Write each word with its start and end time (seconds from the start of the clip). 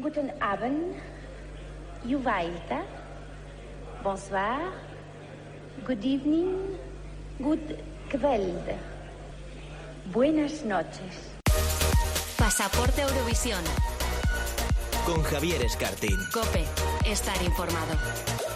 Guten 0.00 0.32
Abend, 0.40 0.94
Juvaita. 2.04 2.84
Bonsoir, 4.04 4.70
good 5.84 6.04
evening, 6.04 6.78
good 7.40 7.76
kveld. 8.08 8.62
Buenas 10.12 10.64
noches. 10.64 11.34
Pasaporte 12.38 13.02
Eurovisión. 13.02 13.64
Con 15.04 15.20
Javier 15.24 15.62
Escartín. 15.62 16.16
Cope, 16.32 16.64
estar 17.04 17.42
informado. 17.42 18.47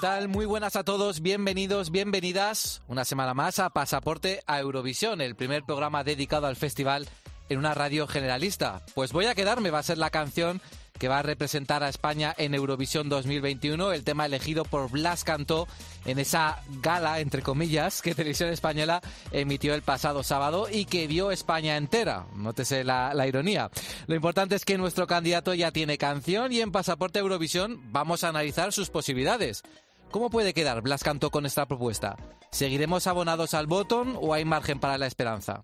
Tal? 0.00 0.28
Muy 0.28 0.46
buenas 0.46 0.76
a 0.76 0.84
todos, 0.84 1.20
bienvenidos, 1.20 1.90
bienvenidas 1.90 2.80
una 2.88 3.04
semana 3.04 3.34
más 3.34 3.58
a 3.58 3.68
Pasaporte 3.68 4.42
a 4.46 4.58
Eurovisión, 4.58 5.20
el 5.20 5.36
primer 5.36 5.62
programa 5.64 6.04
dedicado 6.04 6.46
al 6.46 6.56
festival 6.56 7.06
en 7.50 7.58
una 7.58 7.74
radio 7.74 8.06
generalista. 8.06 8.82
Pues 8.94 9.12
voy 9.12 9.26
a 9.26 9.34
quedarme, 9.34 9.70
va 9.70 9.80
a 9.80 9.82
ser 9.82 9.98
la 9.98 10.08
canción 10.08 10.62
que 10.98 11.08
va 11.08 11.18
a 11.18 11.22
representar 11.22 11.82
a 11.82 11.88
España 11.88 12.34
en 12.38 12.54
Eurovisión 12.54 13.10
2021, 13.10 13.92
el 13.92 14.04
tema 14.04 14.26
elegido 14.26 14.64
por 14.64 14.90
Blas 14.90 15.24
Cantó 15.24 15.68
en 16.06 16.18
esa 16.18 16.62
gala, 16.80 17.20
entre 17.20 17.42
comillas, 17.42 18.00
que 18.00 18.14
Televisión 18.14 18.50
Española 18.50 19.02
emitió 19.32 19.74
el 19.74 19.82
pasado 19.82 20.22
sábado 20.22 20.68
y 20.70 20.86
que 20.86 21.08
vio 21.08 21.30
España 21.30 21.76
entera. 21.76 22.26
Nótese 22.36 22.84
la, 22.84 23.12
la 23.12 23.26
ironía. 23.26 23.70
Lo 24.06 24.14
importante 24.14 24.56
es 24.56 24.64
que 24.64 24.78
nuestro 24.78 25.06
candidato 25.06 25.52
ya 25.52 25.72
tiene 25.72 25.98
canción 25.98 26.52
y 26.52 26.60
en 26.60 26.72
Pasaporte 26.72 27.18
Eurovisión 27.18 27.80
vamos 27.92 28.24
a 28.24 28.28
analizar 28.28 28.72
sus 28.72 28.88
posibilidades. 28.88 29.62
¿Cómo 30.10 30.28
puede 30.28 30.54
quedar 30.54 30.82
Blas 30.82 31.04
Cantó 31.04 31.30
con 31.30 31.46
esta 31.46 31.66
propuesta? 31.66 32.16
¿Seguiremos 32.50 33.06
abonados 33.06 33.54
al 33.54 33.68
botón 33.68 34.18
o 34.20 34.34
hay 34.34 34.44
margen 34.44 34.80
para 34.80 34.98
la 34.98 35.06
esperanza? 35.06 35.62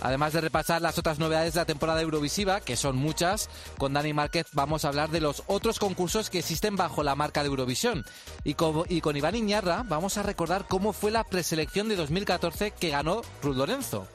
Además 0.00 0.32
de 0.32 0.40
repasar 0.40 0.80
las 0.80 0.98
otras 0.98 1.18
novedades 1.18 1.52
de 1.52 1.60
la 1.60 1.66
temporada 1.66 2.00
Eurovisiva, 2.00 2.60
que 2.60 2.76
son 2.76 2.96
muchas, 2.96 3.50
con 3.76 3.92
Dani 3.92 4.14
Márquez 4.14 4.46
vamos 4.52 4.84
a 4.84 4.88
hablar 4.88 5.10
de 5.10 5.20
los 5.20 5.42
otros 5.48 5.78
concursos 5.78 6.30
que 6.30 6.38
existen 6.38 6.76
bajo 6.76 7.02
la 7.02 7.14
marca 7.14 7.42
de 7.42 7.48
Eurovisión. 7.50 8.04
Y 8.42 8.54
con, 8.54 8.84
y 8.88 9.02
con 9.02 9.18
Iván 9.18 9.36
Iñarra 9.36 9.84
vamos 9.86 10.16
a 10.16 10.22
recordar 10.22 10.66
cómo 10.66 10.94
fue 10.94 11.10
la 11.10 11.24
preselección 11.24 11.88
de 11.90 11.96
2014 11.96 12.70
que 12.70 12.88
ganó 12.88 13.20
Ruth 13.42 13.56
Lorenzo. 13.56 14.08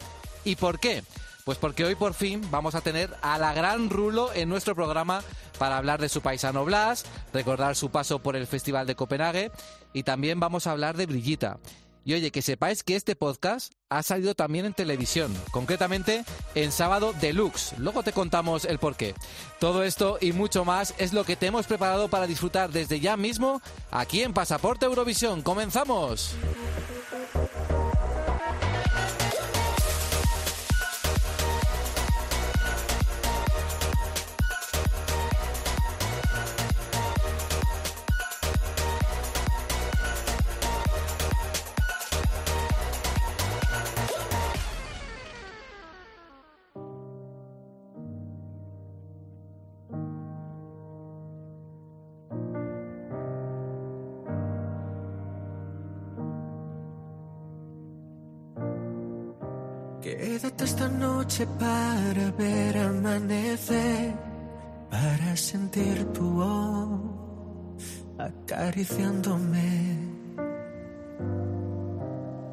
¿Y 0.46 0.56
por 0.56 0.80
qué? 0.80 1.04
Pues 1.50 1.58
porque 1.58 1.84
hoy 1.84 1.96
por 1.96 2.14
fin 2.14 2.48
vamos 2.52 2.76
a 2.76 2.82
tener 2.82 3.10
a 3.24 3.40
la 3.40 3.54
gran 3.54 3.90
Rulo 3.90 4.32
en 4.36 4.50
nuestro 4.50 4.76
programa 4.76 5.24
para 5.58 5.78
hablar 5.78 6.00
de 6.00 6.08
su 6.08 6.22
paisano 6.22 6.64
Blas, 6.64 7.06
recordar 7.34 7.76
su 7.76 7.90
paso 7.90 8.20
por 8.20 8.36
el 8.36 8.46
Festival 8.46 8.86
de 8.86 8.94
Copenhague 8.94 9.52
y 9.92 10.04
también 10.04 10.40
vamos 10.40 10.68
a 10.68 10.72
hablar 10.74 10.96
de 10.96 11.08
Brillita. 11.08 11.58
Y 12.06 12.14
oye, 12.14 12.30
que 12.30 12.44
sepáis 12.44 12.84
que 12.84 12.96
este 12.96 13.16
podcast 13.16 13.74
ha 13.90 14.04
salido 14.04 14.36
también 14.36 14.68
en 14.68 14.76
televisión, 14.76 15.36
concretamente 15.50 16.24
en 16.54 16.72
Sábado 16.72 17.16
Deluxe. 17.20 17.74
Luego 17.80 18.04
te 18.04 18.14
contamos 18.14 18.66
el 18.66 18.78
porqué. 18.78 19.16
Todo 19.60 19.84
esto 19.84 20.20
y 20.22 20.34
mucho 20.34 20.66
más 20.66 20.94
es 21.00 21.14
lo 21.14 21.24
que 21.24 21.36
te 21.36 21.48
hemos 21.48 21.66
preparado 21.66 22.10
para 22.10 22.28
disfrutar 22.28 22.70
desde 22.70 23.00
ya 23.00 23.18
mismo 23.18 23.60
aquí 23.90 24.22
en 24.22 24.36
Pasaporte 24.36 24.86
Eurovisión. 24.86 25.42
¡Comenzamos! 25.42 26.36
Noche 61.30 61.46
para 61.60 62.32
ver 62.32 62.76
amanecer, 62.78 64.16
para 64.90 65.38
sentir 65.38 66.04
tu 66.12 66.24
voz 66.24 67.02
acariciándome. 68.18 69.70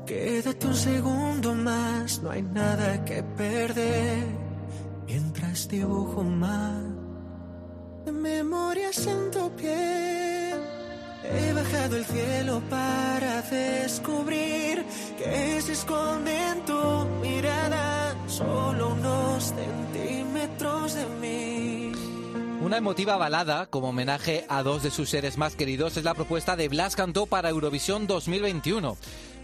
Quédate 0.04 0.66
un 0.66 0.74
segundo 0.74 1.54
más, 1.54 2.22
no 2.22 2.30
hay 2.30 2.42
nada 2.42 3.02
que 3.06 3.22
perder, 3.22 4.26
mientras 5.06 5.68
dibujo 5.68 6.22
más 6.22 6.84
de 8.04 8.12
memorias 8.12 9.06
en 9.06 9.30
tu 9.30 9.50
piel. 9.56 10.60
He 11.24 11.52
bajado 11.54 11.96
el 11.96 12.04
cielo 12.04 12.62
para 12.68 13.40
descubrir 13.40 14.84
que 15.16 15.62
se 15.62 15.72
esconde 15.72 16.32
en 16.50 16.64
tu 16.66 17.06
mirada 17.22 18.05
solo 18.36 18.88
unos 18.88 19.44
centímetros 19.44 20.94
de 20.94 21.06
mí. 21.20 21.92
Una 22.60 22.76
emotiva 22.76 23.16
balada 23.16 23.66
como 23.66 23.88
homenaje 23.88 24.44
a 24.50 24.62
dos 24.62 24.82
de 24.82 24.90
sus 24.90 25.08
seres 25.08 25.38
más 25.38 25.56
queridos 25.56 25.96
es 25.96 26.04
la 26.04 26.12
propuesta 26.12 26.54
de 26.54 26.68
Blas 26.68 26.96
Cantó 26.96 27.24
para 27.24 27.48
Eurovisión 27.48 28.06
2021. 28.06 28.98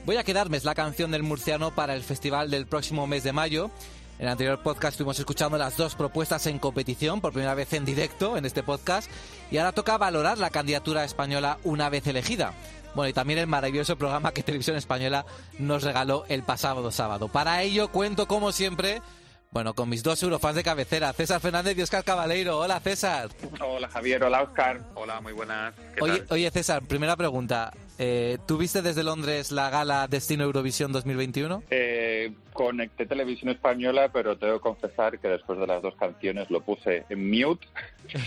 Voy 0.05 0.17
a 0.17 0.25
quedarme, 0.25 0.59
es 0.59 0.65
la 0.65 0.75
canción 0.75 1.11
del 1.11 1.23
murciano 1.23 1.75
para 1.75 1.95
el 1.95 2.03
festival 2.03 2.51
del 2.51 2.67
próximo 2.67 3.07
mes 3.07 3.25
de 3.25 3.33
mayo. 3.33 3.71
En 4.19 4.27
el 4.27 4.33
anterior 4.33 4.63
podcast 4.63 4.93
estuvimos 4.93 5.19
escuchando 5.19 5.57
las 5.57 5.77
dos 5.79 5.95
propuestas 5.95 6.47
en 6.47 6.59
competición, 6.59 7.23
por 7.23 7.33
primera 7.33 7.55
vez 7.55 7.73
en 7.73 7.87
directo 7.87 8.37
en 8.37 8.45
este 8.45 8.63
podcast, 8.63 9.11
y 9.51 9.57
ahora 9.57 9.73
toca 9.73 9.97
valorar 9.97 10.37
la 10.37 10.51
candidatura 10.51 11.05
española 11.05 11.59
una 11.65 11.89
vez 11.89 12.07
elegida. 12.07 12.53
Bueno, 12.95 13.09
y 13.09 13.13
también 13.13 13.39
el 13.39 13.47
maravilloso 13.47 13.97
programa 13.97 14.33
que 14.33 14.43
Televisión 14.43 14.77
Española 14.77 15.25
nos 15.59 15.83
regaló 15.83 16.25
el 16.29 16.43
pasado 16.43 16.91
sábado. 16.91 17.29
Para 17.29 17.63
ello 17.63 17.89
cuento, 17.89 18.27
como 18.27 18.53
siempre, 18.53 19.01
bueno, 19.51 19.75
con 19.75 19.89
mis 19.89 20.03
dos 20.03 20.23
eurofans 20.23 20.57
de 20.57 20.63
cabecera, 20.63 21.13
César 21.13 21.41
Fernández 21.41 21.77
y 21.77 21.83
Oscar 21.83 22.05
Cabaleiro. 22.05 22.59
Hola, 22.59 22.81
César. 22.81 23.29
Hola, 23.61 23.89
Javier. 23.89 24.23
Hola, 24.25 24.43
Oscar. 24.43 24.81
Hola, 24.95 25.21
muy 25.21 25.33
buenas. 25.33 25.75
¿Qué 25.95 26.03
Oye, 26.03 26.19
tal? 26.21 26.27
oye, 26.31 26.51
César, 26.51 26.83
primera 26.83 27.17
pregunta. 27.17 27.73
Eh, 27.99 28.39
¿Tú 28.47 28.57
viste 28.59 28.83
desde 28.83 29.05
Londres 29.05 29.53
la 29.53 29.71
gala 29.71 30.09
Destino 30.09 30.45
Eurovisión 30.45 30.91
2021? 30.93 31.63
Eh, 31.71 32.33
conecté 32.53 33.07
televisión 33.07 33.51
española, 33.51 34.11
pero 34.13 34.37
tengo 34.37 34.55
que 34.55 34.61
confesar 34.61 35.19
que 35.19 35.29
después 35.29 35.59
de 35.59 35.67
las 35.67 35.83
dos 35.83 35.95
canciones 35.97 36.51
lo 36.51 36.63
puse 36.63 37.05
en 37.11 37.31
mute 37.31 37.67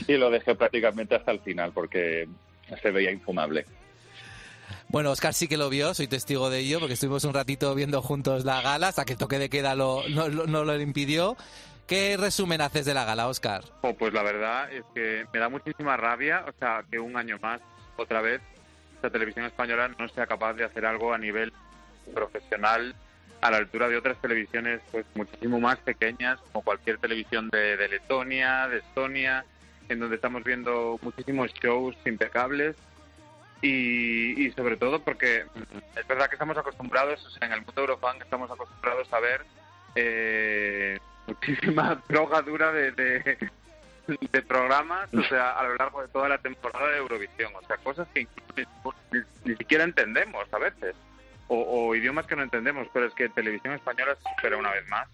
y 0.08 0.14
lo 0.18 0.30
dejé 0.30 0.56
prácticamente 0.56 1.16
hasta 1.16 1.31
el 1.31 1.40
final 1.42 1.72
porque 1.72 2.28
se 2.81 2.92
veía 2.92 3.12
infumable. 3.12 3.66
Bueno, 4.90 5.12
Oscar 5.12 5.34
sí 5.34 5.48
que 5.48 5.58
lo 5.58 5.70
vio, 5.70 5.94
soy 5.94 6.08
testigo 6.08 6.50
de 6.50 6.59
ello, 6.59 6.80
porque 6.80 6.94
estuvimos 6.94 7.24
un 7.24 7.34
ratito 7.34 7.74
viendo 7.76 8.02
juntos 8.02 8.46
la 8.46 8.62
gala, 8.62 8.88
hasta 8.90 9.06
que 9.06 9.14
el 9.14 9.20
toque 9.20 9.40
de 9.40 9.50
queda 9.50 9.76
lo, 9.76 10.03
no, 10.09 10.28
lo- 10.28 10.48
no 10.48 10.64
lo 10.66 10.80
impidió. 10.80 11.36
¿Qué 11.88 12.18
resumen 12.18 12.62
haces 12.62 12.86
de 12.86 12.94
la 12.96 13.06
gala, 13.06 13.28
Oscar? 13.28 13.64
Oh, 13.81 13.94
pues 13.94 14.12
la 14.14 14.24
verdad 14.24 14.72
es 14.74 14.84
que 14.96 15.25
me 15.31 15.40
da 15.40 15.50
muchísima 15.50 15.96
rabia, 15.98 16.44
o 16.48 16.52
sea, 16.59 16.84
que 16.90 17.00
un 17.00 17.16
año 17.16 17.38
más, 17.42 17.62
otra 17.98 18.22
vez, 18.22 18.42
la 19.04 19.09
televisión 19.12 19.46
española 19.46 19.90
no 20.00 20.09
sea 20.09 20.25
capaz 20.25 20.54
de 20.54 20.64
hacer 20.64 20.86
algo 20.86 21.14
a 21.14 21.18
nivel 21.20 21.54
profesional 22.14 22.96
a 23.42 23.52
la 23.52 23.58
altura 23.58 23.88
de 23.88 23.98
otras 23.98 24.20
televisiones 24.22 24.81
pues 24.92 25.06
muchísimo 25.14 25.59
más 25.59 25.78
pequeñas, 25.80 26.40
como 26.52 26.64
cualquier 26.64 26.98
televisión 26.98 27.50
de, 27.52 27.78
de 27.78 27.88
Letonia, 27.88 28.68
de 28.68 28.78
Estonia, 28.80 29.46
en 29.90 30.00
donde 30.00 30.16
estamos 30.16 30.44
viendo 30.44 30.98
muchísimos 31.04 31.54
shows 31.54 31.96
impecables 32.06 32.75
y, 33.62 34.46
y 34.46 34.52
sobre 34.52 34.78
todo 34.78 35.02
porque 35.02 35.46
es 35.96 36.08
verdad 36.08 36.28
que 36.28 36.36
estamos 36.36 36.58
acostumbrados, 36.58 37.26
o 37.26 37.30
sea, 37.32 37.48
en 37.48 37.54
el 37.54 37.62
mundo 37.62 37.81
Eurofan 37.81 38.22
estamos 38.22 38.52
acostumbrados 38.52 39.12
a 39.13 39.19
ver 39.19 39.46
eh, 39.96 41.00
muchísima 41.28 42.02
droga 42.10 42.42
dura 42.42 42.72
de, 42.72 42.92
de, 42.92 44.42
programas, 44.44 45.12
o 45.13 45.24
sea, 45.24 45.52
a 45.52 45.63
lo 45.63 45.75
largo 45.75 46.02
de 46.02 46.10
toda 46.10 46.30
la 46.30 46.38
temporada 46.38 46.90
de 46.90 46.98
Eurovisión, 46.98 47.54
o 47.56 47.66
sea, 47.66 47.78
cosas 47.78 48.07
que 48.13 48.28
ni, 49.46 49.56
siquiera 49.56 49.84
entendemos 49.84 50.46
a 50.54 50.60
veces, 50.60 50.96
o, 51.48 51.96
idiomas 51.96 52.25
que 52.28 52.36
no 52.36 52.44
entendemos, 52.44 52.88
pero 52.94 53.08
es 53.08 53.13
que 53.13 53.30
Televisión 53.30 53.74
Española 53.74 54.16
se 54.16 54.30
supera 54.36 54.58
una 54.58 54.72
vez 54.72 54.88
más 54.90 55.08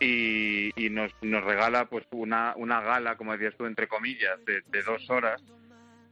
y, 0.00 0.72
y 0.76 0.90
nos, 0.90 1.12
nos 1.20 1.44
regala 1.44 1.84
pues 1.84 2.04
una, 2.10 2.54
una 2.56 2.80
gala, 2.80 3.16
como 3.16 3.32
decías 3.32 3.54
tú, 3.56 3.66
entre 3.66 3.88
comillas, 3.88 4.38
de 4.44 4.82
dos 4.82 5.08
horas, 5.10 5.40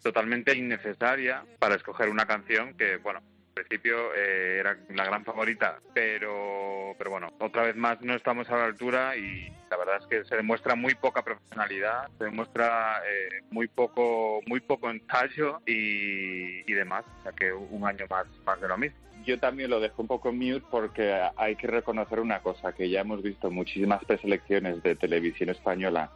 totalmente 0.02 0.56
innecesaria 0.56 1.44
para 1.58 1.74
escoger 1.74 2.08
una 2.08 2.26
canción 2.26 2.74
que, 2.74 2.96
bueno, 2.98 3.20
al 3.56 3.64
principio 3.64 4.14
eh, 4.14 4.58
era 4.60 4.76
la 4.94 5.04
gran 5.04 5.24
favorita, 5.24 5.80
pero, 5.92 6.94
pero 6.96 7.10
bueno, 7.10 7.32
otra 7.40 7.64
vez 7.64 7.76
más 7.76 8.00
no 8.00 8.14
estamos 8.14 8.48
a 8.48 8.56
la 8.56 8.64
altura 8.64 9.16
y 9.16 9.52
la 9.70 9.76
verdad 9.76 9.96
es 10.00 10.06
que 10.06 10.24
se 10.24 10.36
demuestra 10.36 10.74
muy 10.74 10.94
poca 10.94 11.22
profesionalidad, 11.22 12.08
se 12.18 12.24
demuestra 12.24 13.02
eh, 13.06 13.42
muy 13.50 13.68
poco 13.68 14.40
muy 14.46 14.60
poco 14.60 14.90
ensayo 14.90 15.60
y, 15.66 16.60
y 16.70 16.72
demás, 16.72 17.04
o 17.20 17.22
sea 17.22 17.32
que 17.32 17.52
un 17.52 17.84
año 17.86 18.06
más, 18.08 18.26
más 18.44 18.60
de 18.60 18.68
lo 18.68 18.78
mismo. 18.78 18.98
yo 19.24 19.38
también 19.38 19.70
lo 19.70 19.80
dejo 19.80 20.02
un 20.02 20.08
poco 20.08 20.32
mute 20.32 20.64
porque 20.70 21.20
hay 21.36 21.56
que 21.56 21.66
reconocer 21.66 22.20
una 22.20 22.40
cosa, 22.40 22.72
que 22.72 22.88
ya 22.88 23.00
hemos 23.00 23.22
visto 23.22 23.50
muchísimas 23.50 24.04
preselecciones 24.04 24.82
de 24.82 24.96
televisión 24.96 25.50
española 25.50 26.10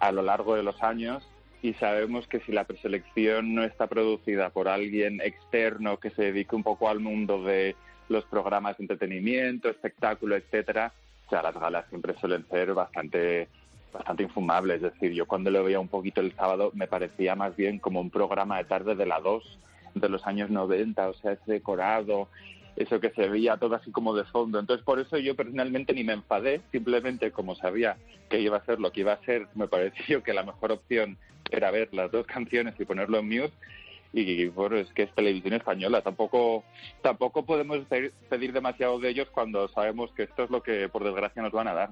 a 0.00 0.12
lo 0.12 0.22
largo 0.22 0.56
de 0.56 0.64
los 0.64 0.82
años 0.82 1.26
y 1.62 1.74
sabemos 1.74 2.26
que 2.26 2.40
si 2.40 2.50
la 2.52 2.64
preselección 2.64 3.54
no 3.54 3.62
está 3.62 3.86
producida 3.86 4.50
por 4.50 4.68
alguien 4.68 5.20
externo 5.20 5.98
que 5.98 6.10
se 6.10 6.24
dedique 6.24 6.56
un 6.56 6.64
poco 6.64 6.88
al 6.88 6.98
mundo 6.98 7.42
de 7.44 7.76
los 8.08 8.24
programas 8.24 8.76
de 8.76 8.84
entretenimiento, 8.84 9.70
espectáculo, 9.70 10.34
etcétera, 10.36 10.92
o 11.26 11.30
sea, 11.30 11.42
las 11.42 11.54
galas 11.54 11.86
siempre 11.88 12.14
suelen 12.18 12.44
ser 12.50 12.74
bastante 12.74 13.48
bastante 13.92 14.24
infumable. 14.24 14.74
Es 14.74 14.82
decir, 14.82 15.12
yo 15.12 15.26
cuando 15.26 15.50
lo 15.50 15.62
veía 15.62 15.78
un 15.78 15.88
poquito 15.88 16.20
el 16.20 16.34
sábado 16.34 16.72
me 16.74 16.88
parecía 16.88 17.36
más 17.36 17.54
bien 17.56 17.78
como 17.78 18.00
un 18.00 18.10
programa 18.10 18.58
de 18.58 18.64
tarde 18.64 18.94
de 18.96 19.06
la 19.06 19.20
2 19.20 19.58
de 19.94 20.08
los 20.08 20.26
años 20.26 20.50
90, 20.50 21.08
o 21.08 21.14
sea, 21.14 21.32
ese 21.32 21.52
decorado, 21.52 22.28
eso 22.76 23.00
que 23.00 23.10
se 23.10 23.28
veía 23.28 23.56
todo 23.56 23.74
así 23.74 23.90
como 23.90 24.14
de 24.14 24.24
fondo. 24.24 24.58
Entonces, 24.58 24.84
por 24.84 24.98
eso 24.98 25.18
yo 25.18 25.36
personalmente 25.36 25.92
ni 25.92 26.04
me 26.04 26.14
enfadé, 26.14 26.60
simplemente 26.70 27.30
como 27.30 27.54
sabía 27.54 27.96
que 28.28 28.40
iba 28.40 28.56
a 28.56 28.64
ser 28.64 28.80
lo 28.80 28.92
que 28.92 29.00
iba 29.00 29.12
a 29.12 29.24
ser, 29.24 29.46
me 29.54 29.68
pareció 29.68 30.22
que 30.22 30.32
la 30.32 30.42
mejor 30.42 30.72
opción 30.72 31.18
era 31.50 31.70
ver 31.70 31.92
las 31.92 32.10
dos 32.10 32.26
canciones 32.26 32.74
y 32.78 32.84
ponerlo 32.84 33.18
en 33.18 33.28
mute. 33.28 33.52
Y 34.14 34.46
bueno, 34.48 34.76
es 34.76 34.92
que 34.92 35.04
es 35.04 35.14
televisión 35.14 35.54
española, 35.54 36.02
tampoco 36.02 36.64
tampoco 37.00 37.46
podemos 37.46 37.78
pedir 38.28 38.52
demasiado 38.52 38.98
de 38.98 39.08
ellos 39.08 39.28
cuando 39.32 39.68
sabemos 39.68 40.12
que 40.12 40.24
esto 40.24 40.44
es 40.44 40.50
lo 40.50 40.62
que 40.62 40.90
por 40.90 41.02
desgracia 41.02 41.40
nos 41.40 41.52
van 41.52 41.68
a 41.68 41.72
dar 41.72 41.90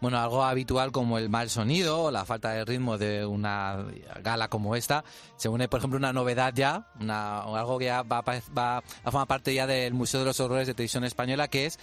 bueno, 0.00 0.18
algo 0.18 0.44
habitual 0.44 0.92
como 0.92 1.18
el 1.18 1.28
mal 1.28 1.50
sonido 1.50 2.04
o 2.04 2.10
la 2.10 2.24
falta 2.24 2.50
de 2.50 2.64
ritmo 2.64 2.98
de 2.98 3.24
una 3.24 3.84
gala 4.22 4.48
como 4.48 4.76
esta, 4.76 5.04
se 5.36 5.48
une, 5.48 5.68
por 5.68 5.78
ejemplo, 5.78 5.96
una 5.96 6.12
novedad 6.12 6.52
ya, 6.54 6.88
una, 7.00 7.40
algo 7.40 7.78
que 7.78 7.86
ya 7.86 8.02
va, 8.02 8.22
va 8.22 8.78
a 8.78 9.10
formar 9.10 9.26
parte 9.26 9.54
ya 9.54 9.66
del 9.66 9.94
Museo 9.94 10.20
de 10.20 10.26
los 10.26 10.40
Horrores 10.40 10.66
de 10.66 10.74
Televisión 10.74 11.04
Española, 11.04 11.48
que 11.48 11.66
es 11.66 11.78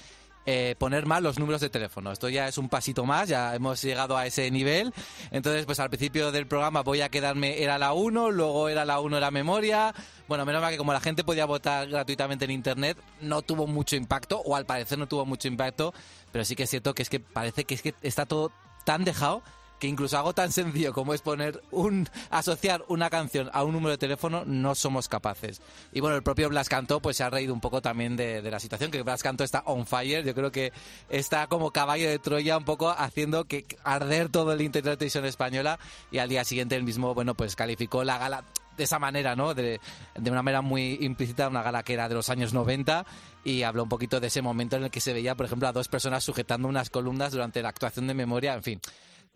eh, 0.45 0.75
poner 0.77 1.05
mal 1.05 1.23
los 1.23 1.39
números 1.39 1.61
de 1.61 1.69
teléfono. 1.69 2.11
Esto 2.11 2.29
ya 2.29 2.47
es 2.47 2.57
un 2.57 2.69
pasito 2.69 3.05
más, 3.05 3.29
ya 3.29 3.55
hemos 3.55 3.81
llegado 3.81 4.17
a 4.17 4.25
ese 4.25 4.49
nivel. 4.51 4.93
Entonces, 5.31 5.65
pues 5.65 5.79
al 5.79 5.89
principio 5.89 6.31
del 6.31 6.47
programa 6.47 6.81
voy 6.81 7.01
a 7.01 7.09
quedarme, 7.09 7.61
era 7.61 7.77
la 7.77 7.93
1, 7.93 8.31
luego 8.31 8.69
era 8.69 8.85
la 8.85 8.99
1 8.99 9.19
la 9.19 9.31
memoria. 9.31 9.93
Bueno, 10.27 10.45
menos 10.45 10.61
mal 10.61 10.71
que 10.71 10.77
como 10.77 10.93
la 10.93 10.99
gente 10.99 11.23
podía 11.23 11.45
votar 11.45 11.87
gratuitamente 11.87 12.45
en 12.45 12.51
Internet, 12.51 12.97
no 13.21 13.41
tuvo 13.41 13.67
mucho 13.67 13.95
impacto, 13.95 14.39
o 14.39 14.55
al 14.55 14.65
parecer 14.65 14.97
no 14.97 15.07
tuvo 15.07 15.25
mucho 15.25 15.47
impacto, 15.47 15.93
pero 16.31 16.45
sí 16.45 16.55
que 16.55 16.63
es 16.63 16.69
cierto 16.69 16.93
que 16.93 17.03
es 17.03 17.09
que 17.09 17.19
parece 17.19 17.65
que 17.65 17.75
es 17.75 17.81
que 17.81 17.95
está 18.01 18.25
todo 18.25 18.51
tan 18.85 19.03
dejado 19.05 19.43
que 19.79 19.87
incluso 19.87 20.17
algo 20.17 20.33
tan 20.33 20.51
sencillo 20.51 20.93
como 20.93 21.13
es 21.13 21.21
poner 21.21 21.61
un 21.71 22.07
asociar 22.29 22.83
una 22.87 23.09
canción 23.09 23.49
a 23.53 23.63
un 23.63 23.73
número 23.73 23.91
de 23.91 23.97
teléfono 23.97 24.43
no 24.45 24.75
somos 24.75 25.07
capaces. 25.09 25.61
Y 25.91 25.99
bueno, 25.99 26.15
el 26.15 26.23
propio 26.23 26.49
Blas 26.49 26.69
Canto 26.69 27.01
pues 27.01 27.17
se 27.17 27.23
ha 27.23 27.29
reído 27.29 27.53
un 27.53 27.61
poco 27.61 27.81
también 27.81 28.15
de, 28.15 28.41
la 28.49 28.59
situación, 28.59 28.91
que 28.91 29.01
Blas 29.01 29.23
Canto 29.23 29.43
está 29.43 29.63
on 29.65 29.85
fire, 29.85 30.23
yo 30.23 30.33
creo 30.33 30.51
que 30.51 30.71
está 31.09 31.47
como 31.47 31.71
caballo 31.71 32.09
de 32.09 32.19
Troya 32.19 32.57
un 32.57 32.65
poco 32.65 32.89
haciendo 32.89 33.45
que 33.45 33.65
arder 33.83 34.29
todo 34.29 34.53
el 34.53 34.61
Internet 34.61 34.91
de 34.91 34.97
televisión 34.97 35.25
española 35.25 35.79
y 36.11 36.19
al 36.19 36.29
día 36.29 36.43
siguiente 36.43 36.75
el 36.75 36.83
mismo, 36.83 37.13
bueno, 37.13 37.35
pues 37.35 37.55
calificó 37.55 38.03
la 38.03 38.17
gala 38.17 38.43
de 38.77 38.85
esa 38.85 38.99
manera, 38.99 39.35
¿no? 39.35 39.53
De, 39.53 39.79
de, 40.15 40.31
una 40.31 40.41
manera 40.41 40.61
muy 40.61 40.97
implícita, 41.01 41.47
una 41.47 41.61
gala 41.61 41.83
que 41.83 41.93
era 41.93 42.09
de 42.09 42.15
los 42.15 42.29
años 42.29 42.53
90 42.53 43.05
y 43.43 43.63
habló 43.63 43.83
un 43.83 43.89
poquito 43.89 44.19
de 44.19 44.27
ese 44.27 44.41
momento 44.41 44.77
en 44.77 44.85
el 44.85 44.91
que 44.91 44.99
se 44.99 45.13
veía, 45.13 45.35
por 45.35 45.45
ejemplo, 45.45 45.67
a 45.67 45.73
dos 45.73 45.87
personas 45.87 46.23
sujetando 46.23 46.67
unas 46.67 46.89
columnas 46.89 47.33
durante 47.33 47.61
la 47.61 47.69
actuación 47.69 48.07
de 48.07 48.13
memoria, 48.13 48.53
en 48.53 48.63
fin 48.63 48.81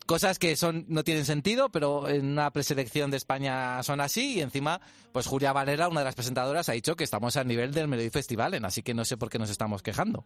cosas 0.05 0.39
que 0.39 0.55
son 0.55 0.85
no 0.87 1.03
tienen 1.03 1.25
sentido, 1.25 1.69
pero 1.69 2.07
en 2.07 2.25
una 2.25 2.51
preselección 2.51 3.11
de 3.11 3.17
España 3.17 3.83
son 3.83 4.01
así 4.01 4.35
y 4.35 4.41
encima, 4.41 4.81
pues 5.11 5.27
Julia 5.27 5.53
Valera, 5.53 5.89
una 5.89 6.01
de 6.01 6.05
las 6.05 6.15
presentadoras, 6.15 6.69
ha 6.69 6.73
dicho 6.73 6.95
que 6.95 7.03
estamos 7.03 7.35
al 7.37 7.47
nivel 7.47 7.73
del 7.73 7.87
Melody 7.87 8.09
Festival, 8.09 8.53
así 8.65 8.81
que 8.81 8.93
no 8.93 9.05
sé 9.05 9.17
por 9.17 9.29
qué 9.29 9.37
nos 9.37 9.49
estamos 9.49 9.81
quejando. 9.83 10.25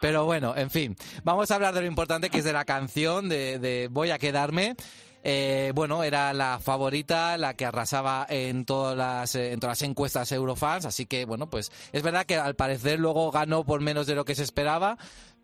Pero 0.00 0.24
bueno, 0.24 0.54
en 0.56 0.70
fin, 0.70 0.96
vamos 1.22 1.50
a 1.50 1.54
hablar 1.54 1.74
de 1.74 1.82
lo 1.82 1.86
importante 1.86 2.28
que 2.28 2.38
es 2.38 2.44
de 2.44 2.52
la 2.52 2.64
canción 2.64 3.28
de, 3.28 3.88
Voy 3.90 4.10
a 4.10 4.18
quedarme. 4.18 4.76
Eh, 5.22 5.72
bueno, 5.74 6.02
era 6.02 6.32
la 6.32 6.58
favorita, 6.60 7.36
la 7.36 7.52
que 7.52 7.66
arrasaba 7.66 8.26
en 8.30 8.64
todas 8.64 8.96
las 8.96 9.34
en 9.34 9.60
todas 9.60 9.78
las 9.78 9.88
encuestas 9.88 10.32
Eurofans, 10.32 10.86
así 10.86 11.04
que 11.04 11.26
bueno, 11.26 11.50
pues 11.50 11.70
es 11.92 12.02
verdad 12.02 12.24
que 12.24 12.36
al 12.36 12.56
parecer 12.56 12.98
luego 12.98 13.30
ganó 13.30 13.64
por 13.64 13.82
menos 13.82 14.06
de 14.06 14.14
lo 14.14 14.24
que 14.24 14.34
se 14.34 14.42
esperaba, 14.42 14.96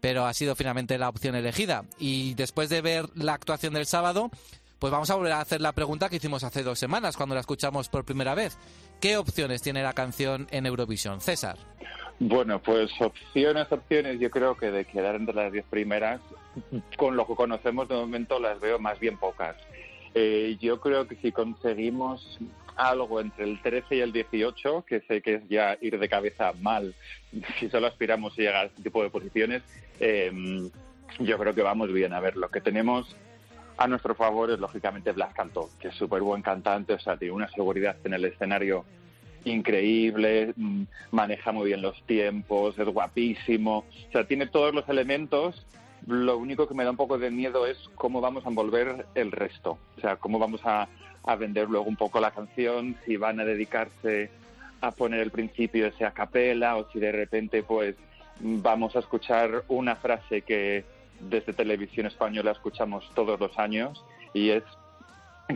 pero 0.07 0.25
ha 0.25 0.33
sido 0.35 0.55
finalmente 0.55 0.99
la 0.99 1.09
opción 1.09 1.35
elegida. 1.35 1.83
Y 1.99 2.35
después 2.35 2.69
de 2.69 2.81
ver 2.81 3.07
la 3.17 3.35
actuación 3.35 3.75
del 3.75 3.87
sábado, 3.87 4.31
pues 4.79 4.93
vamos 4.93 5.11
a 5.11 5.17
volver 5.17 5.33
a 5.33 5.41
hacer 5.41 5.61
la 5.61 5.73
pregunta 5.73 6.09
que 6.09 6.15
hicimos 6.15 6.45
hace 6.45 6.63
dos 6.63 6.79
semanas 6.79 7.17
cuando 7.17 7.35
la 7.35 7.41
escuchamos 7.41 7.89
por 7.89 8.05
primera 8.05 8.37
vez. 8.37 8.57
¿Qué 9.01 9.17
opciones 9.17 9.63
tiene 9.63 9.83
la 9.83 9.95
canción 9.95 10.47
en 10.53 10.65
Eurovisión? 10.65 11.21
César. 11.21 11.57
Bueno, 12.21 12.63
pues 12.63 12.89
opciones, 13.01 13.67
opciones, 13.73 14.21
yo 14.21 14.31
creo 14.31 14.57
que 14.57 14.71
de 14.71 14.85
quedar 14.85 15.17
entre 15.17 15.35
las 15.35 15.53
diez 15.53 15.65
primeras, 15.69 16.21
con 16.97 17.17
lo 17.17 17.27
que 17.27 17.35
conocemos 17.35 17.89
de 17.89 17.97
momento 17.97 18.39
las 18.39 18.61
veo 18.61 18.79
más 18.79 19.01
bien 19.01 19.19
pocas. 19.19 19.57
Eh, 20.15 20.57
yo 20.61 20.81
creo 20.81 21.09
que 21.09 21.17
si 21.17 21.33
conseguimos 21.33 22.39
algo 22.77 23.21
entre 23.21 23.45
el 23.45 23.61
13 23.61 23.97
y 23.97 24.01
el 24.01 24.13
18, 24.13 24.85
que 24.87 25.01
sé 25.01 25.23
que 25.23 25.35
es 25.35 25.49
ya 25.49 25.77
ir 25.81 25.99
de 25.99 26.09
cabeza 26.09 26.53
mal 26.61 26.95
si 27.59 27.69
solo 27.69 27.87
aspiramos 27.87 28.33
a 28.35 28.37
llegar 28.37 28.57
a 28.57 28.65
este 28.65 28.83
tipo 28.83 29.03
de 29.03 29.11
posiciones, 29.11 29.63
eh, 30.01 30.71
yo 31.21 31.39
creo 31.39 31.55
que 31.55 31.63
vamos 31.63 31.93
bien. 31.93 32.13
A 32.13 32.21
ver, 32.21 32.37
lo 32.37 32.49
que 32.51 32.61
tenemos 32.61 33.17
a 33.77 33.87
nuestro 33.87 34.15
favor 34.15 34.51
es 34.51 34.59
lógicamente 34.59 35.13
Blas 35.13 35.35
Cantó, 35.35 35.69
que 35.79 35.89
es 35.89 35.95
súper 35.95 36.23
buen 36.23 36.43
cantante, 36.43 36.95
o 36.95 36.99
sea, 36.99 37.17
tiene 37.17 37.35
una 37.35 37.49
seguridad 37.49 37.97
en 38.05 38.15
el 38.15 38.25
escenario 38.25 38.85
increíble, 39.45 40.53
mm, 40.57 40.83
maneja 41.13 41.53
muy 41.53 41.67
bien 41.67 41.83
los 41.83 42.03
tiempos, 42.03 42.79
es 42.79 42.89
guapísimo, 42.89 43.85
o 44.09 44.13
sea, 44.13 44.25
tiene 44.25 44.47
todos 44.47 44.75
los 44.75 44.89
elementos. 44.89 45.67
Lo 46.07 46.37
único 46.37 46.69
que 46.69 46.75
me 46.75 46.85
da 46.85 46.91
un 46.91 46.97
poco 46.97 47.19
de 47.19 47.31
miedo 47.31 47.67
es 47.67 47.77
cómo 47.95 48.21
vamos 48.21 48.45
a 48.45 48.49
envolver 48.49 49.07
el 49.15 49.33
resto, 49.33 49.79
o 49.97 50.01
sea, 50.01 50.17
cómo 50.17 50.39
vamos 50.39 50.61
a, 50.65 50.89
a 51.27 51.37
vender 51.37 51.69
luego 51.69 51.87
un 51.87 51.97
poco 51.97 52.21
la 52.21 52.31
canción, 52.31 52.97
si 53.05 53.17
van 53.17 53.41
a 53.41 53.45
dedicarse 53.45 54.31
a 54.81 54.93
poner 54.93 55.21
el 55.21 55.31
principio 55.31 55.87
ese 55.87 56.05
a 56.05 56.13
capela 56.13 56.77
o 56.77 56.91
si 56.91 57.01
de 57.01 57.13
repente 57.13 57.63
pues 57.63 57.97
vamos 58.41 58.95
a 58.97 59.01
escuchar 59.01 59.65
una 59.69 59.97
frase 59.97 60.43
que 60.43 60.85
desde 61.21 61.53
televisión 61.53 62.07
española 62.07 62.53
escuchamos 62.53 63.11
todos 63.15 63.41
los 63.41 63.59
años 63.59 64.05
y 64.35 64.51
es 64.51 64.63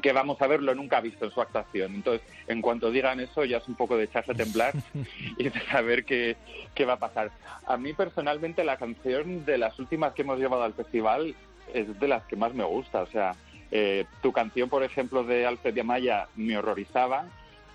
que 0.02 0.12
vamos 0.12 0.40
a 0.40 0.46
verlo 0.46 0.75
nunca 0.75 1.00
visto 1.00 1.25
en 1.25 1.32
su 1.32 1.40
actuación. 1.40 1.94
Entonces, 1.96 2.26
en 2.46 2.62
cuanto 2.62 2.93
digan 2.93 3.19
eso, 3.19 3.44
ya 3.44 3.56
es 3.56 3.67
un 3.67 3.75
poco 3.75 3.96
de 3.96 4.05
echarse 4.05 4.32
a 4.32 4.37
temblar 4.37 4.72
y 5.38 5.49
de 5.49 5.61
saber 5.62 6.05
qué, 6.05 6.37
qué 6.75 6.84
va 6.84 6.94
a 6.94 6.99
pasar. 6.99 7.32
A 7.67 7.76
mí 7.76 7.93
personalmente 7.93 8.62
la 8.62 8.76
canción 8.76 9.44
de 9.44 9.58
las 9.58 9.79
últimas 9.81 10.15
que 10.15 10.22
hemos 10.22 10.39
llevado 10.39 10.62
al 10.62 10.74
festival 10.74 11.34
es 11.74 11.98
de 11.98 12.08
las 12.08 12.24
que 12.24 12.36
más 12.36 12.55
me 12.55 12.65
gusta. 12.65 13.03
O 13.03 13.06
sea, 13.06 13.34
eh, 13.70 14.06
tu 14.22 14.32
canción, 14.32 14.69
por 14.69 14.82
ejemplo, 14.82 15.24
de 15.24 15.46
Alfred 15.46 15.74
de 15.74 15.81
Amaya 15.81 16.29
me 16.36 16.56
horrorizaba 16.58 17.27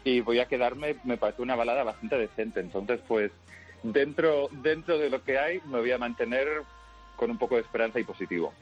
y 0.04 0.22
voy 0.22 0.40
a 0.40 0.48
quedarme, 0.48 0.98
me 1.04 1.18
parece 1.18 1.42
una 1.42 1.56
balada 1.56 1.84
bastante 1.84 2.18
decente. 2.18 2.60
Entonces, 2.60 3.00
pues, 3.08 3.32
dentro, 3.84 4.50
dentro 4.52 4.98
de 4.98 5.10
lo 5.10 5.24
que 5.24 5.40
hay, 5.40 5.60
me 5.66 5.80
voy 5.80 5.92
a 5.92 5.98
mantener 5.98 6.64
con 7.16 7.32
un 7.32 7.38
poco 7.38 7.56
de 7.56 7.62
esperanza 7.62 8.00
y 8.00 8.04
positivo. 8.04 8.54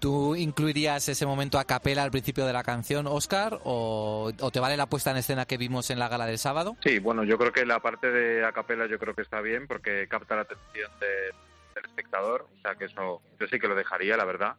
¿Tú 0.00 0.34
incluirías 0.34 1.06
ese 1.10 1.26
momento 1.26 1.58
a 1.58 1.64
capela 1.64 2.02
al 2.02 2.10
principio 2.10 2.46
de 2.46 2.54
la 2.54 2.64
canción, 2.64 3.06
Oscar, 3.06 3.60
o, 3.64 4.32
te 4.50 4.58
vale 4.58 4.78
la 4.78 4.86
puesta 4.86 5.10
en 5.10 5.18
escena 5.18 5.44
que 5.44 5.58
vimos 5.58 5.90
en 5.90 5.98
la 5.98 6.08
gala 6.08 6.24
del 6.24 6.38
sábado? 6.38 6.74
Sí, 6.82 6.98
bueno, 7.00 7.22
yo 7.22 7.36
creo 7.36 7.52
que 7.52 7.66
la 7.66 7.80
parte 7.80 8.10
de 8.10 8.44
a 8.46 8.52
capela 8.52 8.86
yo 8.86 8.98
creo 8.98 9.14
que 9.14 9.20
está 9.20 9.42
bien 9.42 9.66
porque 9.66 10.08
capta 10.08 10.36
la 10.36 10.42
atención 10.42 10.90
del 10.98 11.84
espectador, 11.84 12.48
o 12.58 12.60
sea 12.62 12.76
que 12.76 12.86
eso 12.86 13.20
yo 13.38 13.46
sí 13.46 13.58
que 13.58 13.68
lo 13.68 13.74
dejaría, 13.74 14.16
la 14.16 14.24
verdad. 14.24 14.56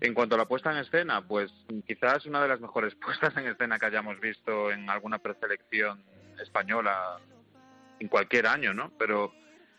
En 0.00 0.14
cuanto 0.14 0.34
a 0.34 0.38
la 0.38 0.46
puesta 0.46 0.70
en 0.72 0.78
escena, 0.78 1.22
pues 1.22 1.52
quizás 1.86 2.26
una 2.26 2.42
de 2.42 2.48
las 2.48 2.60
mejores 2.60 2.94
puestas 3.04 3.36
en 3.36 3.46
escena 3.46 3.78
que 3.78 3.86
hayamos 3.86 4.20
visto 4.20 4.70
en 4.70 4.88
alguna 4.88 5.18
preselección 5.18 6.02
española 6.40 7.18
en 8.00 8.08
cualquier 8.08 8.46
año, 8.46 8.72
¿no? 8.74 8.92
Pero 8.98 9.32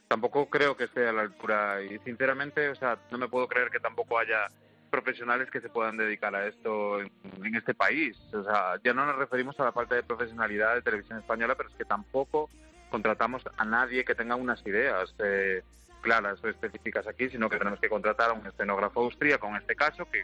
tampoco 0.07 0.49
creo 0.49 0.75
que 0.75 0.85
esté 0.85 1.07
a 1.07 1.13
la 1.13 1.21
altura 1.21 1.81
y 1.81 1.99
sinceramente, 1.99 2.69
o 2.69 2.75
sea, 2.75 2.97
no 3.11 3.17
me 3.17 3.27
puedo 3.27 3.47
creer 3.47 3.69
que 3.69 3.79
tampoco 3.79 4.19
haya 4.19 4.47
profesionales 4.89 5.49
que 5.51 5.61
se 5.61 5.69
puedan 5.69 5.97
dedicar 5.97 6.35
a 6.35 6.47
esto 6.47 6.99
en, 6.99 7.55
este 7.55 7.73
país. 7.73 8.17
O 8.33 8.43
sea, 8.43 8.75
ya 8.83 8.93
no 8.93 9.05
nos 9.05 9.15
referimos 9.17 9.59
a 9.59 9.65
la 9.65 9.71
falta 9.71 9.95
de 9.95 10.03
profesionalidad 10.03 10.75
de 10.75 10.81
televisión 10.81 11.19
española, 11.19 11.55
pero 11.55 11.69
es 11.69 11.75
que 11.75 11.85
tampoco 11.85 12.49
contratamos 12.89 13.43
a 13.57 13.65
nadie 13.65 14.03
que 14.03 14.15
tenga 14.15 14.35
unas 14.35 14.65
ideas. 14.65 15.13
Eh, 15.19 15.61
claras 16.01 16.43
o 16.43 16.47
específicas 16.47 17.07
aquí, 17.07 17.29
sino 17.29 17.49
que 17.49 17.57
tenemos 17.57 17.79
que 17.79 17.89
contratar 17.89 18.31
a 18.31 18.33
un 18.33 18.45
escenógrafo 18.45 19.01
austríaco 19.01 19.47
en 19.47 19.57
este 19.57 19.75
caso, 19.75 20.09
que, 20.09 20.23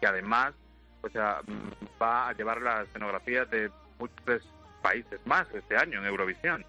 que 0.00 0.06
además 0.06 0.54
o 1.06 1.08
sea, 1.10 1.40
va 2.00 2.28
a 2.28 2.32
llevar 2.32 2.60
la 2.60 2.82
escenografía 2.82 3.44
de 3.44 3.70
muchos 3.98 4.42
países 4.82 5.20
más 5.24 5.46
este 5.54 5.76
año 5.76 6.00
en 6.00 6.06
Eurovisión. 6.06 6.64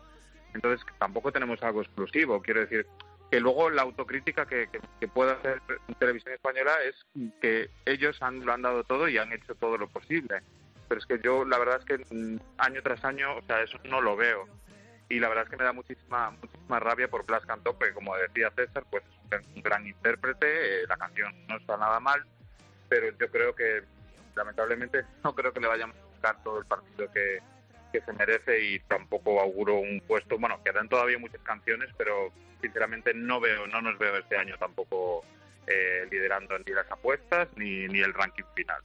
Entonces 0.53 0.85
tampoco 0.99 1.31
tenemos 1.31 1.61
algo 1.63 1.81
exclusivo. 1.81 2.41
Quiero 2.41 2.61
decir 2.61 2.85
que 3.29 3.39
luego 3.39 3.69
la 3.69 3.81
autocrítica 3.81 4.45
que, 4.45 4.69
que, 4.99 5.07
puede 5.07 5.31
hacer 5.31 5.61
Televisión 5.99 6.33
Española 6.33 6.71
es 6.85 6.95
que 7.41 7.69
ellos 7.85 8.21
han, 8.21 8.45
lo 8.45 8.53
han 8.53 8.61
dado 8.61 8.83
todo 8.83 9.09
y 9.09 9.17
han 9.17 9.33
hecho 9.33 9.55
todo 9.55 9.77
lo 9.77 9.87
posible. 9.87 10.41
Pero 10.87 10.99
es 10.99 11.05
que 11.05 11.19
yo 11.19 11.43
la 11.43 11.57
verdad 11.59 11.79
es 11.79 11.85
que 11.85 12.15
mm, 12.15 12.39
año 12.57 12.81
tras 12.81 13.03
año, 13.03 13.35
o 13.35 13.41
sea, 13.41 13.61
eso 13.61 13.77
no 13.83 14.01
lo 14.01 14.15
veo. 14.15 14.47
Y 15.09 15.19
la 15.19 15.29
verdad 15.29 15.45
es 15.45 15.49
que 15.49 15.57
me 15.57 15.63
da 15.63 15.73
muchísima 15.73 16.31
muchísima 16.31 16.79
rabia 16.79 17.07
por 17.07 17.25
Blas 17.25 17.45
Cantó, 17.45 17.77
porque 17.77 17.93
como 17.93 18.15
decía 18.15 18.51
César, 18.55 18.83
pues 18.89 19.03
es 19.31 19.45
un 19.55 19.61
gran 19.61 19.85
intérprete, 19.85 20.83
eh, 20.83 20.87
la 20.87 20.97
canción 20.97 21.33
no 21.47 21.57
está 21.57 21.77
nada 21.77 21.99
mal, 21.99 22.25
pero 22.89 23.09
yo 23.17 23.29
creo 23.29 23.55
que 23.55 23.83
lamentablemente 24.35 25.03
no 25.23 25.33
creo 25.33 25.53
que 25.53 25.59
le 25.59 25.67
vayamos 25.67 25.95
a 25.97 26.05
buscar 26.11 26.43
todo 26.43 26.59
el 26.59 26.65
partido 26.65 27.11
que, 27.11 27.39
que 27.91 28.01
se 28.01 28.13
merece 28.13 28.59
y 28.61 28.79
tampoco 28.81 29.39
auguro 29.39 29.75
un 29.75 30.01
puesto, 30.07 30.37
bueno, 30.37 30.61
quedan 30.63 30.89
todavía 30.89 31.17
muchas 31.17 31.41
canciones, 31.41 31.89
pero 31.97 32.31
sinceramente 32.61 33.13
no 33.13 33.39
veo, 33.39 33.67
no 33.67 33.81
nos 33.81 33.97
veo 33.97 34.17
este 34.17 34.37
año 34.37 34.55
tampoco 34.57 35.23
eh, 35.67 36.07
liderando 36.09 36.57
ni 36.59 36.73
las 36.73 36.89
apuestas 36.91 37.49
ni, 37.55 37.87
ni 37.87 37.99
el 37.99 38.13
ranking 38.13 38.45
final. 38.55 38.81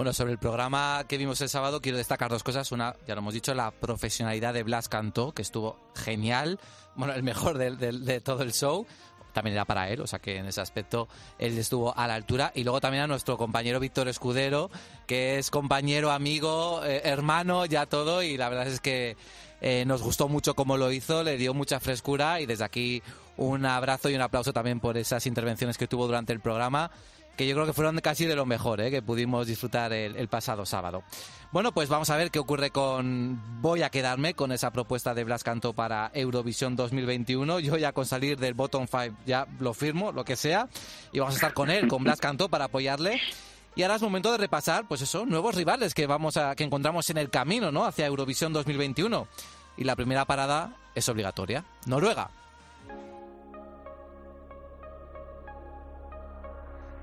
Bueno, 0.00 0.14
sobre 0.14 0.32
el 0.32 0.38
programa 0.38 1.04
que 1.06 1.18
vimos 1.18 1.42
el 1.42 1.50
sábado 1.50 1.82
quiero 1.82 1.98
destacar 1.98 2.30
dos 2.30 2.42
cosas. 2.42 2.72
Una, 2.72 2.96
ya 3.06 3.14
lo 3.14 3.18
hemos 3.20 3.34
dicho, 3.34 3.52
la 3.52 3.70
profesionalidad 3.70 4.54
de 4.54 4.62
Blas 4.62 4.88
Cantó, 4.88 5.32
que 5.32 5.42
estuvo 5.42 5.76
genial. 5.94 6.58
Bueno, 6.94 7.12
el 7.12 7.22
mejor 7.22 7.58
de, 7.58 7.76
de- 7.76 7.92
de 7.92 8.20
todo 8.22 8.42
el 8.42 8.54
show. 8.54 8.86
También 9.34 9.52
era 9.56 9.66
para 9.66 9.90
él, 9.90 10.00
o 10.00 10.06
sea 10.06 10.18
que 10.18 10.38
en 10.38 10.46
ese 10.46 10.62
aspecto 10.62 11.06
él 11.38 11.58
estuvo 11.58 11.94
a 11.94 12.06
la 12.06 12.14
altura. 12.14 12.50
Y 12.54 12.64
luego 12.64 12.80
también 12.80 13.02
a 13.04 13.06
nuestro 13.08 13.36
compañero 13.36 13.78
Víctor 13.78 14.08
Escudero, 14.08 14.70
que 15.06 15.36
es 15.38 15.50
compañero, 15.50 16.10
amigo, 16.12 16.82
eh, 16.82 17.02
hermano, 17.04 17.66
ya 17.66 17.84
todo. 17.84 18.22
Y 18.22 18.38
la 18.38 18.48
verdad 18.48 18.68
es 18.68 18.80
que 18.80 19.18
eh, 19.60 19.84
nos 19.86 20.00
gustó 20.00 20.28
mucho 20.30 20.54
cómo 20.54 20.78
lo 20.78 20.90
hizo, 20.92 21.22
le 21.22 21.36
dio 21.36 21.52
mucha 21.52 21.78
frescura. 21.78 22.40
Y 22.40 22.46
desde 22.46 22.64
aquí 22.64 23.02
un 23.36 23.66
abrazo 23.66 24.08
y 24.08 24.14
un 24.14 24.22
aplauso 24.22 24.54
también 24.54 24.80
por 24.80 24.96
esas 24.96 25.26
intervenciones 25.26 25.76
que 25.76 25.86
tuvo 25.86 26.06
durante 26.06 26.32
el 26.32 26.40
programa 26.40 26.90
que 27.36 27.46
yo 27.46 27.54
creo 27.54 27.66
que 27.66 27.72
fueron 27.72 27.98
casi 28.00 28.26
de 28.26 28.36
lo 28.36 28.46
mejor 28.46 28.80
¿eh? 28.80 28.90
que 28.90 29.02
pudimos 29.02 29.46
disfrutar 29.46 29.92
el, 29.92 30.28
pasado 30.28 30.66
sábado. 30.66 31.02
Bueno, 31.52 31.72
pues 31.72 31.88
vamos 31.88 32.10
a 32.10 32.16
ver 32.16 32.30
qué 32.30 32.38
ocurre 32.38 32.70
con 32.70 33.40
Voy 33.60 33.82
a 33.82 33.90
quedarme 33.90 34.34
con 34.34 34.52
esa 34.52 34.70
propuesta 34.70 35.14
de 35.14 35.24
Blas 35.24 35.42
Canto 35.42 35.72
para 35.72 36.10
Eurovisión 36.14 36.76
2021. 36.76 37.60
Yo 37.60 37.76
ya 37.76 37.92
con 37.92 38.06
salir 38.06 38.38
del 38.38 38.54
bottom 38.54 38.86
five 38.86 39.12
ya 39.26 39.46
lo 39.58 39.74
firmo, 39.74 40.12
lo 40.12 40.24
que 40.24 40.36
sea, 40.36 40.68
y 41.12 41.18
vamos 41.18 41.34
a 41.34 41.38
estar 41.38 41.54
con 41.54 41.70
él, 41.70 41.88
con 41.88 42.04
Blas 42.04 42.20
Canto 42.20 42.48
para 42.48 42.66
apoyarle. 42.66 43.20
Y 43.74 43.82
ahora 43.82 43.96
es 43.96 44.02
momento 44.02 44.32
de 44.32 44.38
repasar, 44.38 44.86
pues 44.88 45.00
eso, 45.00 45.24
nuevos 45.24 45.54
rivales 45.54 45.94
que 45.94 46.06
vamos 46.06 46.36
a 46.36 46.54
que 46.56 46.64
encontramos 46.64 47.08
en 47.10 47.18
el 47.18 47.30
camino, 47.30 47.70
¿no? 47.70 47.84
Hacia 47.84 48.06
Eurovisión 48.06 48.52
2021. 48.52 49.26
Y 49.76 49.84
la 49.84 49.96
primera 49.96 50.24
parada 50.24 50.76
es 50.94 51.08
obligatoria, 51.08 51.64
Noruega. 51.86 52.30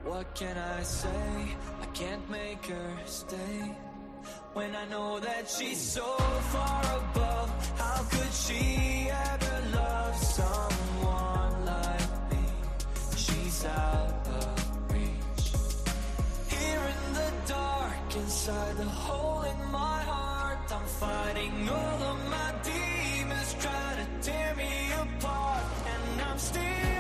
What 0.07 0.33
can 0.35 0.57
I 0.57 0.83
say? 0.83 1.57
I 1.81 1.85
can't 1.87 2.29
make 2.29 2.65
her 2.67 2.97
stay. 3.05 3.75
When 4.53 4.73
I 4.73 4.85
know 4.85 5.19
that 5.19 5.49
she's 5.49 5.81
so 5.81 6.07
far 6.53 6.81
above, 7.03 7.49
how 7.77 8.01
could 8.09 8.31
she 8.31 9.09
ever 9.11 9.57
love 9.75 10.15
someone 10.15 11.65
like 11.65 12.31
me? 12.31 12.45
She's 13.17 13.65
out 13.65 14.27
of 14.39 14.93
reach. 14.93 15.45
Here 16.55 16.83
in 16.95 17.13
the 17.13 17.31
dark, 17.47 18.15
inside 18.15 18.77
the 18.77 18.85
hole 18.85 19.41
in 19.41 19.59
my 19.71 19.99
heart, 20.13 20.71
I'm 20.71 20.87
fighting 21.03 21.69
all 21.69 22.01
of 22.11 22.29
my 22.29 22.51
demons, 22.63 23.55
trying 23.59 23.97
to 24.05 24.07
tear 24.21 24.55
me 24.55 24.71
apart. 25.03 25.63
And 25.93 26.21
I'm 26.21 26.39
still 26.39 26.96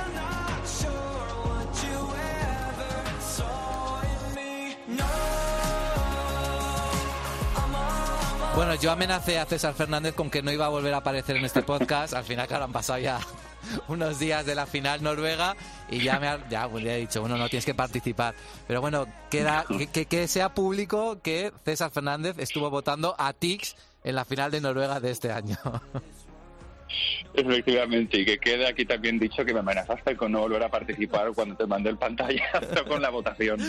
Bueno, 8.57 8.73
yo 8.73 8.89
amenacé 8.91 9.37
a 9.37 9.45
César 9.45 9.75
Fernández 9.75 10.15
con 10.15 10.31
que 10.31 10.41
no 10.41 10.51
iba 10.51 10.65
a 10.65 10.69
volver 10.69 10.91
a 10.95 10.97
aparecer 10.97 11.37
en 11.37 11.45
este 11.45 11.61
podcast. 11.61 12.15
Al 12.15 12.23
final, 12.23 12.47
claro, 12.47 12.63
han 12.63 12.71
pasado 12.71 12.97
ya 12.97 13.19
unos 13.87 14.17
días 14.17 14.47
de 14.47 14.55
la 14.55 14.65
final 14.65 15.03
noruega 15.03 15.55
y 15.91 15.99
ya 16.03 16.19
me 16.19 16.27
ha, 16.27 16.49
ya, 16.49 16.67
pues, 16.67 16.83
le 16.83 16.95
he 16.95 16.97
dicho, 17.01 17.21
bueno, 17.21 17.37
no 17.37 17.49
tienes 17.49 17.65
que 17.65 17.75
participar. 17.75 18.33
Pero 18.67 18.81
bueno, 18.81 19.05
queda, 19.29 19.63
que, 19.77 19.85
que- 19.87 20.07
que 20.07 20.27
sea 20.27 20.49
público 20.55 21.21
que 21.21 21.51
César 21.65 21.91
Fernández 21.91 22.39
estuvo 22.39 22.71
votando 22.71 23.13
a 23.19 23.31
Tix 23.33 23.75
en 24.03 24.15
la 24.15 24.25
final 24.25 24.49
de 24.49 24.59
Noruega 24.59 24.99
de 24.99 25.11
este 25.11 25.31
año. 25.31 25.57
Efectivamente, 27.35 28.21
y 28.21 28.25
que 28.25 28.39
quede 28.39 28.65
aquí 28.67 28.85
también 28.85 29.19
dicho 29.19 29.45
que 29.45 29.53
me 29.53 29.59
amenazaste 29.59 30.17
con 30.17 30.31
no 30.31 30.39
volver 30.39 30.63
a 30.63 30.69
participar 30.69 31.31
cuando 31.35 31.55
te 31.55 31.67
mandé 31.67 31.91
el 31.91 31.97
pantallazo 31.99 32.85
con 32.87 33.03
la 33.03 33.11
votación. 33.11 33.59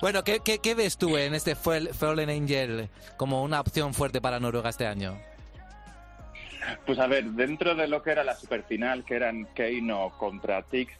Bueno, 0.00 0.24
¿qué, 0.24 0.40
qué, 0.40 0.58
qué 0.58 0.74
ves 0.74 0.96
tú 0.98 1.16
en 1.16 1.34
este 1.34 1.54
Fall- 1.56 1.92
Fallen 1.94 2.30
Angel 2.30 2.88
como 3.16 3.42
una 3.42 3.60
opción 3.60 3.94
fuerte 3.94 4.20
para 4.20 4.40
Noruega 4.40 4.70
este 4.70 4.86
año? 4.86 5.18
Pues 6.84 6.98
a 6.98 7.06
ver, 7.06 7.24
dentro 7.26 7.74
de 7.74 7.86
lo 7.86 8.02
que 8.02 8.10
era 8.10 8.24
la 8.24 8.34
superfinal, 8.34 9.04
que 9.04 9.14
eran 9.14 9.46
Keino 9.54 10.10
contra 10.18 10.62
Tix, 10.62 10.92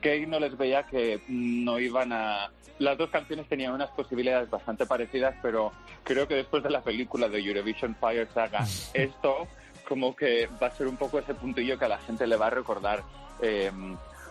Keino 0.00 0.40
les 0.40 0.56
veía 0.56 0.82
que 0.84 1.20
no 1.28 1.78
iban 1.78 2.12
a... 2.12 2.50
Las 2.78 2.98
dos 2.98 3.08
canciones 3.10 3.48
tenían 3.48 3.72
unas 3.72 3.88
posibilidades 3.90 4.50
bastante 4.50 4.84
parecidas, 4.84 5.34
pero 5.40 5.72
creo 6.02 6.26
que 6.28 6.34
después 6.34 6.62
de 6.62 6.70
la 6.70 6.82
película 6.82 7.28
de 7.28 7.38
Eurovision 7.38 7.94
Fire 7.96 8.28
Saga, 8.34 8.66
esto 8.94 9.46
como 9.88 10.16
que 10.16 10.48
va 10.60 10.66
a 10.66 10.70
ser 10.72 10.88
un 10.88 10.96
poco 10.96 11.18
ese 11.20 11.34
puntillo 11.34 11.78
que 11.78 11.84
a 11.84 11.88
la 11.88 11.98
gente 11.98 12.26
le 12.26 12.36
va 12.36 12.48
a 12.48 12.50
recordar 12.50 13.02
eh, 13.40 13.70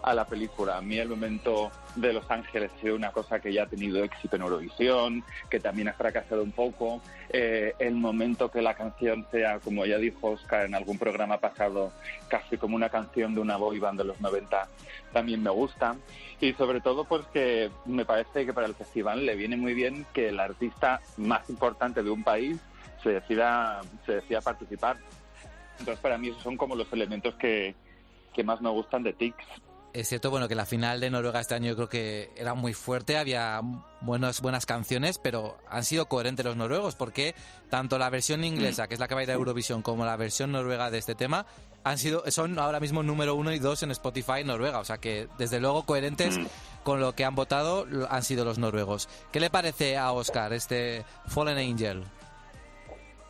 a 0.05 0.13
la 0.13 0.25
película. 0.25 0.77
A 0.77 0.81
mí 0.81 0.99
el 0.99 1.09
momento 1.09 1.71
de 1.95 2.13
Los 2.13 2.29
Ángeles 2.29 2.71
ha 2.77 2.81
sido 2.81 2.95
una 2.95 3.11
cosa 3.11 3.39
que 3.39 3.51
ya 3.51 3.63
ha 3.63 3.65
tenido 3.65 4.03
éxito 4.03 4.35
en 4.35 4.43
Eurovisión, 4.43 5.23
que 5.49 5.59
también 5.59 5.87
ha 5.87 5.93
fracasado 5.93 6.43
un 6.43 6.51
poco. 6.51 7.01
Eh, 7.29 7.73
el 7.79 7.95
momento 7.95 8.51
que 8.51 8.61
la 8.61 8.75
canción 8.75 9.25
sea, 9.31 9.59
como 9.59 9.83
ya 9.83 9.97
dijo 9.97 10.27
Oscar 10.29 10.67
en 10.67 10.75
algún 10.75 10.99
programa 10.99 11.39
pasado, 11.39 11.91
casi 12.27 12.55
como 12.57 12.75
una 12.75 12.89
canción 12.89 13.33
de 13.33 13.41
una 13.41 13.57
boy 13.57 13.79
band 13.79 13.97
de 13.97 14.05
los 14.05 14.21
90, 14.21 14.67
también 15.11 15.41
me 15.41 15.49
gusta. 15.49 15.95
Y 16.39 16.53
sobre 16.53 16.81
todo 16.81 17.05
pues 17.05 17.25
que 17.33 17.71
me 17.85 18.05
parece 18.05 18.45
que 18.45 18.53
para 18.53 18.67
el 18.67 18.75
festival 18.75 19.25
le 19.25 19.35
viene 19.35 19.57
muy 19.57 19.73
bien 19.73 20.05
que 20.13 20.29
el 20.29 20.39
artista 20.39 21.01
más 21.17 21.49
importante 21.49 22.03
de 22.03 22.11
un 22.11 22.23
país 22.23 22.59
se 23.01 23.09
decida, 23.09 23.81
se 24.05 24.17
decida 24.17 24.41
participar. 24.41 24.97
Entonces 25.79 25.99
para 25.99 26.19
mí 26.19 26.27
esos 26.27 26.43
son 26.43 26.57
como 26.57 26.75
los 26.75 26.93
elementos 26.93 27.33
que, 27.35 27.73
que 28.35 28.43
más 28.43 28.61
me 28.61 28.69
gustan 28.69 29.01
de 29.01 29.13
Tix. 29.13 29.35
Es 29.95 30.09
cierto, 30.09 30.29
bueno, 30.29 30.49
que 30.49 30.55
la 30.55 30.65
final 30.65 30.99
de 30.99 31.09
Noruega 31.09 31.39
este 31.39 31.55
año 31.55 31.69
yo 31.69 31.75
creo 31.77 31.87
que 31.87 32.29
era 32.35 32.53
muy 32.53 32.73
fuerte, 32.73 33.17
había 33.17 33.61
buenos, 34.01 34.41
buenas 34.41 34.65
canciones, 34.65 35.17
pero 35.19 35.57
han 35.69 35.85
sido 35.85 36.07
coherentes 36.07 36.45
los 36.45 36.57
noruegos, 36.57 36.95
porque 36.95 37.33
tanto 37.69 37.97
la 37.97 38.09
versión 38.09 38.43
inglesa, 38.43 38.89
que 38.89 38.95
es 38.95 38.99
la 38.99 39.07
que 39.07 39.15
va 39.15 39.21
a 39.21 39.23
ir 39.23 39.31
a 39.31 39.35
Eurovisión, 39.35 39.81
como 39.81 40.03
la 40.03 40.17
versión 40.17 40.51
noruega 40.51 40.91
de 40.91 40.97
este 40.97 41.15
tema, 41.15 41.45
han 41.85 41.97
sido, 41.97 42.29
son 42.29 42.59
ahora 42.59 42.81
mismo 42.81 43.03
número 43.03 43.35
uno 43.35 43.53
y 43.53 43.59
dos 43.59 43.83
en 43.83 43.91
Spotify 43.91 44.43
Noruega, 44.43 44.79
o 44.79 44.83
sea 44.83 44.97
que 44.97 45.29
desde 45.37 45.61
luego 45.61 45.85
coherentes 45.85 46.41
con 46.83 46.99
lo 46.99 47.13
que 47.13 47.23
han 47.23 47.35
votado 47.35 47.87
han 48.09 48.23
sido 48.23 48.43
los 48.43 48.57
noruegos. 48.57 49.07
¿Qué 49.31 49.39
le 49.39 49.49
parece 49.49 49.95
a 49.95 50.11
Oscar 50.11 50.51
este 50.51 51.05
Fallen 51.27 51.57
Angel? 51.57 52.03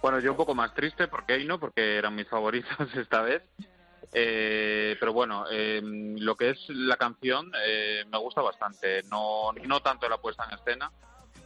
Bueno, 0.02 0.20
yo 0.20 0.32
un 0.32 0.38
poco 0.38 0.56
más 0.56 0.74
triste 0.74 1.08
porque 1.08 1.34
ahí 1.34 1.46
no, 1.46 1.60
porque 1.60 1.96
eran 1.96 2.16
mis 2.16 2.28
favoritos 2.28 2.72
esta 2.96 3.22
vez. 3.22 3.44
Eh, 4.14 4.96
pero 5.00 5.14
bueno, 5.14 5.46
eh, 5.52 5.82
lo 5.84 6.36
que 6.36 6.52
es 6.52 6.70
la 6.70 6.98
canción 6.98 7.52
eh, 7.66 8.04
me 8.10 8.18
gusta 8.18 8.42
bastante. 8.42 9.04
No, 9.04 9.52
no 9.66 9.80
tanto 9.82 10.08
la 10.10 10.18
puesta 10.18 10.46
en 10.46 10.58
escena, 10.58 10.92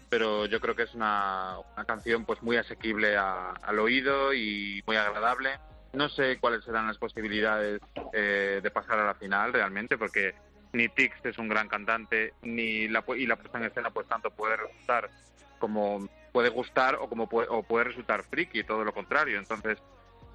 pero 0.10 0.46
yo 0.46 0.60
creo 0.60 0.76
que 0.76 0.84
es 0.84 0.94
una, 0.94 1.58
canción 1.88 2.26
pues 2.26 2.42
muy 2.42 2.58
asequible 2.58 3.16
a- 3.18 3.52
al 3.52 3.80
oído 3.80 4.34
y 4.34 4.84
muy 4.86 4.98
agradable. 4.98 5.60
No 5.94 6.10
sé 6.10 6.38
cuáles 6.40 6.64
serán 6.64 6.88
las 6.88 6.98
posibilidades 6.98 7.82
eh, 8.14 8.60
de 8.62 8.72
pasar 8.72 9.00
a 9.00 9.06
la 9.06 9.16
final 9.16 9.54
realmente, 9.54 9.98
porque 9.98 10.36
ni 10.74 10.88
Tix 10.90 11.16
es 11.26 11.38
un 11.38 11.50
gran 11.50 11.68
cantante, 11.68 12.34
ni 12.44 12.88
la, 12.88 13.04
y 13.16 13.26
la 13.26 13.36
puesta 13.36 13.58
en 13.58 13.66
escena 13.66 13.90
pues 13.90 14.08
tanto 14.08 14.30
puede 14.32 14.58
resultar 14.58 15.10
como 15.58 16.08
puede 16.32 16.50
gustar 16.50 16.96
o 16.96 17.10
como 17.10 17.28
puede, 17.28 17.48
o 17.50 17.64
puede 17.64 17.86
resultar 17.86 18.24
friki, 18.24 18.64
todo 18.64 18.84
lo 18.84 18.94
contrario. 18.94 19.40
Entonces, 19.40 19.80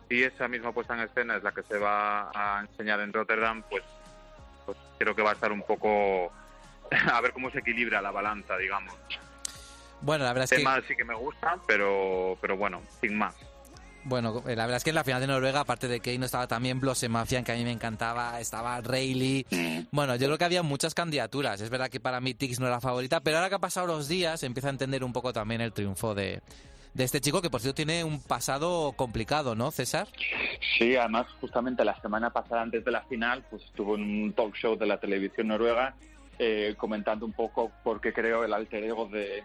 si 0.08 0.22
esa 0.22 0.48
misma 0.48 0.72
puesta 0.72 0.94
en 0.94 1.00
escena 1.00 1.36
es 1.36 1.42
la 1.42 1.52
que 1.52 1.62
se 1.62 1.78
va 1.78 2.30
a 2.34 2.60
enseñar 2.60 3.00
en 3.00 3.12
Rotterdam, 3.12 3.62
pues, 3.68 3.82
pues 4.66 4.76
creo 4.98 5.14
que 5.14 5.22
va 5.22 5.30
a 5.30 5.34
estar 5.34 5.52
un 5.52 5.62
poco 5.62 6.32
a 7.12 7.20
ver 7.20 7.32
cómo 7.32 7.50
se 7.50 7.60
equilibra 7.60 8.02
la 8.02 8.10
balanza, 8.10 8.56
digamos. 8.56 8.94
Bueno, 10.00 10.24
la 10.24 10.32
verdad 10.32 10.52
es 10.52 10.58
que... 10.58 10.88
sí 10.88 10.96
que 10.96 11.04
me 11.04 11.14
gusta, 11.14 11.58
pero, 11.66 12.36
pero 12.40 12.56
bueno, 12.56 12.82
sin 13.00 13.16
más. 13.16 13.34
Bueno, 14.06 14.42
eh, 14.46 14.54
la 14.54 14.66
verdad 14.66 14.76
es 14.76 14.84
que 14.84 14.90
en 14.90 14.96
la 14.96 15.04
final 15.04 15.22
de 15.22 15.26
Noruega, 15.26 15.60
aparte 15.60 15.88
de 15.88 16.00
Kane, 16.00 16.26
estaba 16.26 16.46
también 16.46 16.78
Blosse 16.78 17.08
Mafian, 17.08 17.42
que 17.42 17.52
a 17.52 17.54
mí 17.54 17.64
me 17.64 17.72
encantaba, 17.72 18.38
estaba 18.38 18.78
Rayleigh. 18.82 19.86
Bueno, 19.92 20.16
yo 20.16 20.26
creo 20.26 20.36
que 20.36 20.44
había 20.44 20.62
muchas 20.62 20.94
candidaturas. 20.94 21.62
Es 21.62 21.70
verdad 21.70 21.88
que 21.88 22.00
para 22.00 22.20
mí 22.20 22.34
Tix 22.34 22.60
no 22.60 22.66
era 22.66 22.76
la 22.76 22.80
favorita, 22.82 23.20
pero 23.20 23.38
ahora 23.38 23.48
que 23.48 23.54
han 23.54 23.62
pasado 23.62 23.86
los 23.86 24.06
días, 24.06 24.42
empieza 24.42 24.68
a 24.68 24.72
entender 24.72 25.04
un 25.04 25.14
poco 25.14 25.32
también 25.32 25.62
el 25.62 25.72
triunfo 25.72 26.14
de, 26.14 26.42
de 26.94 27.04
este 27.04 27.20
chico, 27.20 27.42
que 27.42 27.50
por 27.50 27.60
cierto 27.60 27.76
tiene 27.76 28.04
un 28.04 28.20
pasado 28.22 28.92
complicado, 28.92 29.54
¿no, 29.54 29.70
César? 29.70 30.08
Sí, 30.78 30.96
además 30.96 31.26
justamente 31.40 31.84
la 31.84 32.00
semana 32.00 32.30
pasada 32.30 32.62
antes 32.62 32.84
de 32.84 32.90
la 32.90 33.02
final, 33.02 33.44
pues 33.50 33.62
estuvo 33.64 33.96
en 33.96 34.02
un 34.02 34.32
talk 34.32 34.54
show 34.54 34.76
de 34.76 34.86
la 34.86 34.98
televisión 34.98 35.48
noruega 35.48 35.96
eh, 36.38 36.74
comentando 36.76 37.26
un 37.26 37.32
poco 37.32 37.72
por 37.82 38.00
qué 38.00 38.12
creó 38.12 38.44
el 38.44 38.52
alter 38.52 38.84
ego 38.84 39.06
de, 39.06 39.42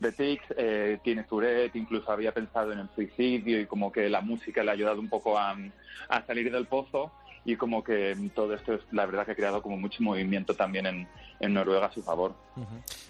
de 0.00 0.12
tics, 0.12 0.44
eh, 0.56 0.98
tiene 1.02 1.24
Tourette, 1.24 1.76
incluso 1.76 2.12
había 2.12 2.32
pensado 2.32 2.72
en 2.72 2.80
el 2.80 2.88
suicidio 2.94 3.60
y 3.60 3.66
como 3.66 3.90
que 3.90 4.08
la 4.08 4.20
música 4.20 4.62
le 4.62 4.70
ha 4.70 4.74
ayudado 4.74 5.00
un 5.00 5.08
poco 5.08 5.38
a 5.38 5.56
salir 6.26 6.52
del 6.52 6.66
pozo 6.66 7.10
y 7.44 7.56
como 7.56 7.82
que 7.82 8.16
todo 8.34 8.54
esto 8.54 8.74
es 8.74 8.80
la 8.92 9.06
verdad 9.06 9.26
que 9.26 9.32
ha 9.32 9.36
creado 9.36 9.62
como 9.62 9.76
mucho 9.76 10.02
movimiento 10.02 10.54
también 10.54 10.86
en, 10.86 11.08
en 11.40 11.52
Noruega 11.52 11.86
a 11.86 11.92
su 11.92 12.02
favor. 12.02 12.34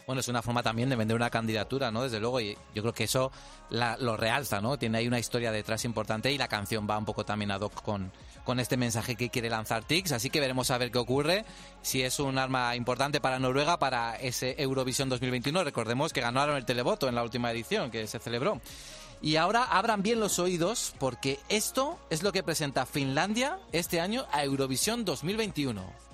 Bueno, 0.07 0.21
es 0.21 0.29
una 0.29 0.41
forma 0.41 0.63
también 0.63 0.89
de 0.89 0.97
vender 0.97 1.15
una 1.15 1.29
candidatura, 1.29 1.91
¿no? 1.91 2.03
Desde 2.03 2.19
luego, 2.19 2.41
y 2.41 2.57
yo 2.75 2.83
creo 2.83 2.95
que 2.95 3.05
eso 3.05 3.31
lo 3.71 4.17
realza, 4.17 4.61
¿no? 4.61 4.79
Tiene 4.79 4.99
ahí 4.99 5.07
una 5.07 5.19
historia 5.19 5.53
detrás 5.53 5.85
importante 5.85 6.33
y 6.33 6.39
la 6.39 6.49
canción 6.49 6.87
va 6.89 6.97
un 6.97 7.05
poco 7.05 7.25
también 7.25 7.51
ad 7.51 7.61
hoc 7.61 7.83
con, 7.83 8.11
con 8.45 8.59
este 8.59 8.79
mensaje 8.79 9.17
que 9.17 9.29
quiere 9.29 9.51
lanzar 9.51 9.85
Tix, 9.85 10.13
así 10.13 10.31
que 10.31 10.41
veremos 10.41 10.71
a 10.71 10.79
ver 10.79 10.91
qué 10.91 10.99
ocurre, 10.99 11.45
si 11.83 12.03
es 12.03 12.19
un 12.19 12.39
arma 12.39 12.75
importante 12.75 13.21
para 13.21 13.39
Noruega 13.39 13.79
para 13.79 14.17
ese 14.17 14.55
Eurovisión 14.59 15.11
2021. 15.11 15.63
Recordemos 15.63 16.13
que 16.13 16.23
ganaron 16.23 16.57
el 16.57 16.65
televoto 16.65 17.07
en 17.09 17.15
la 17.15 17.23
última 17.23 17.51
edición 17.53 17.91
que 17.91 18.07
se 18.07 18.19
celebró. 18.19 18.61
Y 19.23 19.37
ahora 19.37 19.63
abran 19.63 20.03
bien 20.03 20.19
los 20.19 20.41
oídos 20.41 20.95
porque 20.99 21.39
esto 21.49 21.97
es 22.11 22.25
lo 22.25 22.33
que 22.33 22.43
presenta 22.43 22.87
Finlandia 22.87 23.61
este 23.71 24.01
año 24.01 24.27
a 24.33 24.43
Eurovisión 24.43 25.05
2021. 25.05 26.12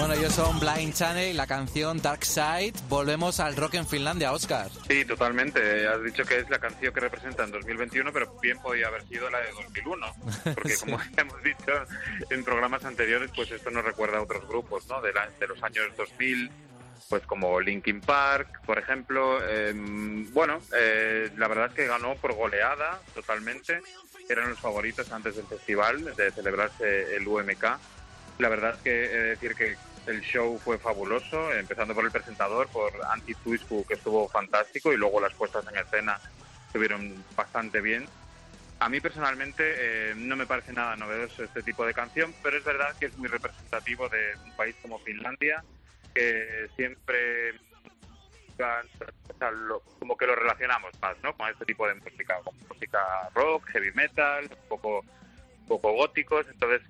Bueno, 0.00 0.14
ellos 0.14 0.32
son 0.32 0.58
Blind 0.58 0.94
Channel, 0.94 1.36
la 1.36 1.46
canción 1.46 2.00
Dark 2.00 2.24
Side. 2.24 2.72
Volvemos 2.88 3.38
al 3.38 3.54
rock 3.54 3.74
en 3.74 3.86
Finlandia, 3.86 4.32
Oscar. 4.32 4.70
Sí, 4.88 5.04
totalmente. 5.04 5.86
Has 5.86 6.02
dicho 6.02 6.24
que 6.24 6.38
es 6.38 6.48
la 6.48 6.58
canción 6.58 6.94
que 6.94 7.00
representa 7.00 7.44
en 7.44 7.50
2021, 7.50 8.10
pero 8.10 8.34
bien 8.40 8.56
podía 8.62 8.86
haber 8.86 9.06
sido 9.06 9.28
la 9.28 9.40
de 9.40 9.50
2001. 9.50 10.06
Porque 10.54 10.74
como 10.80 10.98
hemos 11.18 11.42
dicho 11.42 11.72
en 12.30 12.42
programas 12.42 12.82
anteriores, 12.86 13.30
pues 13.36 13.50
esto 13.50 13.70
nos 13.70 13.84
recuerda 13.84 14.16
a 14.16 14.22
otros 14.22 14.48
grupos, 14.48 14.88
¿no? 14.88 15.02
De, 15.02 15.12
de 15.38 15.46
los 15.46 15.62
años 15.62 15.84
2000, 15.94 16.50
pues 17.10 17.22
como 17.26 17.60
Linkin 17.60 18.00
Park, 18.00 18.62
por 18.64 18.78
ejemplo. 18.78 19.46
Em, 19.46 20.32
bueno, 20.32 20.62
eh, 20.78 21.30
la 21.36 21.46
verdad 21.46 21.66
es 21.66 21.74
que 21.74 21.86
ganó 21.86 22.14
por 22.14 22.32
goleada 22.34 23.02
totalmente. 23.14 23.82
Eran 24.30 24.48
los 24.48 24.60
favoritos 24.60 25.12
antes 25.12 25.36
del 25.36 25.44
festival, 25.44 26.16
de 26.16 26.30
celebrarse 26.30 27.16
el 27.16 27.28
UMK. 27.28 27.64
La 28.38 28.48
verdad 28.48 28.72
es 28.76 28.80
que 28.80 29.04
he 29.04 29.08
de 29.08 29.22
decir 29.24 29.54
que 29.54 29.76
el 30.06 30.20
show 30.22 30.58
fue 30.58 30.78
fabuloso, 30.78 31.52
empezando 31.52 31.94
por 31.94 32.04
el 32.04 32.10
presentador, 32.10 32.68
por 32.68 32.92
Antti 33.10 33.34
Tuisku, 33.34 33.84
que 33.86 33.94
estuvo 33.94 34.28
fantástico, 34.28 34.92
y 34.92 34.96
luego 34.96 35.20
las 35.20 35.34
puestas 35.34 35.64
en 35.70 35.78
escena 35.78 36.18
estuvieron 36.66 37.24
bastante 37.36 37.80
bien. 37.80 38.06
A 38.78 38.88
mí 38.88 39.00
personalmente 39.00 39.62
eh, 39.76 40.14
no 40.16 40.36
me 40.36 40.46
parece 40.46 40.72
nada 40.72 40.96
novedoso 40.96 41.44
este 41.44 41.62
tipo 41.62 41.84
de 41.84 41.92
canción, 41.92 42.34
pero 42.42 42.56
es 42.56 42.64
verdad 42.64 42.96
que 42.98 43.06
es 43.06 43.18
muy 43.18 43.28
representativo 43.28 44.08
de 44.08 44.34
un 44.44 44.56
país 44.56 44.74
como 44.80 44.98
Finlandia, 45.00 45.62
que 46.14 46.68
siempre 46.76 47.54
como 49.98 50.16
que 50.16 50.26
lo 50.26 50.34
relacionamos 50.34 50.92
más, 51.00 51.16
¿no? 51.22 51.34
Con 51.34 51.48
este 51.48 51.64
tipo 51.64 51.86
de 51.86 51.94
música, 51.94 52.38
con 52.44 52.54
música 52.68 53.00
rock, 53.34 53.66
heavy 53.70 53.92
metal, 53.92 54.48
poco, 54.68 55.00
un 55.00 55.66
poco 55.66 55.92
góticos, 55.92 56.46
entonces 56.48 56.82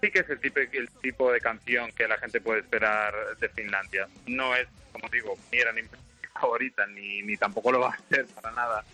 sí 0.00 0.10
que 0.10 0.20
es 0.20 0.30
el 0.30 0.40
tipo, 0.40 0.60
el 0.60 0.88
tipo 1.02 1.32
de 1.32 1.40
canción 1.40 1.90
que 1.92 2.08
la 2.08 2.18
gente 2.18 2.40
puede 2.40 2.60
esperar 2.60 3.14
de 3.40 3.48
Finlandia. 3.48 4.08
No 4.26 4.54
es, 4.54 4.66
como 4.92 5.08
digo, 5.08 5.36
ni 5.52 5.58
era 5.58 5.72
ni 5.72 5.82
favorita, 6.40 6.86
ni, 6.86 7.22
ni 7.22 7.36
tampoco 7.36 7.72
lo 7.72 7.80
va 7.80 7.90
a 7.90 7.98
ser 8.08 8.26
para 8.26 8.52
nada 8.52 8.84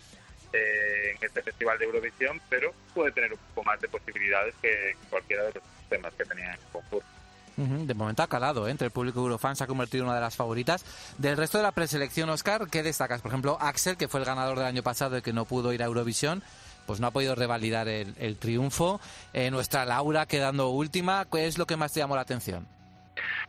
eh, 0.53 1.15
en 1.15 1.23
este 1.23 1.41
festival 1.41 1.77
de 1.79 1.85
Eurovisión, 1.85 2.39
pero 2.49 2.73
puede 2.93 3.11
tener 3.11 3.33
un 3.33 3.39
poco 3.53 3.65
más 3.65 3.81
de 3.81 3.89
posibilidades 3.89 4.53
que 4.61 4.95
cualquiera 5.09 5.43
de 5.43 5.53
los 5.53 5.63
temas 5.89 6.13
que 6.13 6.25
tenía 6.25 6.45
en 6.45 6.51
el 6.51 6.59
concurso. 6.71 7.07
De 7.55 7.93
momento 7.93 8.23
ha 8.23 8.27
calado, 8.27 8.67
¿eh? 8.67 8.71
entre 8.71 8.85
el 8.85 8.91
público 8.91 9.19
eurofan 9.19 9.55
se 9.55 9.63
ha 9.63 9.67
convertido 9.67 10.03
en 10.03 10.07
una 10.07 10.15
de 10.15 10.21
las 10.21 10.35
favoritas. 10.35 10.83
Del 11.19 11.37
resto 11.37 11.59
de 11.59 11.63
la 11.63 11.71
preselección, 11.71 12.29
Oscar, 12.31 12.67
¿qué 12.67 12.81
destacas? 12.81 13.21
Por 13.21 13.29
ejemplo, 13.29 13.57
Axel, 13.61 13.95
que 13.95 14.07
fue 14.07 14.21
el 14.21 14.25
ganador 14.25 14.57
del 14.57 14.65
año 14.65 14.81
pasado 14.81 15.17
y 15.17 15.21
que 15.21 15.33
no 15.33 15.45
pudo 15.45 15.71
ir 15.71 15.83
a 15.83 15.85
Eurovisión 15.85 16.43
pues 16.85 16.99
no 16.99 17.07
ha 17.07 17.11
podido 17.11 17.35
revalidar 17.35 17.87
el, 17.87 18.37
triunfo. 18.37 18.99
Eh, 19.33 19.51
nuestra 19.51 19.85
Laura 19.85 20.25
quedando 20.25 20.69
última, 20.69 21.25
¿qué 21.31 21.47
es 21.47 21.57
lo 21.57 21.65
que 21.65 21.77
más 21.77 21.93
te 21.93 21.99
llamó 21.99 22.15
la 22.15 22.21
atención? 22.21 22.67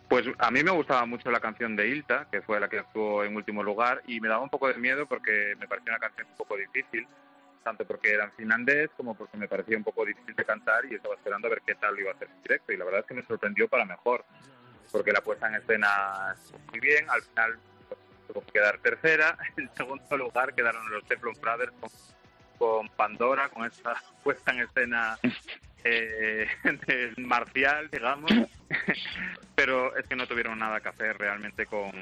Pues 0.09 0.27
a 0.39 0.51
mí 0.51 0.63
me 0.63 0.71
gustaba 0.71 1.07
mucho 1.07 1.31
la 1.31 1.41
canción 1.41 1.75
de 1.77 1.89
Ilta, 1.89 2.27
que 2.31 2.43
fue 2.43 2.61
la 2.61 2.69
que 2.69 2.79
actuó 2.79 3.25
en 3.25 3.35
último 3.35 3.63
lugar, 3.63 4.03
y 4.07 4.21
me 4.21 4.29
daba 4.29 4.43
un 4.43 4.51
poco 4.51 4.69
de 4.69 4.75
miedo 4.75 5.07
porque 5.07 5.55
me 5.59 5.67
parecía 5.67 5.93
una 5.93 6.01
canción 6.01 6.29
un 6.31 6.37
poco 6.37 6.57
difícil, 6.57 7.07
tanto 7.63 7.85
porque 7.87 8.13
era 8.13 8.25
en 8.25 8.33
finlandés 8.33 8.91
como 8.97 9.15
porque 9.15 9.39
me 9.39 9.49
parecía 9.49 9.77
un 9.77 9.85
poco 9.85 10.05
difícil 10.05 10.35
de 10.35 10.45
cantar 10.45 10.85
y 10.85 10.95
estaba 10.95 11.15
esperando 11.15 11.49
a 11.49 11.51
ver 11.51 11.63
qué 11.67 11.75
tal 11.75 11.99
iba 11.99 12.11
a 12.11 12.15
hacer 12.15 12.29
en 12.29 12.43
directo. 12.43 12.73
Y 12.73 12.77
la 12.77 12.85
verdad 12.85 13.01
es 13.01 13.07
que 13.07 13.15
me 13.15 13.25
sorprendió 13.25 13.69
para 13.69 13.87
mejor, 13.87 14.25
porque 14.93 15.13
la 15.13 15.23
puesta 15.23 15.49
en 15.49 15.57
escena 15.57 16.37
muy 16.71 16.81
bien, 16.81 17.09
al 17.09 17.23
final 17.23 17.59
pues, 17.89 18.01
tuvo 18.29 18.41
que 18.43 18.53
quedar 18.53 18.79
tercera, 18.79 19.39
en 19.57 19.75
segundo 19.75 20.17
lugar 20.17 20.55
quedaron 20.55 20.89
los 20.91 21.05
Teflon 21.07 21.35
Brothers 21.41 21.73
con 21.81 21.91
Pandora, 22.97 23.49
con 23.49 23.67
esa 23.67 23.95
puesta 24.23 24.53
en 24.53 24.61
escena 24.61 25.19
eh, 25.85 26.47
marcial, 27.19 27.89
digamos, 27.91 28.31
pero 29.55 29.97
es 29.97 30.07
que 30.07 30.17
no 30.17 30.27
tuvieron 30.27 30.59
nada 30.59 30.81
que 30.81 30.89
hacer 30.89 31.17
realmente 31.19 31.67
con, 31.67 31.93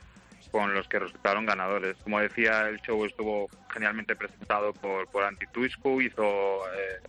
con 0.50 0.74
los 0.74 0.88
que 0.88 1.00
resultaron 1.00 1.46
ganadores. 1.46 1.96
Como 2.02 2.20
decía, 2.20 2.68
el 2.68 2.80
show 2.80 3.04
estuvo 3.04 3.48
genialmente 3.72 4.16
presentado 4.16 4.72
por, 4.72 5.08
por 5.08 5.24
Antti 5.24 5.46
Tuisku, 5.46 6.00
hizo, 6.00 6.60
eh, 6.74 7.00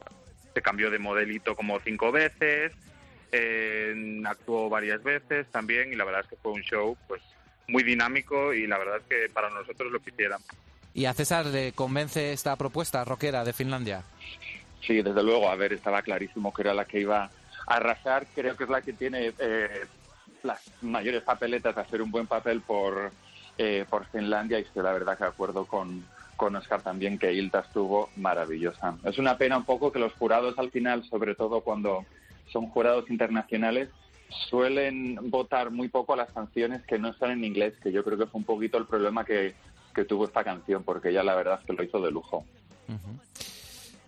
se 0.53 0.61
cambió 0.61 0.89
de 0.89 0.99
modelito 0.99 1.55
como 1.55 1.79
cinco 1.79 2.11
veces, 2.11 2.71
eh, 3.31 4.21
actuó 4.25 4.69
varias 4.69 5.03
veces 5.03 5.47
también 5.51 5.91
y 5.91 5.95
la 5.95 6.05
verdad 6.05 6.21
es 6.21 6.27
que 6.27 6.35
fue 6.37 6.51
un 6.51 6.61
show 6.61 6.97
pues 7.07 7.21
muy 7.67 7.83
dinámico 7.83 8.53
y 8.53 8.67
la 8.67 8.77
verdad 8.77 8.97
es 8.97 9.03
que 9.03 9.29
para 9.33 9.49
nosotros 9.49 9.91
lo 9.91 9.99
quisiéramos. 9.99 10.47
¿Y 10.93 11.05
a 11.05 11.13
César 11.13 11.47
le 11.47 11.71
convence 11.73 12.33
esta 12.33 12.55
propuesta 12.55 13.03
rockera 13.03 13.43
de 13.43 13.53
Finlandia? 13.53 14.03
Sí, 14.85 15.01
desde 15.01 15.23
luego. 15.23 15.49
A 15.49 15.55
ver, 15.55 15.73
estaba 15.73 16.01
clarísimo 16.03 16.53
que 16.53 16.61
era 16.61 16.73
la 16.73 16.85
que 16.85 16.99
iba 16.99 17.23
a 17.23 17.75
arrasar. 17.75 18.27
Creo 18.35 18.55
que 18.55 18.65
es 18.65 18.69
la 18.69 18.81
que 18.81 18.93
tiene 18.93 19.33
eh, 19.39 19.85
las 20.43 20.61
mayores 20.81 21.23
papeletas 21.23 21.75
de 21.75 21.81
hacer 21.81 22.01
un 22.01 22.11
buen 22.11 22.27
papel 22.27 22.61
por, 22.61 23.11
eh, 23.57 23.85
por 23.89 24.05
Finlandia. 24.07 24.59
Y 24.59 24.63
estoy 24.63 24.83
la 24.83 24.93
verdad 24.93 25.17
que 25.17 25.23
de 25.23 25.29
acuerdo 25.31 25.65
con, 25.65 26.05
con 26.37 26.55
Oscar 26.55 26.83
también 26.83 27.17
que 27.17 27.33
Ilta 27.33 27.61
estuvo 27.61 28.09
maravillosa. 28.17 28.95
Es 29.03 29.17
una 29.17 29.37
pena 29.37 29.57
un 29.57 29.65
poco 29.65 29.91
que 29.91 29.99
los 29.99 30.13
jurados 30.13 30.59
al 30.59 30.69
final, 30.69 31.03
sobre 31.09 31.33
todo 31.33 31.61
cuando 31.61 32.05
son 32.51 32.67
jurados 32.67 33.09
internacionales, 33.09 33.89
suelen 34.49 35.17
votar 35.29 35.71
muy 35.71 35.87
poco 35.87 36.13
a 36.13 36.17
las 36.17 36.31
canciones 36.31 36.83
que 36.83 36.99
no 36.99 37.09
están 37.09 37.31
en 37.31 37.43
inglés, 37.43 37.73
que 37.81 37.91
yo 37.91 38.03
creo 38.03 38.17
que 38.17 38.25
fue 38.27 38.39
un 38.39 38.45
poquito 38.45 38.77
el 38.77 38.85
problema 38.85 39.25
que, 39.25 39.55
que 39.93 40.05
tuvo 40.05 40.25
esta 40.25 40.43
canción, 40.43 40.83
porque 40.83 41.09
ella 41.09 41.23
la 41.23 41.35
verdad 41.35 41.59
es 41.59 41.65
que 41.65 41.73
lo 41.73 41.83
hizo 41.83 42.01
de 42.01 42.11
lujo. 42.11 42.45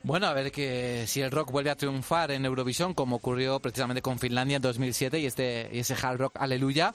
Bueno, 0.04 0.28
a 0.28 0.34
ver 0.34 0.52
que 0.52 1.06
si 1.08 1.22
el 1.22 1.32
rock 1.32 1.52
vuelve 1.52 1.72
a 1.72 1.76
triunfar 1.76 2.30
en 2.30 2.46
Eurovisión, 2.46 2.94
como 2.94 3.16
ocurrió 3.16 3.60
precisamente 3.60 4.04
con 4.04 4.20
Finlandia 4.20 4.58
en 4.58 4.62
2007 4.62 5.20
y, 5.20 5.26
este, 5.26 5.70
y 5.74 5.80
ese 5.80 5.96
hard 5.96 6.20
rock 6.20 6.38
Aleluya. 6.40 6.94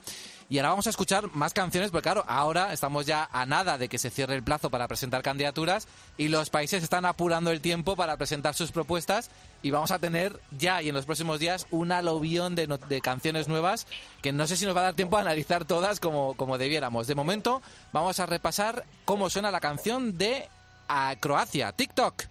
Y 0.51 0.59
ahora 0.59 0.71
vamos 0.71 0.89
a 0.89 0.91
escuchar 0.91 1.33
más 1.33 1.55
canciones, 1.55 1.93
porque 1.93 2.03
claro, 2.03 2.25
ahora 2.27 2.73
estamos 2.73 3.07
ya 3.07 3.29
a 3.31 3.47
nada 3.47 3.79
de 3.79 3.89
que 3.89 3.99
se 3.99 4.11
cierre 4.11 4.35
el 4.35 4.43
plazo 4.43 4.69
para 4.69 4.89
presentar 4.89 5.23
candidaturas 5.23 5.87
y 6.19 6.27
los 6.27 6.51
países 6.51 6.83
están 6.83 7.05
apurando 7.05 7.53
el 7.53 7.61
tiempo 7.61 7.95
para 7.95 8.17
presentar 8.17 8.55
sus 8.55 8.73
propuestas 8.73 9.31
y 9.63 9.71
vamos 9.71 9.93
a 9.93 10.01
tener 10.01 10.41
ya 10.59 10.83
y 10.83 10.89
en 10.89 10.97
los 10.97 11.07
próximos 11.07 11.39
días 11.39 11.69
un 11.71 11.93
aluvión 11.93 12.57
de, 12.57 12.67
de 12.67 13.01
canciones 13.01 13.47
nuevas 13.47 13.87
que 14.23 14.33
no 14.33 14.49
sé 14.49 14.57
si 14.57 14.67
nos 14.67 14.77
va 14.77 14.81
a 14.81 14.85
dar 14.85 14.95
tiempo 14.95 15.19
a 15.19 15.21
analizar 15.21 15.65
todas 15.67 16.01
como, 16.01 16.35
como 16.35 16.59
debiéramos. 16.59 17.07
De 17.07 17.15
momento 17.15 17.63
vamos 17.93 18.19
a 18.19 18.27
repasar 18.27 18.85
cómo 19.05 19.31
suena 19.31 19.53
la 19.53 19.61
canción 19.61 20.19
de 20.19 20.49
a 20.89 21.15
Croacia, 21.21 21.71
TikTok. 21.71 22.25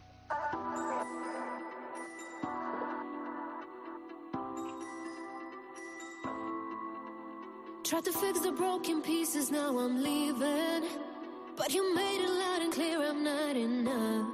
Tried 7.90 8.06
to 8.06 8.12
fix 8.12 8.40
the 8.42 8.52
broken 8.52 9.02
pieces, 9.02 9.50
now 9.50 9.76
I'm 9.80 10.04
leaving. 10.04 10.88
But 11.56 11.74
you 11.74 11.96
made 11.96 12.24
it 12.24 12.30
loud 12.30 12.62
and 12.62 12.72
clear 12.72 13.02
I'm 13.02 13.24
not 13.24 13.56
enough. 13.58 14.28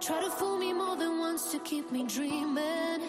Try 0.00 0.20
to 0.20 0.28
fool 0.28 0.58
me 0.58 0.74
more 0.74 0.94
than 0.94 1.18
once 1.18 1.50
to 1.52 1.58
keep 1.60 1.90
me 1.90 2.04
dreaming. 2.04 3.00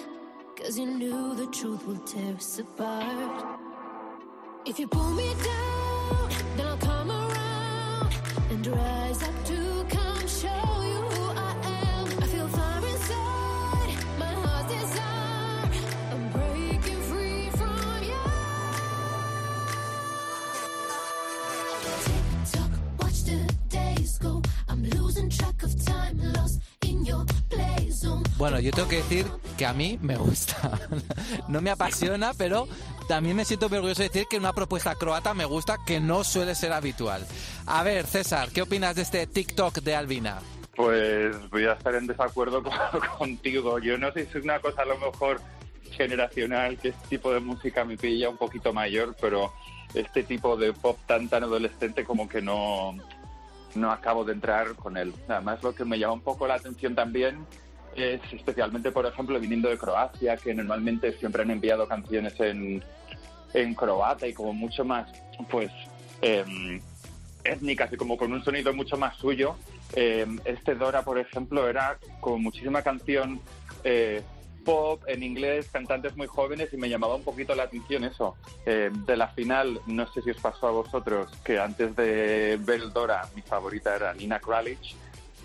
Cause 0.55 0.79
you 0.79 0.85
knew 0.85 1.35
the 1.35 1.47
truth 1.47 1.85
will 1.85 1.97
tear 1.97 2.35
us 2.35 2.59
apart. 2.59 3.59
If 4.65 4.79
you 4.79 4.87
pull 4.87 5.11
me 5.11 5.35
down, 5.43 6.29
then 6.55 6.67
I'll 6.67 6.77
come 6.77 7.11
around 7.11 8.15
and 8.49 8.65
rise 8.65 9.23
up 9.23 9.45
to 9.47 9.62
Bueno, 28.37 28.59
yo 28.59 28.71
tengo 28.71 28.89
que 28.89 28.97
decir 28.97 29.25
que 29.57 29.65
a 29.65 29.73
mí 29.73 29.97
me 30.01 30.15
gusta. 30.17 30.79
No 31.47 31.61
me 31.61 31.69
apasiona, 31.71 32.33
pero 32.37 32.67
también 33.07 33.35
me 33.35 33.45
siento 33.45 33.65
orgulloso 33.67 34.01
de 34.01 34.07
decir 34.09 34.27
que 34.29 34.37
una 34.37 34.53
propuesta 34.53 34.95
croata 34.95 35.33
me 35.33 35.45
gusta, 35.45 35.77
que 35.85 35.99
no 35.99 36.23
suele 36.23 36.55
ser 36.55 36.71
habitual. 36.73 37.25
A 37.65 37.83
ver, 37.83 38.05
César, 38.07 38.49
¿qué 38.53 38.61
opinas 38.61 38.95
de 38.95 39.01
este 39.03 39.27
TikTok 39.27 39.75
de 39.81 39.95
Albina? 39.95 40.39
Pues 40.75 41.35
voy 41.51 41.65
a 41.65 41.73
estar 41.73 41.93
en 41.95 42.07
desacuerdo 42.07 42.63
con- 42.63 43.01
contigo. 43.17 43.79
Yo 43.79 43.97
no 43.97 44.11
sé 44.13 44.25
si 44.25 44.37
es 44.37 44.43
una 44.43 44.59
cosa 44.59 44.81
a 44.81 44.85
lo 44.85 44.97
mejor 44.97 45.39
generacional, 45.91 46.77
que 46.77 46.89
este 46.89 47.07
tipo 47.07 47.31
de 47.31 47.39
música 47.39 47.85
me 47.85 47.97
pilla 47.97 48.29
un 48.29 48.37
poquito 48.37 48.73
mayor, 48.73 49.15
pero 49.21 49.53
este 49.93 50.23
tipo 50.23 50.57
de 50.57 50.73
pop 50.73 50.97
tan 51.05 51.29
tan 51.29 51.43
adolescente 51.43 52.03
como 52.03 52.27
que 52.27 52.41
no, 52.41 52.95
no 53.75 53.91
acabo 53.91 54.23
de 54.23 54.33
entrar 54.33 54.73
con 54.75 54.97
él. 54.97 55.13
Además, 55.27 55.61
lo 55.61 55.75
que 55.75 55.85
me 55.85 55.99
llama 55.99 56.13
un 56.13 56.21
poco 56.21 56.47
la 56.47 56.55
atención 56.55 56.95
también 56.95 57.45
es 57.95 58.21
especialmente, 58.31 58.91
por 58.91 59.05
ejemplo, 59.05 59.39
viniendo 59.39 59.69
de 59.69 59.77
Croacia, 59.77 60.37
que 60.37 60.53
normalmente 60.53 61.13
siempre 61.13 61.43
han 61.43 61.51
enviado 61.51 61.87
canciones 61.87 62.39
en, 62.39 62.83
en 63.53 63.73
croata 63.73 64.27
y 64.27 64.33
como 64.33 64.53
mucho 64.53 64.83
más, 64.85 65.09
pues, 65.49 65.71
em, 66.21 66.81
étnicas 67.43 67.91
y 67.91 67.97
como 67.97 68.17
con 68.17 68.31
un 68.31 68.43
sonido 68.43 68.73
mucho 68.73 68.97
más 68.97 69.17
suyo. 69.17 69.55
Eh, 69.95 70.25
este 70.45 70.75
Dora, 70.75 71.03
por 71.03 71.19
ejemplo, 71.19 71.67
era 71.67 71.97
con 72.19 72.41
muchísima 72.41 72.81
canción 72.81 73.41
eh, 73.83 74.21
pop 74.63 75.03
en 75.07 75.23
inglés, 75.23 75.69
cantantes 75.71 76.15
muy 76.15 76.27
jóvenes 76.27 76.69
y 76.71 76.77
me 76.77 76.89
llamaba 76.89 77.15
un 77.15 77.23
poquito 77.23 77.53
la 77.53 77.63
atención 77.63 78.03
eso. 78.03 78.35
Eh, 78.65 78.89
de 79.05 79.17
la 79.17 79.27
final, 79.27 79.79
no 79.87 80.11
sé 80.11 80.21
si 80.21 80.31
os 80.31 80.41
pasó 80.41 80.67
a 80.67 80.71
vosotros, 80.71 81.31
que 81.43 81.59
antes 81.59 81.95
de 81.95 82.57
ver 82.61 82.91
Dora, 82.91 83.27
mi 83.35 83.41
favorita 83.41 83.95
era 83.95 84.13
Nina 84.13 84.39
Kralic, 84.39 84.79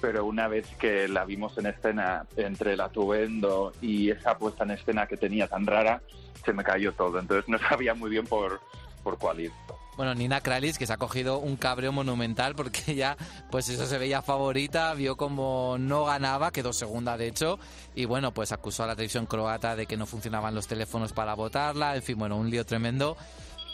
pero 0.00 0.24
una 0.24 0.48
vez 0.48 0.66
que 0.78 1.08
la 1.08 1.24
vimos 1.24 1.56
en 1.58 1.66
escena 1.66 2.26
entre 2.36 2.74
el 2.74 2.80
atuendo 2.80 3.72
y 3.80 4.10
esa 4.10 4.38
puesta 4.38 4.64
en 4.64 4.72
escena 4.72 5.06
que 5.06 5.16
tenía 5.16 5.48
tan 5.48 5.66
rara, 5.66 6.00
se 6.44 6.52
me 6.52 6.64
cayó 6.64 6.92
todo. 6.92 7.18
Entonces 7.18 7.48
no 7.48 7.58
sabía 7.58 7.94
muy 7.94 8.10
bien 8.10 8.26
por, 8.26 8.60
por 9.02 9.18
cuál 9.18 9.40
ir. 9.40 9.52
Bueno, 9.96 10.14
Nina 10.14 10.40
Kralis, 10.40 10.78
que 10.78 10.86
se 10.86 10.92
ha 10.92 10.96
cogido 10.96 11.38
un 11.40 11.56
cabreo 11.56 11.90
monumental 11.90 12.54
porque 12.54 12.82
ella, 12.92 13.16
pues 13.50 13.68
eso 13.68 13.84
se 13.84 13.98
veía 13.98 14.22
favorita, 14.22 14.94
vio 14.94 15.16
como 15.16 15.76
no 15.78 16.04
ganaba, 16.04 16.52
quedó 16.52 16.72
segunda 16.72 17.16
de 17.16 17.26
hecho, 17.26 17.58
y 17.96 18.04
bueno, 18.04 18.32
pues 18.32 18.52
acusó 18.52 18.84
a 18.84 18.86
la 18.86 18.94
televisión 18.94 19.26
croata 19.26 19.74
de 19.74 19.86
que 19.86 19.96
no 19.96 20.06
funcionaban 20.06 20.54
los 20.54 20.68
teléfonos 20.68 21.12
para 21.12 21.34
votarla, 21.34 21.96
en 21.96 22.02
fin, 22.04 22.16
bueno, 22.16 22.36
un 22.36 22.48
lío 22.48 22.64
tremendo 22.64 23.16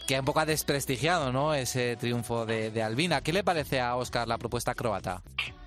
que 0.07 0.19
un 0.19 0.25
poco 0.25 0.41
ha 0.41 0.47
desprestigiado, 0.47 1.33
¿no? 1.33 1.55
Ese 1.55 1.97
triunfo 1.97 2.47
de, 2.47 2.71
de 2.71 2.83
Albina. 2.83 3.23
¿Qué 3.23 3.33
le 3.33 3.45
parece 3.45 3.81
a 3.81 3.97
Oscar 3.97 4.29
la 4.29 4.39
propuesta 4.39 4.75
croata? 4.75 5.23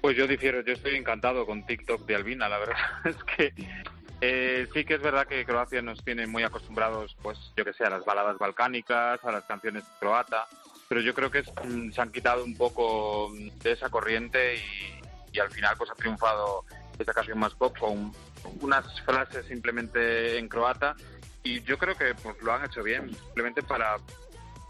Pues 0.07 0.15
yo 0.15 0.25
difiero, 0.25 0.61
yo 0.61 0.71
estoy 0.71 0.95
encantado 0.95 1.45
con 1.45 1.65
TikTok 1.65 2.05
de 2.05 2.15
Albina, 2.15 2.47
la 2.47 2.59
verdad 2.59 2.77
es 3.03 3.17
que 3.25 3.53
eh, 4.21 4.65
sí 4.73 4.85
que 4.85 4.93
es 4.93 5.01
verdad 5.01 5.27
que 5.27 5.43
Croacia 5.43 5.81
nos 5.81 6.01
tiene 6.01 6.25
muy 6.25 6.43
acostumbrados, 6.43 7.17
pues 7.21 7.37
yo 7.57 7.65
que 7.65 7.73
sé, 7.73 7.83
a 7.83 7.89
las 7.89 8.05
baladas 8.05 8.37
balcánicas, 8.37 9.21
a 9.21 9.31
las 9.33 9.43
canciones 9.43 9.83
croata, 9.99 10.47
pero 10.87 11.01
yo 11.01 11.13
creo 11.13 11.29
que 11.29 11.41
mm, 11.41 11.91
se 11.91 11.99
han 11.99 12.13
quitado 12.13 12.45
un 12.45 12.55
poco 12.55 13.33
de 13.61 13.73
esa 13.73 13.89
corriente 13.89 14.55
y, 14.55 15.35
y 15.35 15.39
al 15.41 15.51
final 15.51 15.75
pues 15.77 15.91
ha 15.91 15.95
triunfado 15.95 16.63
esta 16.97 17.13
canción 17.13 17.39
más 17.39 17.53
pop 17.55 17.77
con 17.77 18.13
unas 18.61 19.01
frases 19.01 19.45
simplemente 19.47 20.37
en 20.37 20.47
croata 20.47 20.95
y 21.43 21.61
yo 21.63 21.77
creo 21.77 21.97
que 21.97 22.15
pues 22.15 22.41
lo 22.41 22.53
han 22.53 22.63
hecho 22.63 22.81
bien, 22.81 23.13
simplemente 23.13 23.61
para 23.61 23.97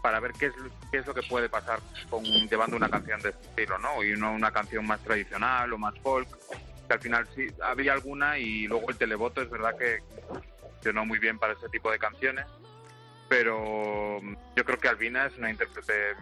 para 0.08 0.20
ver 0.20 0.32
qué 0.32 0.46
es, 0.46 0.54
qué 0.90 0.96
es 0.96 1.06
lo 1.06 1.12
que 1.12 1.22
puede 1.22 1.50
pasar 1.50 1.80
con 2.08 2.24
llevando 2.24 2.78
una 2.78 2.88
canción 2.88 3.20
de 3.20 3.28
este 3.28 3.46
estilo, 3.46 3.76
¿no? 3.76 4.02
Y 4.02 4.16
no 4.16 4.32
una 4.32 4.50
canción 4.50 4.86
más 4.86 5.04
tradicional 5.04 5.70
o 5.70 5.76
más 5.76 5.94
folk, 5.98 6.26
que 6.86 6.94
al 6.94 7.00
final 7.00 7.28
sí 7.34 7.46
había 7.62 7.92
alguna 7.92 8.38
y 8.38 8.66
luego 8.66 8.88
el 8.88 8.96
televoto 8.96 9.42
es 9.42 9.50
verdad 9.50 9.76
que 9.76 9.98
funcionó 10.62 11.04
muy 11.04 11.18
bien 11.18 11.38
para 11.38 11.52
ese 11.52 11.68
tipo 11.68 11.90
de 11.90 11.98
canciones, 11.98 12.46
pero 13.28 14.18
yo 14.56 14.64
creo 14.64 14.78
que 14.78 14.88
Albina 14.88 15.26
es 15.26 15.36
una 15.36 15.50
intérprete 15.50 16.14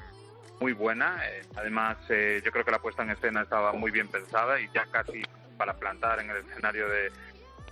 muy 0.58 0.72
buena, 0.72 1.20
eh, 1.24 1.44
además 1.54 1.96
eh, 2.08 2.42
yo 2.44 2.50
creo 2.50 2.64
que 2.64 2.72
la 2.72 2.80
puesta 2.80 3.04
en 3.04 3.10
escena 3.10 3.42
estaba 3.42 3.72
muy 3.72 3.92
bien 3.92 4.08
pensada 4.08 4.58
y 4.58 4.68
ya 4.74 4.84
casi 4.86 5.22
para 5.56 5.74
plantar 5.74 6.18
en 6.18 6.30
el 6.30 6.38
escenario 6.38 6.88
de, 6.88 7.12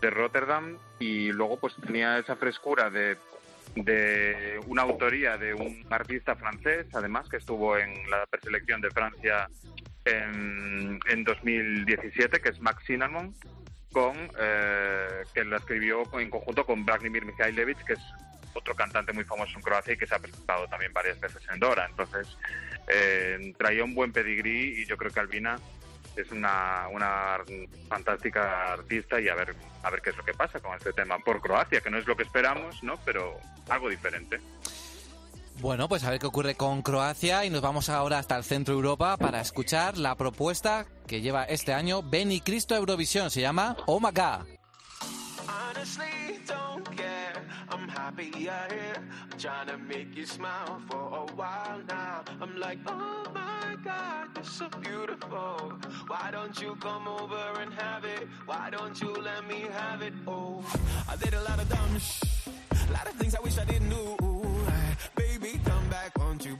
de 0.01 0.11
Rotterdam 0.11 0.79
y 1.01 1.33
luego 1.33 1.57
pues 1.57 1.75
tenía 1.85 2.19
esa 2.19 2.37
frescura 2.37 2.89
de 2.89 3.17
de 3.75 4.61
una 4.67 4.83
autoría 4.83 5.37
de 5.37 5.55
un 5.55 5.85
artista 5.91 6.37
francés, 6.37 6.87
además, 6.93 7.29
que 7.29 7.39
estuvo 7.39 7.77
en 7.77 7.93
la 8.11 8.27
preselección 8.27 8.81
de 8.81 8.91
Francia 8.91 9.49
en, 10.05 10.99
en 11.09 11.25
2017, 11.25 12.41
que 12.41 12.49
es 12.51 12.61
Max 12.61 12.85
Cinnamon, 12.87 13.35
con, 13.93 14.17
eh, 14.39 15.25
que 15.33 15.45
la 15.45 15.57
escribió 15.57 16.03
en 16.19 16.31
conjunto 16.31 16.67
con 16.67 16.85
Vladimir 16.85 17.25
Mikhailevich, 17.25 17.83
que 17.85 17.95
es 17.95 18.01
otro 18.53 18.75
cantante 18.75 19.13
muy 19.13 19.25
famoso 19.25 19.57
en 19.57 19.63
Croacia 19.63 19.95
y 19.95 19.97
que 19.97 20.07
se 20.07 20.15
ha 20.15 20.19
presentado 20.19 20.67
también 20.69 20.93
varias 20.93 21.19
veces 21.21 21.43
en 21.53 21.59
Dora. 21.59 21.87
Entonces, 21.89 22.37
eh, 22.89 23.53
traía 23.57 23.85
un 23.85 23.95
buen 23.95 24.13
pedigrí 24.13 24.81
y 24.81 24.87
yo 24.87 24.97
creo 24.97 25.11
que 25.11 25.21
Albina 25.21 25.59
es 26.17 26.31
una, 26.31 26.89
una 26.93 27.39
fantástica 27.89 28.73
artista 28.73 29.21
y 29.21 29.29
a 29.29 29.35
ver 29.35 29.55
a 29.83 29.91
ver 29.91 30.01
qué 30.01 30.11
es 30.11 30.17
lo 30.17 30.25
que 30.25 30.33
pasa 30.33 30.61
con 30.61 30.75
este 30.77 30.93
tema 30.93 31.19
por 31.19 31.41
Croacia, 31.41 31.81
que 31.81 31.91
no 31.91 31.99
es 31.99 32.07
lo 32.07 32.17
que 32.17 32.23
esperamos, 32.23 32.83
¿no? 32.83 32.97
Pero 33.05 33.39
algo 33.69 33.89
diferente. 33.89 34.41
Bueno, 35.61 35.89
pues 35.89 36.05
a 36.05 36.11
ver 36.11 36.19
qué 36.19 36.27
ocurre 36.27 36.57
con 36.57 36.83
Croacia 36.83 37.45
y 37.45 37.51
nos 37.51 37.61
vamos 37.61 37.89
ahora 37.89 38.19
hasta 38.19 38.37
el 38.37 38.45
centro 38.45 38.75
de 38.75 38.79
Europa 38.79 39.17
para 39.17 39.41
escuchar 39.41 39.99
la 39.99 40.17
propuesta 40.17 40.87
que 41.07 41.21
lleva 41.21 41.45
este 41.45 41.73
año 41.73 42.03
Benny 42.03 42.41
Cristo 42.41 42.75
Eurovisión. 42.75 43.31
Se 43.31 43.41
llama 43.41 43.77
Oh 43.87 44.01
My 44.01 44.11
God. 44.11 44.64
Honestly, 45.49 46.41
don't 46.47 46.85
care. 46.97 47.35
I'm 47.69 47.89
happy 47.89 48.31
you're 48.37 48.69
here. 48.71 48.97
I'm 49.31 49.39
trying 49.39 49.67
to 49.69 49.79
make 49.79 50.17
you 50.17 50.27
smile 50.27 50.81
for 50.89 50.97
a 50.97 51.33
while 51.35 51.81
now. 51.89 52.25
I'm 52.41 52.57
like, 52.59 52.79
oh 52.87 53.25
my 53.35 53.77
god, 53.85 54.29
you're 54.37 54.45
so 54.45 54.69
beautiful. 54.81 55.73
Why 56.07 56.31
don't 56.33 56.61
you 56.61 56.77
come 56.81 57.09
over 57.09 57.61
and 57.61 57.73
have 57.75 58.05
it? 58.05 58.29
Why 58.47 58.71
don't 58.71 59.01
you 59.01 59.13
let 59.13 59.47
me 59.49 59.67
have 59.73 60.03
it? 60.03 60.15
Oh, 60.27 60.65
I 61.09 61.17
did 61.17 61.35
a 61.35 61.43
lot 61.43 61.59
of 61.61 61.69
dumb 61.69 61.99
sh, 61.99 62.23
a 62.89 62.93
lot 62.93 63.07
of 63.07 63.15
things 63.15 63.35
I 63.35 63.41
wish 63.41 63.59
I 63.59 63.65
didn't 63.65 63.91
do. 63.91 64.17
Baby, 65.17 65.61
come 65.65 65.89
back, 65.89 66.17
won't 66.19 66.45
you, 66.45 66.59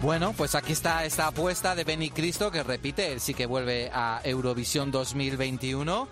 Bueno, 0.00 0.32
pues 0.32 0.54
aquí 0.54 0.72
está 0.72 1.04
esta 1.04 1.26
apuesta 1.26 1.74
de 1.74 1.82
Benny 1.82 2.10
Cristo 2.10 2.52
que 2.52 2.62
repite, 2.62 3.12
él 3.12 3.20
sí 3.20 3.34
que 3.34 3.46
vuelve 3.46 3.90
a 3.92 4.20
Eurovisión 4.22 4.92
2021. 4.92 6.08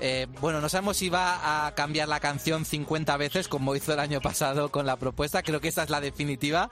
Eh, 0.00 0.26
bueno, 0.40 0.60
no 0.60 0.68
sabemos 0.68 0.98
si 0.98 1.08
va 1.08 1.66
a 1.66 1.74
cambiar 1.74 2.08
la 2.08 2.20
canción 2.20 2.66
50 2.66 3.16
veces 3.16 3.48
como 3.48 3.74
hizo 3.74 3.94
el 3.94 4.00
año 4.00 4.20
pasado 4.20 4.70
con 4.70 4.84
la 4.84 4.96
propuesta. 4.96 5.42
Creo 5.42 5.60
que 5.60 5.68
esta 5.68 5.82
es 5.82 5.88
la 5.88 6.02
definitiva. 6.02 6.68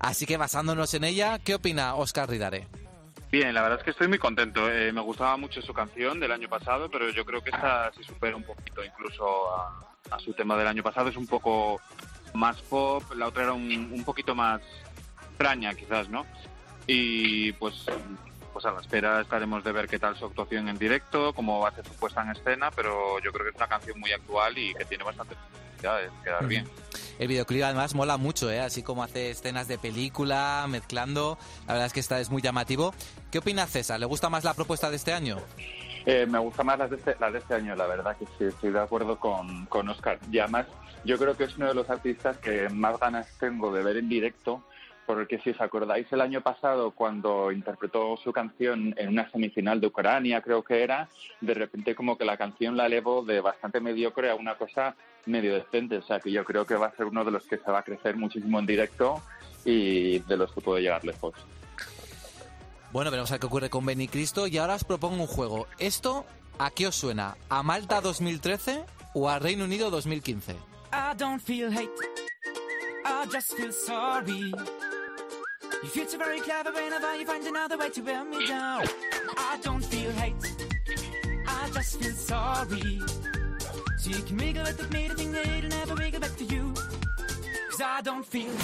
Así 0.00 0.26
que 0.26 0.36
basándonos 0.36 0.94
en 0.94 1.04
ella, 1.04 1.38
¿qué 1.38 1.54
opina 1.54 1.94
Oscar 1.94 2.28
Ridare? 2.28 2.66
Bien, 3.30 3.54
la 3.54 3.62
verdad 3.62 3.78
es 3.78 3.84
que 3.84 3.90
estoy 3.92 4.08
muy 4.08 4.18
contento. 4.18 4.68
Eh, 4.68 4.92
me 4.92 5.02
gustaba 5.02 5.36
mucho 5.36 5.62
su 5.62 5.72
canción 5.72 6.18
del 6.18 6.32
año 6.32 6.48
pasado, 6.48 6.90
pero 6.90 7.08
yo 7.10 7.24
creo 7.24 7.40
que 7.40 7.50
esta 7.50 7.92
se 7.92 8.02
supera 8.02 8.34
un 8.34 8.42
poquito 8.42 8.82
incluso 8.82 9.54
a, 9.54 9.94
a 10.10 10.18
su 10.18 10.32
tema 10.32 10.56
del 10.56 10.66
año 10.66 10.82
pasado. 10.82 11.08
Es 11.08 11.16
un 11.16 11.28
poco 11.28 11.80
más 12.34 12.60
pop, 12.62 13.04
la 13.14 13.28
otra 13.28 13.44
era 13.44 13.52
un, 13.52 13.70
un 13.92 14.04
poquito 14.04 14.34
más 14.34 14.60
extraña 15.40 15.74
quizás, 15.74 16.08
¿no? 16.10 16.26
Y 16.86 17.52
pues, 17.52 17.86
pues 18.52 18.64
a 18.66 18.72
la 18.72 18.80
espera 18.80 19.22
estaremos 19.22 19.64
de 19.64 19.72
ver 19.72 19.88
qué 19.88 19.98
tal 19.98 20.14
su 20.16 20.26
actuación 20.26 20.68
en 20.68 20.76
directo, 20.76 21.32
cómo 21.32 21.60
va 21.60 21.70
a 21.70 21.74
ser 21.74 21.86
su 21.86 21.94
puesta 21.94 22.22
en 22.22 22.30
escena, 22.30 22.70
pero 22.70 23.18
yo 23.20 23.32
creo 23.32 23.44
que 23.44 23.50
es 23.50 23.56
una 23.56 23.68
canción 23.68 23.98
muy 23.98 24.12
actual 24.12 24.58
y 24.58 24.74
que 24.74 24.84
tiene 24.84 25.02
bastante 25.02 25.34
posibilidades 25.34 26.12
de 26.12 26.24
quedar 26.24 26.46
bien. 26.46 26.68
El 27.18 27.28
videoclip 27.28 27.62
además 27.62 27.94
mola 27.94 28.18
mucho, 28.18 28.50
¿eh? 28.50 28.60
así 28.60 28.82
como 28.82 29.02
hace 29.02 29.30
escenas 29.30 29.66
de 29.66 29.78
película, 29.78 30.66
mezclando. 30.68 31.38
La 31.66 31.74
verdad 31.74 31.86
es 31.86 31.92
que 31.92 32.00
esta 32.00 32.20
es 32.20 32.30
muy 32.30 32.42
llamativo. 32.42 32.94
¿Qué 33.30 33.38
opina 33.38 33.66
César? 33.66 33.98
¿Le 33.98 34.06
gusta 34.06 34.28
más 34.28 34.44
la 34.44 34.52
propuesta 34.52 34.90
de 34.90 34.96
este 34.96 35.12
año? 35.12 35.38
Eh, 36.06 36.26
me 36.26 36.38
gusta 36.38 36.64
más 36.64 36.78
las 36.78 36.90
de, 36.90 36.96
este, 36.96 37.16
las 37.20 37.32
de 37.32 37.38
este 37.38 37.54
año, 37.54 37.76
la 37.76 37.86
verdad 37.86 38.16
que 38.16 38.24
sí, 38.38 38.44
estoy 38.44 38.72
de 38.72 38.80
acuerdo 38.80 39.18
con, 39.18 39.66
con 39.66 39.88
Oscar. 39.88 40.18
Y 40.30 40.38
además, 40.38 40.66
yo 41.04 41.18
creo 41.18 41.36
que 41.36 41.44
es 41.44 41.56
uno 41.56 41.68
de 41.68 41.74
los 41.74 41.88
artistas 41.90 42.38
que 42.38 42.68
más 42.70 42.98
ganas 42.98 43.26
tengo 43.38 43.72
de 43.72 43.82
ver 43.82 43.98
en 43.98 44.08
directo, 44.08 44.62
porque 45.14 45.40
si 45.40 45.50
os 45.50 45.60
acordáis 45.60 46.06
el 46.12 46.20
año 46.20 46.40
pasado 46.40 46.92
cuando 46.92 47.50
interpretó 47.50 48.16
su 48.22 48.32
canción 48.32 48.94
en 48.96 49.08
una 49.08 49.28
semifinal 49.32 49.80
de 49.80 49.88
Ucrania, 49.88 50.40
creo 50.40 50.62
que 50.62 50.84
era, 50.84 51.08
de 51.40 51.52
repente 51.52 51.96
como 51.96 52.16
que 52.16 52.24
la 52.24 52.36
canción 52.36 52.76
la 52.76 52.86
elevó 52.86 53.24
de 53.24 53.40
bastante 53.40 53.80
mediocre 53.80 54.30
a 54.30 54.36
una 54.36 54.54
cosa 54.54 54.94
medio 55.26 55.52
decente, 55.52 55.96
o 55.96 56.02
sea 56.02 56.20
que 56.20 56.30
yo 56.30 56.44
creo 56.44 56.64
que 56.64 56.76
va 56.76 56.86
a 56.86 56.96
ser 56.96 57.06
uno 57.06 57.24
de 57.24 57.32
los 57.32 57.44
que 57.44 57.58
se 57.58 57.70
va 57.72 57.80
a 57.80 57.82
crecer 57.82 58.14
muchísimo 58.14 58.60
en 58.60 58.66
directo 58.66 59.20
y 59.64 60.20
de 60.20 60.36
los 60.36 60.52
que 60.52 60.60
puede 60.60 60.82
llegar 60.82 61.04
lejos. 61.04 61.34
Bueno, 62.92 63.10
veremos 63.10 63.32
a 63.32 63.34
ver 63.34 63.40
qué 63.40 63.46
ocurre 63.46 63.68
con 63.68 63.84
Benny 63.84 64.06
Cristo 64.06 64.46
y 64.46 64.58
ahora 64.58 64.76
os 64.76 64.84
propongo 64.84 65.16
un 65.22 65.26
juego. 65.26 65.66
¿Esto 65.80 66.24
a 66.60 66.70
qué 66.70 66.86
os 66.86 66.94
suena? 66.94 67.36
¿A 67.48 67.64
Malta 67.64 68.00
2013 68.00 68.84
o 69.14 69.28
a 69.28 69.40
Reino 69.40 69.64
Unido 69.64 69.90
2015? 69.90 70.52
I 70.92 71.16
don't 71.16 71.40
feel 71.40 71.68
hate. 71.72 71.90
I 73.04 73.26
just 73.26 73.52
feel 73.54 73.72
sorry. 73.72 74.52
You 75.82 76.06
so 76.06 76.18
very 76.18 76.40
clever 76.40 76.70
whenever 76.72 77.16
you 77.16 77.24
find 77.24 77.42
another 77.46 77.78
way 77.78 77.88
to 77.88 78.02
wear 78.02 78.22
me 78.24 78.46
down. 78.46 78.84
I 79.38 79.58
don't 79.62 79.82
feel 79.82 80.10
hate. 80.12 80.34
I 81.48 81.70
just 81.72 81.98
feel 81.98 82.12
sorry. 82.12 83.00
So 83.96 84.10
you 84.10 84.22
can 84.22 84.36
wiggle 84.36 84.64
with 84.64 84.92
me 84.92 85.08
to 85.08 85.14
think 85.14 85.32
that 85.32 85.46
it'll 85.46 85.70
never 85.70 85.94
wiggle 85.94 86.20
back 86.20 86.36
to 86.36 86.44
you. 86.44 86.74
Cause 87.70 87.80
I 87.82 88.02
don't 88.02 88.26
feel 88.26 88.50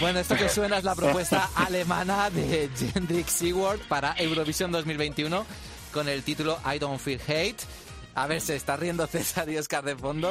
Bueno, 0.00 0.18
esto 0.18 0.36
que 0.36 0.48
suena 0.48 0.78
es 0.78 0.84
la 0.84 0.96
propuesta 0.96 1.48
alemana 1.54 2.28
de 2.30 2.68
Jendrik 2.76 3.28
para 3.88 4.16
Eurovisión 4.18 4.72
2021 4.72 5.46
con 5.92 6.08
el 6.08 6.24
título 6.24 6.58
I 6.66 6.80
Don't 6.80 6.98
Feel 6.98 7.20
Hate. 7.26 7.64
A 8.14 8.26
ver, 8.26 8.40
se 8.40 8.56
está 8.56 8.76
riendo 8.76 9.06
César 9.06 9.48
y 9.48 9.58
Oscar 9.58 9.84
de 9.84 9.96
fondo. 9.96 10.30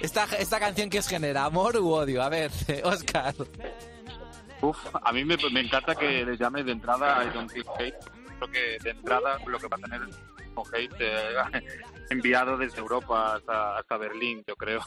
Esta, 0.00 0.24
esta 0.38 0.58
canción 0.58 0.88
que 0.88 0.98
os 0.98 1.08
genera, 1.08 1.44
amor 1.44 1.76
u 1.76 1.90
odio. 1.90 2.22
A 2.22 2.28
ver, 2.28 2.50
Oscar. 2.84 3.34
Uf, 4.62 4.78
a 5.02 5.12
mí 5.12 5.24
me, 5.24 5.36
me 5.52 5.60
encanta 5.60 5.94
que 5.94 6.24
le 6.24 6.36
llame 6.36 6.64
de 6.64 6.72
entrada 6.72 7.22
I 7.24 7.30
Don't 7.30 7.50
Feel 7.50 7.66
Hate. 7.78 7.98
Creo 8.38 8.50
que 8.50 8.78
de 8.82 8.90
entrada 8.90 9.38
lo 9.46 9.58
que 9.58 9.68
va 9.68 9.76
a 9.76 9.80
tener 9.80 10.02
es 10.08 10.16
un 10.54 10.64
hate 10.74 10.94
eh, 11.00 11.62
enviado 12.10 12.56
desde 12.56 12.78
Europa 12.78 13.36
hasta, 13.36 13.78
hasta 13.78 13.96
Berlín, 13.98 14.42
yo 14.46 14.56
creo. 14.56 14.80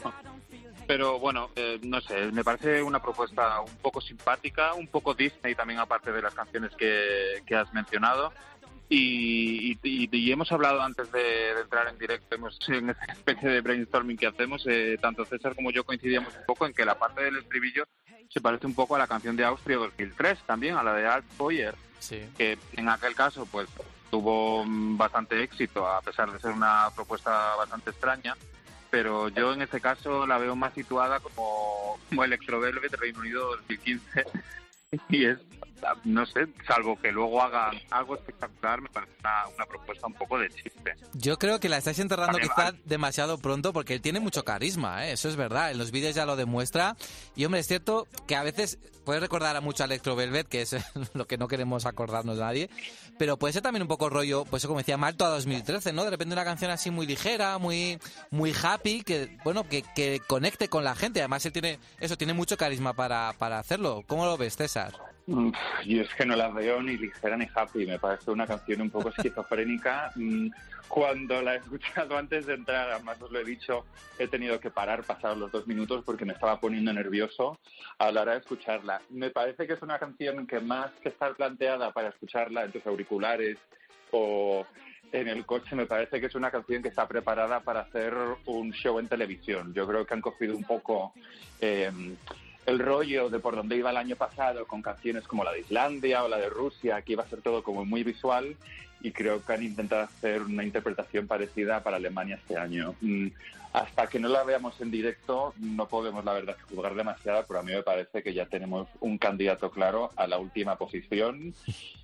Pero 0.88 1.20
bueno, 1.20 1.52
eh, 1.56 1.80
no 1.84 2.02
sé, 2.02 2.32
me 2.32 2.44
parece 2.44 2.82
una 2.82 3.00
propuesta 3.00 3.62
un 3.62 3.76
poco 3.78 4.02
simpática, 4.02 4.74
un 4.74 4.88
poco 4.88 5.14
Disney 5.14 5.54
también, 5.54 5.80
aparte 5.80 6.12
de 6.12 6.22
las 6.22 6.34
canciones 6.34 6.76
que, 6.76 7.44
que 7.46 7.56
has 7.56 7.72
mencionado. 7.74 8.34
Y, 8.92 9.78
y- 9.84 10.10
y 10.12 10.32
hemos 10.32 10.52
hablado 10.52 10.82
antes 10.82 11.12
de, 11.12 11.20
de 11.54 11.62
entrar 11.62 11.88
en 11.88 11.98
directo, 12.00 12.36
hemos, 12.36 12.58
en 12.70 12.90
esa 12.90 13.06
especie 13.06 13.48
de 13.50 13.62
brainstorming 13.62 14.18
que 14.18 14.26
hacemos, 14.28 14.64
eh, 14.68 14.98
tanto 15.00 15.26
César 15.26 15.56
como 15.56 15.70
yo 15.72 15.84
coincidíamos 15.84 16.36
un 16.36 16.46
poco 16.48 16.66
en 16.66 16.74
que 16.74 16.84
la 16.86 16.98
parte 16.98 17.24
del 17.24 17.38
estribillo 17.38 17.86
se 18.30 18.42
parece 18.42 18.66
un 18.66 18.74
poco 18.74 18.96
a 18.96 19.00
la 19.00 19.08
canción 19.08 19.36
de 19.36 19.46
Austria 19.46 19.78
2003, 19.78 20.40
también 20.48 20.76
a 20.76 20.84
la 20.84 20.94
de 20.94 21.08
Alt 21.08 21.26
Boyer 21.38 21.76
Sí. 22.00 22.22
que 22.38 22.58
en 22.78 22.88
aquel 22.88 23.14
caso 23.14 23.46
pues 23.46 23.68
tuvo 24.10 24.64
mm, 24.66 24.98
bastante 24.98 25.44
éxito 25.44 25.86
a 25.86 26.02
pesar 26.02 26.32
de 26.32 26.40
ser 26.40 26.52
una 26.52 26.88
propuesta 26.96 27.56
bastante 27.58 27.90
extraña 27.90 28.38
pero 28.90 29.28
yo 29.28 29.52
en 29.54 29.62
este 29.62 29.82
caso 29.82 30.26
la 30.26 30.38
veo 30.38 30.56
más 30.56 30.74
situada 30.74 31.20
como, 31.20 32.00
como 32.08 32.24
Electro 32.24 32.60
Velvet 32.62 32.94
Reino 32.96 33.20
Unido 33.20 33.50
2015 33.58 34.24
y 35.10 35.26
es 35.26 35.40
no 36.04 36.26
sé 36.26 36.48
salvo 36.68 37.00
que 37.00 37.12
luego 37.12 37.42
hagan 37.42 37.80
algo 37.92 38.16
espectacular 38.16 38.82
me 38.82 38.90
parece 38.90 39.14
una, 39.20 39.48
una 39.56 39.66
propuesta 39.66 40.08
un 40.08 40.14
poco 40.14 40.38
de 40.38 40.50
chiste 40.50 40.96
Yo 41.14 41.38
creo 41.38 41.60
que 41.60 41.70
la 41.70 41.78
estáis 41.78 42.00
enterrando 42.00 42.38
Vale, 42.38 42.50
quizá 42.50 42.72
demasiado 42.86 43.38
pronto 43.38 43.74
porque 43.74 43.94
él 43.94 44.02
tiene 44.02 44.20
mucho 44.20 44.44
carisma, 44.44 45.08
¿eh? 45.08 45.14
eso 45.14 45.30
es 45.30 45.36
verdad. 45.36 45.72
En 45.72 45.78
los 45.78 45.92
vídeos 45.92 46.16
ya 46.16 46.26
lo 46.26 46.36
demuestra. 46.36 46.96
Y 47.36 47.46
hombre, 47.46 47.62
es 47.62 47.68
cierto 47.68 48.08
que 48.28 48.36
a 48.36 48.44
veces 48.44 48.80
puede 49.10 49.22
recordar 49.22 49.56
a 49.56 49.62
mucho 49.62 49.82
a 49.82 49.88
Electro 49.88 50.16
Velvet, 50.16 50.48
que 50.48 50.62
es 50.62 50.76
lo 51.16 51.26
que 51.26 51.40
no 51.40 51.48
queremos 51.48 51.88
acordarnos 51.88 52.38
nadie. 52.38 52.70
Pero 53.18 53.38
puede 53.38 53.54
ser 53.54 53.64
también 53.64 53.82
un 53.82 53.88
poco 53.88 54.08
rollo, 54.08 54.46
pues 54.46 54.68
como 54.68 54.78
decía 54.78 54.98
Malto 54.98 55.26
a 55.26 55.30
2013, 55.30 55.94
¿no? 55.94 56.04
De 56.04 56.12
repente 56.12 56.34
una 56.34 56.46
canción 56.46 56.70
así 56.70 56.92
muy 56.92 57.08
ligera, 57.08 57.58
muy, 57.58 57.98
muy 58.30 58.54
happy, 58.54 59.02
que 59.02 59.36
bueno, 59.44 59.68
que, 59.68 59.82
que 59.96 60.22
conecte 60.28 60.68
con 60.68 60.84
la 60.84 60.94
gente. 60.94 61.22
Además 61.22 61.44
él 61.44 61.54
tiene, 61.54 61.80
eso, 62.00 62.18
tiene 62.18 62.34
mucho 62.34 62.56
carisma 62.56 62.94
para, 62.94 63.34
para 63.40 63.58
hacerlo. 63.58 64.04
¿Cómo 64.06 64.26
lo 64.26 64.38
ves, 64.38 64.58
César? 64.58 64.94
Mm, 65.26 65.52
Yo 65.88 66.02
es 66.04 66.14
que 66.14 66.28
no 66.28 66.36
la 66.36 66.50
veo 66.50 66.80
ni 66.84 66.96
ligera 66.96 67.36
ni 67.36 67.48
happy, 67.52 67.88
me 67.88 67.98
parece 67.98 68.30
una 68.30 68.46
canción 68.46 68.82
un 68.82 68.92
poco 68.92 69.10
esquizofrénica. 69.10 70.12
Mm, 70.20 70.50
Cuando 70.88 71.40
la 71.44 71.54
he 71.54 71.58
escuchado 71.58 72.18
antes 72.18 72.48
de 72.48 72.56
entrar, 72.56 72.90
además 72.90 73.22
os 73.22 73.32
lo 73.32 73.40
he 73.40 73.44
dicho, 73.44 73.86
he 74.18 74.28
tenido 74.28 74.60
que 74.60 74.72
parar 74.72 75.04
pasados 75.04 75.38
los 75.38 75.52
dos 75.52 75.68
minutos 75.68 76.04
porque 76.04 76.26
me 76.26 76.34
estaba 76.34 76.60
poniendo 76.60 76.92
nervioso 76.92 77.60
a 78.00 78.12
la 78.12 78.22
hora 78.22 78.32
de 78.34 78.40
escucharla. 78.40 78.99
Me 79.10 79.30
parece 79.30 79.68
que 79.68 79.74
es 79.74 79.82
una 79.82 80.00
canción 80.00 80.46
que 80.46 80.60
más 80.60 80.92
que 81.02 81.10
estar 81.10 81.36
planteada 81.36 81.92
para 81.92 82.10
escucharla 82.10 82.66
en 82.66 82.72
tus 82.72 82.86
auriculares 82.86 83.58
o 84.12 84.66
en 85.12 85.28
el 85.28 85.46
coche, 85.46 85.76
me 85.76 85.86
parece 85.86 86.20
que 86.20 86.28
es 86.28 86.36
una 86.36 86.52
canción 86.52 86.84
que 86.84 86.90
está 86.90 87.08
preparada 87.08 87.62
para 87.62 87.82
hacer 87.82 88.14
un 88.46 88.72
show 88.72 89.00
en 89.00 89.08
televisión. 89.08 89.74
Yo 89.74 89.88
creo 89.88 90.06
que 90.06 90.14
han 90.14 90.22
cogido 90.22 90.56
un 90.56 90.64
poco 90.64 91.14
eh, 91.60 91.92
el 92.66 92.80
rollo 92.80 93.30
de 93.30 93.40
por 93.40 93.56
donde 93.56 93.76
iba 93.76 93.90
el 93.90 93.98
año 93.98 94.16
pasado 94.16 94.68
con 94.68 94.82
canciones 94.82 95.28
como 95.28 95.44
la 95.44 95.52
de 95.52 95.62
Islandia 95.62 96.24
o 96.24 96.28
la 96.28 96.38
de 96.38 96.50
Rusia, 96.50 97.02
que 97.02 97.14
iba 97.14 97.24
a 97.24 97.28
ser 97.28 97.42
todo 97.42 97.64
como 97.64 97.86
muy 97.86 98.04
visual 98.04 98.56
y 99.02 99.12
creo 99.12 99.44
que 99.44 99.54
han 99.54 99.64
intentado 99.64 100.04
hacer 100.04 100.42
una 100.42 100.64
interpretación 100.64 101.28
parecida 101.28 101.82
para 101.82 101.98
Alemania 101.98 102.36
este 102.36 102.58
año. 102.58 102.96
Mm, 103.02 103.28
Hasta 103.72 104.08
que 104.08 104.20
no 104.20 104.30
la 104.30 104.44
veamos 104.44 104.82
en 104.82 104.90
directo 104.90 105.54
no 105.60 105.88
podemos, 105.88 106.26
la 106.26 106.34
verdad, 106.34 106.58
juzgar 106.68 106.96
demasiado, 106.96 107.46
pero 107.48 107.60
a 107.60 107.64
mí 107.64 107.72
me 107.72 107.84
parece 107.84 108.24
que 108.24 108.34
ya 108.34 108.48
tenemos 108.48 108.88
un 109.00 109.20
candidato 109.20 109.70
claro 109.70 110.10
a 110.16 110.26
la 110.26 110.40
última 110.40 110.76
posición 110.76 111.54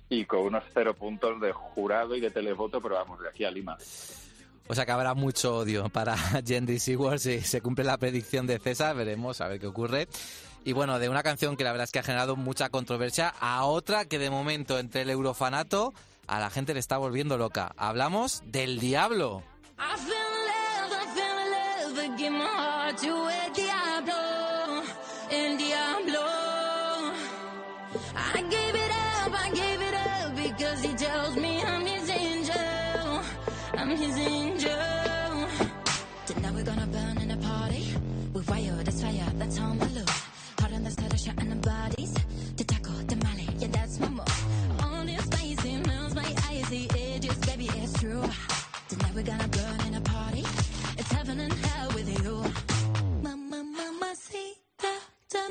y 0.08 0.24
con 0.26 0.40
unos 0.40 0.62
cero 0.72 0.94
puntos 0.94 1.40
de 1.40 1.50
jurado 1.50 2.14
y 2.14 2.20
de 2.20 2.30
televoto, 2.30 2.80
pero 2.80 2.94
vamos, 2.94 3.20
de 3.20 3.28
aquí 3.28 3.44
a 3.44 3.50
Lima. 3.50 3.76
O 4.68 4.74
sea 4.74 4.86
que 4.86 4.92
habrá 4.92 5.14
mucho 5.14 5.58
odio 5.58 5.88
para 5.88 6.16
Gendry 6.46 6.78
Seaward 6.78 7.18
si 7.18 7.40
se 7.40 7.60
cumple 7.60 7.84
la 7.84 7.98
predicción 7.98 8.46
de 8.46 8.60
César, 8.60 8.94
veremos 8.94 9.40
a 9.40 9.48
ver 9.48 9.58
qué 9.58 9.66
ocurre. 9.66 10.06
Y 10.64 10.72
bueno, 10.72 10.98
de 10.98 11.08
una 11.08 11.22
canción 11.22 11.56
que 11.56 11.64
la 11.64 11.70
verdad 11.70 11.84
es 11.84 11.92
que 11.92 12.00
ha 12.00 12.04
generado 12.04 12.34
mucha 12.34 12.68
controversia 12.68 13.32
a 13.40 13.64
otra 13.64 14.04
que 14.04 14.18
de 14.18 14.30
momento 14.30 14.78
entre 14.78 15.02
el 15.02 15.10
eurofanato 15.10 15.94
a 16.26 16.40
la 16.40 16.50
gente 16.50 16.74
le 16.74 16.80
está 16.80 16.98
volviendo 16.98 17.36
loca. 17.38 17.72
Hablamos 17.76 18.42
del 18.44 18.78
Diablo. 18.78 19.42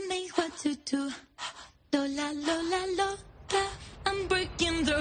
Me 0.10 0.28
what 0.38 0.52
to 0.64 0.76
do. 0.86 1.10
Lola, 1.94 2.32
Lola, 2.34 2.82
Lola, 2.98 3.18
I'm 4.06 4.28
breaking 4.28 4.86
the 4.86 4.96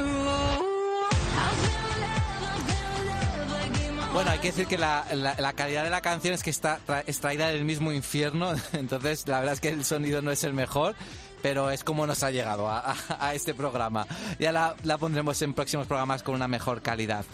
Bueno, 4.12 4.30
hay 4.30 4.38
que 4.38 4.48
decir 4.52 4.66
que 4.68 4.78
la, 4.78 5.04
la- 5.12 5.34
la 5.38 5.52
calidad 5.54 5.82
de 5.82 5.90
la 5.90 6.00
canción 6.00 6.34
es 6.34 6.42
que 6.44 6.50
está 6.50 6.78
tra- 6.86 7.02
extraída 7.04 7.48
del 7.48 7.64
mismo 7.64 7.90
infierno, 7.90 8.54
entonces 8.72 9.26
la 9.26 9.38
verdad 9.40 9.54
es 9.54 9.60
que 9.60 9.70
el 9.70 9.84
sonido 9.84 10.22
no 10.22 10.30
es 10.30 10.44
el 10.44 10.52
mejor, 10.54 10.94
pero 11.42 11.68
es 11.72 11.82
como 11.82 12.06
nos 12.06 12.22
ha 12.22 12.30
llegado 12.30 12.68
a, 12.70 12.78
a- 12.92 12.96
a 13.28 13.34
este 13.34 13.54
programa. 13.54 14.06
Ya 14.38 14.52
la, 14.52 14.76
la 14.84 14.98
pondremos 14.98 15.42
en 15.42 15.52
próximos 15.52 15.88
programas 15.88 16.22
con 16.22 16.36
una 16.36 16.46
mejor 16.46 16.80
calidad. 16.80 17.24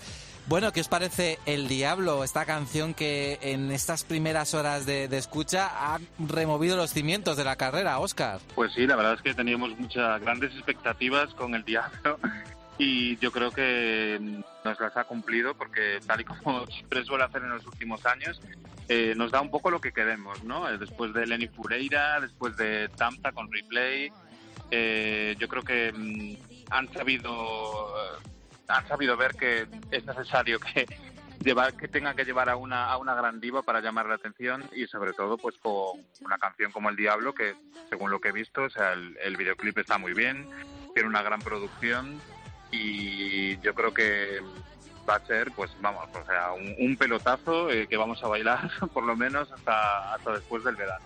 Bueno, 0.46 0.72
¿qué 0.72 0.80
os 0.80 0.88
parece 0.88 1.38
El 1.46 1.68
Diablo, 1.68 2.24
esta 2.24 2.44
canción 2.44 2.92
que 2.94 3.38
en 3.40 3.70
estas 3.70 4.04
primeras 4.04 4.54
horas 4.54 4.84
de, 4.86 5.04
escucha 5.16 5.68
ha 5.72 6.00
removido 6.18 6.76
los 6.76 6.90
cimientos 6.90 7.36
de 7.36 7.44
la 7.44 7.56
carrera, 7.56 7.98
Oscar? 8.00 8.40
Pues 8.54 8.72
sí, 8.72 8.86
la 8.86 8.96
verdad 8.96 9.14
es 9.14 9.22
que 9.22 9.34
teníamos 9.34 9.78
muchas 9.78 10.20
grandes 10.20 10.52
expectativas 10.54 11.32
con 11.34 11.54
el 11.54 11.64
Diablo 11.64 12.18
y 12.78 13.16
yo 13.18 13.30
creo 13.30 13.52
que 13.52 14.18
nos 14.64 14.80
las 14.80 14.96
ha 14.96 15.04
cumplido 15.04 15.54
porque 15.54 16.00
tal 16.06 16.22
y 16.22 16.24
como 16.24 16.66
siempre 16.68 17.04
suele 17.04 17.24
hacer 17.24 17.42
en 17.42 17.50
los 17.50 17.66
últimos 17.66 18.04
años, 18.06 18.40
eh, 18.88 19.14
nos 19.16 19.30
da 19.30 19.40
un 19.40 19.50
poco 19.50 19.70
lo 19.70 19.80
que 19.80 19.92
queremos, 19.92 20.42
¿no? 20.42 20.68
Eh, 20.68 20.78
Después 20.78 21.14
de 21.14 21.26
Lenny 21.26 21.46
Fureira, 21.46 22.20
después 22.20 22.56
de 22.56 22.88
Tampa 22.88 23.30
con 23.30 23.52
Replay, 23.52 24.10
eh, 24.72 25.36
yo 25.38 25.46
creo 25.46 25.62
que 25.62 25.92
mm, 25.92 26.34
han 26.70 26.92
sabido 26.92 27.94
han 28.70 28.86
sabido 28.88 29.16
ver 29.16 29.34
que 29.34 29.66
es 29.90 30.04
necesario 30.04 30.58
que, 30.60 30.86
llevar 31.44 31.74
que 31.74 31.88
tenga 31.88 32.14
que 32.14 32.24
llevar 32.24 32.48
a 32.48 32.56
una 32.56 32.86
a 32.86 32.98
una 32.98 33.14
gran 33.14 33.40
diva 33.40 33.62
para 33.62 33.80
llamar 33.80 34.06
la 34.06 34.14
atención 34.16 34.68
y 34.72 34.86
sobre 34.86 35.12
todo 35.12 35.38
pues 35.38 35.56
con 35.58 36.04
una 36.20 36.38
canción 36.38 36.70
como 36.70 36.90
El 36.90 36.96
Diablo 36.96 37.34
que 37.34 37.54
según 37.88 38.10
lo 38.10 38.20
que 38.20 38.28
he 38.28 38.32
visto, 38.32 38.62
o 38.62 38.70
sea, 38.70 38.92
el, 38.92 39.36
videoclip 39.36 39.78
está 39.78 39.98
muy 39.98 40.12
bien, 40.12 40.48
tiene 40.94 41.08
una 41.08 41.22
gran 41.22 41.40
producción 41.40 42.20
y 42.70 43.58
yo 43.60 43.74
creo 43.74 43.92
que 43.92 44.40
va 45.08 45.16
a 45.16 45.26
ser, 45.26 45.50
pues 45.52 45.70
vamos, 45.80 46.08
o 46.14 46.24
sea, 46.24 46.52
un, 46.52 46.74
un 46.78 46.96
pelotazo 46.96 47.70
eh, 47.70 47.88
que 47.88 47.96
vamos 47.96 48.22
a 48.22 48.28
bailar 48.28 48.70
por 48.94 49.04
lo 49.04 49.16
menos 49.16 49.50
hasta, 49.50 50.14
hasta 50.14 50.32
después 50.32 50.62
del 50.62 50.76
verano. 50.76 51.04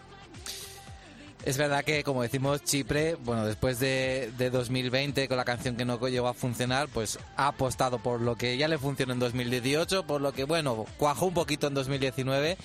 Es 1.45 1.59
verdad 1.59 1.85
que, 1.85 2.03
como 2.05 2.23
decimos, 2.23 2.63
Chipre, 2.65 3.17
bueno, 3.17 3.45
después 3.45 3.79
de, 3.79 4.33
de 4.39 4.49
2020, 4.49 5.29
con 5.29 5.37
la 5.37 5.45
canción 5.45 5.77
que 5.77 5.85
no 5.85 5.99
llegó 6.09 6.29
a 6.29 6.33
funcionar, 6.35 6.89
pues 6.89 7.19
ha 7.37 7.49
apostado 7.49 7.99
por 7.99 8.23
lo 8.23 8.35
que 8.37 8.57
ya 8.57 8.67
le 8.67 8.79
funcionó 8.79 9.13
en 9.13 9.19
2018, 9.19 10.07
por 10.07 10.23
lo 10.23 10.33
que, 10.33 10.45
bueno, 10.45 10.87
cuajó 10.97 11.27
un 11.27 11.35
poquito 11.35 11.67
en 11.67 11.75
2019. 11.75 12.57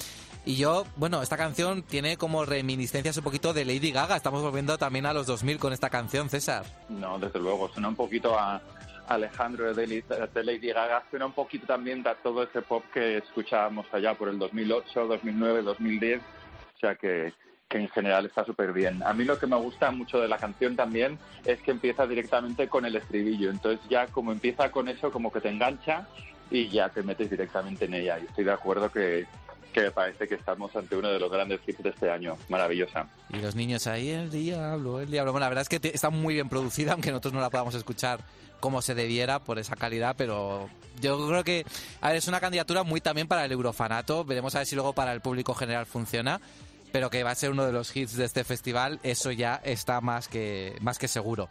Y 0.46 0.56
yo, 0.56 0.86
bueno, 0.96 1.22
esta 1.22 1.36
canción 1.36 1.84
tiene 1.84 2.16
como 2.16 2.46
reminiscencias 2.46 3.18
un 3.18 3.24
poquito 3.26 3.52
de 3.54 3.66
Lady 3.66 3.92
Gaga. 3.92 4.16
Estamos 4.16 4.42
volviendo 4.42 4.78
también 4.78 5.06
a 5.06 5.14
los 5.14 5.28
2000 5.28 5.60
con 5.60 5.74
esta 5.74 5.90
canción, 5.90 6.30
César. 6.30 6.64
No, 6.88 7.20
desde 7.20 7.40
luego, 7.40 7.68
suena 7.74 7.90
un 7.90 7.96
poquito 7.98 8.40
a 8.40 8.62
Alejandro 9.10 9.74
de, 9.74 9.88
Lady- 9.88 10.72
Gaga, 10.72 11.04
suena 11.10 11.26
un 11.26 11.34
poquito 11.34 11.68
también 11.68 12.08
a 12.08 12.16
todo 12.16 12.44
ese 12.44 12.62
pop 12.62 12.86
que 12.94 13.18
escuchábamos 13.18 13.88
allá 13.92 14.14
por 14.14 14.30
el 14.30 14.40
2008, 14.40 15.06
2009, 15.08 15.64
2010, 15.64 16.22
o 16.22 16.80
sea 16.80 16.96
que, 16.96 17.34
que 17.70 17.78
en 17.78 17.88
general 17.90 18.26
está 18.26 18.44
súper 18.44 18.74
bien. 18.74 19.04
A 19.04 19.14
mí 19.14 19.24
lo 19.24 19.38
que 19.38 19.46
me 19.46 19.56
gusta 19.56 19.92
mucho 19.92 20.20
de 20.20 20.28
la 20.28 20.38
canción 20.40 20.76
también 20.76 21.20
es 21.46 21.62
que 21.62 21.70
empieza 21.70 22.08
directamente 22.08 22.68
con 22.68 22.84
el 22.86 22.96
estribillo, 22.96 23.52
entonces 23.52 23.80
ya 23.88 24.08
como 24.08 24.32
empieza 24.32 24.72
con 24.72 24.90
eso 24.90 25.12
como 25.12 25.32
que 25.32 25.40
te 25.40 25.50
engancha 25.50 26.08
y 26.50 26.68
ya 26.70 26.90
te 26.90 27.04
metes 27.04 27.30
directamente 27.30 27.86
en 27.86 27.94
ella 27.94 28.18
y 28.20 28.26
estoy 28.26 28.44
de 28.44 28.52
acuerdo 28.54 28.92
que, 28.92 29.28
que 29.72 29.82
me 29.82 29.92
parece 29.92 30.28
que 30.28 30.34
estamos 30.34 30.76
ante 30.76 30.96
uno 30.96 31.10
de 31.10 31.20
los 31.20 31.32
grandes 31.32 31.60
hits 31.68 31.84
de 31.84 31.90
este 31.90 32.10
año, 32.10 32.38
maravillosa. 32.50 33.06
Y 33.32 33.38
los 33.38 33.54
niños 33.54 33.86
ahí, 33.86 34.10
el 34.10 34.32
diablo, 34.32 35.00
el 35.00 35.12
diablo. 35.12 35.32
Bueno, 35.32 35.46
la 35.46 35.50
verdad 35.50 35.62
es 35.62 35.70
que 35.70 35.80
te- 35.80 35.94
está 35.94 36.10
muy 36.10 36.34
bien 36.34 36.50
producida, 36.50 36.94
aunque 36.94 37.12
nosotros 37.12 37.34
no 37.36 37.40
la 37.40 37.52
podamos 37.52 37.76
escuchar 37.76 38.20
como 38.60 38.82
se 38.82 38.96
debiera 38.96 39.38
por 39.40 39.60
esa 39.60 39.76
calidad, 39.76 40.16
pero 40.18 40.68
yo 41.00 41.28
creo 41.28 41.44
que, 41.44 41.66
a 42.02 42.08
ver, 42.08 42.18
es 42.18 42.28
una 42.28 42.40
candidatura 42.40 42.82
muy 42.82 43.00
también 43.00 43.28
para 43.28 43.46
el 43.46 43.52
eurofanato. 43.52 44.26
Veremos 44.26 44.56
a 44.56 44.58
ver 44.58 44.68
si 44.68 44.74
luego 44.76 44.94
para 44.94 45.14
el 45.14 45.22
público 45.22 45.54
general 45.54 45.86
funciona, 45.86 46.42
pero 46.92 47.10
que 47.10 47.24
va 47.24 47.32
a 47.32 47.36
ser 47.36 47.52
uno 47.52 47.66
de 47.66 47.72
los 47.72 47.96
hits 47.96 48.16
de 48.16 48.26
este 48.26 48.44
festival, 48.44 49.00
eso 49.04 49.32
ya 49.32 49.56
está 49.64 50.02
más 50.02 50.28
que, 50.28 50.76
más 50.82 50.98
que 50.98 51.08
seguro. 51.08 51.50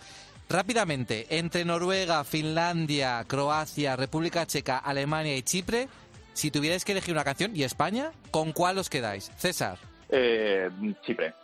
Rápidamente, 0.49 1.27
entre 1.39 1.65
Noruega, 1.65 2.25
Finlandia, 2.25 3.23
Croacia, 3.27 3.97
República 3.97 4.47
Checa, 4.47 4.79
Alemania 4.79 5.37
y 5.37 5.43
Chipre, 5.43 5.89
si 6.33 6.51
tuvierais 6.51 6.85
que 6.85 6.93
elegir 6.93 7.13
una 7.13 7.25
canción, 7.25 7.55
y 7.55 7.65
España, 7.65 8.13
¿con 8.31 8.53
cuál 8.53 8.79
os 8.79 8.89
quedáis? 8.89 9.31
César, 9.37 9.79
Eh, 10.09 10.71
Chipre, 11.05 11.35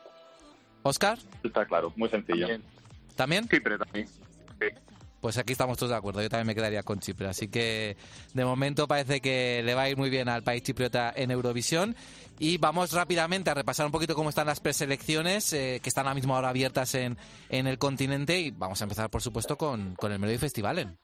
Oscar, 0.82 1.18
está 1.42 1.66
claro, 1.66 1.92
muy 1.96 2.08
sencillo. 2.08 2.46
También. 2.46 2.62
¿también? 3.14 3.48
Chipre 3.48 3.76
también. 3.78 4.06
Sí. 4.08 4.66
Pues 5.24 5.38
aquí 5.38 5.52
estamos 5.52 5.78
todos 5.78 5.88
de 5.88 5.96
acuerdo, 5.96 6.20
yo 6.20 6.28
también 6.28 6.48
me 6.48 6.54
quedaría 6.54 6.82
con 6.82 7.00
Chipre. 7.00 7.26
Así 7.26 7.48
que 7.48 7.96
de 8.34 8.44
momento 8.44 8.86
parece 8.86 9.22
que 9.22 9.62
le 9.64 9.72
va 9.72 9.84
a 9.84 9.88
ir 9.88 9.96
muy 9.96 10.10
bien 10.10 10.28
al 10.28 10.42
país 10.42 10.62
chipriota 10.62 11.14
en 11.16 11.30
Eurovisión. 11.30 11.96
Y 12.38 12.58
vamos 12.58 12.92
rápidamente 12.92 13.48
a 13.48 13.54
repasar 13.54 13.86
un 13.86 13.92
poquito 13.92 14.14
cómo 14.14 14.28
están 14.28 14.48
las 14.48 14.60
preselecciones, 14.60 15.50
eh, 15.54 15.80
que 15.82 15.88
están 15.88 16.04
ahora 16.04 16.16
mismo 16.16 16.36
ahora 16.36 16.50
abiertas 16.50 16.94
en, 16.94 17.16
en 17.48 17.66
el 17.66 17.78
continente. 17.78 18.38
Y 18.38 18.50
vamos 18.50 18.82
a 18.82 18.84
empezar, 18.84 19.08
por 19.08 19.22
supuesto, 19.22 19.56
con, 19.56 19.94
con 19.94 20.12
el 20.12 20.18
Melody 20.18 20.36
Festivalen. 20.36 20.98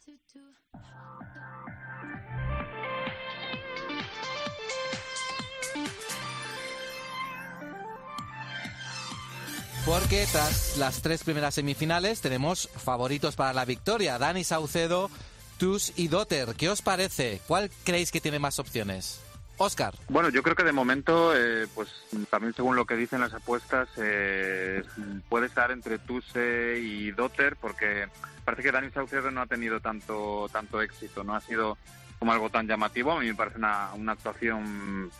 Porque 9.86 10.26
tras 10.30 10.76
las 10.76 11.00
tres 11.00 11.24
primeras 11.24 11.54
semifinales 11.54 12.20
tenemos 12.20 12.68
favoritos 12.68 13.34
para 13.34 13.54
la 13.54 13.64
victoria. 13.64 14.18
Dani 14.18 14.44
Saucedo, 14.44 15.10
Tus 15.58 15.98
y 15.98 16.08
Dotter. 16.08 16.54
¿Qué 16.54 16.68
os 16.68 16.82
parece? 16.82 17.40
¿Cuál 17.46 17.70
creéis 17.84 18.12
que 18.12 18.20
tiene 18.20 18.38
más 18.38 18.58
opciones? 18.58 19.20
Oscar. 19.56 19.94
Bueno, 20.08 20.28
yo 20.30 20.42
creo 20.42 20.54
que 20.54 20.64
de 20.64 20.72
momento, 20.72 21.36
eh, 21.36 21.66
pues 21.74 21.88
también 22.30 22.54
según 22.54 22.76
lo 22.76 22.86
que 22.86 22.96
dicen 22.96 23.20
las 23.20 23.34
apuestas, 23.34 23.88
eh, 23.96 24.82
puede 25.28 25.46
estar 25.46 25.70
entre 25.70 25.98
Tuse 25.98 26.78
y 26.78 27.10
Dotter, 27.10 27.56
porque 27.56 28.06
parece 28.44 28.62
que 28.62 28.72
Dani 28.72 28.90
Saucedo 28.90 29.30
no 29.30 29.42
ha 29.42 29.46
tenido 29.46 29.80
tanto 29.80 30.48
tanto 30.52 30.80
éxito, 30.80 31.24
no 31.24 31.34
ha 31.34 31.40
sido 31.40 31.76
como 32.18 32.32
algo 32.32 32.48
tan 32.48 32.66
llamativo. 32.66 33.12
A 33.12 33.20
mí 33.20 33.26
me 33.26 33.34
parece 33.34 33.58
una, 33.58 33.92
una 33.94 34.12
actuación 34.12 35.10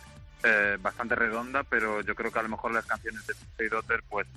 eh, 0.43 0.77
bastante 0.81 1.15
redonda, 1.15 1.63
pero 1.63 2.01
yo 2.01 2.15
creo 2.15 2.31
que 2.31 2.39
a 2.39 2.43
lo 2.43 2.49
mejor 2.49 2.73
las 2.73 2.85
canciones 2.85 3.21
de 3.27 3.65
y 3.65 3.69
Dotter 3.69 4.03
pues 4.09 4.27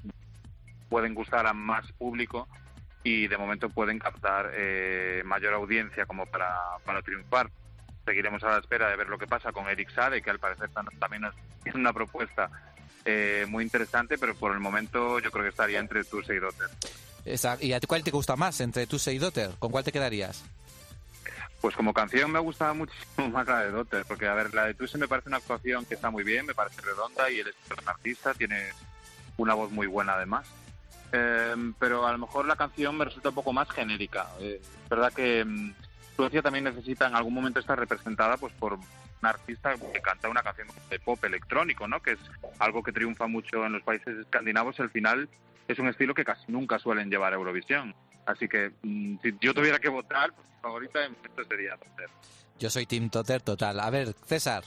pueden 0.88 1.14
gustar 1.14 1.46
a 1.46 1.52
más 1.52 1.90
público 1.92 2.48
y 3.02 3.26
de 3.26 3.36
momento 3.36 3.68
pueden 3.68 3.98
captar 3.98 4.50
eh, 4.54 5.22
mayor 5.24 5.54
audiencia 5.54 6.06
como 6.06 6.26
para, 6.26 6.54
para 6.84 7.02
triunfar 7.02 7.50
seguiremos 8.04 8.42
a 8.44 8.50
la 8.50 8.58
espera 8.58 8.90
de 8.90 8.96
ver 8.96 9.08
lo 9.08 9.16
que 9.18 9.26
pasa 9.26 9.50
con 9.50 9.66
Eric 9.68 9.90
Sade, 9.94 10.20
que 10.20 10.28
al 10.30 10.38
parecer 10.38 10.68
tam- 10.70 10.90
también 10.98 11.24
es 11.64 11.74
una 11.74 11.92
propuesta 11.92 12.50
eh, 13.06 13.46
muy 13.48 13.64
interesante, 13.64 14.18
pero 14.18 14.34
por 14.34 14.52
el 14.52 14.60
momento 14.60 15.18
yo 15.20 15.30
creo 15.30 15.42
que 15.44 15.48
estaría 15.50 15.78
entre 15.78 16.04
Tuse 16.04 16.34
y 16.34 16.38
Dotter. 16.38 16.68
¿Y 17.62 17.72
a 17.72 17.80
cuál 17.80 18.04
te 18.04 18.10
gusta 18.10 18.36
más 18.36 18.60
entre 18.60 18.86
Tus 18.86 19.06
y 19.08 19.16
Dotter? 19.18 19.52
¿Con 19.58 19.70
cuál 19.70 19.84
te 19.84 19.92
quedarías? 19.92 20.44
Pues 21.64 21.76
como 21.76 21.94
canción 21.94 22.30
me 22.30 22.40
gustaba 22.40 22.74
muchísimo 22.74 23.26
más 23.32 23.46
la 23.46 23.60
de 23.60 23.70
Dotter, 23.70 24.04
porque 24.06 24.28
a 24.28 24.34
ver, 24.34 24.52
la 24.52 24.66
de 24.66 24.74
Tuse 24.74 24.98
me 24.98 25.08
parece 25.08 25.30
una 25.30 25.38
actuación 25.38 25.86
que 25.86 25.94
está 25.94 26.10
muy 26.10 26.22
bien, 26.22 26.44
me 26.44 26.52
parece 26.52 26.82
redonda 26.82 27.30
y 27.30 27.38
él 27.40 27.48
es 27.48 27.54
un 27.70 27.88
artista, 27.88 28.34
tiene 28.34 28.68
una 29.38 29.54
voz 29.54 29.72
muy 29.72 29.86
buena 29.86 30.12
además. 30.12 30.46
Eh, 31.12 31.54
pero 31.78 32.06
a 32.06 32.12
lo 32.12 32.18
mejor 32.18 32.44
la 32.44 32.56
canción 32.56 32.98
me 32.98 33.06
resulta 33.06 33.30
un 33.30 33.34
poco 33.36 33.54
más 33.54 33.70
genérica. 33.70 34.28
Eh, 34.40 34.60
es 34.60 34.88
verdad 34.90 35.10
que 35.10 35.42
mm, 35.42 35.72
Suecia 36.14 36.42
también 36.42 36.64
necesita 36.64 37.06
en 37.06 37.16
algún 37.16 37.32
momento 37.32 37.60
estar 37.60 37.78
representada 37.78 38.36
pues 38.36 38.52
por 38.52 38.74
un 38.74 38.84
artista 39.22 39.74
que 39.74 40.02
canta 40.02 40.28
una 40.28 40.42
canción 40.42 40.68
de 40.90 40.98
pop 40.98 41.24
electrónico, 41.24 41.88
¿no? 41.88 42.02
Que 42.02 42.10
es 42.10 42.20
algo 42.58 42.82
que 42.82 42.92
triunfa 42.92 43.26
mucho 43.26 43.64
en 43.64 43.72
los 43.72 43.82
países 43.82 44.18
escandinavos 44.18 44.78
y 44.78 44.82
al 44.82 44.90
final 44.90 45.30
es 45.66 45.78
un 45.78 45.88
estilo 45.88 46.12
que 46.12 46.26
casi 46.26 46.44
nunca 46.52 46.78
suelen 46.78 47.08
llevar 47.08 47.32
a 47.32 47.36
Eurovisión. 47.36 47.94
Así 48.26 48.48
que 48.48 48.72
mm, 48.82 49.16
si 49.22 49.36
yo 49.40 49.52
tuviera 49.54 49.78
que 49.78 49.88
votar, 49.88 50.32
pues 50.32 50.46
mi 50.48 50.60
favorita 50.62 51.00
de 51.00 51.08
momento 51.10 51.44
sería 51.44 51.70
Dotter. 51.76 52.08
Yo 52.58 52.70
soy 52.70 52.86
Team 52.86 53.10
Totter 53.10 53.42
total. 53.42 53.80
A 53.80 53.90
ver, 53.90 54.14
César. 54.26 54.62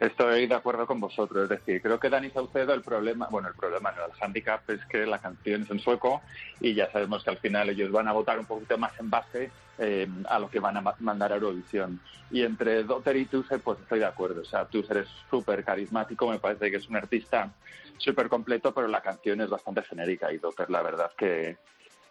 Estoy 0.00 0.46
de 0.46 0.54
acuerdo 0.54 0.86
con 0.86 1.00
vosotros, 1.00 1.44
es 1.44 1.48
decir, 1.48 1.80
creo 1.82 1.98
que 1.98 2.08
Dani 2.08 2.30
Saucedo 2.30 2.72
el 2.74 2.82
problema, 2.82 3.26
bueno, 3.30 3.48
el 3.48 3.54
problema 3.54 3.90
no, 3.92 4.04
el 4.04 4.12
handicap 4.20 4.68
es 4.70 4.84
que 4.86 5.06
la 5.06 5.18
canción 5.20 5.62
es 5.62 5.70
en 5.70 5.80
sueco 5.80 6.20
y 6.60 6.74
ya 6.74 6.90
sabemos 6.92 7.24
que 7.24 7.30
al 7.30 7.38
final 7.38 7.68
ellos 7.70 7.90
van 7.90 8.06
a 8.06 8.12
votar 8.12 8.38
un 8.38 8.46
poquito 8.46 8.76
más 8.78 8.92
en 9.00 9.10
base 9.10 9.50
eh, 9.78 10.06
a 10.28 10.38
lo 10.38 10.50
que 10.50 10.60
van 10.60 10.76
a 10.76 10.80
ma- 10.80 10.94
mandar 11.00 11.32
a 11.32 11.36
Eurovisión. 11.36 12.00
Y 12.30 12.42
entre 12.42 12.84
Dotter 12.84 13.16
y 13.16 13.26
Tuser, 13.26 13.60
pues 13.60 13.78
estoy 13.80 14.00
de 14.00 14.06
acuerdo, 14.06 14.42
o 14.42 14.44
sea, 14.44 14.66
Tuser 14.66 14.98
es 14.98 15.08
súper 15.30 15.64
carismático, 15.64 16.28
me 16.28 16.38
parece 16.38 16.70
que 16.70 16.76
es 16.76 16.88
un 16.88 16.96
artista 16.96 17.52
súper 17.96 18.28
completo, 18.28 18.72
pero 18.74 18.86
la 18.86 19.00
canción 19.00 19.40
es 19.40 19.48
bastante 19.50 19.82
genérica 19.82 20.32
y 20.32 20.38
Dotter 20.38 20.70
la 20.70 20.82
verdad 20.82 21.10
que 21.16 21.56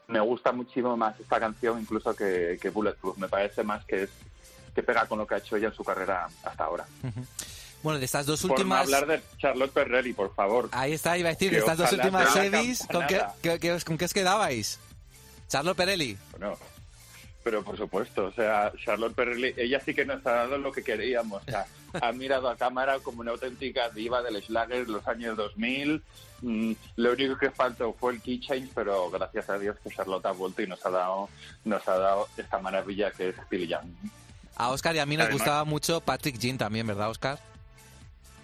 me 0.08 0.20
gusta 0.22 0.52
muchísimo 0.52 0.96
más 0.96 1.20
esta 1.20 1.40
canción 1.40 1.80
incluso 1.80 2.16
que, 2.16 2.58
que 2.62 2.70
Bulletproof, 2.70 3.18
me 3.18 3.28
parece 3.28 3.64
más 3.64 3.84
que 3.86 4.04
es 4.04 4.10
que 4.74 4.84
pega 4.84 5.06
con 5.08 5.18
lo 5.20 5.26
que 5.28 5.36
ha 5.36 5.38
hecho 5.40 5.56
ella 5.58 5.68
en 5.70 5.74
su 5.74 5.84
carrera 5.84 6.28
hasta 6.44 6.64
ahora. 6.64 6.86
Bueno, 7.82 7.98
de 8.00 8.06
estas 8.06 8.26
dos 8.28 8.42
Por 8.42 8.50
no 8.52 8.54
últimas... 8.56 8.82
hablar 8.84 9.08
de 9.08 9.22
Charlotte 9.40 9.72
Perrelli, 9.72 10.14
por 10.14 10.34
favor. 10.36 10.70
Ahí 10.72 10.94
está, 10.94 11.18
iba 11.18 11.30
a 11.30 11.32
decir, 11.34 11.52
de 11.52 11.58
estas 11.60 11.78
dos 11.78 11.92
últimas 11.92 12.32
semis, 12.32 12.86
¿con 12.92 13.06
qué, 13.08 13.22
qué- 13.42 13.60
qué 13.60 13.72
os- 13.74 13.84
¿con 13.86 13.98
qué 13.98 14.06
os 14.06 14.14
quedabais? 14.14 14.80
Charlotte 15.48 15.78
Perelli. 15.78 16.16
Bueno, 16.32 16.58
pero 17.48 17.64
por 17.64 17.78
supuesto, 17.78 18.26
o 18.26 18.32
sea, 18.34 18.74
Charlotte 18.84 19.16
Perrelli, 19.16 19.54
ella 19.56 19.80
sí 19.80 19.94
que 19.94 20.04
nos 20.04 20.26
ha 20.28 20.32
dado 20.32 20.58
lo 20.58 20.70
que 20.74 20.84
queríamos. 20.84 21.42
O 21.48 21.50
sea, 21.50 21.66
ha 22.02 22.12
mirado 22.12 22.50
a 22.50 22.58
cámara 22.58 23.00
como 23.00 23.22
una 23.22 23.32
auténtica 23.32 23.88
diva 23.90 24.22
del 24.22 24.44
Schlager 24.44 24.86
de 24.86 24.92
los 24.92 25.08
años 25.08 25.38
2000. 25.38 26.04
Mm, 26.42 26.74
lo 26.98 27.12
único 27.14 27.38
que 27.38 27.50
faltó 27.50 27.94
fue 27.94 28.12
el 28.12 28.22
key 28.22 28.42
change, 28.42 28.70
pero 28.76 29.10
gracias 29.10 29.50
a 29.50 29.58
Dios 29.58 29.78
que 29.82 29.90
Charlotte 29.92 30.26
ha 30.26 30.32
vuelto 30.34 30.62
y 30.62 30.68
nos 30.68 30.86
ha 30.86 30.90
dado, 30.90 31.30
nos 31.64 31.88
ha 31.88 31.98
dado 31.98 32.28
esta 32.36 32.60
maravilla 32.60 33.12
que 33.12 33.30
es 33.30 33.36
Billy 33.50 33.68
Young. 33.68 33.88
A 34.58 34.68
Oscar 34.72 34.94
y 34.98 35.00
a 35.00 35.06
mí 35.06 35.16
nos 35.16 35.28
Además- 35.28 35.40
gustaba 35.40 35.64
mucho 35.64 36.02
Patrick 36.02 36.38
Jean 36.38 36.58
también, 36.58 36.86
¿verdad, 36.86 37.10
Oscar? 37.10 37.40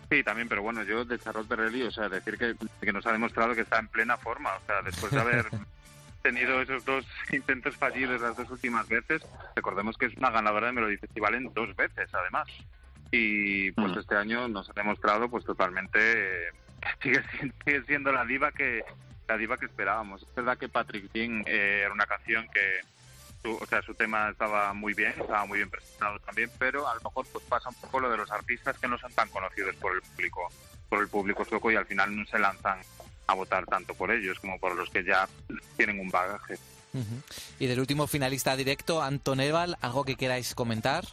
Sí, 0.09 0.23
también, 0.23 0.47
pero 0.47 0.61
bueno, 0.61 0.81
yo 0.83 1.03
de 1.03 1.19
Charlotte 1.19 1.49
Perrelli, 1.49 1.81
o 1.81 1.91
sea, 1.91 2.07
decir 2.07 2.37
que, 2.37 2.55
que 2.79 2.93
nos 2.93 3.05
ha 3.05 3.11
demostrado 3.11 3.53
que 3.53 3.61
está 3.63 3.79
en 3.79 3.89
plena 3.89 4.15
forma, 4.15 4.55
o 4.55 4.65
sea, 4.65 4.81
después 4.81 5.11
de 5.11 5.19
haber 5.19 5.45
tenido 6.23 6.61
esos 6.61 6.83
dos 6.85 7.05
intentos 7.31 7.75
fallidos 7.77 8.21
las 8.21 8.35
dos 8.35 8.49
últimas 8.49 8.87
veces, 8.87 9.21
recordemos 9.55 9.97
que 9.97 10.05
es 10.07 10.15
una 10.17 10.31
ganadora 10.31 10.67
de 10.67 10.73
Melody 10.73 10.97
Festival 10.97 11.35
en 11.35 11.53
dos 11.53 11.75
veces, 11.75 12.09
además. 12.13 12.47
Y 13.11 13.71
pues 13.73 13.91
Mm. 13.91 13.99
este 13.99 14.15
año 14.15 14.47
nos 14.47 14.69
ha 14.69 14.73
demostrado 14.73 15.29
pues 15.29 15.45
totalmente 15.45 15.99
eh, 15.99 16.51
sigue, 17.03 17.21
siendo- 17.31 17.55
sigue 17.65 17.83
siendo 17.83 18.11
la 18.11 18.25
diva 18.25 18.51
que 18.51 18.83
la 19.27 19.37
diva 19.37 19.57
que 19.57 19.65
esperábamos. 19.67 20.23
Es 20.23 20.33
verdad 20.35 20.57
que 20.57 20.67
Patrick 20.69 21.11
Jean 21.13 21.43
eh, 21.45 21.81
era 21.83 21.93
una 21.93 22.05
canción 22.05 22.47
que 22.53 22.79
su, 23.41 23.55
o 23.55 23.65
sea, 23.65 23.81
su 23.81 23.93
tema 23.93 24.29
estaba 24.29 24.73
muy 24.73 24.93
bien, 24.93 25.13
estaba 25.17 25.45
muy 25.45 25.57
bien 25.59 25.69
presentado 25.69 26.19
también, 26.19 26.49
pero 26.57 26.87
a 26.87 26.95
lo 26.95 27.01
mejor 27.01 27.25
pues 27.31 27.43
pasa 27.45 27.69
un 27.69 27.75
poco 27.75 27.99
lo 27.99 28.09
de 28.09 28.17
los 28.17 28.31
artistas 28.31 28.77
que 28.79 28.87
no 28.87 28.97
son 28.97 29.11
tan 29.13 29.27
conocidos 29.29 29.75
por 29.75 29.93
el 29.93 30.01
público, 30.01 30.47
por 30.89 31.01
el 31.01 31.09
público 31.09 31.43
sueco 31.45 31.69
y 31.71 31.75
al 31.75 31.85
final 31.85 32.15
no 32.15 32.25
se 32.25 32.39
lanzan 32.39 32.79
a 33.27 33.33
votar 33.33 33.65
tanto 33.65 33.93
por 33.93 34.11
ellos 34.11 34.39
como 34.39 34.59
por 34.59 34.75
los 34.75 34.89
que 34.89 35.03
ya 35.03 35.27
tienen 35.77 35.99
un 35.99 36.09
bagaje. 36.09 36.57
Y 37.59 37.65
del 37.65 37.79
último 37.79 38.05
finalista 38.05 38.55
directo, 38.55 39.01
Anton 39.01 39.39
Eval, 39.39 39.77
¿algo 39.81 40.03
que 40.03 40.15
queráis 40.15 40.53
comentar? 40.53 41.05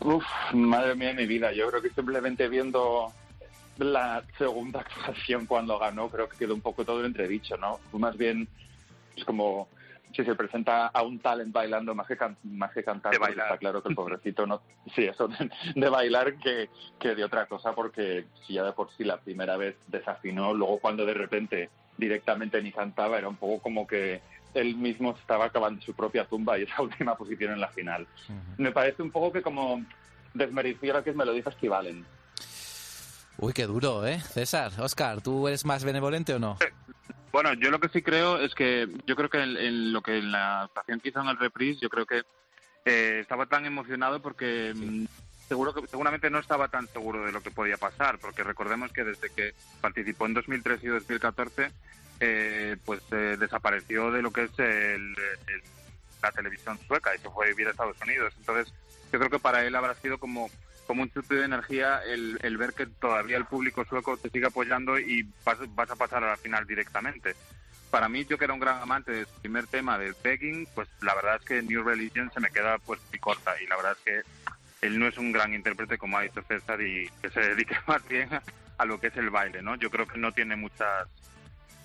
Uf, 0.00 0.24
madre 0.52 0.94
mía 0.94 1.08
de 1.08 1.14
mi 1.14 1.26
vida. 1.26 1.52
Yo 1.52 1.68
creo 1.68 1.82
que 1.82 1.90
simplemente 1.90 2.48
viendo 2.48 3.12
la 3.78 4.24
segunda 4.36 4.80
actuación 4.98 5.46
cuando 5.46 5.78
ganó, 5.78 6.08
creo 6.08 6.28
que 6.28 6.38
quedó 6.38 6.54
un 6.54 6.60
poco 6.60 6.84
todo 6.84 7.04
entredicho, 7.04 7.56
¿no? 7.56 7.78
Fue 7.90 8.00
más 8.00 8.16
bien 8.16 8.48
es 9.16 9.24
como 9.24 9.68
si 10.14 10.24
se 10.24 10.34
presenta 10.34 10.86
a 10.88 11.02
un 11.02 11.18
talent 11.20 11.52
bailando 11.52 11.94
más 11.94 12.06
que, 12.06 12.16
can- 12.16 12.36
más 12.44 12.72
que. 12.72 12.80
De 12.80 12.86
porque 12.86 13.18
bailar. 13.18 13.46
Está 13.46 13.58
claro 13.58 13.82
que 13.82 13.88
el 13.90 13.94
pobrecito 13.94 14.46
no. 14.46 14.60
Sí, 14.94 15.04
eso 15.04 15.28
de, 15.28 15.50
de 15.74 15.88
bailar 15.88 16.34
que, 16.38 16.68
que 16.98 17.14
de 17.14 17.24
otra 17.24 17.46
cosa, 17.46 17.72
porque 17.74 18.26
si 18.46 18.54
ya 18.54 18.64
de 18.64 18.72
por 18.72 18.90
sí 18.96 19.04
la 19.04 19.18
primera 19.20 19.56
vez 19.56 19.76
desafinó, 19.86 20.52
luego 20.54 20.78
cuando 20.78 21.04
de 21.06 21.14
repente 21.14 21.70
directamente 21.96 22.62
ni 22.62 22.72
cantaba, 22.72 23.18
era 23.18 23.28
un 23.28 23.36
poco 23.36 23.62
como 23.62 23.86
que 23.86 24.20
él 24.54 24.74
mismo 24.76 25.12
estaba 25.12 25.44
acabando 25.44 25.80
su 25.82 25.94
propia 25.94 26.24
tumba 26.24 26.58
y 26.58 26.62
esa 26.64 26.82
última 26.82 27.14
posición 27.16 27.52
en 27.52 27.60
la 27.60 27.68
final. 27.68 28.06
Me 28.56 28.72
parece 28.72 29.02
un 29.02 29.10
poco 29.10 29.32
que 29.32 29.42
como 29.42 29.84
desmereció 30.34 30.92
lo 30.92 31.04
que 31.04 31.10
es 31.10 31.16
Melody 31.16 31.42
Festivalen. 31.42 32.04
Uy, 33.38 33.52
qué 33.54 33.64
duro, 33.66 34.06
¿eh? 34.06 34.20
César, 34.20 34.70
Oscar, 34.78 35.22
¿tú 35.22 35.48
eres 35.48 35.64
más 35.64 35.82
benevolente 35.82 36.34
o 36.34 36.38
no? 36.38 36.58
Bueno, 37.32 37.52
yo 37.54 37.70
lo 37.70 37.78
que 37.78 37.88
sí 37.90 38.02
creo 38.02 38.38
es 38.40 38.54
que 38.54 38.88
yo 39.06 39.14
creo 39.16 39.28
que 39.28 39.38
en, 39.42 39.56
en 39.56 39.92
lo 39.92 40.02
que 40.02 40.18
en 40.18 40.32
la 40.32 40.62
actuación 40.62 41.00
que 41.00 41.10
hizo 41.10 41.20
en 41.20 41.28
el 41.28 41.38
reprise, 41.38 41.80
yo 41.80 41.88
creo 41.88 42.06
que 42.06 42.22
eh, 42.84 43.18
estaba 43.20 43.46
tan 43.46 43.66
emocionado 43.66 44.20
porque 44.20 44.72
mm, 44.74 45.04
seguro 45.48 45.72
que 45.74 45.86
seguramente 45.88 46.30
no 46.30 46.38
estaba 46.40 46.68
tan 46.68 46.88
seguro 46.92 47.24
de 47.24 47.32
lo 47.32 47.40
que 47.42 47.50
podía 47.52 47.76
pasar, 47.76 48.18
porque 48.18 48.42
recordemos 48.42 48.92
que 48.92 49.04
desde 49.04 49.30
que 49.30 49.52
participó 49.80 50.26
en 50.26 50.34
2013 50.34 50.86
y 50.86 50.88
2014, 50.90 51.72
eh, 52.20 52.76
pues 52.84 53.00
eh, 53.12 53.36
desapareció 53.38 54.10
de 54.10 54.22
lo 54.22 54.32
que 54.32 54.44
es 54.44 54.58
el- 54.58 55.14
el- 55.46 55.62
la 56.22 56.32
televisión 56.32 56.78
sueca 56.86 57.14
y 57.14 57.18
se 57.18 57.30
fue 57.30 57.46
a 57.46 57.48
vivir 57.48 57.68
a 57.68 57.70
Estados 57.70 57.96
Unidos. 58.02 58.34
Entonces, 58.38 58.72
yo 59.12 59.18
creo 59.18 59.30
que 59.30 59.38
para 59.38 59.64
él 59.64 59.74
habrá 59.74 59.94
sido 60.00 60.18
como 60.18 60.50
como 60.90 61.04
un 61.04 61.12
chute 61.12 61.36
de 61.36 61.44
energía 61.44 62.02
el, 62.04 62.36
el 62.42 62.56
ver 62.56 62.72
que 62.72 62.84
todavía 62.84 63.36
el 63.36 63.44
público 63.44 63.84
sueco 63.84 64.16
te 64.16 64.28
sigue 64.28 64.46
apoyando 64.46 64.98
y 64.98 65.24
vas, 65.44 65.58
vas 65.76 65.88
a 65.88 65.94
pasar 65.94 66.24
a 66.24 66.30
la 66.30 66.36
final 66.36 66.66
directamente. 66.66 67.36
Para 67.92 68.08
mí, 68.08 68.24
yo 68.24 68.36
que 68.36 68.46
era 68.46 68.54
un 68.54 68.58
gran 68.58 68.82
amante 68.82 69.12
del 69.12 69.26
primer 69.40 69.68
tema 69.68 69.98
del 69.98 70.16
begging, 70.20 70.66
pues 70.74 70.88
la 71.02 71.14
verdad 71.14 71.36
es 71.36 71.46
que 71.46 71.62
New 71.62 71.84
Religion 71.84 72.28
se 72.34 72.40
me 72.40 72.50
queda 72.50 72.78
pues 72.78 72.98
muy 73.08 73.20
corta 73.20 73.54
y 73.62 73.68
la 73.68 73.76
verdad 73.76 73.92
es 73.92 73.98
que 74.04 74.86
él 74.88 74.98
no 74.98 75.06
es 75.06 75.16
un 75.16 75.30
gran 75.30 75.54
intérprete 75.54 75.96
como 75.96 76.18
ha 76.18 76.22
dicho 76.22 76.42
César 76.42 76.82
y 76.82 77.08
que 77.22 77.30
se 77.30 77.38
dedique 77.38 77.76
más 77.86 78.04
bien 78.08 78.28
a 78.76 78.84
lo 78.84 78.98
que 78.98 79.06
es 79.06 79.16
el 79.16 79.30
baile, 79.30 79.62
¿no? 79.62 79.76
Yo 79.76 79.90
creo 79.90 80.08
que 80.08 80.18
no 80.18 80.32
tiene 80.32 80.56
muchas 80.56 81.06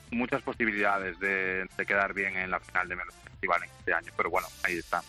muchas 0.09 0.41
posibilidades 0.41 1.19
de, 1.19 1.67
de 1.77 1.85
quedar 1.85 2.15
bien 2.15 2.35
en 2.37 2.49
la 2.49 2.59
final 2.59 2.89
de 2.89 2.95
Melody 2.95 3.17
Festival 3.23 3.61
en 3.65 3.69
este 3.69 3.93
año, 3.93 4.11
pero 4.17 4.31
bueno, 4.31 4.47
ahí 4.63 4.79
está. 4.79 5.03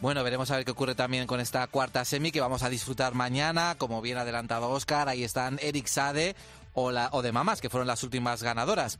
Bueno, 0.00 0.24
veremos 0.24 0.50
a 0.50 0.56
ver 0.56 0.64
qué 0.64 0.70
ocurre 0.70 0.94
también 0.94 1.26
con 1.26 1.40
esta 1.40 1.66
cuarta 1.66 2.06
semi 2.06 2.32
que 2.32 2.40
vamos 2.40 2.62
a 2.62 2.70
disfrutar 2.70 3.14
mañana. 3.14 3.74
Como 3.76 4.00
bien 4.00 4.16
adelantado 4.16 4.70
Oscar, 4.70 5.10
ahí 5.10 5.24
están 5.24 5.58
Eric 5.60 5.86
Sade 5.86 6.34
o, 6.72 6.90
la, 6.90 7.10
o 7.12 7.20
de 7.20 7.32
Mamas, 7.32 7.60
que 7.60 7.68
fueron 7.68 7.86
las 7.86 8.02
últimas 8.02 8.42
ganadoras. 8.42 8.98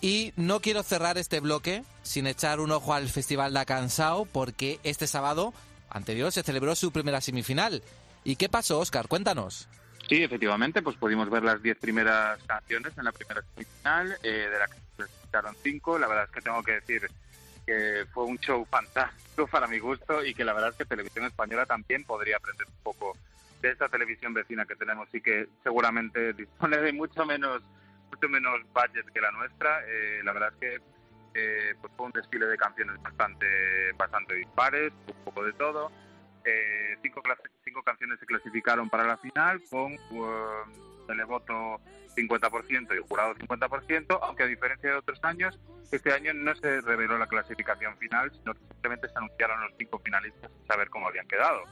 Y 0.00 0.32
no 0.36 0.60
quiero 0.60 0.82
cerrar 0.82 1.18
este 1.18 1.40
bloque 1.40 1.84
sin 2.02 2.26
echar 2.26 2.60
un 2.60 2.72
ojo 2.72 2.94
al 2.94 3.08
Festival 3.08 3.52
da 3.52 3.66
Cansao, 3.66 4.24
porque 4.24 4.80
este 4.84 5.06
sábado 5.06 5.52
anterior 5.90 6.32
se 6.32 6.42
celebró 6.42 6.74
su 6.76 6.92
primera 6.92 7.20
semifinal. 7.20 7.82
¿Y 8.24 8.36
qué 8.36 8.48
pasó, 8.48 8.80
Oscar? 8.80 9.08
Cuéntanos. 9.08 9.68
Sí, 10.08 10.22
efectivamente, 10.22 10.80
pues 10.80 10.96
pudimos 10.96 11.28
ver 11.28 11.42
las 11.42 11.62
diez 11.62 11.76
primeras 11.76 12.42
canciones 12.44 12.96
en 12.96 13.04
la 13.04 13.12
primera 13.12 13.42
semifinal, 13.54 14.16
eh, 14.22 14.48
de 14.50 14.58
la 14.58 14.66
que 14.66 14.74
se 14.96 15.62
cinco. 15.62 15.98
La 15.98 16.08
verdad 16.08 16.24
es 16.24 16.30
que 16.30 16.40
tengo 16.40 16.62
que 16.62 16.72
decir 16.72 17.08
que 17.66 18.04
fue 18.12 18.24
un 18.24 18.38
show 18.38 18.64
fantástico 18.64 19.46
para 19.46 19.66
mi 19.66 19.78
gusto 19.78 20.24
y 20.24 20.34
que 20.34 20.44
la 20.44 20.52
verdad 20.52 20.70
es 20.70 20.76
que 20.76 20.84
Televisión 20.84 21.24
Española 21.24 21.66
también 21.66 22.04
podría 22.04 22.36
aprender 22.36 22.66
un 22.66 22.82
poco 22.82 23.16
de 23.60 23.70
esta 23.70 23.88
televisión 23.88 24.34
vecina 24.34 24.66
que 24.66 24.74
tenemos 24.76 25.08
y 25.12 25.20
que 25.20 25.48
seguramente 25.62 26.32
dispone 26.34 26.78
de 26.78 26.92
mucho 26.92 27.24
menos 27.24 27.62
mucho 28.10 28.28
menos 28.28 28.60
budget 28.74 29.06
que 29.12 29.20
la 29.20 29.30
nuestra. 29.30 29.80
Eh, 29.86 30.20
la 30.22 30.32
verdad 30.32 30.52
es 30.52 30.60
que 30.60 30.82
eh, 31.34 31.74
pues 31.80 31.92
fue 31.96 32.06
un 32.06 32.12
desfile 32.12 32.46
de 32.46 32.56
canciones 32.58 33.00
bastante 33.02 33.46
bastante 33.96 34.34
dispares, 34.34 34.92
un 35.06 35.24
poco 35.24 35.44
de 35.44 35.52
todo. 35.54 35.90
Eh, 36.44 36.98
cinco, 37.02 37.22
cinco 37.64 37.82
canciones 37.82 38.18
se 38.18 38.26
clasificaron 38.26 38.90
para 38.90 39.06
la 39.06 39.16
final 39.16 39.62
con 39.70 39.94
uh, 39.94 41.06
televoto 41.06 41.80
50% 42.14 42.96
y 42.96 43.08
jurado 43.08 43.34
50%, 43.34 44.18
aunque 44.22 44.42
a 44.42 44.46
diferencia 44.46 44.90
de 44.90 44.96
otros 44.96 45.18
años, 45.22 45.58
este 45.90 46.12
año 46.12 46.32
no 46.34 46.54
se 46.56 46.80
reveló 46.80 47.18
la 47.18 47.26
clasificación 47.26 47.96
final, 47.98 48.30
sino 48.32 48.54
que 48.54 48.60
simplemente 48.60 49.08
se 49.08 49.18
anunciaron 49.18 49.60
los 49.60 49.72
cinco 49.78 50.00
finalistas 50.04 50.50
sin 50.50 50.66
saber 50.66 50.88
cómo 50.90 51.08
habían 51.08 51.26
quedado. 51.28 51.64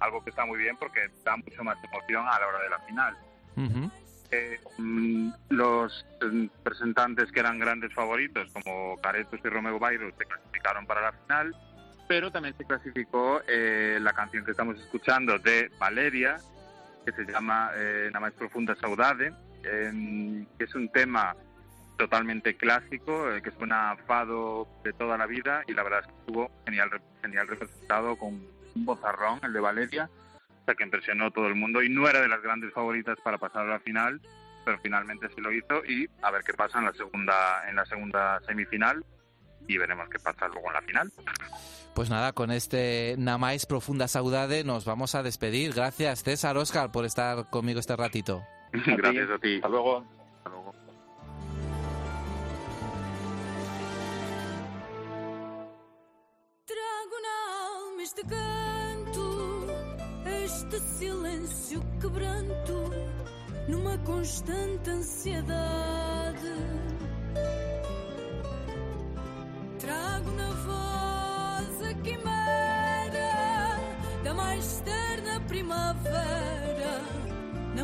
Algo 0.00 0.22
que 0.24 0.30
está 0.30 0.44
muy 0.44 0.58
bien 0.58 0.76
porque 0.76 1.10
da 1.24 1.36
mucho 1.36 1.62
más 1.64 1.76
emoción 1.84 2.26
a 2.26 2.38
la 2.38 2.46
hora 2.46 2.62
de 2.62 2.70
la 2.70 2.78
final. 2.80 3.16
Ujú. 3.56 3.90
Eh, 4.30 4.60
mm, 4.78 5.30
los 5.50 6.04
mm, 6.20 6.46
presentantes 6.62 7.30
que 7.30 7.40
eran 7.40 7.58
grandes 7.58 7.92
favoritos, 7.94 8.50
como 8.52 9.00
Caretos 9.00 9.40
y 9.44 9.48
Romeo 9.48 9.78
Bairros, 9.78 10.14
se 10.18 10.24
clasificaron 10.24 10.86
para 10.86 11.02
la 11.02 11.12
final, 11.12 11.54
pero 12.08 12.30
también 12.30 12.56
se 12.56 12.64
clasificó 12.64 13.40
eh, 13.46 13.98
la 14.00 14.12
canción 14.12 14.44
que 14.44 14.52
estamos 14.52 14.78
escuchando 14.80 15.38
de 15.38 15.70
Valeria, 15.78 16.38
que 17.04 17.12
se 17.12 17.24
llama 17.24 17.70
eh, 17.76 18.10
La 18.12 18.20
más 18.20 18.32
profunda 18.32 18.74
saudade, 18.76 19.32
que 19.66 20.64
es 20.64 20.74
un 20.74 20.88
tema 20.90 21.34
totalmente 21.96 22.56
clásico, 22.56 23.30
eh, 23.32 23.42
que 23.42 23.50
suena 23.52 23.96
fado 24.06 24.68
de 24.84 24.92
toda 24.92 25.16
la 25.16 25.26
vida 25.26 25.62
y 25.66 25.72
la 25.72 25.82
verdad 25.82 26.00
es 26.00 26.06
que 26.06 26.18
estuvo 26.20 26.50
genial, 26.64 26.90
genial 27.22 27.48
representado 27.48 28.16
con 28.16 28.34
un 28.34 28.84
bozarrón, 28.84 29.40
el 29.42 29.52
de 29.52 29.60
Valeria, 29.60 30.10
o 30.62 30.64
sea 30.64 30.74
que 30.74 30.84
impresionó 30.84 31.26
a 31.26 31.30
todo 31.30 31.46
el 31.46 31.54
mundo 31.54 31.82
y 31.82 31.88
no 31.88 32.08
era 32.08 32.20
de 32.20 32.28
las 32.28 32.42
grandes 32.42 32.72
favoritas 32.72 33.18
para 33.22 33.38
pasar 33.38 33.62
a 33.62 33.70
la 33.70 33.80
final, 33.80 34.20
pero 34.64 34.78
finalmente 34.82 35.28
sí 35.34 35.40
lo 35.40 35.52
hizo 35.52 35.84
y 35.86 36.08
a 36.22 36.30
ver 36.30 36.42
qué 36.42 36.52
pasa 36.52 36.78
en 36.78 36.84
la 36.86 36.92
segunda 36.92 37.68
en 37.68 37.76
la 37.76 37.86
segunda 37.86 38.40
semifinal 38.46 39.04
y 39.68 39.78
veremos 39.78 40.08
qué 40.08 40.18
pasa 40.18 40.48
luego 40.48 40.68
en 40.68 40.74
la 40.74 40.82
final. 40.82 41.12
Pues 41.94 42.10
nada, 42.10 42.32
con 42.32 42.50
este 42.50 43.14
Namais 43.16 43.64
Profunda 43.64 44.06
Saudade 44.06 44.64
nos 44.64 44.84
vamos 44.84 45.14
a 45.14 45.22
despedir. 45.22 45.72
Gracias, 45.72 46.22
César, 46.22 46.58
Oscar, 46.58 46.92
por 46.92 47.06
estar 47.06 47.48
conmigo 47.48 47.80
este 47.80 47.96
ratito. 47.96 48.44
Gracias 48.96 49.30
a 49.30 49.38
ti. 49.38 49.56
Hasta 49.56 49.68
luego. 49.68 50.04
Hasta 50.38 50.50
luego. 50.50 50.72
Trago 56.66 57.16
na 57.26 57.36
alma 57.76 58.02
este 58.02 58.22
canto, 58.22 59.66
este 60.44 60.80
silêncio 60.80 61.80
quebranto, 62.00 62.90
numa 63.68 63.98
constante 63.98 64.90
ansiedade. 64.90 66.85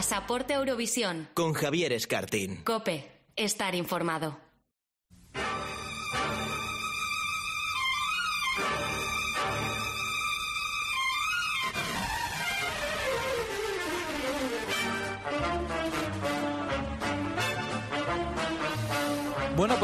Pasaporte 0.00 0.54
Eurovisión. 0.54 1.28
Con 1.34 1.52
Javier 1.52 1.92
Escartín. 1.92 2.62
Cope. 2.64 3.12
Estar 3.36 3.74
informado. 3.74 4.38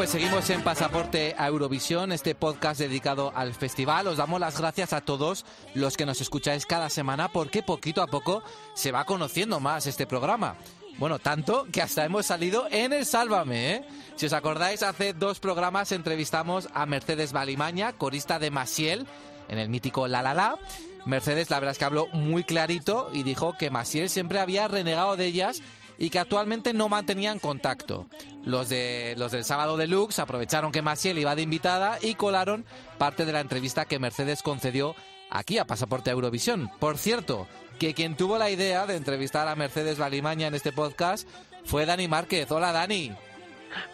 Pues 0.07 0.23
seguimos 0.23 0.49
en 0.51 0.63
Pasaporte 0.63 1.35
a 1.37 1.47
Eurovisión, 1.47 2.13
este 2.13 2.33
podcast 2.33 2.79
dedicado 2.79 3.33
al 3.35 3.53
festival. 3.53 4.07
Os 4.07 4.15
damos 4.15 4.39
las 4.39 4.57
gracias 4.57 4.93
a 4.93 5.01
todos 5.01 5.43
los 5.73 5.97
que 5.97 6.05
nos 6.05 6.21
escucháis 6.21 6.65
cada 6.65 6.89
semana 6.89 7.27
porque 7.27 7.61
poquito 7.61 8.01
a 8.01 8.07
poco 8.07 8.41
se 8.73 8.93
va 8.93 9.03
conociendo 9.03 9.59
más 9.59 9.85
este 9.85 10.07
programa. 10.07 10.55
Bueno, 10.97 11.19
tanto 11.19 11.67
que 11.73 11.81
hasta 11.81 12.05
hemos 12.05 12.25
salido 12.25 12.67
en 12.71 12.93
el 12.93 13.05
Sálvame, 13.05 13.75
¿eh? 13.75 13.85
Si 14.15 14.27
os 14.27 14.33
acordáis, 14.33 14.81
hace 14.81 15.11
dos 15.11 15.41
programas 15.41 15.91
entrevistamos 15.91 16.69
a 16.73 16.85
Mercedes 16.85 17.33
Balimaña, 17.33 17.91
corista 17.91 18.39
de 18.39 18.49
Masiel, 18.49 19.07
en 19.49 19.57
el 19.59 19.67
mítico 19.67 20.07
La 20.07 20.21
La 20.21 20.33
La. 20.33 20.57
Mercedes, 21.05 21.49
la 21.49 21.59
verdad 21.59 21.73
es 21.73 21.79
que 21.79 21.85
habló 21.85 22.07
muy 22.13 22.45
clarito 22.45 23.09
y 23.11 23.23
dijo 23.23 23.57
que 23.57 23.71
Masiel 23.71 24.09
siempre 24.09 24.39
había 24.39 24.69
renegado 24.69 25.17
de 25.17 25.25
ellas 25.25 25.61
y 25.97 26.09
que 26.09 26.19
actualmente 26.19 26.73
no 26.73 26.89
mantenían 26.89 27.39
contacto. 27.39 28.07
Los, 28.43 28.69
de, 28.69 29.15
los 29.17 29.31
del 29.31 29.43
sábado 29.43 29.77
deluxe 29.77 30.19
aprovecharon 30.19 30.71
que 30.71 30.81
Masiel 30.81 31.17
iba 31.17 31.35
de 31.35 31.41
invitada 31.41 31.97
y 32.01 32.15
colaron 32.15 32.65
parte 32.97 33.25
de 33.25 33.33
la 33.33 33.41
entrevista 33.41 33.85
que 33.85 33.99
Mercedes 33.99 34.41
concedió 34.41 34.95
aquí 35.29 35.57
a 35.57 35.65
Pasaporte 35.65 36.11
Eurovisión. 36.11 36.69
Por 36.79 36.97
cierto, 36.97 37.47
que 37.79 37.93
quien 37.93 38.15
tuvo 38.15 38.37
la 38.37 38.49
idea 38.49 38.85
de 38.85 38.95
entrevistar 38.95 39.47
a 39.47 39.55
Mercedes 39.55 39.97
Balimaña 39.97 40.47
en 40.47 40.55
este 40.55 40.71
podcast 40.71 41.27
fue 41.65 41.85
Dani 41.85 42.07
Márquez. 42.07 42.49
Hola 42.51 42.71
Dani. 42.71 43.11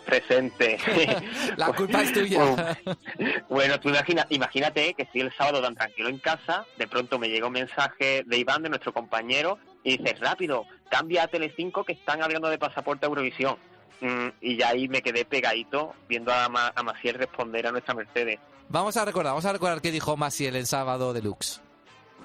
Presente. 0.05 0.77
la 1.57 1.73
culpa 1.73 2.03
es 2.03 2.13
tuya. 2.13 2.77
bueno, 3.49 3.79
tú 3.79 3.89
imagina, 3.89 4.25
imagínate 4.29 4.93
que 4.93 5.03
estoy 5.03 5.21
el 5.21 5.33
sábado 5.33 5.61
tan 5.61 5.75
tranquilo 5.75 6.09
en 6.09 6.19
casa, 6.19 6.65
de 6.77 6.87
pronto 6.87 7.17
me 7.17 7.29
llega 7.29 7.47
un 7.47 7.53
mensaje 7.53 8.23
de 8.25 8.37
Iván, 8.37 8.63
de 8.63 8.69
nuestro 8.69 8.93
compañero, 8.93 9.57
y 9.83 9.97
dices, 9.97 10.19
rápido, 10.19 10.65
cambia 10.93 11.23
a 11.23 11.27
Telecinco 11.27 11.83
que 11.83 11.93
están 11.93 12.21
hablando 12.21 12.49
de 12.49 12.59
pasaporte 12.59 13.07
a 13.07 13.09
Eurovisión. 13.09 13.57
Mm, 13.99 14.27
y 14.41 14.57
ya 14.57 14.69
ahí 14.69 14.87
me 14.87 15.01
quedé 15.01 15.25
pegadito 15.25 15.93
viendo 16.07 16.31
a, 16.31 16.47
Ma 16.49 16.71
a 16.75 16.83
Maciel 16.83 17.15
responder 17.15 17.65
a 17.65 17.71
nuestra 17.71 17.95
Mercedes. 17.95 18.39
Vamos 18.69 18.95
a 18.95 19.03
recordar, 19.03 19.31
vamos 19.31 19.45
a 19.45 19.53
recordar 19.53 19.81
qué 19.81 19.91
dijo 19.91 20.15
Maciel 20.15 20.55
en 20.55 20.67
sábado 20.67 21.11
deluxe. 21.11 21.61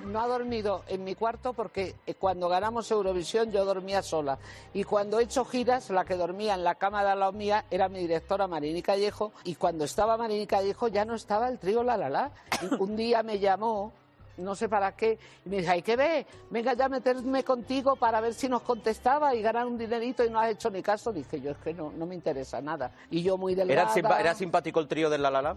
No 0.05 0.21
ha 0.21 0.27
dormido 0.29 0.85
en 0.87 1.03
mi 1.03 1.15
cuarto 1.15 1.55
porque 1.55 1.95
eh, 2.07 2.15
cuando 2.15 2.51
ganamos 2.51 2.91
Eurovisión 2.91 3.51
yo 3.51 3.65
dormía 3.65 4.03
sola. 4.03 4.39
Y 4.75 4.85
cuando 4.85 5.19
he 5.19 5.23
hecho 5.25 5.47
giras, 5.47 5.89
la 5.89 6.05
que 6.05 6.17
dormía 6.17 6.53
en 6.53 6.63
la 6.63 6.75
cama 6.75 7.03
de 7.03 7.17
la 7.17 7.33
mía 7.33 7.65
era 7.71 7.89
mi 7.89 8.01
directora 8.01 8.47
Marini 8.47 8.83
Callejo. 8.83 9.33
Y 9.45 9.55
cuando 9.55 9.87
estaba 9.87 10.19
Marini 10.19 10.47
Callejo 10.47 10.89
ya 10.89 11.07
no 11.07 11.15
estaba 11.15 11.49
el 11.49 11.59
trío 11.59 11.83
La 11.83 11.97
La 11.97 12.11
La. 12.11 12.33
Un 12.79 12.97
día 12.97 13.23
me 13.23 13.39
llamó 13.39 13.95
no 14.39 14.55
sé 14.55 14.69
para 14.69 14.97
qué. 14.97 15.19
Y 15.45 15.49
me 15.49 15.59
dice, 15.59 15.71
hay 15.71 15.83
que 15.83 15.97
ver, 15.97 16.27
venga 16.51 16.75
ya 16.75 16.87
a 16.87 16.89
meterme 16.89 17.45
contigo 17.45 17.97
para 17.97 18.21
ver 18.21 18.35
si 18.35 18.49
nos 18.49 18.63
contestaba 18.63 19.35
y 19.35 19.43
ganar 19.43 19.67
un 19.67 19.77
dinerito 19.77 20.25
y 20.25 20.31
no 20.31 20.39
has 20.39 20.51
hecho 20.51 20.71
ni 20.71 20.83
caso. 20.83 21.13
Dije 21.13 21.41
yo, 21.41 21.51
es 21.51 21.59
que 21.59 21.75
no, 21.75 21.93
no 21.93 22.07
me 22.07 22.15
interesa 22.15 22.61
nada. 22.61 22.93
Y 23.11 23.23
yo 23.23 23.37
muy 23.37 23.55
delgada... 23.55 23.93
¿Era, 23.95 24.21
¿Era 24.21 24.35
simpático 24.35 24.81
el 24.81 24.89
trío 24.89 25.11
de 25.11 25.19
La 25.19 25.31
La 25.31 25.43
La? 25.43 25.57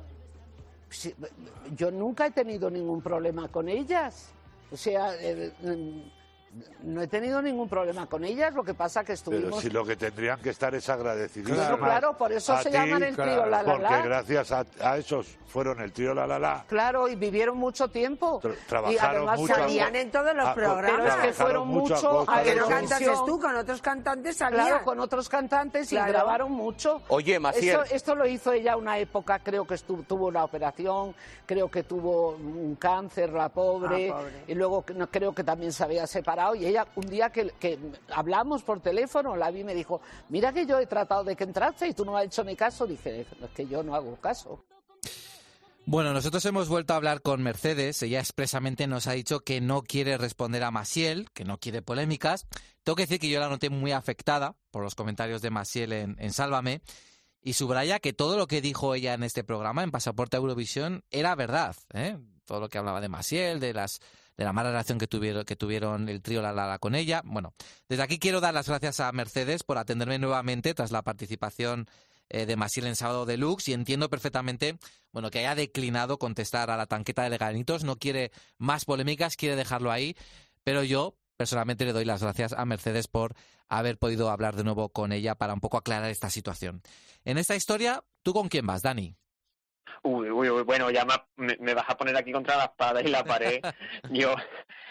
Sí, 0.90 1.16
yo 1.76 1.90
nunca 1.90 2.26
he 2.26 2.32
tenido 2.32 2.70
ningún 2.70 3.02
problema 3.02 3.48
con 3.48 3.70
ellas. 3.70 4.30
O 4.72 4.78
sea, 4.78 5.16
eh, 5.20 5.54
no 6.84 7.02
he 7.02 7.08
tenido 7.08 7.42
ningún 7.42 7.70
problema 7.70 8.08
con 8.08 8.24
ellas, 8.26 8.54
lo 8.54 8.64
que 8.64 8.74
pasa 8.74 9.04
que 9.04 9.14
estuvimos... 9.14 9.46
Pero 9.50 9.62
si 9.62 9.70
lo 9.70 9.86
que 9.86 9.96
tendrían 9.96 10.40
que 10.42 10.50
estar 10.50 10.76
es 10.76 10.90
agradecidos. 10.90 11.54
Claro, 11.54 11.78
claro, 11.80 12.18
por 12.18 12.32
eso 12.32 12.58
se 12.62 12.70
llaman 12.70 13.04
el 13.04 13.16
trío 13.16 13.46
La 13.46 13.64
La 13.64 13.78
La. 13.78 13.90
Porque 13.90 14.02
gracias 14.04 14.52
a, 14.52 14.66
a, 14.82 14.98
esos 14.98 15.38
fueron 15.48 15.80
el 15.80 15.94
trío 15.94 16.14
La 16.14 16.28
La 16.28 16.40
La. 16.40 16.66
Claro, 16.68 17.08
y 17.08 17.16
vivieron 17.16 17.58
mucho 17.58 17.88
tiempo. 17.88 18.40
Tra 18.42 18.52
trabajaron 18.68 18.94
y 18.94 19.18
además 19.18 19.40
mucho. 19.40 19.56
Salían 19.56 19.96
en 19.96 20.12
todos 20.12 20.36
los 20.36 20.46
a, 20.48 20.54
programas. 20.54 20.92
Pero 20.92 21.08
es 21.08 21.16
que 21.28 21.34
fueron 21.34 21.68
mucho 21.70 22.30
a 22.30 22.44
Que 22.44 22.56
no 22.56 22.68
cantaste 22.68 23.06
tú, 23.26 23.40
con 23.40 23.56
otros 23.56 23.82
cantantes 23.82 24.36
salían. 24.38 24.66
Claro, 24.68 24.84
con 24.84 25.00
otros 25.00 25.30
cantantes 25.30 25.88
Claro. 25.90 26.10
y 26.10 26.12
grabaron 26.14 26.52
mucho. 26.52 27.02
Oye, 27.08 27.40
Maciel. 27.40 27.80
Esto, 27.82 27.96
esto 27.96 28.16
lo 28.16 28.26
hizo 28.28 28.52
ella 28.52 28.76
una 28.76 28.98
época, 29.00 29.40
creo 29.40 29.66
que 29.66 29.76
estuvo, 29.76 30.04
tuvo 30.04 30.28
una 30.28 30.44
operación, 30.44 31.16
creo 31.46 31.72
que 31.72 31.84
tuvo 31.84 32.32
un 32.32 32.76
cáncer, 32.76 33.30
la 33.32 33.48
pobre, 33.50 34.10
Ah, 34.10 34.18
pobre. 34.18 34.44
y 34.48 34.54
luego 34.56 34.84
no, 34.96 35.08
creo 35.10 35.34
que 35.34 35.44
también 35.46 35.72
se 35.72 35.84
había 35.84 36.06
separado. 36.08 36.41
Y 36.56 36.66
ella, 36.66 36.88
un 36.96 37.10
día 37.10 37.30
que, 37.30 37.52
hablamos 38.14 38.64
por 38.64 38.82
teléfono, 38.82 39.36
la 39.36 39.52
vi 39.52 39.62
y 39.62 39.64
me 39.64 39.76
dijo, 39.76 40.02
mira 40.30 40.52
que 40.52 40.66
yo 40.66 40.80
he 40.80 40.88
tratado 40.88 41.24
de 41.24 41.36
que 41.36 41.44
entraste 41.44 41.88
y 41.88 41.94
tú 41.94 42.06
no 42.06 42.18
has 42.18 42.26
hecho 42.26 42.44
ni 42.44 42.56
caso. 42.56 42.88
Dije, 42.88 43.22
es 43.22 43.50
que 43.56 43.68
yo 43.68 43.84
no 43.84 43.96
hago 43.96 44.16
caso. 44.18 44.64
Bueno, 45.86 46.14
nosotros 46.14 46.46
hemos 46.46 46.70
vuelto 46.70 46.94
a 46.94 46.98
hablar 46.98 47.22
con 47.22 47.42
Mercedes. 47.42 48.02
Ella 48.04 48.20
expresamente 48.20 48.86
nos 48.88 49.08
ha 49.08 49.14
dicho 49.14 49.40
que 49.40 49.62
no 49.62 49.82
quiere 49.82 50.18
responder 50.18 50.64
a 50.64 50.72
Maciel, 50.72 51.30
que 51.34 51.44
no 51.44 51.58
quiere 51.58 51.82
polémicas. 51.82 52.46
Tengo 52.84 52.96
que 52.96 53.04
decir 53.04 53.20
que 53.20 53.30
yo 53.30 53.40
la 53.40 53.50
noté 53.50 53.70
muy 53.70 53.92
afectada 53.92 54.56
por 54.70 54.84
los 54.84 54.96
comentarios 54.96 55.42
de 55.42 55.50
Maciel 55.50 55.92
en, 55.94 56.34
Sálvame. 56.34 56.82
Y 57.42 57.54
subraya 57.54 58.00
que 58.00 58.14
todo 58.14 58.38
lo 58.38 58.46
que 58.46 58.62
dijo 58.62 58.94
ella 58.94 59.16
en 59.16 59.24
este 59.24 59.44
programa, 59.44 59.84
en 59.84 59.90
Pasaporte 59.90 60.38
Eurovisión, 60.38 61.04
era 61.10 61.34
verdad. 61.34 61.76
¿eh? 61.94 62.18
Todo 62.46 62.60
lo 62.60 62.70
que 62.70 62.78
hablaba 62.78 63.02
de 63.02 63.10
Maciel, 63.10 63.60
de 63.60 63.74
las 63.74 64.00
de 64.38 64.44
la 64.44 64.54
mala 64.54 64.70
relación 64.70 64.98
que 64.98 65.08
tuvieron, 65.08 65.46
que 65.46 65.56
tuvieron 65.56 66.10
el 66.10 66.22
trío 66.22 66.42
La 66.42 66.80
con 66.80 66.96
ella. 66.96 67.22
Bueno, 67.26 67.54
desde 67.90 68.04
aquí 68.04 68.20
quiero 68.20 68.42
dar 68.42 68.54
las 68.54 68.68
gracias 68.68 69.00
a 69.00 69.12
Mercedes 69.12 69.64
por 69.64 69.78
atenderme 69.78 70.20
nuevamente 70.20 70.74
tras 70.74 70.92
la 70.92 71.02
participación 71.04 71.88
eh, 72.30 72.46
de 72.46 72.56
Maciel 72.56 72.88
en 72.88 72.96
Sábado 72.96 73.26
Deluxe 73.26 73.70
y 73.70 73.74
entiendo 73.74 74.10
perfectamente 74.10 74.78
bueno, 75.12 75.30
que 75.32 75.40
haya 75.40 75.56
declinado 75.56 76.18
contestar 76.18 76.72
a 76.72 76.78
la 76.78 76.86
tanqueta 76.86 77.24
de 77.24 77.30
leganitos, 77.30 77.84
no 77.84 77.98
quiere 77.98 78.32
más 78.58 78.86
polémicas, 78.86 79.36
quiere 79.36 79.56
dejarlo 79.56 79.92
ahí, 79.92 80.16
pero 80.64 80.84
yo 80.84 81.18
personalmente 81.36 81.86
le 81.86 81.92
doy 81.92 82.06
las 82.06 82.22
gracias 82.22 82.54
a 82.54 82.66
Mercedes 82.66 83.08
por 83.08 83.36
haber 83.68 83.98
podido 83.98 84.30
hablar 84.30 84.56
de 84.56 84.64
nuevo 84.64 84.90
con 84.90 85.12
ella 85.12 85.36
para 85.36 85.54
un 85.54 85.60
poco 85.60 85.78
aclarar 85.78 86.10
esta 86.10 86.30
situación. 86.30 86.82
En 87.26 87.38
esta 87.38 87.56
historia, 87.56 88.04
¿tú 88.24 88.34
con 88.34 88.48
quién 88.48 88.66
vas, 88.66 88.82
Dani? 88.82 89.16
Uy, 90.04 90.30
uy, 90.32 90.50
uy, 90.50 90.64
bueno, 90.64 90.90
ya 90.90 91.06
me, 91.06 91.58
me, 91.60 91.74
vas 91.74 91.90
a 91.90 91.98
poner 91.98 92.18
aquí 92.18 92.32
contra 92.32 92.58
la 92.58 92.66
espada 92.66 93.02
y 93.02 93.08
la 93.08 93.24
pared. 93.24 93.62
yo, 94.10 94.36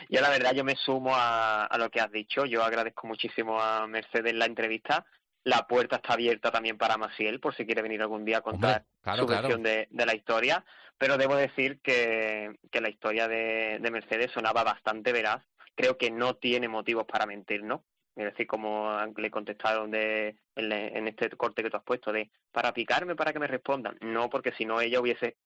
yo 0.09 0.21
la 0.21 0.31
verdad, 0.31 0.53
yo 0.53 0.65
me 0.65 0.77
sumo 0.77 1.15
a, 1.15 1.65
a, 1.65 1.79
lo 1.79 1.91
que 1.91 2.01
has 2.01 2.13
dicho. 2.13 2.45
Yo 2.45 2.63
agradezco 2.63 3.07
muchísimo 3.07 3.61
a 3.61 3.87
Mercedes 3.87 4.35
la 4.35 4.47
entrevista. 4.47 5.05
La 5.43 5.67
puerta 5.67 5.97
está 5.97 6.13
abierta 6.13 6.51
también 6.51 6.77
para 6.77 6.99
Maciel, 6.99 7.41
por 7.41 7.57
si 7.57 7.65
quiere 7.65 7.83
venir 7.83 8.03
algún 8.03 8.25
día 8.25 8.39
a 8.39 8.43
contar 8.43 8.83
Hombre, 8.83 8.91
claro, 9.03 9.21
su 9.23 9.27
claro. 9.27 9.43
versión 9.43 9.63
de, 9.63 9.89
de, 9.91 10.07
la 10.07 10.15
historia. 10.15 10.65
Pero 10.99 11.17
debo 11.17 11.35
decir 11.35 11.81
que, 11.81 12.59
que 12.71 12.81
la 12.81 12.91
historia 12.91 13.27
de, 13.27 13.79
de 13.81 13.91
Mercedes 13.91 14.31
sonaba 14.33 14.65
bastante 14.65 15.13
veraz. 15.13 15.43
Creo 15.75 15.97
que 15.97 16.11
no 16.11 16.37
tiene 16.37 16.69
motivos 16.69 17.07
para 17.07 17.25
mentir, 17.25 17.65
¿no? 17.65 17.85
Es 18.17 18.25
decir, 18.25 18.47
como 18.47 18.91
le 19.17 19.31
contestaron 19.31 19.91
de, 19.91 20.37
en, 20.57 21.09
este 21.09 21.31
corte 21.31 21.63
que 21.63 21.71
tú 21.71 21.77
has 21.77 21.85
puesto, 21.85 22.13
de 22.13 22.31
para 22.53 22.73
picarme, 22.73 23.17
para 23.17 23.33
que 23.33 23.39
me 23.39 23.47
respondan. 23.47 23.97
No, 24.01 24.29
porque 24.29 24.53
si 24.53 24.65
no 24.65 24.81
ella 24.81 25.01
hubiese 25.01 25.37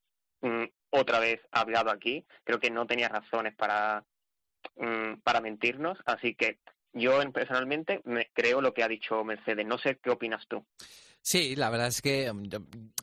mm, 0.41 0.65
otra 0.91 1.21
vez 1.21 1.41
hablado 1.51 1.91
aquí. 1.91 2.27
Creo 2.45 2.59
que 2.59 2.71
no 2.71 2.87
tenía 2.87 3.09
razones 3.09 3.55
para, 3.55 4.05
mm, 4.77 5.21
para 5.23 5.41
mentirnos. 5.41 5.99
Así 6.07 6.35
que 6.35 6.59
yo 6.93 7.21
personalmente 7.33 8.01
me 8.05 8.31
creo 8.33 8.61
lo 8.61 8.73
que 8.73 8.83
ha 8.83 8.89
dicho 8.89 9.25
Mercedes. 9.25 9.67
No 9.67 9.79
sé 9.79 9.99
qué 9.99 10.11
opinas 10.11 10.47
tú. 10.49 10.65
Sí, 11.27 11.57
la 11.57 11.71
verdad 11.71 11.87
es 11.89 12.03
que 12.03 12.31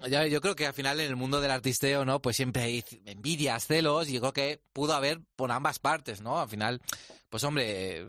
yo, 0.07 0.25
yo, 0.27 0.41
creo 0.41 0.55
que 0.55 0.67
al 0.67 0.75
final 0.75 0.99
en 0.99 1.07
el 1.07 1.15
mundo 1.15 1.41
del 1.41 1.49
artisteo, 1.49 2.05
¿no? 2.05 2.21
Pues 2.21 2.35
siempre 2.35 2.61
hay 2.61 2.85
envidias, 3.05 3.65
celos, 3.65 4.07
y 4.07 4.13
yo 4.13 4.19
creo 4.21 4.33
que 4.33 4.61
pudo 4.73 4.93
haber 4.93 5.21
por 5.35 5.51
ambas 5.51 5.79
partes, 5.79 6.21
¿no? 6.21 6.39
Al 6.39 6.47
final, 6.47 6.81
pues 7.29 7.43
hombre, 7.43 8.05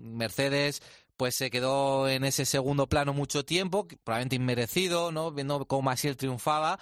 Mercedes 0.00 0.80
pues 1.18 1.34
se 1.36 1.50
quedó 1.50 2.08
en 2.08 2.24
ese 2.24 2.46
segundo 2.46 2.88
plano 2.88 3.12
mucho 3.12 3.44
tiempo, 3.44 3.86
probablemente 4.04 4.36
inmerecido, 4.36 5.12
¿no? 5.12 5.30
Viendo 5.32 5.66
cómo 5.66 5.82
Masiel 5.82 6.16
triunfaba. 6.16 6.78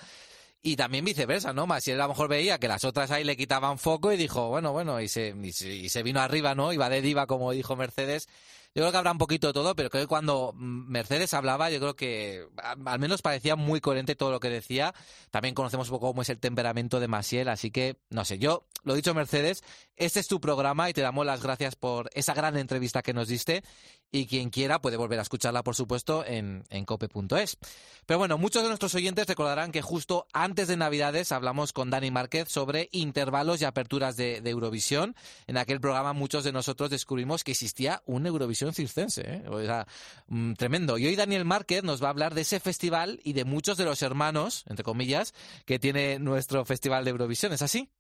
Y 0.63 0.77
también 0.77 1.05
viceversa, 1.05 1.53
¿no? 1.53 1.67
Masiel 1.67 2.01
a 2.01 2.05
lo 2.05 2.11
mejor 2.11 2.29
veía 2.29 2.59
que 2.61 2.69
las 2.69 2.85
otras 2.85 3.11
ahí 3.11 3.25
le 3.25 3.37
quitaban 3.37 3.79
foco 3.79 4.13
y 4.13 4.17
dijo, 4.17 4.49
bueno, 4.49 4.73
bueno, 4.73 5.01
y 5.01 5.09
se, 5.09 5.35
y 5.43 5.53
se, 5.53 5.75
y 5.75 5.89
se 5.89 6.03
vino 6.05 6.21
arriba, 6.21 6.55
¿no? 6.55 6.73
Iba 6.73 6.89
de 6.89 7.03
diva, 7.03 7.27
como 7.27 7.51
dijo 7.51 7.75
Mercedes. 7.75 8.29
Yo 8.73 8.83
creo 8.83 8.93
que 8.93 8.99
habrá 8.99 9.11
un 9.11 9.19
poquito 9.19 9.49
de 9.49 9.53
todo, 9.53 9.75
pero 9.75 9.91
creo 9.91 10.05
que 10.05 10.09
cuando 10.09 10.53
Mercedes 10.55 11.35
hablaba, 11.35 11.71
yo 11.71 11.81
creo 11.81 11.97
que 11.97 12.47
al 12.63 13.01
menos 13.01 13.21
parecía 13.21 13.57
muy 13.57 13.81
coherente 13.81 14.15
todo 14.15 14.31
lo 14.31 14.39
que 14.39 14.49
decía. 14.49 14.95
También 15.33 15.57
conocemos 15.57 15.89
un 15.89 15.97
poco 15.97 16.09
cómo 16.09 16.23
es 16.23 16.29
el 16.29 16.39
temperamento 16.39 17.01
de 17.01 17.09
Masiel, 17.09 17.49
así 17.49 17.73
que, 17.73 17.97
no 18.11 18.25
sé, 18.25 18.39
yo 18.39 18.67
lo 18.85 18.95
dicho 18.95 19.13
Mercedes, 19.13 19.65
este 19.97 20.21
es 20.21 20.29
tu 20.29 20.41
programa 20.41 20.89
y 20.89 20.93
te 20.93 21.01
damos 21.01 21.27
las 21.27 21.43
gracias 21.43 21.75
por 21.75 22.11
esa 22.15 22.33
gran 22.33 22.57
entrevista 22.57 23.03
que 23.03 23.13
nos 23.13 23.27
diste 23.27 23.65
y 24.13 24.27
quien 24.27 24.51
quiera 24.51 24.81
puede 24.81 24.97
volver 24.97 25.19
a 25.19 25.23
escucharla, 25.23 25.63
por 25.63 25.75
supuesto, 25.75 26.25
en, 26.25 26.65
en 26.71 26.85
cope.es. 26.85 27.59
Pero 28.07 28.19
bueno, 28.19 28.39
muchos 28.39 28.63
de 28.63 28.69
nuestros 28.69 28.95
oyentes 28.95 29.27
recordarán 29.27 29.73
que 29.73 29.83
justo 29.83 30.27
antes 30.33 30.69
de 30.69 30.77
Navidades 30.77 31.33
hablamos 31.33 31.73
con 31.73 31.91
Dani 31.91 32.11
Márquez 32.11 32.49
sobre 32.49 32.89
intervalos 32.93 33.61
y 33.61 33.65
aperturas 33.65 34.17
de, 34.17 34.41
de 34.41 34.51
Eurovisión. 34.51 35.15
En 35.47 35.59
aquel 35.59 35.81
programa 35.81 36.13
muchos 36.13 36.45
de 36.45 36.53
nosotros 36.53 36.91
descubrimos 36.91 37.45
que 37.45 37.53
existía 37.53 38.03
un 38.07 38.27
Eurovisión 38.27 38.60
circense. 38.73 39.23
¿eh? 39.23 39.43
O 39.49 39.61
sea, 39.61 39.87
mmm, 40.29 40.55
tremendo. 40.55 40.99
Y 40.99 41.07
hoy 41.07 41.17
Daniel 41.17 41.45
Márquez 41.45 41.83
nos 41.83 42.03
va 42.03 42.09
a 42.09 42.11
hablar 42.11 42.35
de 42.35 42.43
ese 42.43 42.61
festival 42.61 43.21
y 43.25 43.33
de 43.33 43.45
muchos 43.45 43.77
de 43.77 43.85
los 43.85 44.03
hermanos, 44.03 44.65
entre 44.69 44.85
comillas, 44.85 45.35
que 45.67 45.79
tiene 45.79 46.19
nuestro 46.19 46.65
festival 46.65 47.05
de 47.05 47.11
Eurovisión. 47.11 47.53
¿Es 47.53 47.63
así? 47.63 47.91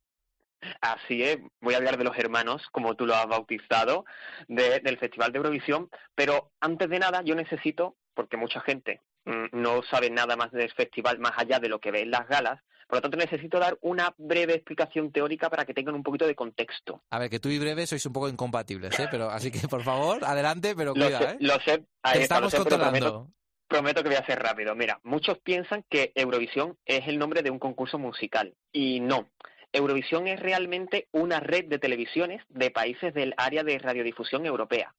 Así 0.80 1.22
es, 1.22 1.38
voy 1.60 1.74
a 1.74 1.78
hablar 1.78 1.96
de 1.96 2.04
los 2.04 2.16
hermanos, 2.18 2.62
como 2.70 2.94
tú 2.94 3.06
lo 3.06 3.14
has 3.14 3.26
bautizado, 3.26 4.04
de, 4.46 4.80
del 4.80 4.98
Festival 4.98 5.32
de 5.32 5.38
Eurovisión, 5.38 5.88
pero 6.14 6.52
antes 6.60 6.90
de 6.90 6.98
nada 6.98 7.22
yo 7.24 7.34
necesito, 7.34 7.96
porque 8.14 8.36
mucha 8.36 8.60
gente 8.60 9.00
mm, 9.24 9.46
no 9.52 9.82
sabe 9.90 10.10
nada 10.10 10.36
más 10.36 10.52
del 10.52 10.70
festival 10.72 11.18
más 11.18 11.32
allá 11.36 11.60
de 11.60 11.68
lo 11.70 11.78
que 11.78 11.90
ve 11.90 12.02
en 12.02 12.10
las 12.10 12.28
galas. 12.28 12.60
Por 12.90 12.96
lo 12.96 13.02
tanto, 13.02 13.16
necesito 13.16 13.60
dar 13.60 13.78
una 13.82 14.12
breve 14.18 14.54
explicación 14.54 15.12
teórica 15.12 15.48
para 15.48 15.64
que 15.64 15.72
tengan 15.72 15.94
un 15.94 16.02
poquito 16.02 16.26
de 16.26 16.34
contexto. 16.34 17.04
A 17.10 17.20
ver, 17.20 17.30
que 17.30 17.38
tú 17.38 17.48
y 17.48 17.56
Breve 17.60 17.86
sois 17.86 18.04
un 18.04 18.12
poco 18.12 18.28
incompatibles, 18.28 18.98
¿eh? 18.98 19.06
Pero, 19.12 19.30
así 19.30 19.52
que, 19.52 19.68
por 19.68 19.84
favor, 19.84 20.24
adelante, 20.24 20.74
pero 20.74 20.92
Lo 20.96 21.04
cuida, 21.06 21.18
sé, 21.20 21.24
¿eh? 21.30 21.36
lo 21.38 21.54
sé, 21.60 21.78
Te 21.78 21.84
ahí 22.02 22.16
lo 22.18 22.22
estamos 22.24 22.50
sé, 22.50 22.56
controlando. 22.58 23.28
prometo 23.68 24.02
que 24.02 24.08
voy 24.08 24.18
a 24.18 24.26
ser 24.26 24.40
rápido. 24.42 24.74
Mira, 24.74 24.98
muchos 25.04 25.38
piensan 25.38 25.84
que 25.88 26.10
Eurovisión 26.16 26.76
es 26.84 27.06
el 27.06 27.16
nombre 27.16 27.42
de 27.42 27.50
un 27.50 27.60
concurso 27.60 27.96
musical 27.96 28.56
y 28.72 28.98
no. 28.98 29.28
Eurovisión 29.72 30.26
es 30.26 30.40
realmente 30.40 31.06
una 31.12 31.38
red 31.38 31.66
de 31.66 31.78
televisiones 31.78 32.42
de 32.48 32.72
países 32.72 33.14
del 33.14 33.34
área 33.36 33.62
de 33.62 33.78
radiodifusión 33.78 34.44
europea. 34.46 34.96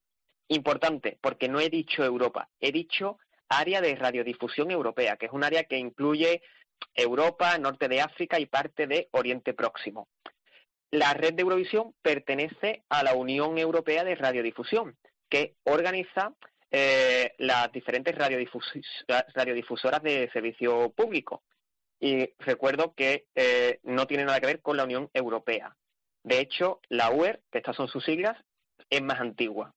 Importante, 0.48 1.18
porque 1.22 1.50
no 1.50 1.60
he 1.60 1.70
dicho 1.70 2.06
Europa, 2.06 2.48
he 2.62 2.72
dicho 2.72 3.18
área 3.50 3.82
de 3.82 3.96
radiodifusión 3.96 4.72
europea, 4.72 5.18
que 5.18 5.26
es 5.26 5.34
un 5.34 5.44
área 5.44 5.66
que 5.66 5.78
incluye 5.78 6.42
Europa, 6.94 7.58
norte 7.58 7.88
de 7.88 8.02
África 8.02 8.40
y 8.40 8.46
parte 8.46 8.88
de 8.88 9.10
Oriente 9.12 9.54
Próximo. 9.54 10.08
La 10.92 11.14
red 11.14 11.34
de 11.34 11.44
Eurovisión 11.44 11.94
pertenece 12.02 12.84
a 12.90 13.04
la 13.04 13.14
Unión 13.14 13.58
Europea 13.58 14.04
de 14.04 14.16
Radiodifusión, 14.16 14.98
que 15.30 15.56
organiza 15.64 16.34
eh, 16.70 17.34
las 17.38 17.72
diferentes 17.72 18.16
radiodifus- 18.16 19.06
radiodifusoras 19.34 20.04
de 20.04 20.30
servicio 20.32 20.90
público. 20.92 21.44
Y 22.00 22.34
recuerdo 22.40 22.94
que 22.96 23.28
eh, 23.36 23.80
no 23.84 24.08
tiene 24.08 24.26
nada 24.26 24.40
que 24.40 24.48
ver 24.48 24.62
con 24.62 24.76
la 24.76 24.84
Unión 24.84 25.10
Europea. 25.14 25.76
De 26.24 26.40
hecho, 26.40 26.82
la 26.90 27.12
UER, 27.12 27.42
que 27.52 27.60
estas 27.60 27.76
son 27.76 27.88
sus 27.88 28.04
siglas, 28.04 28.38
es 28.90 29.02
más 29.02 29.20
antigua. 29.20 29.74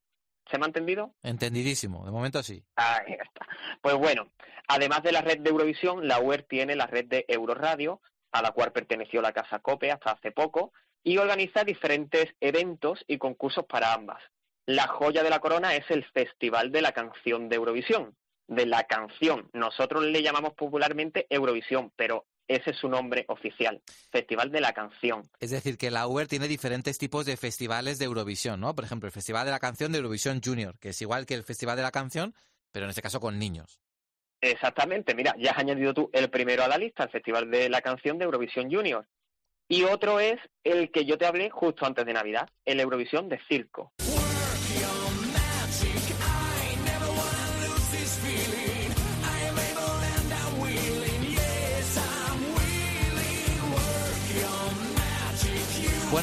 ¿Se 0.51 0.59
me 0.59 0.65
ha 0.65 0.67
entendido? 0.67 1.15
Entendidísimo, 1.23 2.05
de 2.05 2.11
momento 2.11 2.43
sí. 2.43 2.65
Ahí 2.77 3.13
está. 3.13 3.47
Pues 3.81 3.95
bueno, 3.97 4.31
además 4.69 5.03
de 5.03 5.13
la 5.13 5.23
red 5.23 5.39
de 5.41 5.51
Eurovisión, 5.51 6.07
la 6.07 6.21
UER 6.21 6.43
tiene 6.43 6.77
la 6.77 6.87
red 6.87 7.07
de 7.07 7.25
Euroradio, 7.29 8.01
a 8.33 8.43
la 8.43 8.51
cual 8.53 8.73
perteneció 8.73 9.23
la 9.23 9.33
Casa 9.33 9.61
Cope 9.61 9.91
hasta 9.91 10.13
hace 10.13 10.33
poco, 10.33 10.73
y 11.03 11.19
organiza 11.19 11.65
diferentes 11.65 12.27
eventos 12.41 13.05
y 13.07 13.19
concursos 13.19 13.67
para 13.67 13.93
ambas. 13.93 14.23
La 14.67 14.87
joya 14.87 15.23
de 15.23 15.31
la 15.31 15.41
corona 15.41 15.75
es 15.75 15.91
el 15.91 16.05
Festival 16.07 16.73
de 16.73 16.81
la 16.81 16.93
Canción 16.93 17.49
de 17.49 17.57
Eurovisión, 17.57 18.17
de 18.47 18.67
la 18.67 18.85
canción. 18.85 19.51
Nosotros 19.53 20.05
le 20.05 20.23
llamamos 20.23 20.55
popularmente 20.55 21.27
Eurovisión, 21.29 21.93
pero 21.97 22.27
ese 22.49 22.71
es 22.71 22.77
su 22.77 22.89
nombre 22.89 23.25
oficial, 23.29 23.81
Festival 24.11 24.51
de 24.51 24.61
la 24.61 24.73
Canción. 24.73 25.23
Es 25.41 25.51
decir, 25.51 25.79
que 25.79 25.91
la 25.91 26.07
UER 26.07 26.27
tiene 26.27 26.49
diferentes 26.49 26.99
tipos 26.99 27.27
de 27.27 27.37
festivales 27.37 27.99
de 27.99 28.05
Eurovisión, 28.05 28.61
¿no? 28.61 28.75
Por 28.75 28.85
ejemplo, 28.85 29.07
el 29.07 29.13
Festival 29.13 29.47
de 29.47 29.53
la 29.53 29.61
Canción 29.61 29.93
de 29.93 29.99
Eurovisión 29.99 30.41
Junior, 30.45 30.79
que 30.79 30.91
es 30.91 31.03
igual 31.03 31.27
que 31.27 31.35
el 31.35 31.45
Festival 31.45 31.77
de 31.77 31.83
la 31.83 31.91
Canción, 31.91 32.35
pero 32.73 32.87
en 32.87 32.91
este 32.91 33.03
caso 33.03 33.21
con 33.21 33.39
niños. 33.39 33.81
Exactamente, 34.41 35.15
mira, 35.15 35.35
ya 35.39 35.53
has 35.53 35.59
añadido 35.59 35.95
tú 35.95 36.11
el 36.13 36.29
primero 36.29 36.65
a 36.65 36.69
la 36.69 36.77
lista, 36.77 37.05
el 37.05 37.11
Festival 37.11 37.51
de 37.51 37.69
la 37.71 37.81
Canción 37.81 38.19
de 38.19 38.27
Eurovisión 38.27 38.71
Junior. 38.71 39.07
Y 39.69 39.85
otro 39.85 40.21
es 40.21 40.37
el 40.63 40.91
que 40.91 41.07
yo 41.07 41.17
te 41.17 41.25
hablé 41.25 41.49
justo 41.49 41.87
antes 41.87 42.05
de 42.05 42.13
Navidad, 42.13 42.51
el 42.67 42.81
Eurovisión 42.81 43.31
de 43.31 43.41
Circo. 43.49 43.93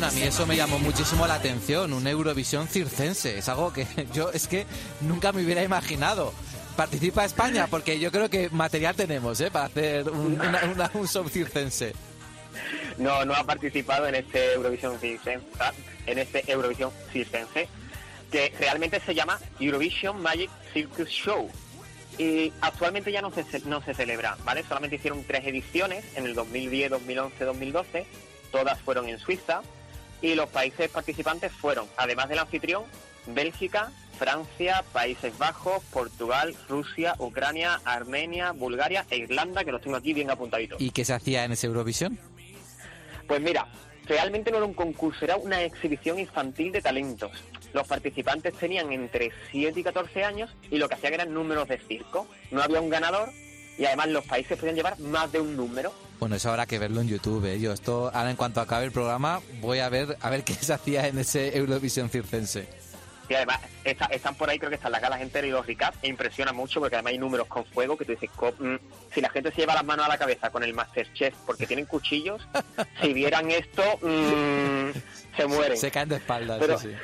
A 0.03 0.09
mí 0.11 0.23
eso 0.23 0.45
me 0.47 0.55
llamó 0.55 0.79
muchísimo 0.79 1.27
la 1.27 1.35
atención, 1.35 1.93
un 1.93 2.07
Eurovisión 2.07 2.67
circense. 2.67 3.37
Es 3.37 3.47
algo 3.49 3.71
que 3.71 3.85
yo 4.13 4.31
es 4.31 4.47
que 4.47 4.65
nunca 5.01 5.31
me 5.31 5.43
hubiera 5.43 5.63
imaginado. 5.63 6.33
Participa 6.75 7.25
España, 7.25 7.67
porque 7.67 7.99
yo 7.99 8.11
creo 8.11 8.29
que 8.29 8.49
material 8.49 8.95
tenemos, 8.95 9.39
¿eh? 9.41 9.51
Para 9.51 9.65
hacer 9.65 10.09
un, 10.09 10.39
una- 10.39 10.63
una- 10.73 10.91
circense. 11.29 11.93
No, 12.97 13.23
no 13.25 13.33
ha 13.35 13.43
participado 13.43 14.07
en 14.07 14.15
este 14.15 14.53
Eurovisión 14.53 14.99
Circense, 14.99 15.45
en 16.05 16.17
este 16.19 16.49
Eurovisión 16.51 16.91
Circense, 17.11 17.67
que 18.31 18.53
realmente 18.59 18.99
se 19.01 19.13
llama 19.15 19.39
Eurovision 19.59 20.21
Magic 20.21 20.49
Circus 20.73 21.09
Show. 21.09 21.49
Y 22.17 22.51
actualmente 22.61 23.11
ya 23.11 23.21
no 23.21 23.31
se, 23.31 23.45
no 23.65 23.81
se 23.83 23.93
celebra, 23.93 24.37
¿vale? 24.43 24.63
Solamente 24.67 24.95
hicieron 24.97 25.23
tres 25.23 25.45
ediciones 25.45 26.03
en 26.15 26.25
el 26.25 26.33
2010, 26.35 26.89
2011, 26.91 27.43
2012. 27.45 28.05
Todas 28.51 28.79
fueron 28.81 29.07
en 29.07 29.17
Suiza. 29.19 29.61
Y 30.21 30.35
los 30.35 30.49
países 30.49 30.89
participantes 30.89 31.51
fueron, 31.51 31.87
además 31.97 32.29
del 32.29 32.39
anfitrión, 32.39 32.83
Bélgica, 33.27 33.91
Francia, 34.17 34.83
Países 34.93 35.35
Bajos, 35.37 35.83
Portugal, 35.85 36.55
Rusia, 36.69 37.15
Ucrania, 37.17 37.81
Armenia, 37.85 38.51
Bulgaria 38.51 39.05
e 39.09 39.17
Irlanda, 39.17 39.63
que 39.63 39.71
los 39.71 39.81
tengo 39.81 39.97
aquí 39.97 40.13
bien 40.13 40.29
apuntaditos. 40.29 40.79
¿Y 40.79 40.91
qué 40.91 41.03
se 41.03 41.13
hacía 41.13 41.43
en 41.43 41.53
ese 41.53 41.67
Eurovisión? 41.67 42.19
Pues 43.27 43.41
mira, 43.41 43.67
realmente 44.05 44.51
no 44.51 44.57
era 44.57 44.65
un 44.65 44.73
concurso, 44.73 45.25
era 45.25 45.37
una 45.37 45.63
exhibición 45.63 46.19
infantil 46.19 46.71
de 46.71 46.81
talentos. 46.81 47.31
Los 47.73 47.87
participantes 47.87 48.53
tenían 48.53 48.91
entre 48.91 49.31
7 49.51 49.79
y 49.79 49.83
14 49.83 50.23
años 50.23 50.55
y 50.69 50.77
lo 50.77 50.87
que 50.87 50.95
hacían 50.95 51.13
eran 51.13 51.33
números 51.33 51.67
de 51.67 51.79
circo. 51.79 52.27
No 52.51 52.61
había 52.61 52.81
un 52.81 52.89
ganador 52.89 53.31
y 53.77 53.85
además 53.85 54.09
los 54.09 54.25
países 54.25 54.57
podían 54.57 54.75
llevar 54.75 54.99
más 54.99 55.31
de 55.31 55.39
un 55.39 55.55
número. 55.55 55.93
Bueno, 56.21 56.35
eso 56.35 56.51
habrá 56.51 56.67
que 56.67 56.77
verlo 56.77 57.01
en 57.01 57.07
YouTube. 57.07 57.43
¿eh? 57.47 57.59
Yo 57.59 57.73
esto, 57.73 58.11
ahora 58.13 58.29
en 58.29 58.35
cuanto 58.35 58.61
acabe 58.61 58.85
el 58.85 58.91
programa, 58.91 59.41
voy 59.59 59.79
a 59.79 59.89
ver 59.89 60.17
a 60.21 60.29
ver 60.29 60.43
qué 60.45 60.53
se 60.53 60.71
hacía 60.71 61.07
en 61.07 61.17
ese 61.17 61.57
Eurovisión 61.57 62.11
circense. 62.11 62.67
Y 63.27 63.33
además 63.33 63.59
está- 63.83 64.05
están 64.05 64.35
por 64.35 64.47
ahí, 64.47 64.59
creo 64.59 64.69
que 64.69 64.75
están 64.75 64.91
las 64.91 65.01
galas 65.01 65.19
enteras 65.19 65.47
y 65.47 65.51
los 65.51 65.65
recaps 65.65 65.97
e 66.03 66.09
impresiona 66.09 66.53
mucho 66.53 66.79
porque 66.79 66.95
además 66.95 67.13
hay 67.13 67.17
números 67.17 67.47
con 67.47 67.65
fuego 67.65 67.97
que 67.97 68.05
tú 68.05 68.11
dices, 68.11 68.29
mm, 68.59 68.75
si 69.11 69.19
la 69.19 69.29
gente 69.31 69.49
se 69.51 69.61
lleva 69.61 69.73
las 69.73 69.83
manos 69.83 70.05
a 70.05 70.09
la 70.09 70.17
cabeza 70.19 70.51
con 70.51 70.61
el 70.63 70.75
Masterchef 70.75 71.33
porque 71.47 71.65
tienen 71.65 71.85
cuchillos, 71.87 72.39
si 73.01 73.13
vieran 73.13 73.49
esto, 73.49 73.81
mm, 74.03 74.91
se 75.35 75.45
mueren. 75.47 75.77
Se 75.77 75.89
caen 75.89 76.09
de 76.09 76.17
espaldas, 76.17 76.59
Pero- 76.59 76.77
sí, 76.77 76.89
sí. 76.89 76.95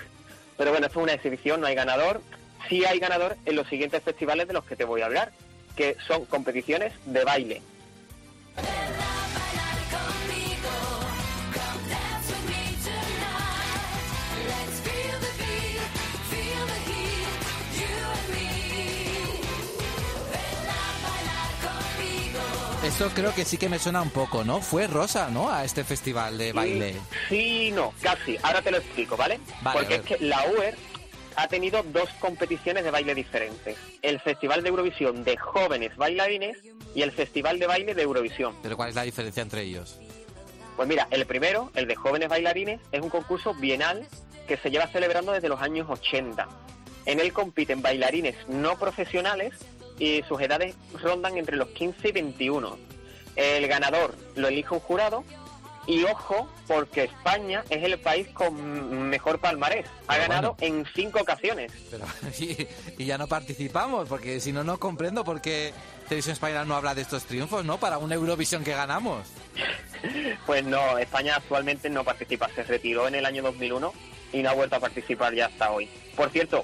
Pero 0.57 0.69
bueno, 0.71 0.85
esto 0.85 0.99
es 0.99 1.03
una 1.03 1.13
exhibición, 1.13 1.59
no 1.61 1.65
hay 1.65 1.73
ganador. 1.75 2.21
Sí 2.69 2.85
hay 2.85 2.99
ganador 2.99 3.35
en 3.47 3.55
los 3.55 3.67
siguientes 3.67 4.03
festivales 4.03 4.47
de 4.47 4.53
los 4.53 4.63
que 4.65 4.75
te 4.75 4.83
voy 4.85 5.01
a 5.01 5.05
hablar, 5.07 5.31
que 5.75 5.97
son 6.07 6.25
competiciones 6.25 6.93
de 7.05 7.23
baile. 7.23 7.61
Esto 22.87 23.09
creo 23.13 23.35
que 23.35 23.43
sí 23.43 23.57
que 23.57 23.67
me 23.67 23.79
suena 23.79 24.01
un 24.01 24.11
poco, 24.11 24.45
¿no? 24.45 24.61
Fue 24.61 24.87
Rosa, 24.87 25.29
¿no? 25.29 25.51
A 25.51 25.65
este 25.65 25.83
festival 25.83 26.37
de 26.37 26.53
baile. 26.53 26.95
Sí, 27.27 27.69
no, 27.71 27.93
casi. 28.01 28.37
Ahora 28.41 28.61
te 28.61 28.71
lo 28.71 28.77
explico, 28.77 29.17
¿vale? 29.17 29.41
Vale, 29.61 29.77
Porque 29.77 29.95
es 29.95 30.01
que 30.03 30.25
la 30.25 30.45
UER 30.57 30.73
ha 31.35 31.49
tenido 31.49 31.83
dos 31.83 32.09
competiciones 32.21 32.85
de 32.85 32.91
baile 32.91 33.13
diferentes. 33.13 33.75
El 34.01 34.21
Festival 34.21 34.63
de 34.63 34.69
Eurovisión 34.69 35.25
de 35.25 35.35
jóvenes 35.35 35.97
bailarines 35.97 36.59
y 36.95 37.01
el 37.01 37.11
Festival 37.11 37.59
de 37.59 37.67
baile 37.67 37.93
de 37.93 38.03
Eurovisión. 38.03 38.55
Pero 38.63 38.77
¿cuál 38.77 38.87
es 38.89 38.95
la 38.95 39.03
diferencia 39.03 39.43
entre 39.43 39.63
ellos? 39.63 39.99
Pues 40.77 40.87
mira, 40.87 41.09
el 41.11 41.25
primero, 41.25 41.69
el 41.75 41.87
de 41.87 41.95
jóvenes 41.95 42.29
bailarines, 42.29 42.79
es 42.93 43.01
un 43.01 43.09
concurso 43.09 43.53
bienal 43.53 44.07
que 44.47 44.55
se 44.55 44.71
lleva 44.71 44.87
celebrando 44.87 45.33
desde 45.33 45.49
los 45.49 45.61
años 45.61 45.87
80. 45.89 46.47
En 47.05 47.19
él 47.19 47.33
compiten 47.33 47.81
bailarines 47.81 48.37
no 48.47 48.79
profesionales 48.79 49.53
y 49.99 50.23
sus 50.23 50.39
edades 50.41 50.75
rondan 51.01 51.37
entre 51.37 51.57
los 51.57 51.69
15 51.69 52.09
y 52.09 52.11
21. 52.11 52.77
El 53.35 53.67
ganador 53.67 54.15
lo 54.35 54.47
elige 54.47 54.73
un 54.73 54.79
jurado 54.79 55.23
y 55.87 56.03
ojo, 56.03 56.49
porque 56.67 57.05
España 57.05 57.63
es 57.69 57.81
el 57.81 57.97
país 57.99 58.27
con 58.33 59.09
mejor 59.09 59.39
palmarés. 59.39 59.85
Ha 60.07 60.15
Pero 60.15 60.27
ganado 60.27 60.55
bueno. 60.59 60.75
en 60.79 60.85
cinco 60.93 61.21
ocasiones. 61.21 61.71
Pero, 61.89 62.05
y, 62.39 62.67
y 62.97 63.05
ya 63.05 63.17
no 63.17 63.27
participamos, 63.27 64.09
porque 64.09 64.41
si 64.41 64.51
no, 64.51 64.65
no 64.65 64.79
comprendo 64.79 65.23
por 65.23 65.41
qué 65.41 65.73
Televisión 66.09 66.33
Española 66.33 66.65
no 66.65 66.75
habla 66.75 66.93
de 66.93 67.03
estos 67.03 67.23
triunfos, 67.23 67.63
¿no? 67.63 67.77
Para 67.79 67.97
una 67.99 68.15
Eurovisión 68.15 68.63
que 68.63 68.73
ganamos. 68.73 69.27
Pues 70.45 70.63
no, 70.63 70.97
España 70.99 71.35
actualmente 71.35 71.89
no 71.89 72.03
participa. 72.03 72.47
Se 72.55 72.63
retiró 72.63 73.07
en 73.07 73.15
el 73.15 73.25
año 73.25 73.41
2001 73.41 73.91
y 74.31 74.43
no 74.43 74.49
ha 74.51 74.53
vuelto 74.53 74.75
a 74.75 74.79
participar 74.79 75.33
ya 75.33 75.47
hasta 75.47 75.71
hoy. 75.71 75.89
Por 76.15 76.29
cierto, 76.29 76.63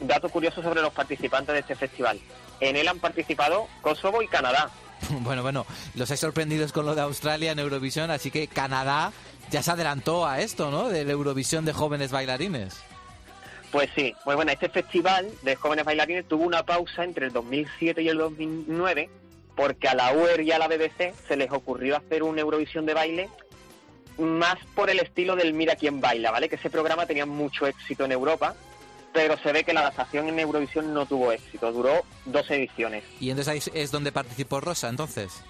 dato 0.00 0.28
curioso 0.28 0.62
sobre 0.62 0.82
los 0.82 0.92
participantes 0.92 1.54
de 1.54 1.60
este 1.60 1.74
festival. 1.74 2.20
En 2.64 2.76
él 2.76 2.88
han 2.88 2.98
participado 2.98 3.68
Kosovo 3.82 4.22
y 4.22 4.28
Canadá. 4.28 4.70
Bueno, 5.20 5.42
bueno, 5.42 5.66
los 5.94 6.10
he 6.10 6.16
sorprendidos 6.16 6.72
con 6.72 6.86
lo 6.86 6.94
de 6.94 7.02
Australia 7.02 7.52
en 7.52 7.58
Eurovisión, 7.58 8.10
así 8.10 8.30
que 8.30 8.48
Canadá 8.48 9.12
ya 9.50 9.62
se 9.62 9.70
adelantó 9.70 10.26
a 10.26 10.40
esto, 10.40 10.70
¿no? 10.70 10.88
De 10.88 11.04
la 11.04 11.12
Eurovisión 11.12 11.66
de 11.66 11.74
jóvenes 11.74 12.10
bailarines. 12.10 12.80
Pues 13.70 13.90
sí, 13.94 14.14
pues 14.24 14.34
bueno, 14.34 14.50
este 14.50 14.70
festival 14.70 15.30
de 15.42 15.56
jóvenes 15.56 15.84
bailarines 15.84 16.26
tuvo 16.26 16.44
una 16.44 16.62
pausa 16.62 17.04
entre 17.04 17.26
el 17.26 17.32
2007 17.34 18.00
y 18.02 18.08
el 18.08 18.16
2009 18.16 19.10
porque 19.54 19.88
a 19.88 19.94
la 19.94 20.12
UER 20.12 20.40
y 20.40 20.52
a 20.52 20.58
la 20.58 20.68
BBC 20.68 21.12
se 21.28 21.36
les 21.36 21.52
ocurrió 21.52 21.98
hacer 21.98 22.22
una 22.22 22.40
Eurovisión 22.40 22.86
de 22.86 22.94
baile 22.94 23.28
más 24.16 24.56
por 24.74 24.88
el 24.88 25.00
estilo 25.00 25.36
del 25.36 25.52
Mira 25.52 25.76
quién 25.76 26.00
baila, 26.00 26.30
¿vale? 26.30 26.48
Que 26.48 26.56
ese 26.56 26.70
programa 26.70 27.04
tenía 27.04 27.26
mucho 27.26 27.66
éxito 27.66 28.06
en 28.06 28.12
Europa 28.12 28.54
pero 29.14 29.38
se 29.38 29.52
ve 29.52 29.64
que 29.64 29.72
la 29.72 29.80
adaptación 29.80 30.28
en 30.28 30.40
Eurovisión 30.40 30.92
no 30.92 31.06
tuvo 31.06 31.32
éxito, 31.32 31.72
duró 31.72 32.02
dos 32.26 32.50
ediciones. 32.50 33.04
Y 33.20 33.30
entonces 33.30 33.52
ahí 33.52 33.80
es 33.80 33.90
donde 33.92 34.12
participó 34.12 34.60
Rosa, 34.60 34.88
entonces. 34.88 35.40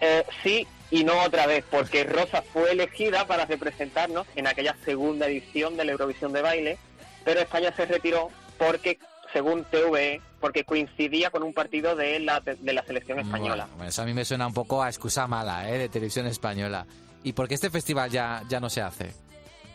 Eh, 0.00 0.24
sí 0.42 0.66
y 0.90 1.04
no 1.04 1.22
otra 1.22 1.46
vez, 1.46 1.64
porque 1.70 2.04
Rosa 2.04 2.42
fue 2.52 2.72
elegida 2.72 3.26
para 3.26 3.44
representarnos 3.44 4.26
en 4.34 4.46
aquella 4.46 4.76
segunda 4.84 5.26
edición 5.26 5.76
de 5.76 5.84
la 5.84 5.92
Eurovisión 5.92 6.32
de 6.32 6.42
baile, 6.42 6.78
pero 7.24 7.40
España 7.40 7.72
se 7.76 7.86
retiró 7.86 8.30
porque, 8.58 8.98
según 9.32 9.64
TVE, 9.64 10.20
porque 10.40 10.64
coincidía 10.64 11.30
con 11.30 11.42
un 11.42 11.52
partido 11.52 11.94
de 11.94 12.18
la, 12.18 12.40
de 12.40 12.72
la 12.72 12.82
selección 12.84 13.20
española. 13.20 13.68
Bueno, 13.76 13.90
eso 13.90 14.02
a 14.02 14.04
mí 14.04 14.12
me 14.12 14.24
suena 14.24 14.46
un 14.46 14.54
poco 14.54 14.82
a 14.82 14.88
excusa 14.88 15.26
mala, 15.26 15.70
¿eh? 15.70 15.78
De 15.78 15.88
televisión 15.88 16.26
española. 16.26 16.86
¿Y 17.22 17.32
por 17.32 17.48
qué 17.48 17.54
este 17.54 17.70
festival 17.70 18.10
ya, 18.10 18.42
ya 18.48 18.58
no 18.58 18.68
se 18.68 18.82
hace? 18.82 19.14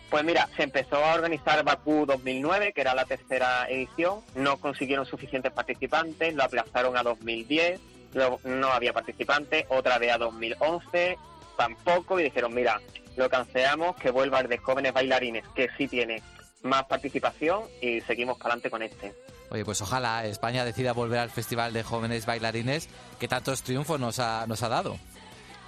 Pues 0.09 0.23
mira, 0.23 0.47
se 0.55 0.63
empezó 0.63 1.03
a 1.03 1.15
organizar 1.15 1.63
Bakú 1.63 2.05
2009, 2.05 2.71
que 2.73 2.81
era 2.81 2.95
la 2.95 3.05
tercera 3.05 3.67
edición, 3.69 4.21
no 4.35 4.57
consiguieron 4.57 5.05
suficientes 5.05 5.51
participantes, 5.51 6.33
lo 6.33 6.43
aplazaron 6.43 6.95
a 6.95 7.03
2010, 7.03 7.79
luego 8.13 8.39
no 8.45 8.69
había 8.69 8.93
participantes, 8.93 9.65
otra 9.67 9.97
vez 9.97 10.13
a 10.13 10.17
2011, 10.17 11.17
tampoco, 11.57 12.19
y 12.19 12.23
dijeron, 12.23 12.53
mira, 12.53 12.79
lo 13.17 13.29
cancelamos, 13.29 13.97
que 13.97 14.11
vuelva 14.11 14.39
el 14.39 14.47
de 14.47 14.57
jóvenes 14.57 14.93
bailarines, 14.93 15.43
que 15.53 15.67
sí 15.77 15.89
tiene 15.89 16.23
más 16.63 16.85
participación, 16.85 17.63
y 17.81 17.99
seguimos 18.01 18.37
para 18.37 18.53
adelante 18.53 18.69
con 18.69 18.83
este. 18.83 19.13
Oye, 19.49 19.65
pues 19.65 19.81
ojalá 19.81 20.25
España 20.25 20.63
decida 20.65 20.93
volver 20.93 21.19
al 21.19 21.29
Festival 21.29 21.73
de 21.73 21.83
Jóvenes 21.83 22.25
Bailarines 22.25 22.89
que 23.17 23.27
tantos 23.27 23.61
triunfos 23.63 23.99
nos 23.99 24.19
ha, 24.19 24.45
nos 24.45 24.61
ha 24.61 24.69
dado. 24.69 24.97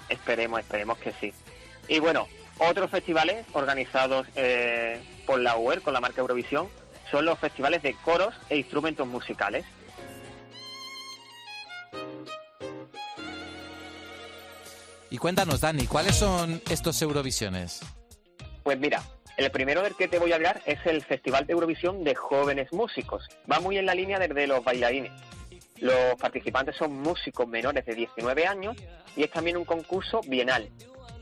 Esperemos, 0.09 0.59
esperemos 0.59 0.97
que 0.97 1.13
sí. 1.13 1.33
Y 1.87 1.99
bueno, 1.99 2.27
otros 2.59 2.91
festivales 2.91 3.45
organizados 3.53 4.27
eh, 4.35 5.01
por 5.25 5.39
la 5.39 5.57
UER, 5.57 5.81
con 5.81 5.93
la 5.93 6.01
marca 6.01 6.21
Eurovisión, 6.21 6.67
son 7.09 7.25
los 7.25 7.39
festivales 7.39 7.81
de 7.81 7.93
coros 7.95 8.33
e 8.49 8.57
instrumentos 8.57 9.07
musicales. 9.07 9.65
Y 15.11 15.17
cuéntanos, 15.17 15.61
Dani, 15.61 15.87
¿cuáles 15.87 16.15
son 16.15 16.61
estos 16.69 17.01
Eurovisiones? 17.01 17.81
Pues 18.61 18.77
mira, 18.77 19.01
el 19.37 19.49
primero 19.49 19.81
del 19.81 19.95
que 19.95 20.07
te 20.07 20.19
voy 20.19 20.31
a 20.31 20.35
hablar 20.35 20.61
es 20.65 20.79
el 20.85 21.03
Festival 21.03 21.47
de 21.47 21.53
Eurovisión 21.53 22.03
de 22.03 22.13
Jóvenes 22.13 22.71
Músicos. 22.71 23.27
Va 23.51 23.59
muy 23.59 23.77
en 23.77 23.87
la 23.87 23.95
línea 23.95 24.19
de 24.19 24.47
los 24.47 24.63
bailarines. 24.63 25.11
Los 25.77 26.15
participantes 26.19 26.75
son 26.75 26.93
músicos 27.01 27.47
menores 27.47 27.85
de 27.85 27.95
19 27.95 28.45
años 28.45 28.75
y 29.15 29.23
es 29.23 29.31
también 29.31 29.57
un 29.57 29.65
concurso 29.65 30.21
bienal. 30.27 30.69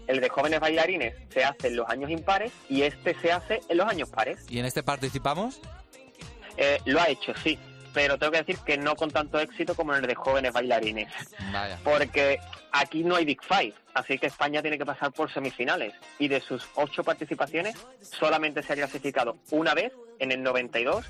El 0.08 0.22
de 0.22 0.30
jóvenes 0.30 0.60
bailarines 0.60 1.16
se 1.30 1.44
hace 1.44 1.68
en 1.68 1.76
los 1.76 1.90
años 1.90 2.10
impares 2.10 2.52
y 2.70 2.82
este 2.84 3.14
se 3.20 3.32
hace 3.32 3.60
en 3.68 3.78
los 3.78 3.88
años 3.88 4.10
pares. 4.10 4.46
¿Y 4.50 4.60
en 4.60 4.66
este 4.66 4.84
participamos? 4.84 5.60
Eh, 6.56 6.80
lo 6.86 7.00
ha 7.00 7.10
hecho, 7.10 7.34
sí, 7.44 7.60
pero 7.94 8.18
tengo 8.18 8.32
que 8.32 8.40
decir 8.40 8.58
que 8.60 8.78
no 8.78 8.96
con 8.96 9.12
tanto 9.12 9.40
éxito 9.40 9.76
como 9.76 9.94
en 9.94 10.02
el 10.02 10.08
de 10.08 10.16
jóvenes 10.16 10.54
bailarines. 10.54 11.12
Vaya. 11.52 11.80
Porque 11.84 12.40
aquí 12.72 13.04
no 13.04 13.16
hay 13.16 13.26
Big 13.26 13.42
Five, 13.44 13.74
así 13.96 14.18
que 14.20 14.28
España 14.28 14.62
tiene 14.62 14.78
que 14.78 14.86
pasar 14.86 15.12
por 15.12 15.32
semifinales. 15.34 15.94
Y 16.20 16.28
de 16.28 16.40
sus 16.40 16.68
ocho 16.76 17.04
participaciones, 17.04 17.76
solamente 18.02 18.62
se 18.64 18.74
ha 18.74 18.76
clasificado 18.76 19.38
una 19.52 19.74
vez, 19.74 19.94
en 20.20 20.32
el 20.32 20.44
92, 20.44 21.06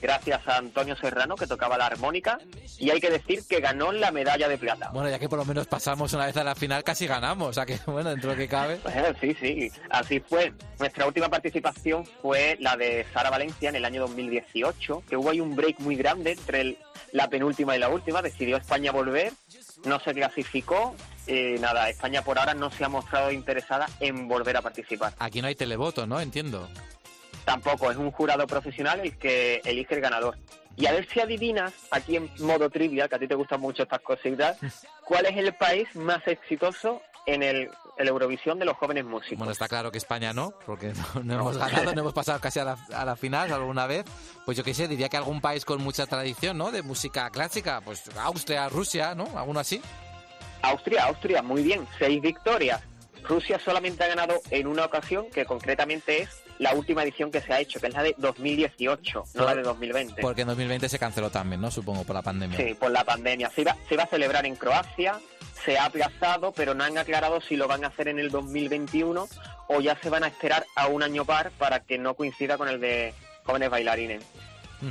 gracias 0.00 0.46
a 0.48 0.56
Antonio 0.58 0.96
Serrano, 0.96 1.36
que 1.36 1.46
tocaba 1.46 1.76
la 1.78 1.86
armónica, 1.86 2.38
y 2.78 2.90
hay 2.90 3.00
que 3.00 3.10
decir 3.10 3.40
que 3.48 3.60
ganó 3.60 3.92
la 3.92 4.10
medalla 4.10 4.48
de 4.48 4.58
plata. 4.58 4.90
Bueno, 4.92 5.08
ya 5.10 5.18
que 5.18 5.28
por 5.28 5.38
lo 5.38 5.44
menos 5.44 5.66
pasamos 5.66 6.12
una 6.12 6.26
vez 6.26 6.36
a 6.36 6.44
la 6.44 6.54
final, 6.54 6.82
casi 6.84 7.06
ganamos. 7.06 7.48
O 7.48 7.52
sea 7.52 7.66
que, 7.66 7.78
bueno, 7.86 8.10
dentro 8.10 8.30
de 8.30 8.36
lo 8.36 8.40
que 8.42 8.48
cabe. 8.48 8.80
Sí, 9.20 9.34
sí, 9.40 9.70
así 9.90 10.20
fue. 10.20 10.52
Nuestra 10.78 11.06
última 11.06 11.28
participación 11.28 12.06
fue 12.22 12.56
la 12.60 12.76
de 12.76 13.04
Sara 13.12 13.28
Valencia 13.30 13.68
en 13.68 13.76
el 13.76 13.84
año 13.84 14.00
2018, 14.02 15.02
que 15.08 15.16
hubo 15.16 15.30
ahí 15.30 15.40
un 15.40 15.54
break 15.56 15.80
muy 15.80 15.96
grande 15.96 16.32
entre 16.32 16.60
el- 16.62 16.78
la 17.12 17.28
penúltima 17.28 17.76
y 17.76 17.78
la 17.80 17.88
última. 17.88 18.22
Decidió 18.22 18.56
España 18.56 18.92
volver, 18.92 19.32
no 19.84 19.98
se 20.00 20.14
clasificó. 20.14 20.94
Nada, 21.60 21.88
España 21.90 22.22
por 22.22 22.38
ahora 22.38 22.54
no 22.54 22.70
se 22.72 22.84
ha 22.84 22.88
mostrado 22.88 23.30
interesada 23.30 23.86
en 24.00 24.26
volver 24.26 24.56
a 24.56 24.62
participar. 24.62 25.12
Aquí 25.18 25.40
no 25.40 25.46
hay 25.48 25.54
televoto, 25.54 26.06
¿no? 26.06 26.20
Entiendo. 26.20 26.68
Tampoco, 27.50 27.90
es 27.90 27.96
un 27.96 28.12
jurado 28.12 28.46
profesional 28.46 29.00
el 29.00 29.18
que 29.18 29.60
elige 29.64 29.96
el 29.96 30.00
ganador. 30.00 30.38
Y 30.76 30.86
a 30.86 30.92
ver 30.92 31.08
si 31.08 31.18
adivinas, 31.18 31.72
aquí 31.90 32.14
en 32.14 32.30
modo 32.38 32.70
trivia, 32.70 33.08
que 33.08 33.16
a 33.16 33.18
ti 33.18 33.26
te 33.26 33.34
gustan 33.34 33.60
mucho 33.60 33.82
estas 33.82 34.00
cositas, 34.02 34.56
cuál 35.04 35.26
es 35.26 35.36
el 35.36 35.52
país 35.54 35.88
más 35.96 36.24
exitoso 36.28 37.02
en 37.26 37.42
el, 37.42 37.68
el 37.98 38.08
Eurovisión 38.08 38.60
de 38.60 38.66
los 38.66 38.76
jóvenes 38.76 39.04
músicos. 39.04 39.38
Bueno, 39.38 39.50
está 39.50 39.66
claro 39.66 39.90
que 39.90 39.98
España 39.98 40.32
no, 40.32 40.54
porque 40.64 40.92
no, 41.14 41.24
no 41.24 41.34
hemos 41.34 41.58
ganado, 41.58 41.92
no 41.94 42.00
hemos 42.02 42.12
pasado 42.12 42.38
casi 42.38 42.60
a 42.60 42.64
la, 42.64 42.78
a 42.94 43.04
la 43.04 43.16
final 43.16 43.52
alguna 43.52 43.88
vez. 43.88 44.04
Pues 44.44 44.56
yo 44.56 44.62
qué 44.62 44.72
sé, 44.72 44.86
diría 44.86 45.08
que 45.08 45.16
algún 45.16 45.40
país 45.40 45.64
con 45.64 45.82
mucha 45.82 46.06
tradición, 46.06 46.56
¿no? 46.56 46.70
De 46.70 46.82
música 46.82 47.30
clásica, 47.30 47.80
pues 47.80 48.04
Austria, 48.16 48.68
Rusia, 48.68 49.16
¿no? 49.16 49.26
¿Alguno 49.36 49.58
así? 49.58 49.82
Austria, 50.62 51.06
Austria, 51.06 51.42
muy 51.42 51.64
bien, 51.64 51.84
seis 51.98 52.22
victorias. 52.22 52.80
Rusia 53.24 53.58
solamente 53.58 54.04
ha 54.04 54.06
ganado 54.06 54.34
en 54.50 54.68
una 54.68 54.84
ocasión, 54.84 55.28
que 55.30 55.44
concretamente 55.44 56.22
es 56.22 56.42
la 56.60 56.74
última 56.74 57.02
edición 57.02 57.30
que 57.30 57.40
se 57.40 57.52
ha 57.54 57.58
hecho, 57.58 57.80
que 57.80 57.86
es 57.86 57.94
la 57.94 58.02
de 58.02 58.14
2018, 58.18 59.24
no 59.34 59.44
la 59.44 59.54
de 59.54 59.62
2020. 59.62 60.20
Porque 60.20 60.42
en 60.42 60.48
2020 60.48 60.90
se 60.90 60.98
canceló 60.98 61.30
también, 61.30 61.58
¿no? 61.58 61.70
Supongo, 61.70 62.04
por 62.04 62.14
la 62.14 62.20
pandemia. 62.20 62.58
Sí, 62.58 62.74
por 62.74 62.90
la 62.90 63.02
pandemia. 63.02 63.50
Se 63.50 63.62
iba, 63.62 63.74
se 63.88 63.94
iba 63.94 64.02
a 64.02 64.06
celebrar 64.06 64.44
en 64.44 64.56
Croacia, 64.56 65.18
se 65.64 65.78
ha 65.78 65.86
aplazado, 65.86 66.52
pero 66.52 66.74
no 66.74 66.84
han 66.84 66.98
aclarado 66.98 67.40
si 67.40 67.56
lo 67.56 67.66
van 67.66 67.84
a 67.84 67.88
hacer 67.88 68.08
en 68.08 68.18
el 68.18 68.30
2021 68.30 69.26
o 69.68 69.80
ya 69.80 69.98
se 70.02 70.10
van 70.10 70.22
a 70.22 70.26
esperar 70.26 70.66
a 70.76 70.86
un 70.88 71.02
año 71.02 71.24
par 71.24 71.50
para 71.52 71.80
que 71.80 71.96
no 71.96 72.12
coincida 72.12 72.58
con 72.58 72.68
el 72.68 72.78
de 72.78 73.14
jóvenes 73.44 73.70
bailarines. 73.70 74.22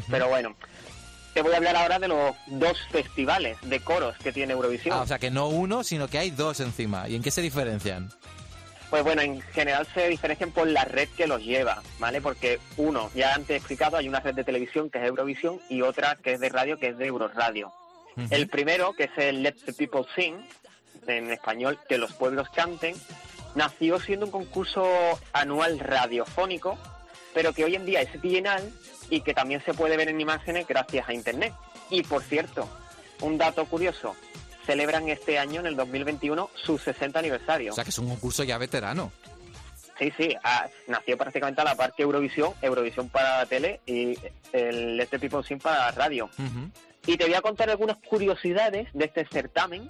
Pero 0.09 0.27
bueno, 0.27 0.55
te 1.35 1.43
voy 1.43 1.53
a 1.53 1.57
hablar 1.57 1.75
ahora 1.75 1.99
de 1.99 2.07
los 2.07 2.35
dos 2.47 2.79
festivales 2.91 3.57
de 3.61 3.79
coros 3.79 4.15
que 4.17 4.31
tiene 4.31 4.53
Eurovisión. 4.53 4.97
Ah, 4.97 5.01
o 5.01 5.07
sea 5.07 5.19
que 5.19 5.29
no 5.29 5.47
uno, 5.47 5.83
sino 5.83 6.07
que 6.07 6.17
hay 6.17 6.31
dos 6.31 6.61
encima. 6.61 7.07
¿Y 7.07 7.15
en 7.15 7.21
qué 7.21 7.29
se 7.29 7.41
diferencian? 7.41 8.09
Pues 8.89 9.03
bueno, 9.03 9.21
en 9.21 9.39
general 9.41 9.87
se 9.93 10.07
diferencian 10.07 10.51
por 10.51 10.67
la 10.67 10.83
red 10.83 11.09
que 11.09 11.27
los 11.27 11.43
lleva, 11.43 11.83
¿vale? 11.99 12.21
Porque 12.21 12.59
uno, 12.77 13.11
ya 13.13 13.35
antes 13.35 13.51
he 13.51 13.55
explicado, 13.57 13.97
hay 13.97 14.09
una 14.09 14.19
red 14.19 14.33
de 14.33 14.43
televisión 14.43 14.89
que 14.89 14.97
es 14.97 15.05
Eurovisión 15.05 15.59
y 15.69 15.83
otra 15.83 16.15
que 16.15 16.33
es 16.33 16.39
de 16.39 16.49
radio 16.49 16.79
que 16.79 16.87
es 16.87 16.97
de 16.97 17.05
Euroradio. 17.05 17.71
El 18.31 18.49
primero, 18.49 18.93
que 18.93 19.05
es 19.05 19.11
el 19.17 19.43
Let 19.43 19.55
the 19.65 19.73
People 19.73 20.05
Sing, 20.15 20.35
en 21.07 21.31
español, 21.31 21.79
que 21.87 21.97
los 21.97 22.13
pueblos 22.13 22.49
canten, 22.49 22.95
nació 23.55 23.99
siendo 23.99 24.25
un 24.25 24.31
concurso 24.31 24.85
anual 25.33 25.79
radiofónico, 25.79 26.77
pero 27.33 27.53
que 27.53 27.63
hoy 27.63 27.75
en 27.75 27.85
día 27.85 28.01
es 28.01 28.19
bienal 28.21 28.71
y 29.09 29.21
que 29.21 29.33
también 29.33 29.63
se 29.63 29.73
puede 29.73 29.97
ver 29.97 30.09
en 30.09 30.19
imágenes 30.19 30.67
gracias 30.67 31.07
a 31.07 31.13
Internet. 31.13 31.53
Y 31.89 32.03
por 32.03 32.23
cierto, 32.23 32.67
un 33.21 33.37
dato 33.37 33.65
curioso, 33.65 34.15
celebran 34.69 35.09
este 35.09 35.39
año, 35.39 35.61
en 35.61 35.65
el 35.65 35.75
2021, 35.75 36.47
su 36.53 36.77
60 36.77 37.17
aniversario. 37.17 37.71
O 37.71 37.75
sea 37.75 37.83
que 37.83 37.89
es 37.89 37.97
un 37.97 38.07
concurso 38.07 38.43
ya 38.43 38.59
veterano. 38.59 39.11
Sí, 39.97 40.13
sí, 40.15 40.35
ah, 40.43 40.67
nació 40.87 41.17
prácticamente 41.17 41.59
a 41.61 41.63
la 41.63 41.75
par 41.75 41.93
que 41.97 42.03
Eurovisión, 42.03 42.53
Eurovisión 42.61 43.09
para 43.09 43.39
la 43.39 43.45
tele 43.47 43.81
y 43.87 44.15
el 44.53 44.95
Let 44.95 45.07
the 45.07 45.17
People 45.17 45.43
Sing 45.43 45.57
para 45.57 45.85
la 45.87 45.91
radio. 45.91 46.29
Y 47.07 47.17
te 47.17 47.25
voy 47.25 47.33
a 47.33 47.41
contar 47.41 47.67
algunas 47.71 47.97
curiosidades 47.97 48.89
de 48.93 49.05
este 49.05 49.25
certamen, 49.25 49.87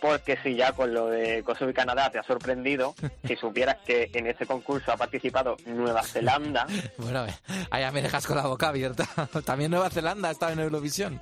porque 0.00 0.38
si 0.42 0.56
ya 0.56 0.72
con 0.72 0.94
lo 0.94 1.08
de 1.08 1.42
Kosovo 1.44 1.70
y 1.70 1.74
Canadá 1.74 2.10
te 2.10 2.18
ha 2.18 2.22
sorprendido, 2.22 2.94
si 3.28 3.36
supieras 3.36 3.76
que 3.84 4.10
en 4.14 4.26
ese 4.28 4.46
concurso 4.46 4.92
ha 4.92 4.96
participado 4.96 5.58
Nueva 5.66 6.02
Zelanda, 6.04 6.66
Bueno, 6.96 7.26
ya 7.70 7.92
me 7.92 8.00
dejas 8.00 8.26
con 8.26 8.38
la 8.38 8.46
boca 8.46 8.68
abierta. 8.68 9.06
También 9.44 9.70
Nueva 9.70 9.90
Zelanda 9.90 10.30
ha 10.30 10.32
estado 10.32 10.52
en 10.52 10.60
Eurovisión. 10.60 11.20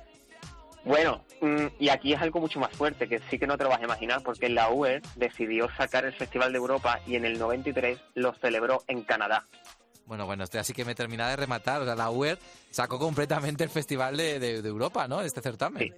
Bueno, 0.83 1.23
mm, 1.41 1.65
y 1.79 1.89
aquí 1.89 2.13
es 2.13 2.21
algo 2.21 2.39
mucho 2.39 2.59
más 2.59 2.71
fuerte, 2.75 3.07
que 3.07 3.19
sí 3.29 3.37
que 3.37 3.45
no 3.45 3.57
te 3.57 3.63
lo 3.63 3.69
vas 3.69 3.79
a 3.81 3.83
imaginar, 3.83 4.21
porque 4.23 4.49
la 4.49 4.69
UE 4.71 5.01
decidió 5.15 5.69
sacar 5.77 6.05
el 6.05 6.13
Festival 6.13 6.51
de 6.51 6.57
Europa 6.57 6.99
y 7.05 7.15
en 7.15 7.25
el 7.25 7.37
93 7.37 7.99
lo 8.15 8.33
celebró 8.35 8.83
en 8.87 9.03
Canadá. 9.03 9.45
Bueno, 10.05 10.25
bueno, 10.25 10.43
este 10.43 10.57
así 10.59 10.73
que 10.73 10.83
me 10.83 10.95
termina 10.95 11.29
de 11.29 11.35
rematar. 11.35 11.81
O 11.81 11.85
sea, 11.85 11.95
la 11.95 12.09
UER 12.09 12.37
sacó 12.71 12.97
completamente 12.99 13.63
el 13.63 13.69
Festival 13.69 14.17
de, 14.17 14.39
de- 14.39 14.61
de 14.61 14.67
Europa, 14.69 15.07
¿no? 15.07 15.21
Este 15.21 15.39
certamen. 15.41 15.93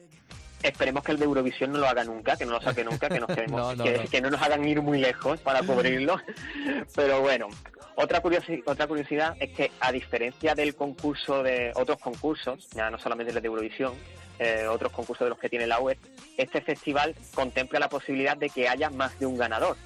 Esperemos 0.61 1.03
que 1.03 1.11
el 1.13 1.17
de 1.19 1.25
Eurovisión 1.25 1.71
no 1.73 1.79
lo 1.79 1.87
haga 1.87 2.03
nunca, 2.03 2.35
que 2.37 2.45
no 2.45 2.51
lo 2.53 2.61
saque 2.61 2.83
nunca, 2.83 3.09
que, 3.09 3.19
nos 3.19 3.29
quedemos- 3.35 3.59
No, 3.59 3.75
no, 3.75 3.83
que, 3.85 3.97
no. 3.97 4.09
que 4.09 4.21
no 4.21 4.29
nos 4.29 4.41
hagan 4.41 4.67
ir 4.67 4.81
muy 4.81 4.99
lejos 4.99 5.39
para 5.39 5.61
cubrirlo. 5.63 6.17
Pero 6.95 7.21
bueno, 7.21 7.47
otra, 7.95 8.21
curiosi- 8.21 8.61
otra 8.65 8.85
curiosidad 8.87 9.35
es 9.39 9.51
que 9.55 9.71
a 9.79 9.91
diferencia 9.91 10.53
del 10.55 10.75
concurso 10.75 11.41
de 11.41 11.71
otros 11.75 11.97
concursos, 11.99 12.69
ya 12.71 12.89
no 12.91 12.99
solamente 12.99 13.33
el 13.33 13.41
de 13.41 13.47
Eurovisión, 13.47 13.93
eh, 14.39 14.67
otros 14.69 14.91
concursos 14.91 15.25
de 15.25 15.29
los 15.29 15.39
que 15.39 15.49
tiene 15.49 15.67
la 15.67 15.79
UE, 15.79 15.97
este 16.37 16.61
festival 16.61 17.15
contempla 17.33 17.79
la 17.79 17.89
posibilidad 17.89 18.37
de 18.37 18.49
que 18.49 18.67
haya 18.67 18.89
más 18.89 19.17
de 19.19 19.25
un 19.25 19.37
ganador. 19.37 19.77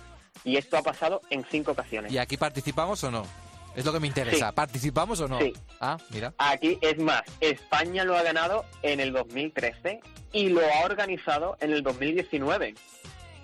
Y 0.43 0.57
esto 0.57 0.77
ha 0.77 0.83
pasado 0.83 1.21
en 1.29 1.45
cinco 1.49 1.71
ocasiones. 1.71 2.11
¿Y 2.11 2.17
aquí 2.17 2.37
participamos 2.37 3.03
o 3.03 3.11
no? 3.11 3.25
Es 3.75 3.85
lo 3.85 3.93
que 3.93 3.99
me 3.99 4.07
interesa. 4.07 4.49
Sí. 4.49 4.55
¿Participamos 4.55 5.19
o 5.19 5.27
no? 5.27 5.39
Sí. 5.39 5.53
Ah, 5.79 5.97
mira. 6.09 6.33
Aquí 6.39 6.79
es 6.81 6.97
más, 6.97 7.21
España 7.39 8.03
lo 8.03 8.17
ha 8.17 8.23
ganado 8.23 8.65
en 8.81 8.99
el 8.99 9.13
2013 9.13 9.99
y 10.31 10.49
lo 10.49 10.61
ha 10.61 10.85
organizado 10.85 11.57
en 11.59 11.71
el 11.71 11.83
2019. 11.83 12.73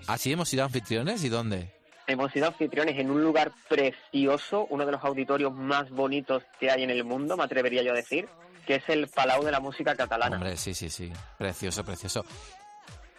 ¿Así 0.08 0.32
hemos 0.32 0.50
sido 0.50 0.64
anfitriones? 0.64 1.24
¿Y 1.24 1.30
dónde? 1.30 1.70
Hemos 2.08 2.32
sido 2.32 2.48
anfitriones 2.48 3.00
en 3.00 3.12
un 3.12 3.24
lugar 3.24 3.52
precioso, 3.70 4.66
uno 4.70 4.86
de 4.86 4.92
los 4.92 5.04
auditorios 5.04 5.54
más 5.54 5.90
bonitos 5.92 6.44
que 6.60 6.70
hay 6.70 6.84
en 6.84 6.90
el 6.90 7.04
mundo, 7.04 7.38
me 7.38 7.44
atrevería 7.44 7.84
yo 7.84 7.92
a 7.92 7.96
decir. 7.96 8.28
Que 8.66 8.76
es 8.76 8.84
el 8.88 9.08
Palau 9.08 9.44
de 9.44 9.52
la 9.52 9.60
Música 9.60 9.96
Catalana. 9.96 10.38
Hombre, 10.38 10.58
sí, 10.58 10.74
sí, 10.74 10.90
sí. 10.90 11.12
Precioso, 11.38 11.84
precioso. 11.84 12.26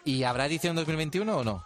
¿Y 0.03 0.23
habrá 0.23 0.45
edición 0.45 0.75
2021 0.75 1.37
o 1.37 1.43
no? 1.43 1.63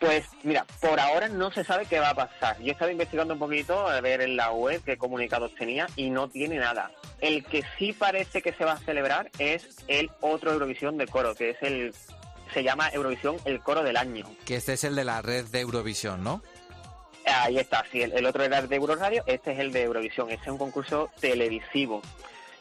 Pues 0.00 0.26
mira, 0.44 0.64
por 0.80 1.00
ahora 1.00 1.28
no 1.28 1.50
se 1.50 1.64
sabe 1.64 1.86
qué 1.86 1.98
va 1.98 2.10
a 2.10 2.14
pasar. 2.14 2.56
Yo 2.60 2.66
he 2.68 2.70
estado 2.70 2.90
investigando 2.90 3.34
un 3.34 3.40
poquito 3.40 3.88
a 3.88 4.00
ver 4.00 4.20
en 4.20 4.36
la 4.36 4.52
web 4.52 4.80
qué 4.84 4.96
comunicados 4.96 5.52
tenía 5.56 5.88
y 5.96 6.10
no 6.10 6.28
tiene 6.28 6.56
nada. 6.56 6.92
El 7.20 7.44
que 7.44 7.64
sí 7.78 7.92
parece 7.92 8.40
que 8.40 8.52
se 8.52 8.64
va 8.64 8.74
a 8.74 8.78
celebrar 8.78 9.28
es 9.40 9.66
el 9.88 10.10
otro 10.20 10.52
Eurovisión 10.52 10.98
de 10.98 11.08
coro, 11.08 11.34
que 11.34 11.50
es 11.50 11.56
el 11.62 11.92
se 12.54 12.62
llama 12.62 12.88
Eurovisión 12.92 13.36
el 13.44 13.60
coro 13.60 13.82
del 13.82 13.96
año. 13.96 14.24
Que 14.44 14.56
este 14.56 14.74
es 14.74 14.84
el 14.84 14.94
de 14.94 15.04
la 15.04 15.20
red 15.20 15.46
de 15.46 15.60
Eurovisión, 15.60 16.22
¿no? 16.22 16.42
Ahí 17.26 17.58
está, 17.58 17.84
sí, 17.90 18.00
el, 18.00 18.12
el 18.12 18.24
otro 18.24 18.42
era 18.44 18.58
el 18.58 18.68
de 18.68 18.76
Euroradio, 18.76 19.22
este 19.26 19.52
es 19.52 19.58
el 19.58 19.72
de 19.72 19.82
Eurovisión, 19.82 20.30
este 20.30 20.44
es 20.44 20.52
un 20.52 20.58
concurso 20.58 21.10
televisivo. 21.20 22.00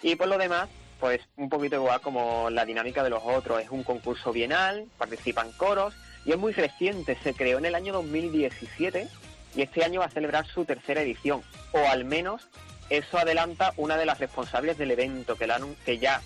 Y 0.01 0.15
por 0.15 0.27
lo 0.27 0.37
demás, 0.37 0.69
pues 0.99 1.21
un 1.35 1.49
poquito 1.49 1.75
igual 1.75 2.01
como 2.01 2.49
la 2.49 2.65
dinámica 2.65 3.03
de 3.03 3.09
los 3.09 3.21
otros, 3.23 3.61
es 3.61 3.69
un 3.69 3.83
concurso 3.83 4.31
bienal, 4.31 4.85
participan 4.97 5.51
coros 5.53 5.93
y 6.25 6.31
es 6.31 6.37
muy 6.37 6.53
reciente, 6.53 7.17
se 7.23 7.33
creó 7.33 7.57
en 7.57 7.65
el 7.65 7.75
año 7.75 7.93
2017 7.93 9.07
y 9.55 9.61
este 9.61 9.83
año 9.83 10.01
va 10.01 10.07
a 10.07 10.11
celebrar 10.11 10.45
su 10.45 10.65
tercera 10.65 11.01
edición, 11.01 11.41
o 11.71 11.79
al 11.87 12.05
menos 12.05 12.47
eso 12.89 13.17
adelanta 13.17 13.73
una 13.77 13.97
de 13.97 14.05
las 14.05 14.19
responsables 14.19 14.77
del 14.77 14.91
evento, 14.91 15.35
que, 15.35 15.47
la, 15.47 15.59
que 15.85 15.97
ya 15.97 16.21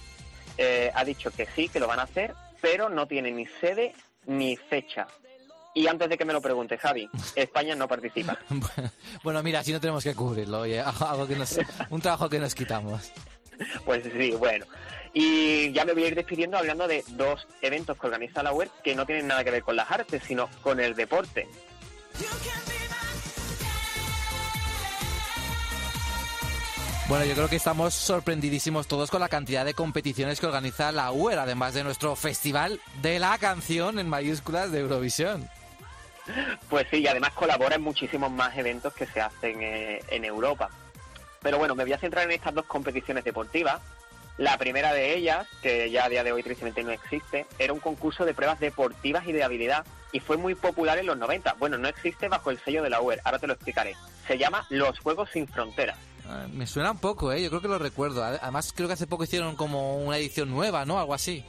eh, 0.58 0.92
ha 0.94 1.04
dicho 1.06 1.32
que 1.32 1.48
sí, 1.56 1.70
que 1.70 1.80
lo 1.80 1.88
van 1.88 2.00
a 2.00 2.04
hacer, 2.04 2.34
pero 2.62 2.90
no 2.90 3.08
tiene 3.08 3.32
ni 3.32 3.48
sede 3.60 3.96
ni 4.26 4.58
fecha. 4.58 5.08
Y 5.74 5.88
antes 5.88 6.10
de 6.10 6.18
que 6.18 6.26
me 6.26 6.34
lo 6.34 6.42
pregunte, 6.42 6.78
Javi, 6.78 7.10
España 7.36 7.76
no 7.76 7.88
participa. 7.88 8.38
Bueno, 9.24 9.42
mira, 9.42 9.64
si 9.64 9.72
no 9.72 9.80
tenemos 9.80 10.04
que 10.04 10.14
cubrirlo, 10.14 10.62
oye, 10.62 10.80
algo 11.00 11.28
que 11.28 11.36
nos, 11.36 11.60
un 11.90 12.02
trabajo 12.02 12.30
que 12.30 12.40
nos 12.40 12.54
quitamos. 12.54 13.12
Pues 13.86 14.04
sí, 14.04 14.32
bueno. 14.32 14.66
Y 15.14 15.72
ya 15.74 15.84
me 15.84 15.94
voy 15.94 16.06
a 16.06 16.08
ir 16.08 16.16
despidiendo 16.16 16.58
hablando 16.58 16.88
de 16.88 17.04
dos 17.10 17.48
eventos 17.62 17.98
que 17.98 18.08
organiza 18.08 18.44
la 18.44 18.54
web 18.54 18.70
que 18.84 18.96
no 18.96 19.06
tienen 19.06 19.28
nada 19.28 19.44
que 19.44 19.52
ver 19.52 19.64
con 19.64 19.76
las 19.76 19.92
artes, 19.92 20.24
sino 20.26 20.50
con 20.62 20.80
el 20.80 20.96
deporte. 20.96 21.48
Bueno, 27.10 27.26
yo 27.26 27.34
creo 27.34 27.50
que 27.50 27.58
estamos 27.58 27.94
sorprendidísimos 27.94 28.88
todos 28.88 29.12
con 29.12 29.20
la 29.20 29.28
cantidad 29.28 29.66
de 29.66 29.74
competiciones 29.74 30.40
que 30.40 30.46
organiza 30.46 30.94
la 30.94 31.12
UER, 31.12 31.40
además 31.40 31.74
de 31.74 31.84
nuestro 31.84 32.16
festival 32.16 32.80
de 33.02 33.20
la 33.20 33.38
canción 33.38 34.00
en 34.00 34.08
mayúsculas 34.08 34.72
de 34.72 34.80
Eurovisión. 34.80 35.50
Pues 36.70 36.88
sí, 36.90 37.00
y 37.00 37.08
además 37.08 37.34
colabora 37.34 37.76
en 37.76 37.82
muchísimos 37.82 38.32
más 38.32 38.58
eventos 38.58 38.94
que 38.94 39.06
se 39.08 39.20
hacen 39.20 39.62
eh, 39.62 40.00
en 40.08 40.24
Europa. 40.24 40.70
Pero 41.42 41.58
bueno, 41.58 41.76
me 41.76 41.84
voy 41.84 41.94
a 41.94 41.98
centrar 41.98 42.26
en 42.26 42.32
estas 42.32 42.54
dos 42.54 42.66
competiciones 42.66 43.24
deportivas. 43.24 43.82
La 44.38 44.58
primera 44.58 44.94
de 44.94 45.16
ellas, 45.16 45.48
que 45.62 45.92
ya 45.92 46.06
a 46.06 46.10
día 46.10 46.24
de 46.24 46.32
hoy 46.32 46.42
tristemente 46.42 46.84
no 46.84 46.92
existe, 46.92 47.46
era 47.60 47.74
un 47.74 47.80
concurso 47.80 48.26
de 48.26 48.34
pruebas 48.34 48.60
deportivas 48.60 49.28
y 49.28 49.34
de 49.34 49.44
habilidad 49.44 49.86
y 50.12 50.20
fue 50.20 50.38
muy 50.38 50.56
popular 50.56 50.98
en 50.98 51.06
los 51.06 51.18
90. 51.18 51.56
Bueno, 51.60 51.78
no 51.78 51.88
existe 51.88 52.28
bajo 52.28 52.50
el 52.50 52.60
sello 52.60 52.84
de 52.84 52.90
la 52.90 53.02
UER, 53.02 53.22
ahora 53.24 53.40
te 53.40 53.48
lo 53.48 53.54
explicaré. 53.54 53.96
Se 54.28 54.38
llama 54.38 54.66
Los 54.70 55.00
Juegos 55.00 55.30
Sin 55.32 55.48
Fronteras. 55.48 55.98
Ah, 56.28 56.46
Me 56.52 56.66
suena 56.68 56.92
un 56.92 57.00
poco, 57.00 57.32
¿eh? 57.32 57.42
Yo 57.42 57.50
creo 57.50 57.62
que 57.62 57.68
lo 57.68 57.80
recuerdo. 57.80 58.24
Además, 58.24 58.74
creo 58.76 58.88
que 58.88 58.94
hace 58.94 59.08
poco 59.08 59.24
hicieron 59.24 59.56
como 59.56 59.98
una 59.98 60.18
edición 60.18 60.50
nueva, 60.50 60.86
¿no? 60.86 61.00
Algo 61.00 61.14
así. 61.14 61.44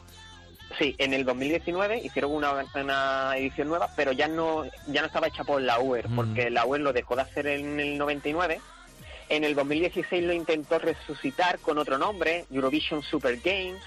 Sí, 0.79 0.95
en 0.99 1.13
el 1.13 1.25
2019 1.25 1.99
hicieron 1.99 2.33
una, 2.33 2.53
una 2.75 3.37
edición 3.37 3.69
nueva, 3.69 3.91
pero 3.95 4.13
ya 4.13 4.27
no 4.27 4.65
ya 4.87 5.03
no 5.03 5.07
estaba 5.07 5.29
hecha 5.29 5.45
por 5.45 5.61
la 5.61 5.79
UER, 5.79 6.09
porque 6.15 6.51
la 6.51 6.65
UER 6.65 6.81
lo 6.81 6.93
dejó 6.93 7.15
de 7.15 7.23
hacer 7.23 7.47
en 7.47 7.79
el 7.79 7.99
99. 7.99 8.61
En 9.33 9.45
el 9.45 9.55
2016 9.55 10.25
lo 10.25 10.35
intentó 10.35 10.79
resucitar 10.79 11.59
con 11.61 11.79
otro 11.79 11.97
nombre, 11.97 12.45
Eurovision 12.51 13.03
Super 13.03 13.39
Games, 13.43 13.81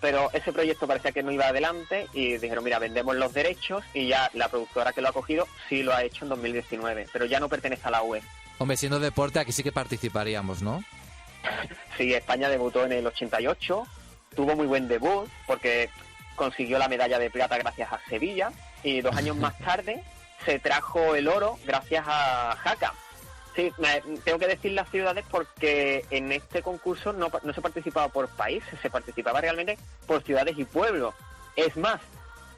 pero 0.00 0.30
ese 0.32 0.54
proyecto 0.54 0.86
parecía 0.86 1.12
que 1.12 1.22
no 1.22 1.30
iba 1.30 1.44
adelante 1.44 2.06
y 2.14 2.38
dijeron, 2.38 2.64
mira, 2.64 2.78
vendemos 2.78 3.14
los 3.14 3.34
derechos 3.34 3.84
y 3.92 4.08
ya 4.08 4.30
la 4.32 4.48
productora 4.48 4.94
que 4.94 5.02
lo 5.02 5.08
ha 5.08 5.12
cogido 5.12 5.46
sí 5.68 5.82
lo 5.82 5.94
ha 5.94 6.02
hecho 6.02 6.24
en 6.24 6.30
2019, 6.30 7.08
pero 7.12 7.26
ya 7.26 7.40
no 7.40 7.50
pertenece 7.50 7.82
a 7.86 7.90
la 7.90 8.02
UER. 8.02 8.22
Hombre, 8.56 8.78
siendo 8.78 8.98
deporte, 8.98 9.38
aquí 9.38 9.52
sí 9.52 9.62
que 9.62 9.70
participaríamos, 9.70 10.62
¿no? 10.62 10.82
Sí, 11.98 12.14
España 12.14 12.48
debutó 12.48 12.86
en 12.86 12.92
el 12.92 13.06
88, 13.06 13.86
tuvo 14.34 14.56
muy 14.56 14.66
buen 14.66 14.88
debut 14.88 15.28
porque 15.46 15.90
consiguió 16.36 16.78
la 16.78 16.88
medalla 16.88 17.18
de 17.18 17.28
plata 17.28 17.58
gracias 17.58 17.92
a 17.92 18.00
Sevilla 18.08 18.50
y 18.82 19.02
dos 19.02 19.14
años 19.14 19.36
más 19.36 19.58
tarde 19.58 20.02
se 20.46 20.58
trajo 20.58 21.14
el 21.14 21.28
oro 21.28 21.58
gracias 21.66 22.06
a 22.08 22.56
Jaca. 22.62 22.94
Sí, 23.56 23.72
me- 23.78 24.00
tengo 24.22 24.38
que 24.38 24.46
decir 24.48 24.72
las 24.72 24.88
ciudades 24.90 25.24
porque 25.30 26.04
en 26.10 26.30
este 26.30 26.62
concurso 26.62 27.12
no, 27.14 27.30
se 27.54 27.60
participaba 27.62 28.08
por 28.08 28.28
países, 28.28 28.78
se 28.82 28.90
participaba 28.90 29.40
realmente 29.40 29.78
por 30.06 30.22
ciudades 30.22 30.56
y 30.58 30.64
pueblos. 30.64 31.14
Es 31.56 31.74
más, 31.76 32.00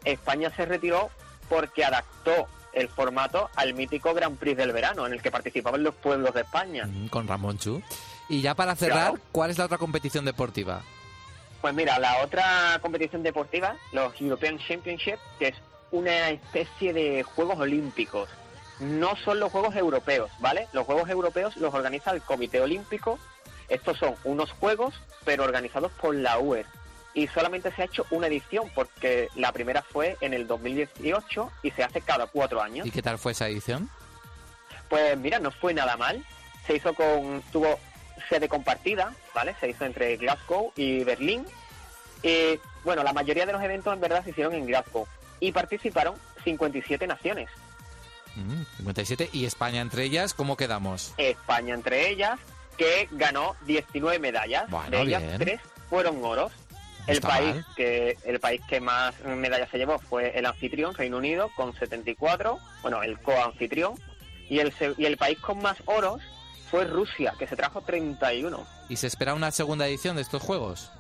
España 0.04 0.50
se 0.56 0.66
retiró 0.66 1.08
porque 1.48 1.84
adaptó 1.84 2.48
el 2.72 2.88
formato 2.88 3.48
al 3.56 3.74
mítico 3.74 4.12
Grand 4.12 4.36
Prix 4.38 4.56
del 4.56 4.72
verano, 4.72 5.06
en 5.06 5.12
el 5.12 5.22
que 5.22 5.30
participaban 5.30 5.82
los 5.84 5.94
pueblos 5.94 6.34
de 6.34 6.40
España. 6.42 6.84
Mm, 6.86 7.08
Con 7.08 7.26
Ramón 7.28 7.58
Chu. 7.58 7.80
Y 8.28 8.42
ya 8.42 8.54
para 8.54 8.74
cerrar, 8.76 9.10
Claro. 9.12 9.24
¿cuál 9.32 9.50
es 9.50 9.58
la 9.58 9.64
otra 9.66 9.78
competición 9.78 10.24
deportiva? 10.24 10.82
Pues 11.60 11.74
mira, 11.74 11.98
la 11.98 12.18
otra 12.22 12.78
competición 12.82 13.22
deportiva, 13.22 13.76
los 13.92 14.20
European 14.20 14.58
Championship, 14.58 15.16
que 15.38 15.48
es 15.48 15.56
una 15.92 16.28
especie 16.30 16.92
de 16.92 17.22
Juegos 17.22 17.58
Olímpicos. 17.58 18.28
No 18.80 19.16
son 19.16 19.40
los 19.40 19.50
Juegos 19.50 19.74
Europeos, 19.74 20.30
¿vale? 20.38 20.68
Los 20.72 20.86
Juegos 20.86 21.08
Europeos 21.10 21.56
los 21.56 21.74
organiza 21.74 22.12
el 22.12 22.22
Comité 22.22 22.60
Olímpico. 22.60 23.18
Estos 23.68 23.98
son 23.98 24.14
unos 24.24 24.52
Juegos, 24.52 24.94
pero 25.24 25.44
organizados 25.44 25.92
por 25.92 26.14
la 26.14 26.38
UER. 26.38 26.66
Y 27.14 27.26
solamente 27.28 27.72
se 27.72 27.82
ha 27.82 27.84
hecho 27.86 28.06
una 28.10 28.28
edición, 28.28 28.70
porque 28.74 29.28
la 29.34 29.52
primera 29.52 29.82
fue 29.82 30.16
en 30.20 30.34
el 30.34 30.46
2018 30.46 31.50
y 31.62 31.70
se 31.72 31.82
hace 31.82 32.00
cada 32.00 32.26
cuatro 32.28 32.62
años. 32.62 32.86
¿Y 32.86 32.90
qué 32.90 33.02
tal 33.02 33.18
fue 33.18 33.32
esa 33.32 33.48
edición? 33.48 33.90
Pues 34.88 35.18
mira, 35.18 35.38
no 35.38 35.50
fue 35.50 35.74
nada 35.74 35.96
mal. 35.96 36.24
Se 36.66 36.76
hizo 36.76 36.94
con, 36.94 37.42
tuvo 37.50 37.78
sede 38.28 38.48
compartida, 38.48 39.12
¿vale? 39.34 39.56
Se 39.58 39.68
hizo 39.68 39.84
entre 39.84 40.16
Glasgow 40.16 40.72
y 40.76 41.02
Berlín. 41.02 41.44
Y 42.22 42.60
bueno, 42.84 43.02
la 43.02 43.12
mayoría 43.12 43.46
de 43.46 43.52
los 43.52 43.62
eventos 43.62 43.92
en 43.92 44.00
verdad 44.00 44.22
se 44.22 44.30
hicieron 44.30 44.54
en 44.54 44.66
Glasgow. 44.66 45.06
Y 45.40 45.52
participaron 45.52 46.14
57 46.44 47.06
naciones. 47.06 47.48
Mm, 48.38 48.64
57. 48.76 49.30
¿Y 49.32 49.44
España 49.44 49.80
entre 49.80 50.04
ellas? 50.04 50.34
¿Cómo 50.34 50.56
quedamos? 50.56 51.12
España 51.16 51.74
entre 51.74 52.08
ellas, 52.10 52.38
que 52.76 53.08
ganó 53.12 53.56
19 53.66 54.18
medallas. 54.18 54.70
Bueno, 54.70 54.90
de 54.90 55.02
ellas, 55.02 55.22
bien. 55.22 55.38
tres 55.38 55.60
fueron 55.88 56.24
oros. 56.24 56.52
El 57.06 57.22
país, 57.22 57.54
mal. 57.54 57.66
que, 57.74 58.18
el 58.24 58.38
país 58.38 58.60
que 58.68 58.80
más 58.80 59.14
medallas 59.24 59.70
se 59.70 59.78
llevó 59.78 59.98
fue 59.98 60.38
el 60.38 60.44
anfitrión, 60.44 60.94
Reino 60.94 61.16
Unido, 61.16 61.50
con 61.56 61.74
74. 61.74 62.58
Bueno, 62.82 63.02
el 63.02 63.18
coanfitrión. 63.20 63.94
Y 64.50 64.60
el, 64.60 64.72
y 64.96 65.04
el 65.04 65.16
país 65.16 65.38
con 65.38 65.60
más 65.60 65.76
oros 65.86 66.22
fue 66.70 66.84
Rusia, 66.84 67.34
que 67.38 67.46
se 67.46 67.56
trajo 67.56 67.80
31. 67.80 68.66
¿Y 68.88 68.96
se 68.96 69.06
espera 69.06 69.34
una 69.34 69.50
segunda 69.50 69.86
edición 69.86 70.16
de 70.16 70.22
estos 70.22 70.42
juegos? 70.42 70.90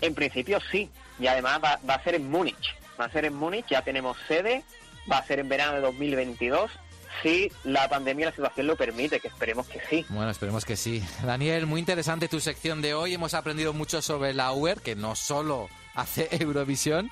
En 0.00 0.14
principio 0.14 0.58
sí, 0.70 0.90
y 1.18 1.26
además 1.26 1.60
va, 1.62 1.80
va 1.88 1.94
a 1.94 2.04
ser 2.04 2.16
en 2.16 2.30
Múnich. 2.30 2.76
Va 3.00 3.04
a 3.06 3.10
ser 3.10 3.24
en 3.24 3.34
Múnich, 3.34 3.66
ya 3.68 3.82
tenemos 3.82 4.16
sede, 4.26 4.64
va 5.10 5.18
a 5.18 5.26
ser 5.26 5.38
en 5.38 5.48
verano 5.48 5.74
de 5.74 5.80
2022, 5.80 6.70
si 7.22 7.50
la 7.64 7.88
pandemia 7.88 8.24
y 8.24 8.26
la 8.26 8.32
situación 8.32 8.66
lo 8.66 8.76
permite, 8.76 9.20
que 9.20 9.28
esperemos 9.28 9.66
que 9.66 9.80
sí. 9.88 10.06
Bueno, 10.08 10.30
esperemos 10.30 10.64
que 10.64 10.76
sí. 10.76 11.02
Daniel, 11.24 11.66
muy 11.66 11.80
interesante 11.80 12.28
tu 12.28 12.40
sección 12.40 12.80
de 12.80 12.94
hoy. 12.94 13.14
Hemos 13.14 13.34
aprendido 13.34 13.72
mucho 13.72 14.02
sobre 14.02 14.34
la 14.34 14.52
UER, 14.52 14.80
que 14.80 14.94
no 14.94 15.16
solo 15.16 15.68
hace 15.94 16.28
Eurovisión. 16.42 17.10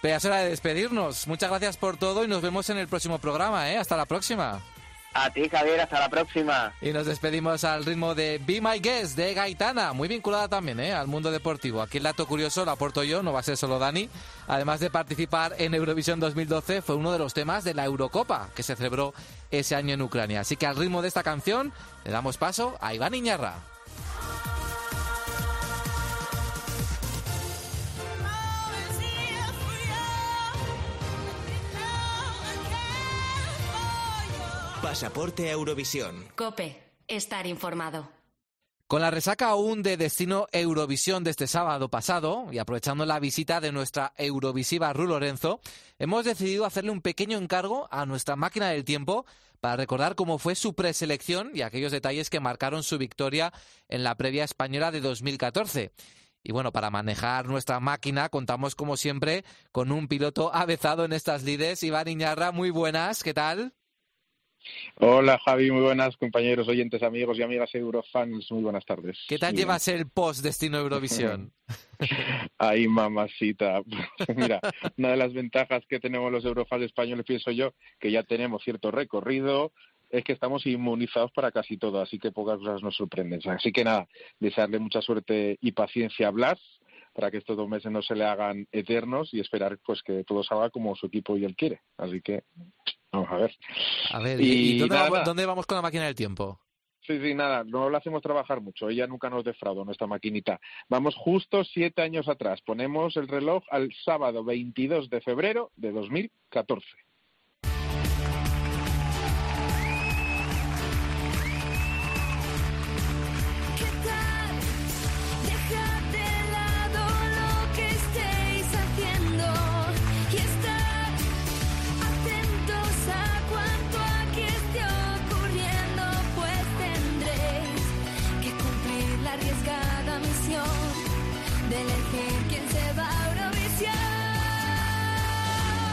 Pero 0.00 0.16
es 0.16 0.24
hora 0.24 0.38
de 0.38 0.50
despedirnos. 0.50 1.26
Muchas 1.26 1.48
gracias 1.50 1.76
por 1.76 1.96
todo 1.96 2.24
y 2.24 2.28
nos 2.28 2.42
vemos 2.42 2.68
en 2.70 2.78
el 2.78 2.88
próximo 2.88 3.18
programa, 3.18 3.70
¿eh? 3.70 3.78
Hasta 3.78 3.96
la 3.96 4.04
próxima. 4.04 4.60
A 5.16 5.30
ti, 5.30 5.48
Javier, 5.48 5.80
hasta 5.80 6.00
la 6.00 6.08
próxima. 6.08 6.72
Y 6.80 6.90
nos 6.90 7.06
despedimos 7.06 7.62
al 7.62 7.84
ritmo 7.84 8.16
de 8.16 8.40
Be 8.44 8.60
My 8.60 8.80
Guest 8.80 9.16
de 9.16 9.32
Gaitana, 9.32 9.92
muy 9.92 10.08
vinculada 10.08 10.48
también 10.48 10.80
¿eh? 10.80 10.92
al 10.92 11.06
mundo 11.06 11.30
deportivo. 11.30 11.80
Aquí 11.80 11.98
el 11.98 12.02
dato 12.02 12.26
curioso 12.26 12.64
lo 12.64 12.72
aporto 12.72 13.04
yo, 13.04 13.22
no 13.22 13.32
va 13.32 13.38
a 13.38 13.44
ser 13.44 13.56
solo 13.56 13.78
Dani. 13.78 14.10
Además 14.48 14.80
de 14.80 14.90
participar 14.90 15.54
en 15.58 15.72
Eurovisión 15.74 16.18
2012, 16.18 16.82
fue 16.82 16.96
uno 16.96 17.12
de 17.12 17.20
los 17.20 17.32
temas 17.32 17.62
de 17.62 17.74
la 17.74 17.84
Eurocopa 17.84 18.48
que 18.56 18.64
se 18.64 18.74
celebró 18.74 19.14
ese 19.52 19.76
año 19.76 19.94
en 19.94 20.02
Ucrania. 20.02 20.40
Así 20.40 20.56
que 20.56 20.66
al 20.66 20.74
ritmo 20.74 21.00
de 21.00 21.08
esta 21.08 21.22
canción 21.22 21.72
le 22.04 22.10
damos 22.10 22.36
paso 22.36 22.76
a 22.80 22.92
Iván 22.92 23.14
Iñarra. 23.14 23.54
Pasaporte 34.84 35.48
a 35.48 35.52
Eurovisión. 35.52 36.26
Cope, 36.36 36.78
estar 37.08 37.46
informado. 37.46 38.06
Con 38.86 39.00
la 39.00 39.10
resaca 39.10 39.48
aún 39.48 39.82
de 39.82 39.96
Destino 39.96 40.46
Eurovisión 40.52 41.24
de 41.24 41.30
este 41.30 41.46
sábado 41.46 41.88
pasado 41.88 42.48
y 42.52 42.58
aprovechando 42.58 43.06
la 43.06 43.18
visita 43.18 43.62
de 43.62 43.72
nuestra 43.72 44.12
Eurovisiva 44.18 44.92
Ru 44.92 45.06
Lorenzo, 45.06 45.62
hemos 45.98 46.26
decidido 46.26 46.66
hacerle 46.66 46.90
un 46.90 47.00
pequeño 47.00 47.38
encargo 47.38 47.88
a 47.90 48.04
nuestra 48.04 48.36
máquina 48.36 48.68
del 48.68 48.84
tiempo 48.84 49.24
para 49.58 49.76
recordar 49.76 50.16
cómo 50.16 50.36
fue 50.38 50.54
su 50.54 50.74
preselección 50.74 51.52
y 51.54 51.62
aquellos 51.62 51.90
detalles 51.90 52.28
que 52.28 52.40
marcaron 52.40 52.82
su 52.82 52.98
victoria 52.98 53.54
en 53.88 54.04
la 54.04 54.16
previa 54.16 54.44
española 54.44 54.90
de 54.90 55.00
2014. 55.00 55.92
Y 56.42 56.52
bueno, 56.52 56.72
para 56.72 56.90
manejar 56.90 57.46
nuestra 57.46 57.80
máquina 57.80 58.28
contamos 58.28 58.74
como 58.74 58.98
siempre 58.98 59.46
con 59.72 59.90
un 59.92 60.08
piloto 60.08 60.54
avezado 60.54 61.06
en 61.06 61.14
estas 61.14 61.42
lides. 61.42 61.82
Iván 61.82 62.06
Iñarra, 62.06 62.52
muy 62.52 62.68
buenas, 62.68 63.22
¿qué 63.22 63.32
tal? 63.32 63.72
Hola 64.96 65.38
Javi, 65.44 65.70
muy 65.70 65.82
buenas 65.82 66.16
compañeros, 66.16 66.68
oyentes, 66.68 67.02
amigos 67.02 67.38
y 67.38 67.42
amigas 67.42 67.74
Eurofans, 67.74 68.50
muy 68.50 68.62
buenas 68.62 68.84
tardes. 68.84 69.18
¿Qué 69.28 69.38
tal 69.38 69.54
llevas 69.54 69.88
el 69.88 70.08
post 70.08 70.42
Destino 70.42 70.78
Eurovisión? 70.78 71.52
Ay, 72.58 72.88
mamacita. 72.88 73.82
Mira, 74.36 74.60
una 74.96 75.10
de 75.10 75.16
las 75.16 75.32
ventajas 75.32 75.84
que 75.88 76.00
tenemos 76.00 76.30
los 76.30 76.44
Eurofans 76.44 76.84
españoles, 76.84 77.24
pienso 77.26 77.50
yo, 77.50 77.74
que 77.98 78.10
ya 78.10 78.22
tenemos 78.22 78.62
cierto 78.62 78.90
recorrido, 78.90 79.72
es 80.10 80.22
que 80.22 80.32
estamos 80.32 80.64
inmunizados 80.66 81.32
para 81.32 81.50
casi 81.50 81.76
todo, 81.76 82.00
así 82.00 82.18
que 82.18 82.30
pocas 82.30 82.58
cosas 82.58 82.82
nos 82.82 82.96
sorprenden. 82.96 83.40
Así 83.50 83.72
que 83.72 83.84
nada, 83.84 84.06
desearle 84.38 84.78
mucha 84.78 85.02
suerte 85.02 85.58
y 85.60 85.72
paciencia 85.72 86.28
a 86.28 86.30
Blas 86.30 86.60
para 87.14 87.30
que 87.30 87.38
estos 87.38 87.56
dos 87.56 87.68
meses 87.68 87.90
no 87.90 88.02
se 88.02 88.14
le 88.14 88.24
hagan 88.24 88.66
eternos 88.72 89.32
y 89.32 89.40
esperar 89.40 89.78
pues 89.84 90.02
que 90.02 90.24
todo 90.24 90.42
salga 90.42 90.70
como 90.70 90.94
su 90.96 91.06
equipo 91.06 91.36
y 91.36 91.44
él 91.44 91.56
quiere. 91.56 91.80
Así 91.96 92.20
que 92.20 92.42
vamos 93.12 93.30
a 93.30 93.36
ver. 93.36 93.54
A 94.10 94.18
ver, 94.20 94.40
¿y, 94.40 94.74
y 94.74 94.78
dónde, 94.78 94.96
nada, 94.96 95.10
vamos, 95.10 95.24
dónde 95.24 95.46
vamos 95.46 95.66
con 95.66 95.76
la 95.76 95.82
máquina 95.82 96.04
del 96.04 96.14
tiempo? 96.14 96.60
Sí, 97.06 97.20
sí, 97.20 97.34
nada, 97.34 97.64
no 97.64 97.90
la 97.90 97.98
hacemos 97.98 98.22
trabajar 98.22 98.62
mucho, 98.62 98.88
ella 98.88 99.06
nunca 99.06 99.28
nos 99.28 99.44
defraudó, 99.44 99.84
nuestra 99.84 100.06
maquinita. 100.06 100.58
Vamos 100.88 101.14
justo 101.14 101.62
siete 101.62 102.00
años 102.00 102.28
atrás, 102.28 102.62
ponemos 102.62 103.16
el 103.18 103.28
reloj 103.28 103.62
al 103.70 103.92
sábado 104.04 104.42
22 104.42 105.10
de 105.10 105.20
febrero 105.20 105.70
de 105.76 105.92
2014. 105.92 106.86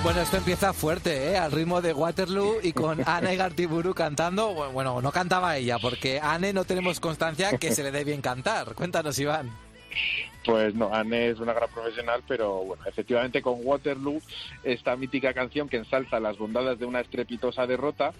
Bueno, 0.04 0.22
esto 0.22 0.38
empieza 0.38 0.74
fuerte, 0.74 1.32
¿eh? 1.32 1.38
Al 1.38 1.52
ritmo 1.52 1.80
de 1.80 1.94
Waterloo 1.94 2.56
y 2.64 2.74
con 2.74 3.04
Anne 3.08 3.36
Gartiburu 3.36 3.94
cantando. 3.94 4.72
Bueno, 4.72 5.00
no 5.00 5.12
cantaba 5.12 5.56
ella, 5.58 5.78
porque 5.78 6.20
Anne 6.20 6.54
no 6.54 6.66
tenemos 6.66 7.00
constancia 7.00 7.56
que 7.60 7.72
se 7.72 7.84
le 7.84 7.92
dé 7.92 8.04
bien 8.04 8.22
cantar. 8.22 8.74
Cuéntanos, 8.74 9.20
Iván. 9.20 9.52
Pues 10.44 10.74
no, 10.74 10.94
Anne 10.94 11.30
es 11.30 11.40
una 11.40 11.54
gran 11.54 11.70
profesional, 11.70 12.24
pero 12.28 12.64
bueno, 12.64 12.84
efectivamente 12.88 13.44
con 13.44 13.60
Waterloo, 13.64 14.20
esta 14.64 14.96
mítica 14.96 15.34
canción 15.34 15.70
que 15.70 15.78
ensalza 15.78 16.20
las 16.20 16.38
bondades 16.38 16.80
de 16.80 16.86
una 16.86 17.00
estrepitosa 17.00 17.68
derrota, 17.68 18.12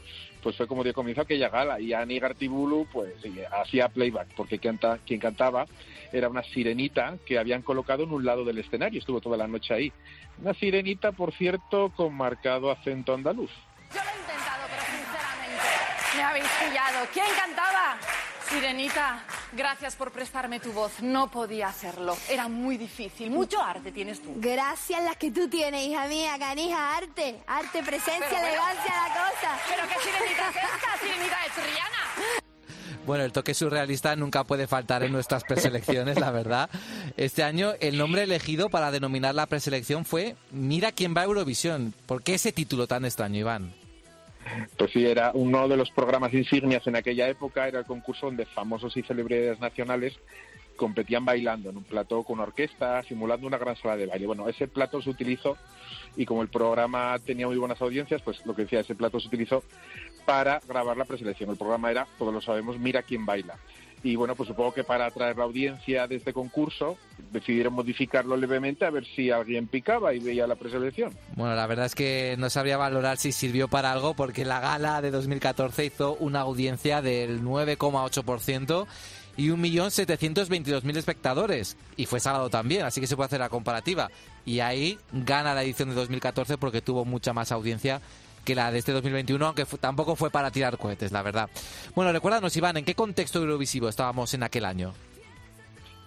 pues 0.44 0.56
fue 0.56 0.68
como 0.68 0.84
dio 0.84 0.94
comienzo 0.94 1.22
aquella 1.22 1.50
gala. 1.50 1.80
Y 1.80 1.94
Annie 1.94 2.20
Gartibulu, 2.20 2.88
pues 2.94 3.16
hacía 3.52 3.90
playback, 3.90 4.28
porque 4.36 4.60
canta, 4.60 5.00
quien 5.06 5.20
cantaba 5.20 5.66
era 6.12 6.30
una 6.30 6.44
sirenita 6.44 7.18
que 7.26 7.40
habían 7.40 7.64
colocado 7.64 8.04
en 8.04 8.12
un 8.12 8.24
lado 8.24 8.46
del 8.46 8.60
escenario, 8.60 9.00
estuvo 9.00 9.20
toda 9.20 9.38
la 9.38 9.48
noche 9.48 9.74
ahí. 9.74 9.94
Una 10.40 10.54
sirenita, 10.54 11.12
por 11.12 11.34
cierto, 11.34 11.92
con 11.96 12.14
marcado 12.14 12.70
acento 12.70 13.14
andaluz. 13.14 13.52
Yo 13.94 14.00
lo 14.00 14.10
he 14.10 14.20
intentado, 14.20 14.68
pero 14.70 14.84
sinceramente 14.84 16.18
me 16.18 16.24
habéis 16.24 16.50
pillado. 16.60 17.08
¿Quién 17.14 17.26
cantaba? 17.36 17.98
Sirenita, 18.52 19.24
gracias 19.54 19.96
por 19.96 20.12
prestarme 20.12 20.60
tu 20.60 20.74
voz. 20.74 20.92
No 21.02 21.32
podía 21.32 21.70
hacerlo. 21.70 22.18
Era 22.30 22.48
muy 22.50 22.76
difícil. 22.78 23.32
Mucho 23.32 23.62
arte 23.62 23.92
tienes 23.92 24.22
tú. 24.22 24.34
Gracias 24.38 25.02
las 25.04 25.16
que 25.16 25.32
tú 25.32 25.48
tienes, 25.48 25.88
hija 25.88 26.06
mía, 26.08 26.36
canija, 26.38 26.98
arte, 26.98 27.42
arte, 27.48 27.82
presencia, 27.82 28.14
Pero, 28.20 28.30
pero- 28.42 28.48
elegancia, 28.48 28.94
la 28.94 29.14
cosa. 29.14 29.60
¿Pero 29.70 29.84
qué 29.88 29.96
sirenita 30.04 30.50
es 30.50 30.56
esta? 30.56 30.98
¿Sirenita 31.00 31.38
de 31.44 31.62
Triana? 31.62 32.42
Bueno, 33.06 33.24
el 33.24 33.32
toque 33.32 33.54
surrealista 33.54 34.16
nunca 34.16 34.44
puede 34.44 34.68
faltar 34.68 35.02
en 35.04 35.12
nuestras 35.14 35.44
preselecciones, 35.44 36.20
la 36.20 36.30
verdad. 36.32 36.70
Este 37.18 37.44
año 37.44 37.72
el 37.80 37.98
nombre 37.98 38.24
elegido 38.24 38.70
para 38.70 38.92
denominar 38.92 39.34
la 39.34 39.48
preselección 39.48 40.06
fue 40.06 40.36
Mira 40.52 40.92
quién 40.92 41.16
va 41.16 41.22
a 41.22 41.26
Eurovisión. 41.26 41.96
¿Por 42.06 42.22
qué 42.22 42.36
ese 42.36 42.52
título 42.52 42.86
tan 42.86 43.06
extraño, 43.06 43.40
Iván? 43.40 43.74
Pues 44.78 44.92
sí, 44.92 45.06
era 45.06 45.32
uno 45.34 45.68
de 45.68 45.78
los 45.78 45.92
programas 45.92 46.34
insignias 46.34 46.86
en 46.88 46.96
aquella 46.96 47.28
época, 47.28 47.68
era 47.68 47.80
el 47.80 47.86
concurso 47.86 48.28
donde 48.28 48.46
famosos 48.46 48.96
y 48.98 49.04
celebridades 49.04 49.60
nacionales 49.60 50.18
competían 50.76 51.24
bailando 51.24 51.70
en 51.70 51.78
un 51.78 51.84
plató 51.84 52.24
con 52.24 52.40
orquesta, 52.40 53.04
simulando 53.04 53.46
una 53.46 53.60
gran 53.60 53.76
sala 53.76 53.98
de 53.98 54.08
baile. 54.08 54.26
Bueno, 54.26 54.50
ese 54.50 54.68
plato 54.68 55.00
se 55.00 55.12
utilizó 55.12 55.56
y 56.16 56.26
como 56.26 56.42
el 56.42 56.48
programa 56.48 57.18
tenía 57.20 57.46
muy 57.46 57.58
buenas 57.58 57.82
audiencias, 57.82 58.22
pues 58.24 58.44
lo 58.48 58.56
que 58.56 58.64
decía, 58.64 58.80
ese 58.80 58.96
plato 58.96 59.20
se 59.20 59.28
utilizó 59.28 59.64
para 60.26 60.60
grabar 60.68 60.98
la 60.98 61.06
preselección. 61.06 61.52
El 61.52 61.58
programa 61.58 61.92
era, 61.92 62.08
todos 62.18 62.34
lo 62.34 62.42
sabemos, 62.42 62.80
Mira 62.80 63.04
quién 63.04 63.28
baila. 63.28 63.60
Y 64.04 64.16
bueno, 64.16 64.36
pues 64.36 64.48
supongo 64.48 64.74
que 64.74 64.84
para 64.84 65.06
atraer 65.06 65.38
la 65.38 65.44
audiencia 65.44 66.08
de 66.08 66.16
este 66.16 66.34
concurso 66.34 66.98
decidieron 67.32 67.74
modificarlo 67.74 68.36
levemente 68.36 68.86
a 68.86 68.90
ver 68.90 69.06
si 69.06 69.30
alguien 69.30 69.68
picaba 69.68 70.14
y 70.14 70.20
veía 70.20 70.48
la 70.48 70.56
preselección. 70.56 71.14
Bueno, 71.36 71.56
la 71.56 71.68
verdad 71.68 71.86
es 71.86 71.96
que 71.96 72.36
no 72.40 72.50
sabría 72.50 72.78
valorar 72.78 73.18
si 73.18 73.32
sirvió 73.32 73.68
para 73.68 73.92
algo 73.92 74.16
porque 74.16 74.44
la 74.44 74.60
gala 74.60 75.02
de 75.02 75.12
2014 75.12 75.86
hizo 75.86 76.16
una 76.16 76.42
audiencia 76.42 77.02
del 77.02 77.42
9,8% 77.44 78.88
y 79.38 79.50
1.722.000 79.50 80.98
espectadores. 80.98 81.78
Y 81.96 82.06
fue 82.06 82.20
sábado 82.20 82.50
también, 82.50 82.84
así 82.84 83.02
que 83.02 83.08
se 83.08 83.16
puede 83.16 83.28
hacer 83.28 83.40
la 83.40 83.50
comparativa. 83.50 84.10
Y 84.46 84.60
ahí 84.60 84.98
gana 85.12 85.54
la 85.54 85.64
edición 85.64 85.90
de 85.90 85.96
2014 85.96 86.58
porque 86.58 86.82
tuvo 86.82 87.06
mucha 87.06 87.34
más 87.34 87.52
audiencia 87.52 88.02
que 88.44 88.56
la 88.56 88.72
de 88.72 88.80
este 88.80 88.92
2021, 88.92 89.46
aunque 89.46 89.66
tampoco 89.66 90.16
fue 90.16 90.30
para 90.30 90.52
tirar 90.52 90.78
cohetes, 90.78 91.12
la 91.12 91.22
verdad. 91.22 91.50
Bueno, 91.96 92.12
recuérdanos, 92.12 92.56
Iván, 92.56 92.78
¿en 92.78 92.86
qué 92.86 92.96
contexto 92.96 93.40
eurovisivo 93.40 93.90
estábamos 93.90 94.34
en 94.34 94.44
aquel 94.44 94.66
año? 94.66 94.94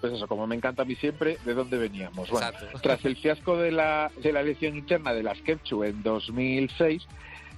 pues 0.05 0.16
eso, 0.16 0.28
como 0.28 0.47
me 0.47 0.55
encanta 0.55 0.82
a 0.82 0.85
mí 0.85 0.95
siempre, 0.97 1.39
¿de 1.47 1.55
dónde 1.55 1.78
veníamos? 1.78 2.28
Bueno, 2.28 2.49
Exacto. 2.49 2.78
tras 2.82 3.03
el 3.07 3.16
fiasco 3.16 3.57
de 3.57 3.72
la, 3.72 4.11
de 4.22 4.32
la 4.35 4.43
elección 4.43 4.76
interna 4.76 5.14
de 5.14 5.22
las 5.22 5.41
Kepchu 5.41 5.82
en 5.82 6.03
2006, 6.03 7.07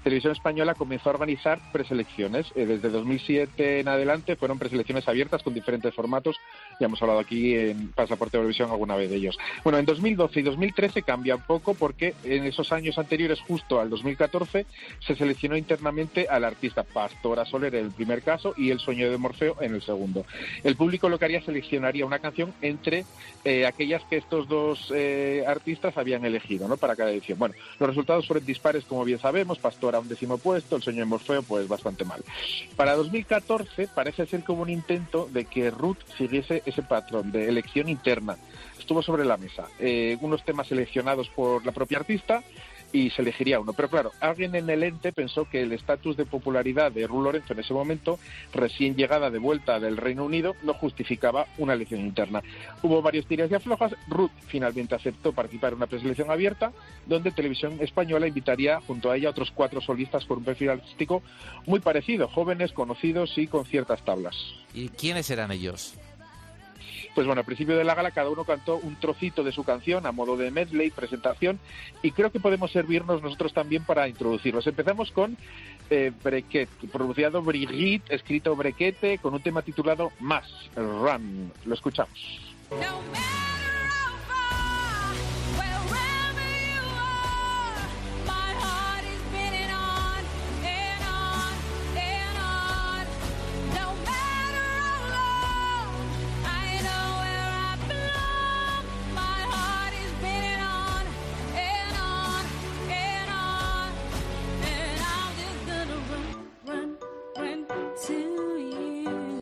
Televisión 0.07 0.35
Española 0.35 0.77
comenzó 0.77 1.11
a 1.11 1.15
organizar 1.15 1.59
preselecciones. 1.73 2.47
Eh, 2.55 2.65
desde 2.65 2.91
2007 2.91 3.81
en 3.81 3.89
adelante 3.89 4.37
fueron 4.37 4.57
preselecciones 4.57 5.09
abiertas 5.09 5.43
con 5.43 5.53
diferentes 5.53 5.93
formatos. 5.93 6.37
Ya 6.79 6.87
hemos 6.87 7.03
hablado 7.03 7.19
aquí 7.19 7.57
en 7.57 7.89
Pasaporte 7.89 8.37
Eurovisión 8.37 8.71
alguna 8.71 8.95
vez 8.95 9.11
de 9.11 9.17
ellos. 9.17 9.37
Bueno, 9.65 9.81
en 9.81 9.85
2012 9.85 10.39
y 10.39 10.43
2013 10.45 11.03
cambia 11.03 11.35
un 11.35 11.43
poco 11.43 11.75
porque 11.75 12.15
en 12.23 12.45
esos 12.45 12.71
años 12.71 12.99
anteriores, 12.99 13.41
justo 13.41 13.81
al 13.81 13.91
2014, 13.91 14.67
se 15.01 15.17
seleccionó 15.17 15.57
internamente 15.57 16.29
al 16.31 16.45
artista 16.45 16.85
Pastora 16.85 17.45
Soler 17.45 17.75
en 17.75 17.87
el 17.87 17.91
primer 17.91 18.23
caso 18.23 18.55
y 18.57 18.71
El 18.71 18.79
Sueño 18.79 19.11
de 19.11 19.19
Morfeo 19.19 19.57
en 19.61 19.75
el 19.75 19.83
segundo. 19.83 20.25
El 20.63 20.77
público 20.77 21.09
lo 21.09 21.19
que 21.19 21.25
haría 21.25 21.43
seleccionaría 21.43 22.07
una 22.07 22.21
canción 22.21 22.55
entre 22.63 23.07
eh, 23.45 23.67
aquellas 23.67 24.05
que 24.05 24.19
estos 24.19 24.47
dos 24.47 24.93
eh, 24.95 25.43
artistas 25.49 25.97
habían 25.99 26.25
elegido 26.25 26.69
¿no? 26.69 26.77
para 26.77 26.95
cada 26.95 27.11
edición. 27.11 27.41
Bueno, 27.41 27.57
los 27.81 27.89
resultados 27.89 28.25
fueron 28.25 28.47
dispares, 28.47 28.85
como 28.85 29.05
bien 29.05 29.19
sabemos. 29.19 29.59
Pastora 29.59 29.96
un 30.01 30.09
décimo 30.09 30.39
puesto, 30.39 30.77
El 30.77 30.83
Sueño 30.83 31.01
de 31.01 31.07
Morfeo, 31.07 31.43
pues 31.43 31.69
bastante 31.69 32.05
mal. 32.05 32.23
Para 32.77 32.95
2014 32.95 33.89
parece 33.95 34.27
ser 34.27 34.45
hubo 34.49 34.63
un 34.63 34.71
intento 34.71 35.29
de 35.33 35.45
que 35.45 35.71
Ruth 35.71 35.99
siguiese 36.17 36.63
ese 36.67 36.83
patrón 36.83 37.33
de 37.33 37.49
elección 37.49 37.89
interna. 37.89 38.37
Estuvo 38.79 39.03
sobre 39.03 39.25
la 39.25 39.37
mesa. 39.37 39.67
Eh, 39.79 40.17
unos 40.21 40.45
temas 40.45 40.69
seleccionados 40.69 41.29
por 41.31 41.65
la 41.67 41.73
propia 41.73 41.99
artista 41.99 42.43
y 42.93 43.11
se 43.11 43.23
elegiría 43.23 43.61
uno. 43.61 43.73
Pero 43.73 43.89
claro, 43.89 44.13
alguien 44.21 44.55
en 44.55 44.69
el 44.71 44.83
ente 44.83 45.13
pensó 45.13 45.49
que 45.49 45.63
el 45.63 45.73
estatus 45.73 46.17
de 46.17 46.27
popularidad 46.27 46.93
de 46.93 47.07
Ru 47.07 47.23
Lorenzo 47.23 47.53
en 47.53 47.61
ese 47.61 47.75
momento, 47.75 48.19
recién 48.53 48.97
llegada 48.97 49.31
de 49.31 49.39
vuelta 49.39 49.81
del 49.81 49.97
Reino 49.97 50.25
Unido, 50.25 50.55
no 50.63 50.75
justificaba 50.75 51.47
una 51.59 51.75
elección 51.75 52.01
interna. 52.01 52.43
Hubo 52.83 53.03
varios 53.03 53.27
tiras 53.27 53.51
y 53.51 53.55
aflojas. 53.55 53.95
Ruth 54.09 54.31
finalmente 54.47 54.95
aceptó 54.95 55.33
participar 55.33 55.73
en 55.73 55.79
una 55.79 55.87
preselección 55.87 56.31
abierta, 56.31 56.73
donde 57.07 57.31
Televisión 57.31 57.79
Española 57.81 58.27
invitaría 58.27 58.81
junto 58.81 59.11
a 59.11 59.17
ella 59.17 59.31
otros 59.31 59.51
cuatro 59.51 59.81
solistas 59.81 60.25
con 60.25 60.39
un 60.39 60.45
perfil 60.45 60.71
artístico 60.71 61.23
muy 61.67 61.81
parecido, 61.81 62.29
jóvenes, 62.29 62.73
conocidos 62.73 63.37
y 63.37 63.47
con 63.47 63.65
ciertas 63.65 64.05
tablas. 64.05 64.35
¿Y 64.75 64.89
quiénes 64.89 65.31
eran 65.31 65.53
ellos? 65.53 65.95
Pues 67.17 67.27
bueno, 67.27 67.41
al 67.41 67.47
principio 67.47 67.79
de 67.79 67.85
la 67.85 67.95
gala 67.95 68.11
cada 68.11 68.29
uno 68.29 68.45
cantó 68.45 68.77
un 68.77 68.95
trocito 68.97 69.43
de 69.43 69.51
su 69.51 69.65
canción 69.65 70.05
a 70.05 70.13
modo 70.13 70.37
de 70.37 70.51
medley, 70.51 70.91
presentación, 70.91 71.59
y 72.03 72.11
creo 72.11 72.31
que 72.31 72.41
podemos 72.41 72.71
servirnos 72.71 73.23
nosotros 73.23 73.55
también 73.55 73.85
para 73.85 74.07
introducirlos. 74.07 74.67
Empezamos 74.67 75.13
con 75.13 75.39
eh, 75.89 76.13
Brequet, 76.23 76.69
pronunciado 76.93 77.41
Brigitte, 77.41 78.13
escrito 78.13 78.55
Brequete, 78.55 79.17
con 79.17 79.33
un 79.33 79.41
tema 79.41 79.63
titulado 79.63 80.13
Más, 80.21 80.45
Run. 80.77 81.51
Lo 81.65 81.75
escuchamos. 81.75 82.39
My 82.71 83.56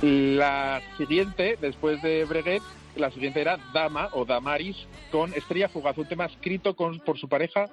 La 0.04 0.82
siguiente, 0.98 1.56
después 1.58 2.02
de 2.02 2.26
Breguet, 2.26 2.60
la 2.94 3.10
siguiente 3.10 3.40
era 3.40 3.58
Dama 3.72 4.10
o 4.12 4.26
Damaris 4.26 4.76
con 5.10 5.32
Estrella 5.32 5.70
Fugaz, 5.70 5.96
un 5.96 6.04
tema 6.04 6.26
escrito 6.26 6.76
con, 6.76 7.00
por 7.00 7.16
su 7.18 7.26
pareja 7.26 7.70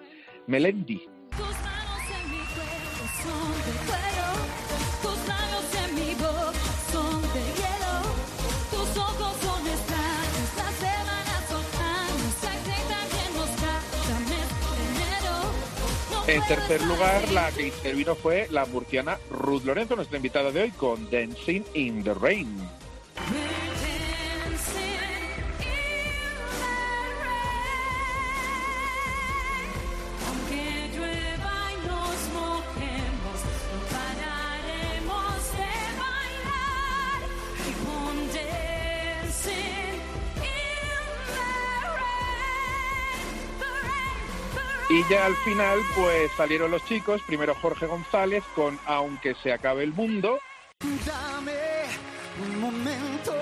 Melendi. 0.47 1.01
En 16.31 16.41
tercer 16.47 16.81
lugar, 16.83 17.29
la 17.33 17.51
que 17.51 17.67
intervino 17.67 18.15
fue 18.15 18.47
la 18.51 18.65
murciana 18.65 19.19
Ruth 19.29 19.65
Lorenzo, 19.65 19.97
nuestra 19.97 20.15
invitada 20.15 20.49
de 20.49 20.61
hoy, 20.61 20.71
con 20.71 21.09
Dancing 21.11 21.63
in 21.73 22.05
the 22.05 22.13
Rain. 22.13 22.47
Y 44.91 45.05
ya 45.09 45.25
al 45.25 45.35
final, 45.37 45.79
pues 45.95 46.29
salieron 46.35 46.69
los 46.69 46.83
chicos, 46.83 47.21
primero 47.25 47.55
Jorge 47.55 47.85
González 47.85 48.43
con 48.53 48.77
Aunque 48.85 49.33
se 49.35 49.53
acabe 49.53 49.83
el 49.83 49.93
mundo, 49.93 50.37
Dame 51.05 51.53
un 52.43 52.59
momento, 52.59 53.33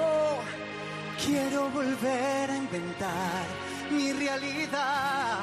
quiero 1.26 1.70
volver 1.70 2.52
a 2.52 2.56
inventar 2.56 3.46
mi 3.90 4.14
realidad. 4.14 5.40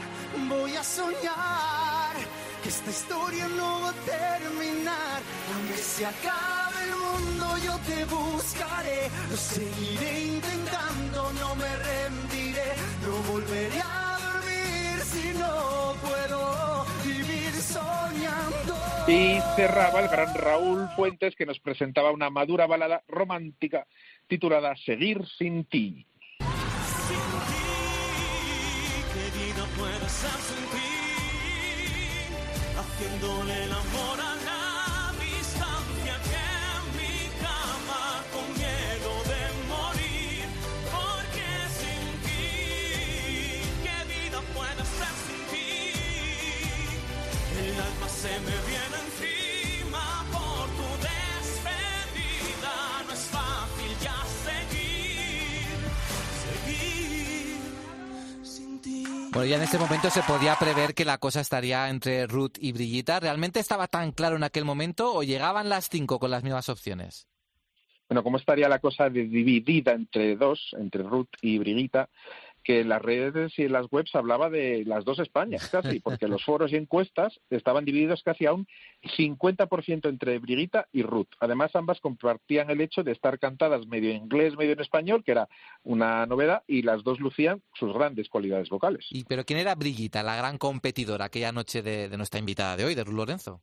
Voy 0.49 0.77
a 0.77 0.85
soñar 0.85 2.15
que 2.63 2.69
esta 2.69 2.91
historia 2.91 3.49
no 3.49 3.81
va 3.81 3.91
a 3.91 3.93
terminar. 3.93 5.23
Aunque 5.57 5.77
se 5.77 6.07
acabe 6.07 6.85
el 6.85 6.95
mundo, 6.95 7.59
yo 7.65 7.79
te 7.79 8.05
buscaré. 8.05 9.11
Lo 9.31 9.37
seguiré 9.37 10.21
intentando, 10.21 11.33
no 11.41 11.57
me 11.57 11.77
rendiré. 11.77 12.75
No 13.03 13.33
volveré 13.33 13.81
a 13.81 14.06
si 15.17 15.39
no 15.39 15.95
puedo 16.03 16.85
vivir 17.05 17.53
soñando. 17.53 18.75
Y 19.09 19.41
cerraba 19.57 20.01
el 20.01 20.09
gran 20.09 20.35
Raúl 20.35 20.89
Fuentes 20.97 21.35
que 21.37 21.47
nos 21.47 21.59
presentaba 21.61 22.11
una 22.11 22.31
madura 22.31 22.67
balada 22.67 23.03
romántica 23.09 23.87
titulada 24.27 24.75
Seguir 24.77 25.27
sin 25.39 25.65
ti. 25.65 26.07
¿Qué 29.13 29.27
vida 29.39 29.65
puede 29.77 30.09
ser 30.09 30.39
sin 30.49 30.65
ti? 30.73 30.87
Haciéndole 32.79 33.65
el 33.65 33.73
amor 33.73 34.26
se 48.27 48.41
me 48.41 48.57
viene 48.67 48.97
encima 49.07 50.25
por 50.33 50.65
tu 50.77 50.89
despedida. 51.07 52.75
No 53.07 53.13
es 53.13 53.25
fácil 53.27 53.91
ya 54.03 54.17
seguir, 54.47 55.79
seguir 56.43 57.59
sin 58.45 58.81
ti. 58.81 59.05
Bueno, 59.33 59.47
ya 59.47 59.57
en 59.57 59.63
ese 59.63 59.79
momento 59.79 60.11
se 60.11 60.23
podía 60.23 60.57
prever 60.57 60.95
que 60.95 61.05
la 61.05 61.19
cosa 61.19 61.41
estaría 61.41 61.89
entre 61.89 62.27
Ruth 62.27 62.57
y 62.59 62.73
Brillita. 62.73 63.21
¿Realmente 63.21 63.61
estaba 63.61 63.87
tan 63.87 64.13
claro 64.13 64.37
en 64.37 64.45
aquel 64.45 64.65
momento 64.65 65.13
o 65.15 65.23
llegaban 65.23 65.69
las 65.69 65.89
cinco 65.89 66.19
con 66.19 66.31
las 66.31 66.43
mismas 66.43 66.69
opciones? 66.69 67.29
Bueno, 68.09 68.23
¿cómo 68.23 68.37
estaría 68.39 68.69
la 68.69 68.79
cosa 68.79 69.11
de- 69.11 69.25
dividida 69.27 69.93
entre 69.93 70.37
dos, 70.37 70.71
entre 70.79 71.03
Ruth 71.03 71.29
y 71.43 71.59
Brigita? 71.59 72.09
Que 72.67 72.81
en 72.81 72.89
las 72.89 73.01
redes 73.01 73.57
y 73.59 73.63
en 73.63 73.73
las 73.73 73.87
webs 73.93 74.13
hablaba 74.17 74.51
de 74.51 74.83
las 74.85 75.05
dos 75.05 75.21
Españas, 75.21 75.69
casi, 75.71 76.01
porque 76.01 76.27
los 76.29 76.45
foros 76.45 76.73
y 76.73 76.77
encuestas 76.77 77.39
estaban 77.49 77.85
divididos 77.85 78.23
casi 78.25 78.47
a 78.47 78.53
un 78.53 78.67
50% 79.17 80.09
entre 80.09 80.41
Brigita 80.41 80.89
y 80.91 81.03
Ruth. 81.03 81.29
Además, 81.39 81.71
ambas 81.75 82.01
compartían 82.01 82.69
el 82.71 82.81
hecho 82.81 83.05
de 83.05 83.13
estar 83.13 83.39
cantadas 83.39 83.87
medio 83.87 84.11
en 84.11 84.25
inglés, 84.25 84.57
medio 84.57 84.73
en 84.73 84.81
español, 84.81 85.23
que 85.23 85.31
era 85.31 85.49
una 85.85 86.27
novedad, 86.27 86.65
y 86.67 86.83
las 86.83 87.05
dos 87.05 87.21
lucían 87.21 87.63
sus 87.75 87.95
grandes 87.95 88.29
cualidades 88.29 88.69
vocales. 88.69 89.07
¿Y 89.11 89.25
pero 89.25 89.45
quién 89.45 89.61
era 89.61 89.77
Brillita, 89.77 90.25
la 90.25 90.35
gran 90.35 90.59
competidora 90.59 91.27
aquella 91.27 91.53
noche 91.53 91.83
de, 91.83 92.09
de 92.09 92.17
nuestra 92.17 92.41
invitada 92.41 92.77
de 92.77 92.85
hoy, 92.85 92.97
de 92.97 93.05
Ruth 93.05 93.15
Lorenzo? 93.15 93.63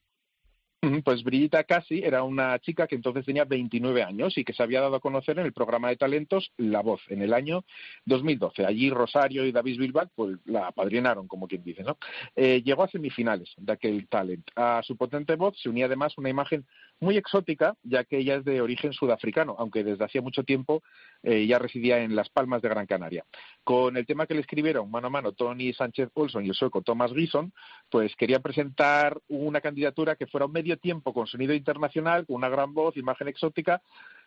Ujú, 0.84 1.02
Pues 1.02 1.24
Brillita 1.24 1.64
Casi 1.64 2.04
era 2.04 2.24
una 2.24 2.60
chica 2.60 2.88
que 2.88 2.96
entonces 2.96 3.26
tenía 3.26 3.46
29 3.46 4.04
años 4.04 4.38
y 4.38 4.44
que 4.44 4.52
se 4.52 4.62
había 4.62 4.82
dado 4.82 4.98
a 4.98 5.00
conocer 5.00 5.40
en 5.40 5.46
el 5.46 5.54
programa 5.54 5.88
de 5.88 5.96
talentos 5.96 6.52
La 6.58 6.82
Voz 6.82 7.00
en 7.08 7.22
el 7.22 7.34
año 7.34 7.64
2012. 8.04 8.66
Allí 8.66 8.90
Rosario 8.90 9.46
y 9.46 9.54
David 9.54 9.80
Bilbao 9.80 10.10
pues, 10.14 10.36
la 10.44 10.68
apadrinaron, 10.68 11.30
como 11.30 11.48
quien 11.48 11.64
dice. 11.64 11.84
¿no? 11.84 11.98
Eh, 12.36 12.62
llegó 12.66 12.84
a 12.84 12.90
semifinales 12.90 13.54
de 13.56 13.72
aquel 13.72 14.10
talent. 14.10 14.46
A 14.58 14.82
su 14.84 14.98
potente 14.98 15.38
voz 15.38 15.58
se 15.58 15.70
unía 15.70 15.86
además 15.86 16.18
una 16.18 16.30
imagen 16.30 16.66
muy 17.04 17.18
exótica, 17.18 17.76
ya 17.84 18.04
que 18.04 18.18
ella 18.18 18.36
es 18.36 18.46
de 18.46 18.62
origen 18.62 18.94
sudafricano, 18.94 19.56
aunque 19.60 19.84
desde 19.84 20.06
hacía 20.06 20.22
mucho 20.22 20.44
tiempo 20.44 20.82
eh, 21.22 21.46
ya 21.46 21.60
residía 21.60 22.00
en 22.00 22.16
Las 22.16 22.30
Palmas 22.30 22.62
de 22.62 22.70
Gran 22.70 22.88
Canaria. 22.88 23.26
Con 23.64 23.98
el 23.98 24.06
tema 24.06 24.26
que 24.26 24.34
le 24.34 24.42
escribieron 24.42 24.90
mano 24.90 25.08
a 25.08 25.10
mano 25.10 25.34
Tony 25.34 25.74
Sánchez 25.74 26.10
Olson 26.14 26.46
y 26.46 26.50
el 26.50 26.56
sueco 26.56 26.82
Thomas 26.82 27.14
Gison, 27.14 27.54
pues 27.90 28.16
querían 28.16 28.42
presentar 28.42 29.20
una 29.28 29.62
candidatura 29.62 30.16
que 30.16 30.28
fuera 30.28 30.46
un 30.46 30.52
medio 30.52 30.78
tiempo 30.78 31.14
con 31.14 31.28
sonido 31.28 31.54
internacional, 31.54 32.26
con 32.26 32.38
una 32.38 32.50
gran 32.50 32.74
voz, 32.74 32.98
imagen 32.98 33.28
exótica. 33.28 33.82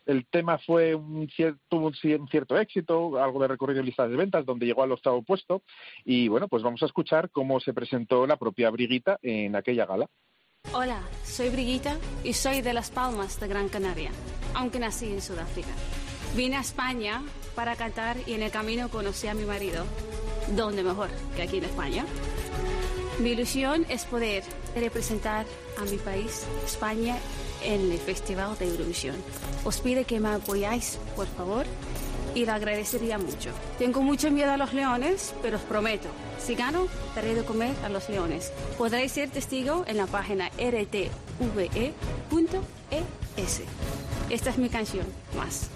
El 0.04 0.26
tema 0.26 0.58
fue 0.58 0.94
un 0.94 1.28
cierto, 1.28 1.78
un 1.78 1.94
cierto 2.28 2.56
éxito, 2.58 3.20
algo 3.20 3.42
de 3.42 3.48
recorrido 3.48 3.80
en 3.80 3.86
listas 3.86 4.08
de 4.08 4.16
ventas, 4.16 4.46
donde 4.46 4.66
llegó 4.66 4.84
al 4.84 4.92
octavo 4.92 5.22
puesto. 5.22 5.62
Y 6.04 6.28
bueno, 6.28 6.46
pues 6.46 6.62
vamos 6.62 6.82
a 6.82 6.86
escuchar 6.86 7.30
cómo 7.30 7.58
se 7.58 7.74
presentó 7.74 8.26
la 8.26 8.36
propia 8.36 8.70
Briguita 8.70 9.18
en 9.22 9.56
aquella 9.56 9.84
gala. 9.84 10.08
Hola, 10.72 11.00
soy 11.24 11.48
Brigitta 11.48 11.96
y 12.24 12.32
soy 12.32 12.60
de 12.60 12.72
Las 12.72 12.90
Palmas 12.90 13.38
de 13.40 13.48
Gran 13.48 13.68
Canaria, 13.68 14.10
aunque 14.52 14.78
nací 14.78 15.06
en 15.06 15.22
Sudáfrica. 15.22 15.68
Vine 16.34 16.56
a 16.56 16.60
España 16.60 17.22
para 17.54 17.76
cantar 17.76 18.16
y 18.26 18.34
en 18.34 18.42
el 18.42 18.50
camino 18.50 18.90
conocí 18.90 19.28
a 19.28 19.34
mi 19.34 19.44
marido. 19.44 19.84
¿Dónde 20.48 20.82
mejor 20.82 21.08
que 21.34 21.42
aquí 21.42 21.58
en 21.58 21.64
España? 21.64 22.04
Mi 23.20 23.30
ilusión 23.30 23.86
es 23.88 24.04
poder 24.04 24.42
representar 24.74 25.46
a 25.78 25.84
mi 25.84 25.96
país, 25.96 26.44
España, 26.66 27.16
en 27.62 27.90
el 27.90 27.98
Festival 27.98 28.58
de 28.58 28.68
Eurovisión. 28.68 29.16
Os 29.64 29.78
pido 29.80 30.04
que 30.04 30.20
me 30.20 30.28
apoyáis, 30.28 30.98
por 31.14 31.26
favor, 31.26 31.64
y 32.34 32.44
lo 32.44 32.52
agradecería 32.52 33.18
mucho. 33.18 33.50
Tengo 33.78 34.02
mucho 34.02 34.30
miedo 34.30 34.52
a 34.52 34.58
los 34.58 34.74
leones, 34.74 35.32
pero 35.40 35.56
os 35.56 35.62
prometo, 35.62 36.08
si 36.38 36.54
gano, 36.54 36.88
daré 37.14 37.34
de 37.34 37.44
comer 37.44 37.74
a 37.84 37.88
los 37.88 38.08
leones. 38.08 38.52
Podréis 38.78 39.12
ser 39.12 39.30
testigo 39.30 39.84
en 39.86 39.96
la 39.96 40.06
página 40.06 40.50
rtve.es. 40.58 41.10
Esta 44.30 44.50
es 44.50 44.58
mi 44.58 44.68
canción, 44.68 45.06
más. 45.36 45.70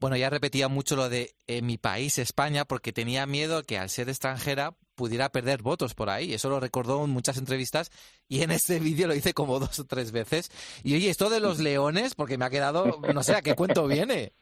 Bueno, 0.00 0.16
ya 0.16 0.30
repetía 0.30 0.68
mucho 0.68 0.94
lo 0.94 1.08
de 1.08 1.34
en 1.48 1.66
mi 1.66 1.76
país, 1.76 2.18
España, 2.18 2.64
porque 2.64 2.92
tenía 2.92 3.26
miedo 3.26 3.64
que 3.64 3.78
al 3.78 3.90
ser 3.90 4.08
extranjera 4.08 4.76
pudiera 4.94 5.30
perder 5.30 5.62
votos 5.62 5.94
por 5.94 6.08
ahí. 6.08 6.32
Eso 6.34 6.48
lo 6.48 6.60
recordó 6.60 7.04
en 7.04 7.10
muchas 7.10 7.36
entrevistas 7.36 7.90
y 8.28 8.42
en 8.42 8.52
este 8.52 8.78
vídeo 8.80 9.08
lo 9.08 9.14
hice 9.14 9.34
como 9.34 9.58
dos 9.58 9.78
o 9.80 9.86
tres 9.86 10.12
veces. 10.12 10.50
Y 10.84 10.94
oye, 10.94 11.10
esto 11.10 11.30
de 11.30 11.40
los 11.40 11.58
leones, 11.58 12.14
porque 12.14 12.38
me 12.38 12.44
ha 12.44 12.50
quedado, 12.50 13.00
no 13.12 13.22
sé 13.22 13.34
a 13.34 13.42
qué 13.42 13.54
cuento 13.54 13.86
viene. 13.88 14.34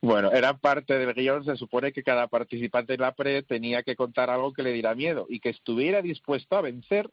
Bueno, 0.00 0.30
era 0.32 0.56
parte 0.58 0.98
del 0.98 1.14
guion. 1.14 1.44
Se 1.44 1.56
supone 1.56 1.92
que 1.92 2.02
cada 2.02 2.28
participante 2.28 2.94
en 2.94 3.00
la 3.00 3.12
pre 3.12 3.42
tenía 3.42 3.82
que 3.82 3.96
contar 3.96 4.30
algo 4.30 4.52
que 4.52 4.62
le 4.62 4.72
diera 4.72 4.94
miedo 4.94 5.26
y 5.28 5.40
que 5.40 5.50
estuviera 5.50 6.02
dispuesto 6.02 6.56
a 6.56 6.62
vencer 6.62 7.10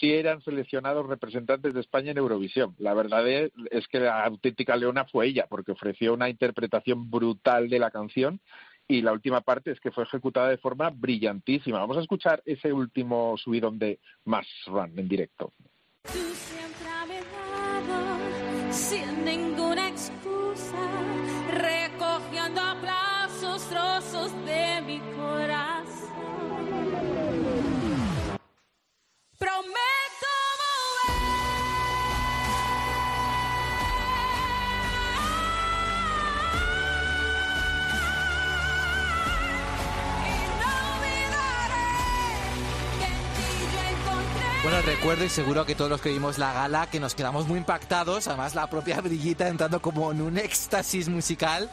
si 0.00 0.12
eran 0.12 0.42
seleccionados 0.42 1.06
representantes 1.06 1.72
de 1.72 1.80
España 1.80 2.10
en 2.10 2.18
Eurovisión. 2.18 2.74
La 2.78 2.94
verdad 2.94 3.26
es, 3.28 3.52
que 3.88 4.00
la 4.00 4.24
auténtica 4.24 4.76
leona 4.76 5.04
fue 5.04 5.26
ella, 5.26 5.46
porque 5.48 5.72
ofreció 5.72 6.14
una 6.14 6.28
interpretación 6.28 7.10
brutal 7.10 7.68
de 7.68 7.78
la 7.78 7.90
canción 7.90 8.40
y 8.86 9.02
la 9.02 9.12
última 9.12 9.40
parte 9.40 9.70
es 9.70 9.80
que 9.80 9.92
fue 9.92 10.04
ejecutada 10.04 10.48
de 10.48 10.58
forma 10.58 10.90
brillantísima. 10.90 11.78
Vamos 11.78 11.96
a 11.96 12.00
escuchar 12.00 12.42
ese 12.44 12.72
último 12.72 13.36
subidón 13.38 13.78
de 13.78 13.98
Mass 14.24 14.46
Run 14.66 14.98
en 14.98 15.08
directo. 15.08 15.52
Tú 16.02 16.18
siempre 16.34 17.20
lado, 17.86 18.72
sin 18.72 19.24
ninguna 19.24 19.88
excusa, 19.88 21.13
recogiendo 22.44 22.60
aplausos, 22.60 23.62
trozos 23.68 24.32
de 24.44 24.82
mi 24.82 25.00
corazón. 25.16 25.94
Prometo 29.38 29.74
Bueno, 44.62 44.80
recuerdo 44.80 45.24
y 45.24 45.28
seguro 45.28 45.66
que 45.66 45.74
todos 45.74 45.90
los 45.90 46.00
que 46.00 46.08
vimos 46.08 46.38
la 46.38 46.54
gala 46.54 46.86
que 46.86 46.98
nos 46.98 47.14
quedamos 47.14 47.46
muy 47.46 47.58
impactados, 47.58 48.28
además 48.28 48.54
la 48.54 48.66
propia 48.68 48.98
Brillita 49.02 49.48
entrando 49.48 49.82
como 49.82 50.10
en 50.10 50.22
un 50.22 50.38
éxtasis 50.38 51.10
musical 51.10 51.70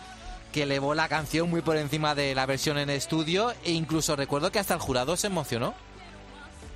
que 0.51 0.63
elevó 0.63 0.93
la 0.93 1.07
canción 1.07 1.49
muy 1.49 1.61
por 1.61 1.77
encima 1.77 2.15
de 2.15 2.35
la 2.35 2.45
versión 2.45 2.77
en 2.77 2.89
estudio 2.89 3.51
e 3.63 3.71
incluso 3.71 4.15
recuerdo 4.15 4.51
que 4.51 4.59
hasta 4.59 4.73
el 4.73 4.79
jurado 4.79 5.15
se 5.17 5.27
emocionó. 5.27 5.73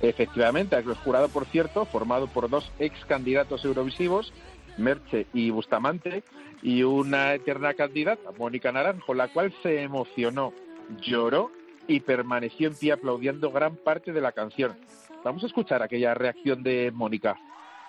Efectivamente, 0.02 0.76
el 0.76 0.94
jurado, 0.94 1.28
por 1.28 1.46
cierto, 1.46 1.86
formado 1.86 2.26
por 2.26 2.50
dos 2.50 2.70
ex 2.78 3.04
candidatos 3.06 3.64
eurovisivos, 3.64 4.32
Merche 4.76 5.26
y 5.32 5.50
Bustamante, 5.50 6.22
y 6.62 6.82
una 6.82 7.34
eterna 7.34 7.74
candidata, 7.74 8.30
Mónica 8.38 8.72
Naranjo, 8.72 9.14
la 9.14 9.28
cual 9.28 9.54
se 9.62 9.82
emocionó, 9.82 10.52
lloró 11.00 11.50
y 11.86 12.00
permaneció 12.00 12.68
en 12.68 12.74
pie 12.74 12.92
aplaudiendo 12.92 13.50
gran 13.52 13.76
parte 13.76 14.12
de 14.12 14.20
la 14.20 14.32
canción. 14.32 14.76
Vamos 15.24 15.42
a 15.44 15.46
escuchar 15.46 15.82
aquella 15.82 16.14
reacción 16.14 16.62
de 16.62 16.90
Mónica. 16.92 17.38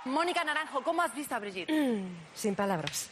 Mónica 0.05 0.43
Naranjo, 0.43 0.81
¿cómo 0.81 1.01
has 1.01 1.13
visto 1.13 1.35
a 1.35 1.39
Brigitte? 1.39 1.69
Sin 2.33 2.55
palabras. 2.55 3.09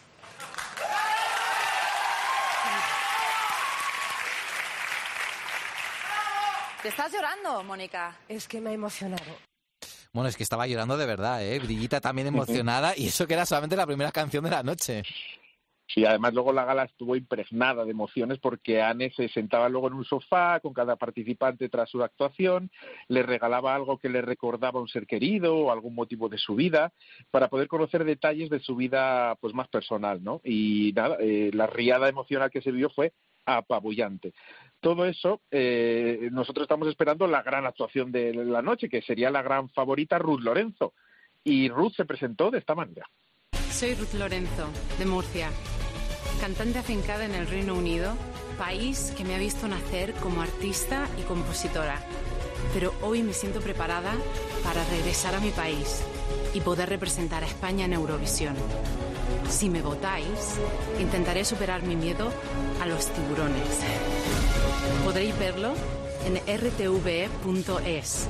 Te 6.86 6.90
estás 6.90 7.12
llorando, 7.12 7.64
Mónica. 7.64 8.16
Es 8.30 8.48
que 8.48 8.62
me 8.62 8.70
ha 8.70 8.74
emocionado. 8.74 9.24
Bueno, 10.14 10.30
es 10.30 10.38
que 10.38 10.44
estaba 10.44 10.68
llorando 10.68 10.98
de 10.98 11.08
verdad, 11.08 11.44
¿eh? 11.44 11.58
Brillita 11.58 12.00
también 12.00 12.28
emocionada 12.28 12.94
y 12.96 13.08
eso 13.08 13.26
que 13.26 13.34
era 13.34 13.48
solamente 13.48 13.76
la 13.76 13.88
primera 13.88 14.12
canción 14.12 14.44
de 14.44 14.52
la 14.52 14.62
noche. 14.62 15.02
Sí, 15.88 16.06
además 16.06 16.36
luego 16.36 16.54
la 16.54 16.64
gala 16.64 16.84
estuvo 16.84 17.16
impregnada 17.16 17.86
de 17.86 17.90
emociones 17.90 18.38
porque 18.38 18.84
Anne 18.84 19.12
se 19.16 19.30
sentaba 19.30 19.68
luego 19.68 19.88
en 19.88 19.94
un 19.94 20.06
sofá 20.06 20.60
con 20.60 20.74
cada 20.74 20.96
participante 20.96 21.70
tras 21.70 21.90
su 21.90 22.04
actuación, 22.04 22.70
le 23.08 23.24
regalaba 23.24 23.74
algo 23.74 23.98
que 23.98 24.10
le 24.10 24.22
recordaba 24.22 24.80
a 24.80 24.84
un 24.84 24.88
ser 24.88 25.08
querido 25.08 25.58
o 25.58 25.72
algún 25.72 25.96
motivo 25.96 26.30
de 26.30 26.38
su 26.38 26.54
vida 26.54 26.94
para 27.32 27.50
poder 27.50 27.68
conocer 27.68 28.04
detalles 28.04 28.52
de 28.52 28.60
su 28.60 28.76
vida 28.76 29.34
pues 29.42 29.56
más 29.56 29.70
personal, 29.70 30.24
¿no? 30.24 30.40
Y 30.44 30.94
nada, 30.96 31.18
eh, 31.20 31.50
la 31.52 31.66
riada 31.66 32.10
emocional 32.10 32.52
que 32.52 32.62
se 32.62 32.72
vio 32.72 32.92
fue 32.92 33.12
apabullante. 33.46 34.34
Todo 34.86 35.08
eso, 35.08 35.42
eh, 35.50 36.30
nosotros 36.32 36.66
estamos 36.66 36.88
esperando 36.88 37.26
la 37.26 37.42
gran 37.42 37.66
actuación 37.66 38.12
de 38.12 38.32
la 38.36 38.62
noche, 38.62 38.88
que 38.88 39.02
sería 39.02 39.32
la 39.32 39.42
gran 39.42 39.68
favorita 39.70 40.20
Ruth 40.20 40.42
Lorenzo. 40.42 40.94
Y 41.44 41.70
Ruth 41.70 41.94
se 41.96 42.06
presentó 42.06 42.52
de 42.52 42.60
esta 42.60 42.76
manera. 42.76 43.10
Soy 43.72 43.96
Ruth 43.96 44.14
Lorenzo, 44.14 44.70
de 45.00 45.08
Murcia, 45.08 45.50
cantante 46.40 46.78
afincada 46.78 47.26
en 47.26 47.34
el 47.34 47.48
Reino 47.48 47.74
Unido, 47.74 48.14
país 48.60 49.12
que 49.18 49.24
me 49.24 49.34
ha 49.34 49.40
visto 49.40 49.68
nacer 49.68 50.14
como 50.22 50.44
artista 50.44 51.08
y 51.20 51.24
compositora. 51.24 52.00
Pero 52.72 52.94
hoy 53.02 53.24
me 53.24 53.34
siento 53.34 53.62
preparada 53.62 54.14
para 54.64 54.84
regresar 54.92 55.34
a 55.34 55.40
mi 55.40 55.50
país 55.50 56.06
y 56.54 56.62
poder 56.62 56.90
representar 56.90 57.42
a 57.42 57.48
España 57.48 57.86
en 57.86 57.94
Eurovisión. 57.94 58.56
Si 59.50 59.68
me 59.68 59.82
votáis, 59.82 60.60
intentaré 61.00 61.44
superar 61.44 61.82
mi 61.82 61.96
miedo 61.96 62.32
a 62.80 62.86
los 62.86 63.12
tiburones. 63.12 64.45
Podréis 65.04 65.38
verlo 65.40 65.74
en 66.26 66.36
rtve.es. 66.38 68.28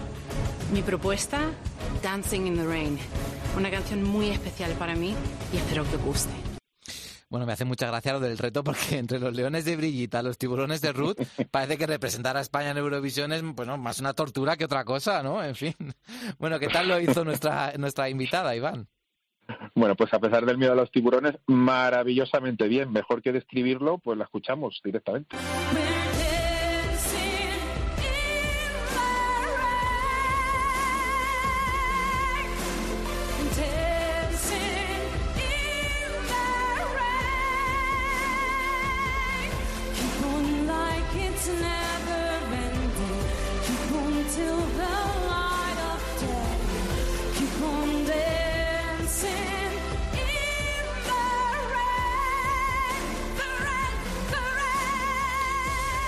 Mi 0.74 0.82
propuesta, 0.82 1.52
Dancing 2.02 2.48
in 2.48 2.56
the 2.56 2.66
Rain, 2.66 2.98
una 3.58 3.70
canción 3.72 4.04
muy 4.04 4.30
especial 4.30 4.72
para 4.74 4.96
mí 4.96 5.16
y 5.54 5.58
espero 5.58 5.84
que 5.90 5.96
os 5.96 6.04
guste. 6.04 6.34
Bueno, 7.30 7.46
me 7.46 7.54
hace 7.54 7.66
mucha 7.66 7.88
gracia 7.88 8.14
lo 8.14 8.20
del 8.20 8.38
reto 8.38 8.64
porque 8.64 8.98
entre 8.98 9.20
los 9.20 9.36
leones 9.36 9.66
de 9.66 9.76
Brillita, 9.76 10.22
los 10.22 10.38
tiburones 10.38 10.82
de 10.82 10.94
Ruth, 10.94 11.18
parece 11.52 11.78
que 11.78 11.88
representar 11.88 12.38
a 12.38 12.42
España 12.42 12.72
en 12.72 12.78
Eurovisión 12.78 13.32
es 13.34 13.44
bueno, 13.44 13.78
más 13.78 14.00
una 14.00 14.14
tortura 14.14 14.56
que 14.56 14.66
otra 14.66 14.86
cosa, 14.86 15.24
¿no? 15.24 15.44
En 15.44 15.56
fin. 15.56 15.76
Bueno, 16.38 16.60
¿qué 16.60 16.68
tal 16.68 16.88
lo 16.88 17.00
hizo 17.00 17.24
nuestra, 17.24 17.74
nuestra 17.78 18.10
invitada, 18.10 18.56
Iván? 18.56 18.88
Bueno, 19.74 19.96
pues 19.96 20.14
a 20.14 20.20
pesar 20.20 20.46
del 20.46 20.58
miedo 20.58 20.74
a 20.74 20.76
los 20.76 20.92
tiburones, 20.92 21.36
maravillosamente 21.46 22.68
bien. 22.68 22.92
Mejor 22.92 23.22
que 23.22 23.32
describirlo, 23.32 23.98
pues 24.00 24.18
la 24.18 24.26
escuchamos 24.26 24.82
directamente. 24.84 25.38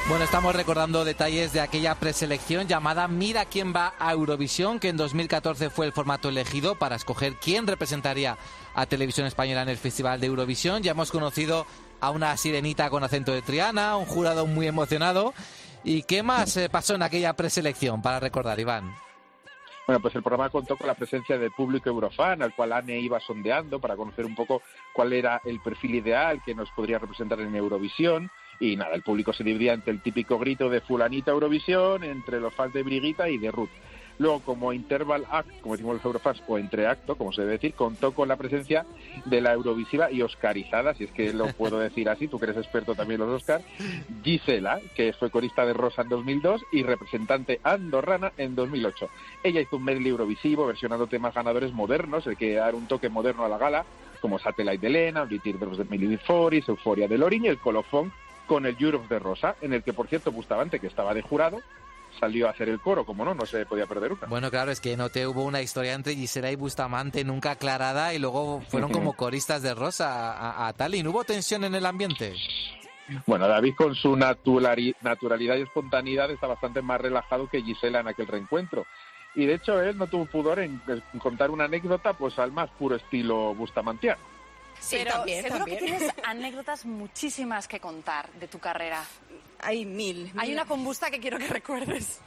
Bueno, 0.10 0.24
estamos 0.24 0.56
recordando 0.56 1.04
detalles 1.04 1.52
de 1.52 1.60
aquella 1.60 1.94
preselección 1.96 2.66
llamada 2.66 3.10
Mira 3.10 3.44
quién 3.44 3.74
va 3.76 3.94
a 4.00 4.14
Eurovisión, 4.14 4.80
que 4.80 4.88
en 4.88 4.96
2014 4.96 5.70
fue 5.70 5.86
el 5.86 5.92
formato 5.92 6.30
elegido 6.30 6.76
para 6.76 6.96
escoger 6.96 7.34
quién 7.36 7.68
representaría 7.68 8.38
a 8.74 8.86
Televisión 8.86 9.28
Española 9.28 9.64
en 9.64 9.70
el 9.70 9.76
Festival 9.76 10.22
de 10.22 10.28
Eurovisión. 10.28 10.82
Ya 10.82 10.92
hemos 10.92 11.12
conocido 11.12 11.66
a 12.00 12.12
una 12.12 12.38
sirenita 12.38 12.90
con 12.90 13.04
acento 13.04 13.34
de 13.34 13.42
Triana, 13.42 13.98
un 13.98 14.06
jurado 14.06 14.48
muy 14.48 14.66
emocionado. 14.66 15.34
¿Y 15.84 16.04
qué 16.04 16.24
más 16.24 16.56
eh, 16.56 16.70
pasó 16.70 16.96
en 16.96 17.04
aquella 17.04 17.34
preselección 17.34 18.02
para 18.02 18.22
recordar, 18.22 18.58
Iván? 18.62 18.96
Bueno, 19.88 20.00
pues 20.02 20.16
el 20.16 20.24
programa 20.24 20.50
contó 20.50 20.78
con 20.78 20.88
la 20.88 20.96
presencia 20.96 21.38
del 21.38 21.52
público 21.52 21.90
eurofan, 21.90 22.42
al 22.42 22.56
cual 22.56 22.72
Anne 22.72 22.98
iba 22.98 23.20
sondeando 23.20 23.80
para 23.82 23.98
conocer 23.98 24.26
un 24.26 24.36
poco 24.36 24.62
cuál 24.94 25.12
era 25.12 25.42
el 25.44 25.60
perfil 25.60 25.96
ideal 25.96 26.42
que 26.46 26.56
nos 26.56 26.72
podría 26.72 26.98
representar 26.98 27.42
en 27.42 27.54
Eurovisión. 27.54 28.32
Y 28.60 28.76
nada, 28.76 28.96
el 28.96 29.04
público 29.04 29.34
se 29.34 29.44
dividía 29.44 29.74
entre 29.74 29.94
el 29.94 30.02
típico 30.02 30.40
grito 30.40 30.70
de 30.70 30.82
fulanita 30.82 31.32
Eurovisión, 31.32 32.04
entre 32.04 32.40
los 32.40 32.54
fans 32.54 32.74
de 32.74 32.84
Brigita 32.84 33.30
y 33.30 33.38
de 33.38 33.52
Ruth. 33.52 33.70
Luego, 34.20 34.40
como 34.40 34.74
interval 34.74 35.26
act, 35.30 35.62
como 35.62 35.76
decimos 35.76 35.96
los 35.98 36.06
eurofans, 36.06 36.42
o 36.48 36.58
entreacto, 36.58 37.16
como 37.16 37.32
se 37.32 37.42
debe 37.42 37.54
decir, 37.54 37.74
contó 37.74 38.14
con 38.14 38.28
la 38.28 38.36
presencia 38.36 38.86
de 39.26 39.42
la 39.42 39.54
Eurovisiva 39.54 40.12
y 40.12 40.24
Oscarizada, 40.24 40.96
si 40.96 41.04
es 41.04 41.12
que 41.12 41.34
lo 41.34 41.48
puedo 41.54 41.78
decir 41.88 42.10
así, 42.10 42.28
tú 42.28 42.40
que 42.40 42.46
eres 42.46 42.58
experto 42.58 42.96
también 42.96 43.22
en 43.22 43.28
los 43.28 43.42
Oscar, 43.42 43.62
Gisela, 44.24 44.80
que 44.96 45.14
fue 45.14 45.30
corista 45.30 45.66
de 45.66 45.74
Rosa 45.74 46.02
en 46.02 46.10
2002 46.10 46.64
y 46.72 46.82
representante 46.82 47.60
andorrana 47.64 48.34
en 48.38 48.56
2008. 48.56 49.08
Ella 49.44 49.62
hizo 49.62 49.78
un 49.78 49.84
medley 49.84 50.10
eurovisivo 50.10 50.66
versionando 50.66 51.06
temas 51.06 51.36
ganadores 51.36 51.72
modernos, 51.72 52.26
el 52.26 52.38
que 52.38 52.56
dar 52.56 52.74
un 52.74 52.88
toque 52.88 53.10
moderno 53.10 53.46
a 53.46 53.50
la 53.50 53.60
gala, 53.60 53.86
como 54.20 54.40
Satellite 54.40 54.80
de 54.80 54.90
Lena, 54.90 55.26
Beauty 55.26 55.54
Drops 55.54 55.78
de 55.78 55.86
Millie 55.86 56.08
Before, 56.08 56.58
Euphoria 56.68 57.08
de 57.08 57.20
Lorin 57.20 57.46
y 57.46 57.50
el 57.50 57.60
colofón 57.60 58.12
con 58.48 58.66
el 58.66 58.76
Europe 58.80 59.08
de 59.14 59.20
Rosa, 59.20 59.56
en 59.62 59.74
el 59.74 59.84
que, 59.84 59.94
por 59.94 60.08
cierto, 60.08 60.32
Bustamante, 60.32 60.80
que 60.80 60.88
estaba 60.88 61.14
de 61.14 61.22
jurado, 61.22 61.60
salió 62.20 62.48
a 62.48 62.52
hacer 62.52 62.70
el 62.70 62.80
coro, 62.80 63.06
como 63.06 63.24
no, 63.24 63.36
no 63.36 63.46
se 63.46 63.66
podía 63.68 63.86
perder 63.86 64.14
una. 64.14 64.26
Bueno, 64.28 64.50
claro, 64.50 64.72
es 64.72 64.82
que 64.82 64.98
no 64.98 65.10
te 65.10 65.28
hubo 65.28 65.44
una 65.44 65.62
historia 65.62 65.94
entre 65.94 66.16
Gisela 66.16 66.50
y 66.50 66.56
Bustamante 66.56 67.24
nunca 67.24 67.52
aclarada 67.52 68.14
y 68.16 68.20
luego 68.20 68.62
fueron 68.70 68.92
como 68.92 69.14
coristas 69.18 69.62
de 69.62 69.76
Rosa 69.76 70.34
a, 70.34 70.68
a 70.68 70.74
Tallinn. 70.74 71.06
¿Hubo 71.08 71.24
tensión 71.26 71.64
en 71.66 71.76
el 71.76 71.86
ambiente? 71.86 72.34
Bueno, 73.26 73.48
David 73.48 73.76
con 73.76 73.94
su 73.96 74.16
naturali- 74.18 74.96
naturalidad 75.02 75.56
y 75.58 75.62
espontaneidad 75.62 76.30
está 76.32 76.48
bastante 76.48 76.82
más 76.82 77.00
relajado 77.00 77.48
que 77.48 77.62
Gisela 77.62 78.00
en 78.00 78.08
aquel 78.08 78.28
reencuentro. 78.28 78.86
Y 79.36 79.46
de 79.46 79.54
hecho 79.56 79.80
él 79.82 79.98
no 79.98 80.08
tuvo 80.08 80.26
pudor 80.26 80.60
en 80.60 80.82
contar 81.20 81.52
una 81.52 81.66
anécdota 81.66 82.14
pues 82.14 82.40
al 82.40 82.52
más 82.52 82.70
puro 82.72 82.96
estilo 82.96 83.54
bustamantiano. 83.54 84.22
Sí, 84.80 84.98
pero 84.98 85.12
también, 85.14 85.42
seguro 85.44 85.60
también. 85.66 85.80
que 85.80 85.86
tienes 85.86 86.14
anécdotas 86.24 86.86
muchísimas 86.86 87.68
que 87.68 87.80
contar 87.80 88.30
de 88.34 88.48
tu 88.48 88.60
carrera. 88.60 89.04
Hay 89.60 89.86
mil. 89.86 90.32
Hay 90.38 90.54
una 90.54 90.66
combusta 90.66 91.10
que 91.12 91.20
quiero 91.20 91.38
que 91.40 91.48
recuerdes. 91.48 92.20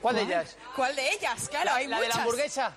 ¿Cuál 0.00 0.16
de 0.16 0.22
ellas? 0.22 0.56
¿Cuál 0.76 0.94
de 0.94 1.10
ellas? 1.12 1.48
Claro, 1.48 1.72
hay 1.72 1.86
¿La 1.86 1.96
de 1.96 2.02
la 2.02 2.06
muchas. 2.08 2.18
hamburguesa? 2.22 2.72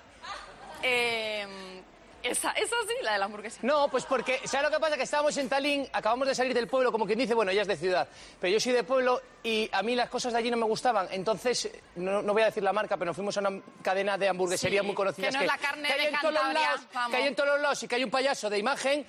Eh, 0.82 1.82
esa, 2.22 2.50
esa 2.52 2.76
sí, 2.88 2.94
la 3.02 3.12
de 3.14 3.18
la 3.18 3.24
hamburguesa. 3.26 3.58
No, 3.62 3.88
pues 3.88 4.04
porque, 4.04 4.40
¿sabes 4.44 4.68
lo 4.68 4.74
que 4.74 4.80
pasa? 4.80 4.96
Que 4.96 5.02
estábamos 5.04 5.36
en 5.36 5.48
Tallinn, 5.48 5.88
acabamos 5.92 6.28
de 6.28 6.34
salir 6.34 6.54
del 6.54 6.66
pueblo, 6.68 6.92
como 6.92 7.06
quien 7.06 7.18
dice, 7.18 7.34
bueno, 7.34 7.50
ella 7.50 7.62
es 7.62 7.68
de 7.68 7.76
ciudad, 7.76 8.08
pero 8.40 8.52
yo 8.52 8.60
soy 8.60 8.72
de 8.72 8.84
pueblo 8.84 9.20
y 9.42 9.68
a 9.72 9.82
mí 9.82 9.94
las 9.94 10.10
cosas 10.10 10.32
de 10.32 10.38
allí 10.38 10.50
no 10.50 10.56
me 10.56 10.66
gustaban, 10.66 11.08
entonces, 11.10 11.70
no, 11.96 12.20
no 12.22 12.32
voy 12.32 12.42
a 12.42 12.46
decir 12.46 12.62
la 12.62 12.72
marca, 12.72 12.96
pero 12.96 13.06
nos 13.06 13.16
fuimos 13.16 13.36
a 13.36 13.40
una 13.40 13.60
cadena 13.82 14.18
de 14.18 14.28
hamburgueserías 14.28 14.82
Sí, 14.82 14.86
muy 14.86 14.94
conocidas 14.94 15.30
que 15.30 15.36
no 15.38 15.42
es 15.42 15.50
la 15.50 15.58
carne 15.58 15.88
que 15.88 15.94
hay 15.94 16.00
de 16.00 16.08
en 16.08 16.20
todos 16.20 16.34
los 16.34 16.42
Cantabria, 16.42 16.70
lados, 16.70 16.86
vamos. 16.92 17.10
que 17.10 17.16
hay 17.22 17.28
en 17.28 17.34
todos 17.34 17.48
los 17.48 17.60
lados 17.60 17.82
y 17.82 17.88
que 17.88 17.94
hay 17.94 18.04
un 18.04 18.10
payaso 18.10 18.50
de 18.50 18.58
imagen, 18.58 19.06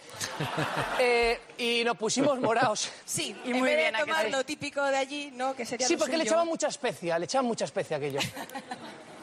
eh, 0.99 1.39
y 1.57 1.83
nos 1.83 1.97
pusimos 1.97 2.39
morados. 2.39 2.91
Sí, 3.05 3.35
Y 3.45 3.51
en 3.51 3.59
muy 3.59 3.69
vez 3.69 3.77
bien, 3.77 3.91
de 3.93 3.97
¿a 3.97 3.99
que 4.05 4.11
tomar 4.11 4.29
lo 4.29 4.43
típico 4.45 4.83
de 4.83 4.97
allí, 4.97 5.31
¿no? 5.33 5.53
Que 5.55 5.65
sería 5.65 5.87
Sí, 5.87 5.93
lo 5.93 5.99
porque 5.99 6.17
le 6.17 6.23
echaban 6.23 6.47
mucha 6.47 6.67
especia, 6.67 7.19
le 7.19 7.25
echaban 7.25 7.45
mucha 7.45 7.65
especia 7.65 7.97
aquello. 7.97 8.19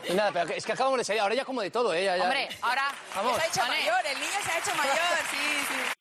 Y 0.09 0.15
nada, 0.15 0.31
pero 0.33 0.51
es 0.55 0.65
que 0.65 0.73
acabamos 0.73 0.99
de 0.99 1.05
salir, 1.05 1.21
ahora 1.21 1.35
ya 1.35 1.45
como 1.45 1.61
de 1.61 1.71
todo, 1.71 1.93
¿eh? 1.95 2.05
Ya- 2.05 2.17
ya- 2.17 2.25
Hombre, 2.25 2.49
ahora... 2.63 2.89
Vamos. 3.15 3.37
Se 3.37 3.43
ha 3.43 3.47
hecho 3.47 3.67
mayor, 3.67 4.07
el 4.07 4.19
niño 4.19 4.39
se 4.45 4.51
ha 4.53 4.59
hecho 4.59 4.75
mayor, 4.75 4.97
sí, 5.31 5.37
sí. 5.69 5.98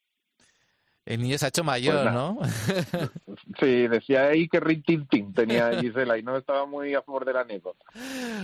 El 1.08 1.22
niño 1.22 1.38
se 1.38 1.46
ha 1.46 1.50
hecho 1.50 1.64
mayor, 1.64 2.04
Pues. 2.04 2.14
¿no? 2.14 2.38
Sí, 3.60 3.88
decía 3.88 4.26
ahí 4.28 4.48
que 4.50 4.60
rintintín 4.60 5.34
tenía 5.34 5.72
Gisela 5.80 6.18
y 6.18 6.24
no 6.24 6.36
estaba 6.38 6.66
muy 6.66 6.94
a 6.96 7.02
favor 7.02 7.24
de 7.26 7.34
la 7.34 7.42
anécdota. 7.42 7.86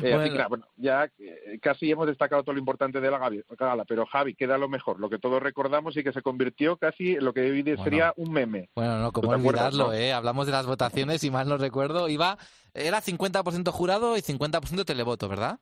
Eh, 0.01 0.13
así 0.13 0.29
que 0.29 0.35
nada, 0.37 0.47
bueno, 0.47 0.65
ya 0.77 1.05
eh, 1.19 1.59
casi 1.61 1.91
hemos 1.91 2.07
destacado 2.07 2.43
todo 2.43 2.53
lo 2.53 2.59
importante 2.59 3.01
de 3.01 3.11
la 3.11 3.17
gala, 3.19 3.85
pero 3.85 4.05
Javi, 4.05 4.33
queda 4.35 4.57
lo 4.57 4.69
mejor, 4.69 4.99
lo 4.99 5.09
que 5.09 5.19
todos 5.19 5.41
recordamos 5.43 5.97
y 5.97 6.03
que 6.03 6.13
se 6.13 6.21
convirtió 6.21 6.77
casi 6.77 7.13
en 7.15 7.25
lo 7.25 7.33
que 7.33 7.41
hoy 7.41 7.61
de- 7.63 7.73
Bueno. 7.75 7.83
sería 7.83 8.13
un 8.17 8.31
meme. 8.31 8.69
Bueno, 8.75 8.99
no, 8.99 9.11
como 9.11 9.27
¿Tú 9.29 9.33
te 9.35 9.39
acuerdas, 9.41 9.65
olvidarlo, 9.73 9.87
no? 9.87 9.93
¿eh? 9.93 10.13
Hablamos 10.13 10.45
de 10.45 10.51
las 10.53 10.65
votaciones 10.65 11.23
y 11.23 11.31
mal 11.31 11.47
no 11.49 11.57
recuerdo. 11.57 12.07
Iba, 12.07 12.37
era 12.73 13.01
50% 13.01 13.71
jurado 13.71 14.15
y 14.17 14.21
50% 14.21 14.85
televoto, 14.85 15.27
¿verdad? 15.27 15.59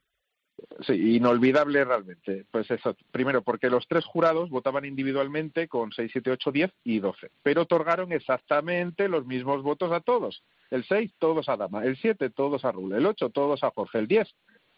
Sí, 0.81 1.15
inolvidable 1.15 1.83
realmente. 1.83 2.45
Pues 2.51 2.69
eso, 2.71 2.95
primero 3.11 3.41
porque 3.41 3.69
los 3.69 3.87
tres 3.87 4.05
jurados 4.05 4.49
votaban 4.49 4.85
individualmente 4.85 5.67
con 5.67 5.91
6, 5.91 6.09
7, 6.11 6.31
8, 6.31 6.51
10 6.51 6.71
y 6.83 6.99
12, 6.99 7.31
pero 7.43 7.63
otorgaron 7.63 8.11
exactamente 8.11 9.07
los 9.07 9.25
mismos 9.25 9.63
votos 9.63 9.91
a 9.91 10.01
todos. 10.01 10.43
El 10.69 10.83
6, 10.85 11.11
todos 11.19 11.49
a 11.49 11.57
Dama, 11.57 11.83
el 11.83 11.97
7, 11.97 12.29
todos 12.29 12.65
a 12.65 12.71
Rul, 12.71 12.93
el 12.93 13.05
8, 13.05 13.29
todos 13.29 13.63
a 13.63 13.71
Jorge, 13.71 13.99
el 13.99 14.07
10, 14.07 14.33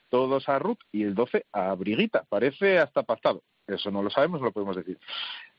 todos 0.09 0.47
a 0.49 0.59
Ruth 0.59 0.79
y 0.91 1.03
el 1.03 1.15
12 1.15 1.45
a 1.51 1.73
Briguita. 1.75 2.23
Parece 2.29 2.79
hasta 2.79 3.03
pactado. 3.03 3.43
Eso 3.67 3.91
no 3.91 4.03
lo 4.03 4.09
sabemos, 4.09 4.41
no 4.41 4.47
lo 4.47 4.51
podemos 4.51 4.75
decir. 4.75 4.99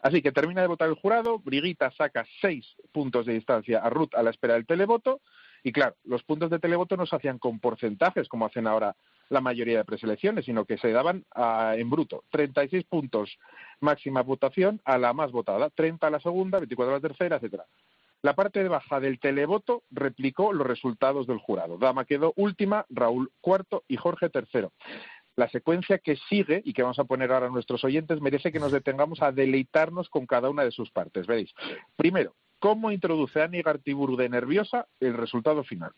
Así 0.00 0.20
que 0.20 0.32
termina 0.32 0.60
de 0.60 0.68
votar 0.68 0.88
el 0.88 0.94
jurado, 0.94 1.38
Briguita 1.38 1.90
saca 1.92 2.26
seis 2.40 2.66
puntos 2.92 3.24
de 3.24 3.32
distancia 3.32 3.78
a 3.78 3.88
Ruth 3.88 4.14
a 4.14 4.22
la 4.22 4.30
espera 4.30 4.54
del 4.54 4.66
televoto, 4.66 5.20
y 5.66 5.72
claro, 5.72 5.96
los 6.04 6.22
puntos 6.22 6.50
de 6.50 6.58
televoto 6.58 6.94
no 6.94 7.06
se 7.06 7.16
hacían 7.16 7.38
con 7.38 7.58
porcentajes 7.58 8.28
como 8.28 8.44
hacen 8.44 8.66
ahora 8.66 8.94
la 9.30 9.40
mayoría 9.40 9.78
de 9.78 9.84
preselecciones, 9.84 10.44
sino 10.44 10.66
que 10.66 10.76
se 10.76 10.92
daban 10.92 11.24
ah, 11.34 11.74
en 11.76 11.88
bruto. 11.88 12.22
36 12.30 12.84
puntos 12.84 13.38
máxima 13.80 14.20
votación 14.22 14.82
a 14.84 14.98
la 14.98 15.14
más 15.14 15.32
votada, 15.32 15.70
30 15.70 16.06
a 16.06 16.10
la 16.10 16.20
segunda, 16.20 16.58
24 16.58 16.94
a 16.94 16.98
la 16.98 17.08
tercera, 17.08 17.36
etcétera. 17.36 17.64
La 18.20 18.34
parte 18.34 18.62
de 18.62 18.68
baja 18.68 19.00
del 19.00 19.18
televoto 19.18 19.82
replicó 19.90 20.52
los 20.52 20.66
resultados 20.66 21.26
del 21.26 21.38
jurado. 21.38 21.78
Dama 21.78 22.04
quedó 22.04 22.34
última, 22.36 22.84
Raúl 22.90 23.32
cuarto 23.40 23.84
y 23.88 23.96
Jorge 23.96 24.28
tercero. 24.28 24.72
La 25.36 25.48
secuencia 25.48 25.98
que 25.98 26.16
sigue 26.28 26.60
y 26.64 26.74
que 26.74 26.82
vamos 26.82 26.98
a 26.98 27.04
poner 27.04 27.32
ahora 27.32 27.46
a 27.46 27.50
nuestros 27.50 27.82
oyentes 27.84 28.20
merece 28.20 28.52
que 28.52 28.60
nos 28.60 28.70
detengamos 28.70 29.22
a 29.22 29.32
deleitarnos 29.32 30.10
con 30.10 30.26
cada 30.26 30.50
una 30.50 30.62
de 30.62 30.70
sus 30.70 30.90
partes. 30.90 31.26
Veréis. 31.26 31.52
Primero, 31.96 32.34
cómo 32.64 32.90
introduce 32.90 33.42
Ani 33.42 33.60
Gartiburu 33.60 34.16
de 34.16 34.30
nerviosa 34.30 34.86
el 34.98 35.12
resultado 35.18 35.64
final. 35.64 35.92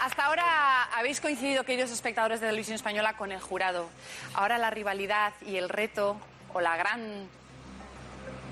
Hasta 0.00 0.24
ahora 0.24 0.84
habéis 0.96 1.20
coincidido, 1.20 1.62
queridos 1.64 1.90
espectadores 1.90 2.40
de 2.40 2.46
Televisión 2.46 2.76
Española, 2.76 3.18
con 3.18 3.32
el 3.32 3.40
jurado. 3.40 3.90
Ahora 4.32 4.56
la 4.56 4.70
rivalidad 4.70 5.34
y 5.46 5.56
el 5.56 5.68
reto, 5.68 6.16
o 6.54 6.62
la 6.62 6.74
gran 6.78 7.28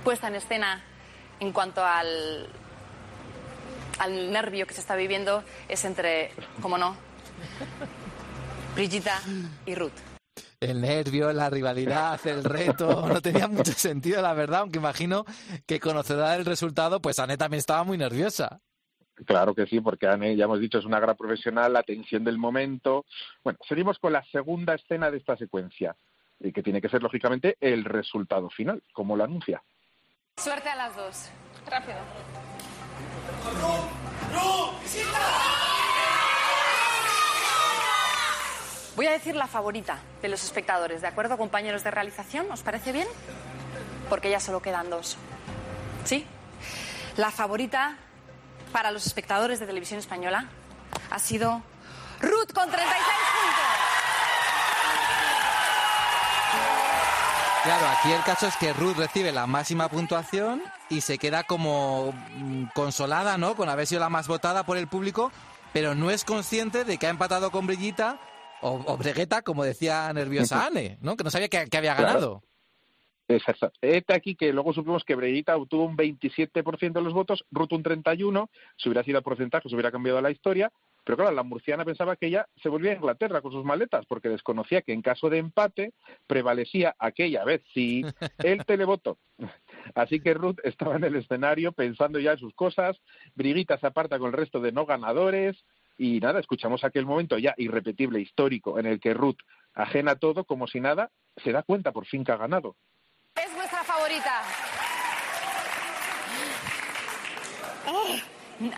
puesta 0.04 0.28
en 0.28 0.34
escena 0.34 0.84
en 1.40 1.52
cuanto 1.52 1.82
al, 1.82 2.50
al 3.98 4.30
nervio 4.30 4.66
que 4.66 4.74
se 4.74 4.80
está 4.80 4.94
viviendo, 4.94 5.42
es 5.66 5.86
entre, 5.86 6.32
como 6.60 6.76
no, 6.76 6.94
Brigida 8.74 9.22
y 9.64 9.74
Ruth. 9.74 10.13
El 10.64 10.80
nervio, 10.80 11.32
la 11.32 11.50
rivalidad, 11.50 12.18
el 12.26 12.42
reto, 12.42 13.06
no 13.08 13.20
tenía 13.20 13.48
mucho 13.48 13.72
sentido, 13.72 14.22
la 14.22 14.34
verdad, 14.34 14.60
aunque 14.60 14.78
imagino 14.78 15.24
que 15.66 15.80
conocedora 15.80 16.32
del 16.32 16.44
resultado, 16.44 17.00
pues 17.00 17.18
Anne 17.18 17.36
también 17.36 17.58
estaba 17.58 17.84
muy 17.84 17.98
nerviosa. 17.98 18.60
Claro 19.26 19.54
que 19.54 19.66
sí, 19.66 19.80
porque 19.80 20.06
Anne, 20.06 20.36
ya 20.36 20.44
hemos 20.44 20.60
dicho, 20.60 20.78
es 20.78 20.84
una 20.84 20.98
gran 20.98 21.16
profesional, 21.16 21.72
la 21.72 21.82
tensión 21.82 22.24
del 22.24 22.38
momento. 22.38 23.04
Bueno, 23.44 23.58
seguimos 23.68 23.98
con 23.98 24.12
la 24.12 24.24
segunda 24.24 24.74
escena 24.74 25.10
de 25.10 25.18
esta 25.18 25.36
secuencia, 25.36 25.94
y 26.40 26.52
que 26.52 26.62
tiene 26.62 26.80
que 26.80 26.88
ser, 26.88 27.02
lógicamente, 27.02 27.56
el 27.60 27.84
resultado 27.84 28.50
final, 28.50 28.82
como 28.92 29.16
lo 29.16 29.24
anuncia. 29.24 29.62
Suerte 30.36 30.68
a 30.68 30.76
las 30.76 30.96
dos. 30.96 31.30
Rápido. 31.66 31.98
Voy 38.96 39.06
a 39.08 39.10
decir 39.10 39.34
la 39.34 39.48
favorita 39.48 39.98
de 40.22 40.28
los 40.28 40.44
espectadores, 40.44 41.00
¿de 41.00 41.08
acuerdo, 41.08 41.36
compañeros 41.36 41.82
de 41.82 41.90
realización? 41.90 42.46
¿Os 42.52 42.62
parece 42.62 42.92
bien? 42.92 43.08
Porque 44.08 44.30
ya 44.30 44.38
solo 44.38 44.62
quedan 44.62 44.88
dos. 44.88 45.16
¿Sí? 46.04 46.24
La 47.16 47.32
favorita 47.32 47.96
para 48.72 48.92
los 48.92 49.06
espectadores 49.06 49.58
de 49.58 49.66
televisión 49.66 49.98
española 49.98 50.46
ha 51.10 51.18
sido 51.18 51.62
Ruth 52.20 52.52
con 52.54 52.70
36 52.70 52.86
puntos. 52.86 53.64
Claro, 57.64 57.86
aquí 57.88 58.12
el 58.12 58.22
caso 58.22 58.46
es 58.46 58.56
que 58.56 58.72
Ruth 58.74 58.96
recibe 58.96 59.32
la 59.32 59.46
máxima 59.46 59.88
puntuación 59.88 60.62
y 60.88 61.00
se 61.00 61.18
queda 61.18 61.44
como 61.44 62.12
mm, 62.12 62.66
consolada, 62.74 63.38
¿no? 63.38 63.56
Con 63.56 63.68
haber 63.68 63.86
sido 63.86 64.02
la 64.02 64.08
más 64.10 64.28
votada 64.28 64.64
por 64.64 64.76
el 64.76 64.86
público, 64.86 65.32
pero 65.72 65.94
no 65.96 66.10
es 66.10 66.24
consciente 66.24 66.84
de 66.84 66.98
que 66.98 67.06
ha 67.06 67.10
empatado 67.10 67.50
con 67.50 67.66
Brillita 67.66 68.18
o, 68.64 68.82
o 68.92 68.96
Bregueta, 68.96 69.42
como 69.42 69.64
decía 69.64 70.12
nerviosa 70.12 70.66
Anne, 70.66 70.98
¿no? 71.00 71.16
Que 71.16 71.24
no 71.24 71.30
sabía 71.30 71.48
que, 71.48 71.66
que 71.66 71.76
había 71.76 71.94
Claro. 71.96 72.08
ganado. 72.08 72.42
Exacto. 73.26 73.72
Este 73.80 74.12
aquí 74.12 74.34
que 74.36 74.52
luego 74.52 74.74
supimos 74.74 75.02
que 75.02 75.14
Breguita 75.14 75.56
obtuvo 75.56 75.84
un 75.84 75.96
27% 75.96 76.92
de 76.92 77.00
los 77.00 77.14
votos, 77.14 77.44
Ruth 77.50 77.72
un 77.72 77.82
31%, 77.82 78.48
si 78.76 78.88
hubiera 78.88 79.02
sido 79.02 79.16
el 79.18 79.24
porcentaje 79.24 79.68
se 79.68 79.74
hubiera 79.74 79.90
cambiado 79.90 80.20
la 80.20 80.30
historia, 80.30 80.70
pero 81.04 81.16
claro, 81.16 81.32
la 81.32 81.42
murciana 81.42 81.84
pensaba 81.86 82.16
que 82.16 82.26
ella 82.26 82.46
se 82.62 82.68
volvía 82.68 82.92
a 82.92 82.96
Inglaterra 82.96 83.40
con 83.40 83.52
sus 83.52 83.64
maletas, 83.64 84.04
porque 84.06 84.28
desconocía 84.28 84.82
que 84.82 84.92
en 84.92 85.00
caso 85.00 85.30
de 85.30 85.38
empate 85.38 85.92
prevalecía 86.26 86.94
aquella 86.98 87.44
vez 87.44 87.62
sí 87.72 88.02
el 88.38 88.64
televoto. 88.66 89.18
Así 89.94 90.20
que 90.20 90.34
Ruth 90.34 90.58
estaba 90.62 90.96
en 90.96 91.04
el 91.04 91.16
escenario 91.16 91.72
pensando 91.72 92.18
ya 92.18 92.32
en 92.32 92.38
sus 92.38 92.54
cosas, 92.54 93.00
Briguita 93.34 93.78
se 93.78 93.86
aparta 93.86 94.18
con 94.18 94.28
el 94.28 94.32
resto 94.34 94.60
de 94.60 94.72
no 94.72 94.84
ganadores, 94.84 95.64
y 95.96 96.20
nada, 96.20 96.40
escuchamos 96.40 96.84
aquel 96.84 97.06
momento 97.06 97.38
ya 97.38 97.54
irrepetible, 97.56 98.20
histórico, 98.20 98.78
en 98.78 98.86
el 98.86 99.00
que 99.00 99.14
Ruth, 99.14 99.38
ajena 99.74 100.12
a 100.12 100.16
todo, 100.16 100.44
como 100.44 100.66
si 100.66 100.80
nada, 100.80 101.10
se 101.36 101.52
da 101.52 101.62
cuenta 101.62 101.92
por 101.92 102.06
fin 102.06 102.24
que 102.24 102.32
ha 102.32 102.36
ganado. 102.36 102.76
Es 103.36 103.54
vuestra 103.54 103.82
favorita. 103.84 104.42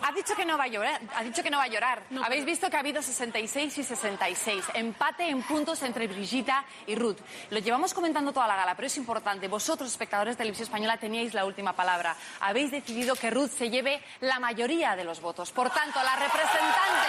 Ha 0.02 0.12
dicho 0.12 0.34
que 0.34 0.44
no 0.44 0.56
va 0.58 0.64
a 0.64 0.68
llorar. 0.68 1.00
Ha 1.14 1.22
dicho 1.22 1.42
que 1.42 1.50
no 1.50 1.58
va 1.58 1.64
a 1.64 1.68
llorar. 1.68 2.02
Habéis 2.22 2.44
visto 2.44 2.70
que 2.70 2.76
ha 2.76 2.80
habido 2.80 3.02
66 3.02 3.78
y 3.78 3.82
66. 3.82 4.64
Empate 4.74 5.28
en 5.28 5.42
puntos 5.42 5.82
entre 5.82 6.06
Brigitta 6.06 6.64
y 6.86 6.94
Ruth. 6.94 7.18
Lo 7.50 7.58
llevamos 7.58 7.94
comentando 7.94 8.32
toda 8.32 8.46
la 8.46 8.56
gala, 8.56 8.74
pero 8.74 8.86
es 8.86 8.96
importante. 8.96 9.48
Vosotros, 9.48 9.90
espectadores 9.90 10.34
de 10.34 10.38
Televisión 10.38 10.64
Española, 10.64 10.96
teníais 10.98 11.34
la 11.34 11.44
última 11.44 11.74
palabra. 11.74 12.16
Habéis 12.40 12.70
decidido 12.70 13.14
que 13.16 13.30
Ruth 13.30 13.50
se 13.50 13.70
lleve 13.70 14.02
la 14.20 14.38
mayoría 14.38 14.96
de 14.96 15.04
los 15.04 15.20
votos. 15.20 15.52
Por 15.52 15.70
tanto, 15.70 16.02
la 16.02 16.16
representante 16.16 17.08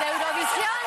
de 0.00 0.06
Eurovisión. 0.06 0.83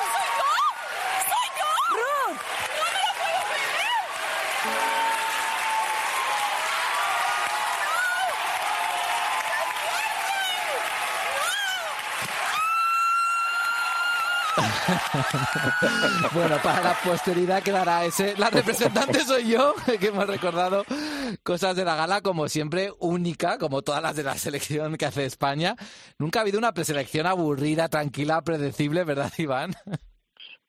bueno, 16.34 16.58
para 16.64 16.82
la 16.82 16.98
posteridad 17.04 17.62
quedará 17.62 18.06
ese. 18.06 18.36
La 18.38 18.50
representante 18.50 19.24
soy 19.24 19.50
yo, 19.50 19.76
que 20.00 20.08
hemos 20.08 20.28
recordado 20.28 20.84
cosas 21.44 21.76
de 21.76 21.86
la 21.86 21.96
gala, 21.96 22.22
como 22.22 22.50
siempre, 22.50 22.92
única, 23.00 23.58
como 23.58 23.82
todas 23.82 24.02
las 24.02 24.16
de 24.16 24.24
la 24.24 24.36
selección 24.38 24.98
que 24.98 25.06
hace 25.06 25.26
España. 25.26 25.76
Nunca 26.18 26.40
ha 26.40 26.42
habido 26.42 26.58
una 26.58 26.74
preselección 26.74 27.28
aburrida, 27.28 27.90
tranquila, 27.90 28.42
predecible, 28.42 29.04
¿verdad, 29.04 29.32
Iván? 29.38 29.76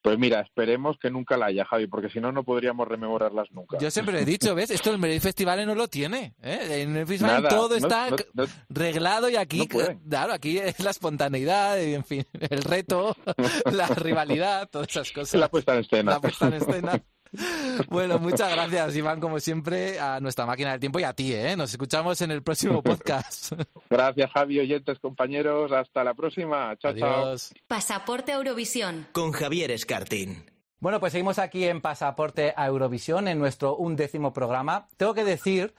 Pues 0.08 0.18
mira, 0.18 0.40
esperemos 0.40 0.96
que 0.98 1.10
nunca 1.10 1.36
la 1.36 1.46
haya, 1.46 1.66
Javi, 1.66 1.86
porque 1.86 2.08
si 2.08 2.18
no, 2.18 2.32
no 2.32 2.42
podríamos 2.42 2.88
rememorarlas 2.88 3.50
nunca. 3.52 3.76
Yo 3.78 3.90
siempre 3.90 4.18
he 4.20 4.24
dicho, 4.24 4.54
¿ves? 4.54 4.70
Esto 4.70 4.90
el 4.90 4.96
Melody 4.98 5.20
Festival 5.20 5.66
no 5.66 5.74
lo 5.74 5.86
tiene. 5.86 6.34
¿eh? 6.42 6.80
En 6.82 6.96
el 6.96 7.06
festival 7.06 7.42
Nada, 7.42 7.48
todo 7.50 7.68
no- 7.68 7.74
está 7.76 8.08
no- 8.08 8.16
no- 8.32 8.44
reglado 8.70 9.28
y 9.28 9.36
aquí, 9.36 9.68
claro, 9.68 10.32
aquí 10.32 10.56
es 10.56 10.80
la 10.80 10.90
espontaneidad, 10.92 11.78
y, 11.78 11.92
en 11.92 12.04
fin, 12.04 12.24
el 12.32 12.62
reto, 12.62 13.14
la 13.70 13.86
rivalidad, 13.88 14.70
todas 14.70 14.88
esas 14.88 15.12
cosas. 15.12 15.38
La 15.38 15.48
puesta 15.50 15.74
en 15.74 15.80
escena. 15.80 16.12
La 16.12 16.20
puesta 16.20 16.46
en 16.46 16.54
escena. 16.54 17.02
Bueno, 17.88 18.18
muchas 18.18 18.50
gracias, 18.50 18.96
Iván, 18.96 19.20
como 19.20 19.40
siempre, 19.40 19.98
a 20.00 20.20
nuestra 20.20 20.46
máquina 20.46 20.72
del 20.72 20.80
tiempo 20.80 20.98
y 21.00 21.04
a 21.04 21.12
ti, 21.12 21.32
¿eh? 21.32 21.56
Nos 21.56 21.70
escuchamos 21.70 22.20
en 22.22 22.30
el 22.30 22.42
próximo 22.42 22.82
podcast. 22.84 23.52
Gracias, 23.90 24.30
Javi, 24.32 24.60
oyentes, 24.60 24.98
compañeros. 24.98 25.72
Hasta 25.72 26.04
la 26.04 26.14
próxima. 26.14 26.76
Chao, 26.78 26.92
Adiós. 26.92 27.54
Pasaporte 27.66 28.32
Eurovisión. 28.32 29.06
Con 29.12 29.32
Javier 29.32 29.70
Escartín. 29.70 30.44
Bueno, 30.80 31.00
pues 31.00 31.12
seguimos 31.12 31.38
aquí 31.38 31.64
en 31.64 31.80
Pasaporte 31.80 32.54
a 32.56 32.66
Eurovisión, 32.66 33.26
en 33.26 33.38
nuestro 33.38 33.76
undécimo 33.76 34.32
programa. 34.32 34.88
Tengo 34.96 35.12
que 35.14 35.24
decir 35.24 35.74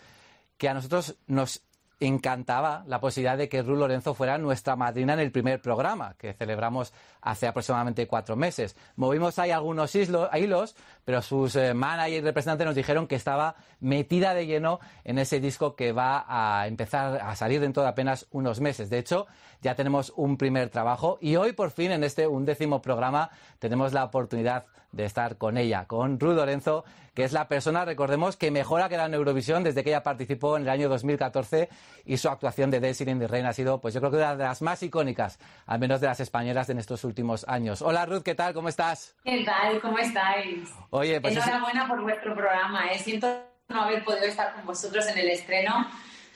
que 0.58 0.68
a 0.68 0.74
nosotros 0.74 1.16
nos 1.26 1.64
encantaba 2.00 2.84
la 2.88 3.00
posibilidad 3.00 3.38
de 3.38 3.50
que 3.50 3.62
Ruth 3.62 3.78
Lorenzo 3.78 4.14
fuera 4.14 4.38
nuestra 4.38 4.76
madrina 4.76 5.14
en 5.14 5.20
el 5.20 5.32
primer 5.32 5.62
programa, 5.62 6.16
que 6.18 6.34
celebramos 6.34 6.94
hace 7.22 7.48
aproximadamente 7.48 8.08
cuatro 8.08 8.36
meses. 8.36 8.76
Movimos 8.96 9.38
ahí 9.40 9.52
algunos 9.52 9.94
hilos, 9.96 10.76
pero 11.04 11.22
sus 11.22 11.56
eh, 11.56 11.74
managers 11.74 12.20
y 12.20 12.22
representantes 12.22 12.66
nos 12.66 12.76
dijeron 12.76 13.08
que 13.08 13.16
estaba 13.16 13.56
metida 13.82 14.34
de 14.34 14.46
lleno 14.46 14.80
en 15.04 15.20
ese 15.20 15.40
disco 15.40 15.76
que 15.76 15.92
va 15.92 16.26
a 16.28 16.68
empezar 16.68 17.20
a 17.22 17.36
salir 17.36 17.60
dentro 17.60 17.84
de 17.84 17.90
apenas 17.90 18.28
unos 18.32 18.62
meses. 18.62 18.90
De 18.90 19.00
hecho, 19.00 19.28
ya 19.62 19.76
tenemos 19.76 20.14
un 20.16 20.38
primer 20.38 20.70
trabajo 20.70 21.18
y 21.22 21.36
hoy 21.36 21.52
por 21.52 21.72
fin 21.72 21.92
en 21.92 22.04
este 22.04 22.28
undécimo 22.28 22.82
programa 22.82 23.30
tenemos 23.60 23.92
la 23.92 24.06
oportunidad 24.06 24.66
de 24.92 25.06
estar 25.06 25.38
con 25.38 25.58
ella, 25.58 25.86
con 25.86 26.20
Ruth 26.20 26.36
Lorenzo, 26.36 26.84
que 27.14 27.24
es 27.24 27.34
la 27.34 27.48
persona, 27.48 27.86
recordemos, 27.86 28.38
que 28.38 28.50
mejor 28.50 28.82
ha 28.82 28.90
quedado 28.90 29.08
en 29.08 29.14
Eurovisión 29.14 29.64
desde 29.64 29.84
que 29.84 29.90
ella 29.90 30.04
participó 30.04 30.56
en 30.58 30.64
el 30.64 30.70
año 30.70 30.90
2014 30.90 31.70
y 32.06 32.18
su 32.18 32.30
actuación 32.30 32.72
de 32.72 32.80
Dancing 32.80 33.08
in 33.10 33.20
the 33.20 33.28
Rain 33.28 33.46
ha 33.46 33.54
sido, 33.54 33.80
pues 33.82 33.94
yo 33.94 34.00
creo 34.00 34.12
que 34.12 34.18
una 34.18 34.36
de 34.36 34.44
las 34.46 34.62
más 34.62 34.82
icónicas, 34.82 35.38
al 35.66 35.80
menos 35.80 36.02
de 36.02 36.08
las 36.08 36.20
españolas 36.20 36.70
en 36.70 36.80
estos 36.80 37.04
últimos 37.04 37.46
años. 37.48 37.82
Hola 37.82 38.06
Ruth, 38.06 38.24
¿qué 38.24 38.36
tal? 38.36 38.54
¿Cómo 38.54 38.70
estás? 38.70 39.16
¿Qué 39.24 39.44
tal? 39.44 39.80
¿Cómo 39.82 39.98
estáis? 40.00 40.70
Oye, 40.92 41.20
pues 41.22 41.36
es- 41.36 41.46
Enhorabuena 41.46 41.88
por 41.88 42.02
vuestro 42.02 42.34
programa. 42.34 42.88
¿eh? 42.88 43.00
Siento 43.00 43.28
no 43.68 43.84
haber 43.84 44.04
podido 44.04 44.26
estar 44.26 44.54
con 44.54 44.66
vosotros 44.66 45.06
en 45.08 45.18
el 45.20 45.30
estreno, 45.30 45.88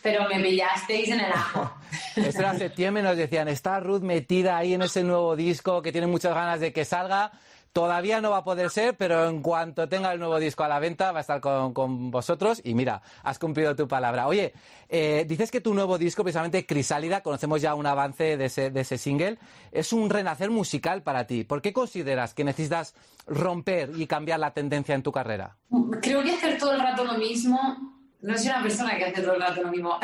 pero 0.03 0.27
me 0.27 0.39
pillasteis 0.41 1.09
en 1.09 1.21
el 1.21 1.31
ajo. 1.31 1.73
esto 2.17 2.39
era 2.41 2.53
septiembre, 2.55 3.01
nos 3.01 3.17
decían, 3.17 3.47
está 3.47 3.79
Ruth 3.79 4.01
metida 4.01 4.57
ahí 4.57 4.73
en 4.73 4.81
ese 4.83 5.03
nuevo 5.03 5.35
disco 5.35 5.81
que 5.81 5.91
tiene 5.91 6.07
muchas 6.07 6.35
ganas 6.35 6.59
de 6.59 6.73
que 6.73 6.83
salga. 6.85 7.31
Todavía 7.73 8.21
no 8.21 8.29
va 8.29 8.37
a 8.37 8.43
poder 8.43 8.69
ser, 8.69 8.95
pero 8.95 9.27
en 9.27 9.41
cuanto 9.41 9.89
tenga 9.89 10.13
el 10.13 10.19
nuevo 10.19 10.39
disco 10.39 10.63
a 10.63 10.67
la 10.67 10.77
venta 10.77 11.11
va 11.11 11.17
a 11.17 11.21
estar 11.21 11.41
con, 11.41 11.73
con 11.73 12.11
vosotros 12.11 12.61
y 12.63 12.75
mira, 12.75 13.01
has 13.23 13.39
cumplido 13.39 13.75
tu 13.75 13.87
palabra. 13.87 14.27
Oye, 14.27 14.53
eh, 14.89 15.25
dices 15.27 15.49
que 15.49 15.59
tu 15.59 15.73
nuevo 15.73 15.97
disco, 15.97 16.21
precisamente 16.21 16.67
Crisálida, 16.67 17.21
conocemos 17.21 17.63
ya 17.63 17.73
un 17.73 17.87
avance 17.87 18.37
de 18.37 18.45
ese, 18.45 18.69
de 18.69 18.81
ese 18.81 18.99
single, 18.99 19.39
es 19.71 19.91
un 19.91 20.11
renacer 20.11 20.51
musical 20.51 21.01
para 21.01 21.25
ti. 21.25 21.45
¿Por 21.45 21.63
qué 21.63 21.73
consideras 21.73 22.35
que 22.35 22.43
necesitas 22.43 22.93
romper 23.25 23.89
y 23.95 24.05
cambiar 24.05 24.39
la 24.39 24.53
tendencia 24.53 24.93
en 24.93 25.01
tu 25.01 25.11
carrera? 25.11 25.57
Creo 25.99 26.21
que 26.21 26.29
hacer 26.29 26.59
todo 26.59 26.73
el 26.73 26.79
rato 26.79 27.03
lo 27.03 27.17
mismo, 27.17 27.59
no 28.21 28.37
soy 28.37 28.49
una 28.49 28.61
persona 28.61 28.95
que 28.97 29.05
hace 29.05 29.23
todo 29.23 29.33
el 29.33 29.41
rato 29.41 29.63
lo 29.63 29.71
mismo. 29.71 29.97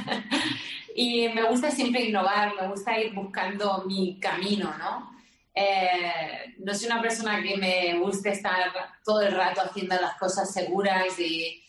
y 0.96 1.28
me 1.28 1.44
gusta 1.44 1.70
siempre 1.70 2.06
innovar, 2.06 2.52
me 2.60 2.66
gusta 2.66 2.98
ir 2.98 3.14
buscando 3.14 3.84
mi 3.86 4.18
camino, 4.18 4.74
¿no? 4.76 5.19
Eh, 5.62 6.54
no 6.58 6.72
soy 6.74 6.86
una 6.86 7.02
persona 7.02 7.42
que 7.42 7.56
me 7.58 7.98
guste 7.98 8.30
estar 8.30 8.72
todo 9.04 9.20
el 9.20 9.34
rato 9.34 9.60
haciendo 9.60 9.94
las 10.00 10.16
cosas 10.16 10.50
seguras 10.52 11.18
y, 11.18 11.62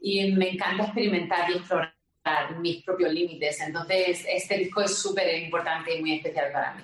y 0.00 0.32
me 0.32 0.50
encanta 0.50 0.84
experimentar 0.84 1.48
y 1.50 1.54
explorar 1.54 1.92
mis 2.58 2.82
propios 2.82 3.12
límites. 3.12 3.60
Entonces, 3.60 4.24
este 4.28 4.58
disco 4.58 4.80
es 4.82 4.98
súper 4.98 5.42
importante 5.42 5.96
y 5.96 6.00
muy 6.00 6.14
especial 6.16 6.50
para 6.52 6.74
mí. 6.74 6.82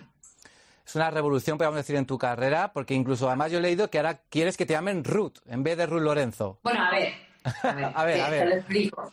Es 0.87 0.95
una 0.95 1.11
revolución, 1.11 1.59
podríamos 1.59 1.79
decir, 1.79 1.97
en 1.97 2.07
tu 2.07 2.17
carrera, 2.19 2.73
porque 2.73 2.95
incluso 2.95 3.27
además 3.27 3.51
yo 3.51 3.59
he 3.59 3.63
leído 3.63 3.91
que 3.91 3.99
ahora 3.99 4.21
quieres 4.29 4.57
que 4.57 4.67
te 4.67 4.75
llamen 4.75 5.03
Ruth 5.03 5.39
en 5.47 5.65
vez 5.65 5.77
de 5.77 5.87
Ruth 5.87 6.03
Lorenzo. 6.03 6.61
Bueno, 6.63 6.85
a 6.85 6.91
ver, 6.93 7.15
a 7.63 7.73
ver, 7.75 7.91
A 7.95 8.05
ver, 8.05 8.15
te, 8.17 8.23
a 8.23 8.25
te 8.27 8.31
ver. 8.31 8.49
lo 8.49 8.55
explico. 8.55 9.13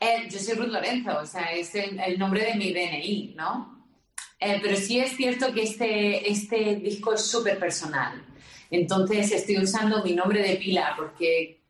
Eh, 0.00 0.28
yo 0.30 0.38
soy 0.38 0.54
Ruth 0.54 0.68
Lorenzo, 0.68 1.18
o 1.18 1.26
sea, 1.26 1.52
es 1.52 1.74
el, 1.74 1.98
el 2.00 2.18
nombre 2.18 2.44
de 2.44 2.54
mi 2.54 2.72
DNI, 2.72 3.34
¿no? 3.36 3.77
Eh, 4.40 4.60
pero 4.62 4.76
sí 4.76 5.00
es 5.00 5.16
cierto 5.16 5.52
que 5.52 5.62
este, 5.62 6.30
este 6.30 6.76
disco 6.76 7.14
es 7.14 7.22
súper 7.22 7.58
personal. 7.58 8.24
Entonces 8.70 9.32
estoy 9.32 9.58
usando 9.58 10.02
mi 10.04 10.14
nombre 10.14 10.42
de 10.42 10.56
pila 10.56 10.94
porque 10.96 11.60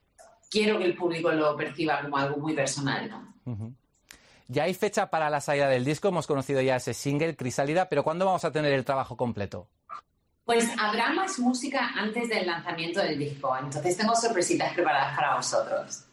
quiero 0.51 0.79
que 0.79 0.85
el 0.85 0.95
público 0.95 1.31
lo 1.33 1.57
perciba 1.57 2.03
como 2.03 2.17
algo 2.17 2.37
muy 2.39 2.55
personal. 2.55 3.11
Ya 4.49 4.65
hay 4.65 4.75
fecha 4.75 5.11
para 5.11 5.31
la 5.31 5.41
salida 5.41 5.69
del 5.69 5.85
disco, 5.85 6.09
hemos 6.09 6.27
conocido 6.27 6.61
ya 6.61 6.77
ese 6.77 6.95
single, 6.95 7.37
Crisálida, 7.37 7.89
pero 7.89 8.03
¿cuándo 8.03 8.25
vamos 8.25 8.45
a 8.45 8.51
tener 8.51 8.73
el 8.73 8.85
trabajo 8.85 9.17
completo? 9.17 9.69
Pues 10.45 10.67
habrá 10.79 11.13
más 11.13 11.39
música 11.39 11.91
antes 11.95 12.31
del 12.31 12.47
lanzamiento 12.47 13.01
del 13.01 13.19
disco, 13.19 13.55
entonces 13.57 13.97
tengo 13.97 14.15
sorpresitas 14.17 14.73
preparadas 14.73 15.15
para 15.15 15.37
vosotros. 15.37 16.07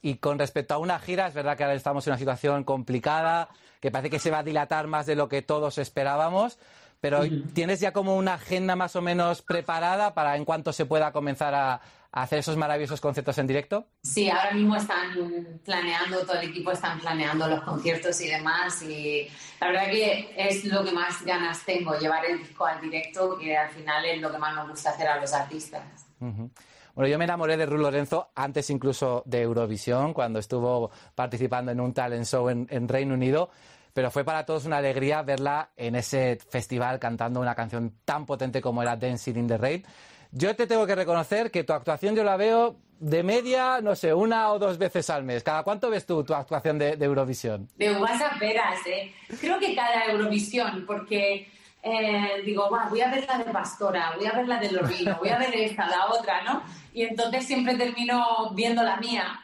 Y 0.00 0.16
con 0.16 0.38
respecto 0.38 0.74
a 0.74 0.78
una 0.78 0.98
gira, 0.98 1.26
es 1.26 1.34
verdad 1.34 1.56
que 1.56 1.64
ahora 1.64 1.74
estamos 1.74 2.06
en 2.06 2.12
una 2.12 2.18
situación 2.18 2.64
complicada, 2.64 3.48
que 3.80 3.90
parece 3.90 4.10
que 4.10 4.18
se 4.18 4.30
va 4.30 4.38
a 4.38 4.42
dilatar 4.42 4.86
más 4.86 5.06
de 5.06 5.16
lo 5.16 5.28
que 5.28 5.42
todos 5.42 5.78
esperábamos, 5.78 6.58
pero 7.00 7.22
¿tienes 7.54 7.80
ya 7.80 7.92
como 7.92 8.16
una 8.16 8.34
agenda 8.34 8.74
más 8.76 8.96
o 8.96 9.02
menos 9.02 9.42
preparada 9.42 10.14
para 10.14 10.36
en 10.36 10.44
cuanto 10.44 10.72
se 10.72 10.84
pueda 10.84 11.12
comenzar 11.12 11.54
a, 11.54 11.80
a 12.10 12.22
hacer 12.22 12.40
esos 12.40 12.56
maravillosos 12.56 13.00
conciertos 13.00 13.38
en 13.38 13.46
directo? 13.46 13.86
Sí, 14.02 14.28
ahora 14.30 14.52
mismo 14.52 14.76
están 14.76 15.60
planeando, 15.64 16.20
todo 16.26 16.40
el 16.40 16.48
equipo 16.48 16.72
están 16.72 16.98
planeando 16.98 17.46
los 17.46 17.62
conciertos 17.62 18.20
y 18.20 18.28
demás 18.28 18.82
y 18.82 19.28
la 19.60 19.68
verdad 19.68 19.90
que 19.90 20.34
es 20.36 20.64
lo 20.64 20.84
que 20.84 20.92
más 20.92 21.24
ganas 21.24 21.64
tengo, 21.64 21.96
llevar 21.98 22.24
el 22.24 22.38
disco 22.38 22.66
al 22.66 22.80
directo, 22.80 23.38
que 23.38 23.56
al 23.56 23.70
final 23.70 24.04
es 24.04 24.20
lo 24.20 24.32
que 24.32 24.38
más 24.38 24.54
nos 24.54 24.68
gusta 24.68 24.90
hacer 24.90 25.06
a 25.06 25.20
los 25.20 25.32
artistas. 25.32 25.82
Ujú. 26.20 26.50
Bueno, 26.98 27.12
yo 27.12 27.18
me 27.18 27.26
enamoré 27.26 27.56
de 27.56 27.64
Ruth 27.64 27.78
Lorenzo 27.78 28.32
antes 28.34 28.70
incluso 28.70 29.22
de 29.24 29.42
Eurovisión, 29.42 30.12
cuando 30.12 30.40
estuvo 30.40 30.90
participando 31.14 31.70
en 31.70 31.78
un 31.78 31.94
talent 31.94 32.24
show 32.24 32.48
en, 32.48 32.66
en 32.70 32.88
Reino 32.88 33.14
Unido, 33.14 33.50
pero 33.94 34.10
fue 34.10 34.24
para 34.24 34.44
todos 34.44 34.64
una 34.64 34.78
alegría 34.78 35.22
verla 35.22 35.70
en 35.76 35.94
ese 35.94 36.40
festival 36.50 36.98
cantando 36.98 37.38
una 37.38 37.54
canción 37.54 37.98
tan 38.04 38.26
potente 38.26 38.60
como 38.60 38.82
era 38.82 38.96
Dancing 38.96 39.36
in 39.36 39.46
the 39.46 39.56
Rain. 39.56 39.84
Yo 40.32 40.56
te 40.56 40.66
tengo 40.66 40.88
que 40.88 40.96
reconocer 40.96 41.52
que 41.52 41.62
tu 41.62 41.72
actuación 41.72 42.16
yo 42.16 42.24
la 42.24 42.36
veo 42.36 42.74
de 42.98 43.22
media, 43.22 43.80
no 43.80 43.94
sé, 43.94 44.12
una 44.12 44.50
o 44.50 44.58
dos 44.58 44.76
veces 44.76 45.08
al 45.08 45.22
mes. 45.22 45.44
¿Cada 45.44 45.62
cuánto 45.62 45.90
ves 45.90 46.04
tú 46.04 46.24
tu 46.24 46.34
actuación 46.34 46.80
de, 46.80 46.96
de 46.96 47.04
Eurovisión? 47.04 47.68
De 47.76 47.96
uvas 47.96 48.20
a 48.20 48.36
peras, 48.40 48.84
¿eh? 48.88 49.14
Creo 49.40 49.60
que 49.60 49.72
cada 49.76 50.06
Eurovisión, 50.06 50.84
porque 50.84 51.46
eh, 51.82 52.42
digo, 52.44 52.68
"Va, 52.70 52.86
voy 52.88 53.00
a 53.00 53.10
ver 53.10 53.26
la 53.26 53.38
de 53.38 53.44
Pastora, 53.52 54.12
voy 54.16 54.26
a 54.26 54.32
ver 54.32 54.48
la 54.48 54.58
de 54.58 54.70
Lorrino, 54.72 55.16
voy 55.20 55.28
a 55.30 55.38
ver 55.38 55.54
esta, 55.54 55.86
la 55.88 56.06
otra, 56.06 56.42
¿no? 56.42 56.62
Y 56.92 57.02
entonces 57.02 57.46
siempre 57.46 57.74
termino 57.76 58.50
viendo 58.54 58.82
la 58.82 58.96
mía. 58.96 59.40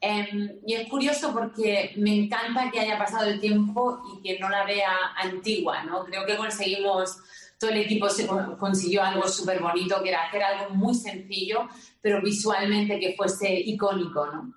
Em, 0.00 0.50
y 0.66 0.74
es 0.74 0.88
curioso 0.88 1.32
porque 1.32 1.92
me 1.96 2.12
encanta 2.24 2.70
que 2.72 2.80
haya 2.80 2.98
pasado 2.98 3.26
el 3.26 3.40
tiempo 3.40 4.00
y 4.18 4.22
que 4.22 4.38
no 4.40 4.48
la 4.48 4.64
vea 4.64 4.90
antigua, 5.16 5.84
¿no? 5.84 6.04
Creo 6.04 6.26
que 6.26 6.36
conseguimos, 6.36 7.18
todo 7.58 7.70
el 7.70 7.76
equipo 7.78 8.08
se 8.08 8.26
con- 8.26 8.56
consiguió 8.56 9.02
algo 9.04 9.28
súper 9.28 9.60
bonito, 9.60 10.02
que 10.02 10.08
era 10.08 10.24
hacer 10.24 10.42
algo 10.42 10.74
muy 10.74 10.94
sencillo, 10.94 11.68
pero 12.00 12.20
visualmente 12.20 12.98
que 12.98 13.14
fuese 13.16 13.52
icónico, 13.54 14.26
¿no? 14.26 14.52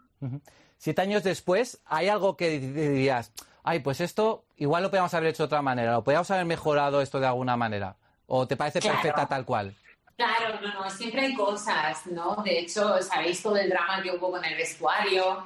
Siete 0.78 1.02
años 1.04 1.24
después, 1.24 1.80
¿hay 1.86 2.08
algo 2.10 2.36
que 2.36 2.60
di- 2.60 2.72
dirías, 2.72 3.32
ay, 3.66 3.80
pues 3.80 4.00
esto 4.00 4.46
igual 4.58 4.84
lo 4.84 4.90
podíamos 4.90 5.14
haber 5.14 5.30
hecho 5.30 5.44
de 5.44 5.48
otra 5.48 5.62
manera, 5.62 5.98
o 5.98 6.04
podíamos 6.04 6.30
haber 6.32 6.46
mejorado 6.46 7.02
esto 7.02 7.20
de 7.20 7.28
alguna 7.28 7.58
manera? 7.58 7.98
¿O 8.28 8.48
te 8.48 8.56
parece 8.56 8.80
Claro. 8.80 8.96
perfecta 8.96 9.28
tal 9.28 9.44
cual? 9.44 9.76
Claro, 10.16 10.60
no, 10.62 10.74
no, 10.84 10.90
siempre 10.90 11.22
hay 11.26 11.34
cosas, 11.36 12.06
¿no? 12.08 12.36
De 12.44 12.60
hecho, 12.60 13.02
sabéis 13.02 13.42
todo 13.44 13.58
el 13.58 13.70
drama 13.70 14.02
que 14.02 14.12
hubo 14.12 14.32
con 14.32 14.46
el 14.46 14.56
vestuario. 14.56 15.44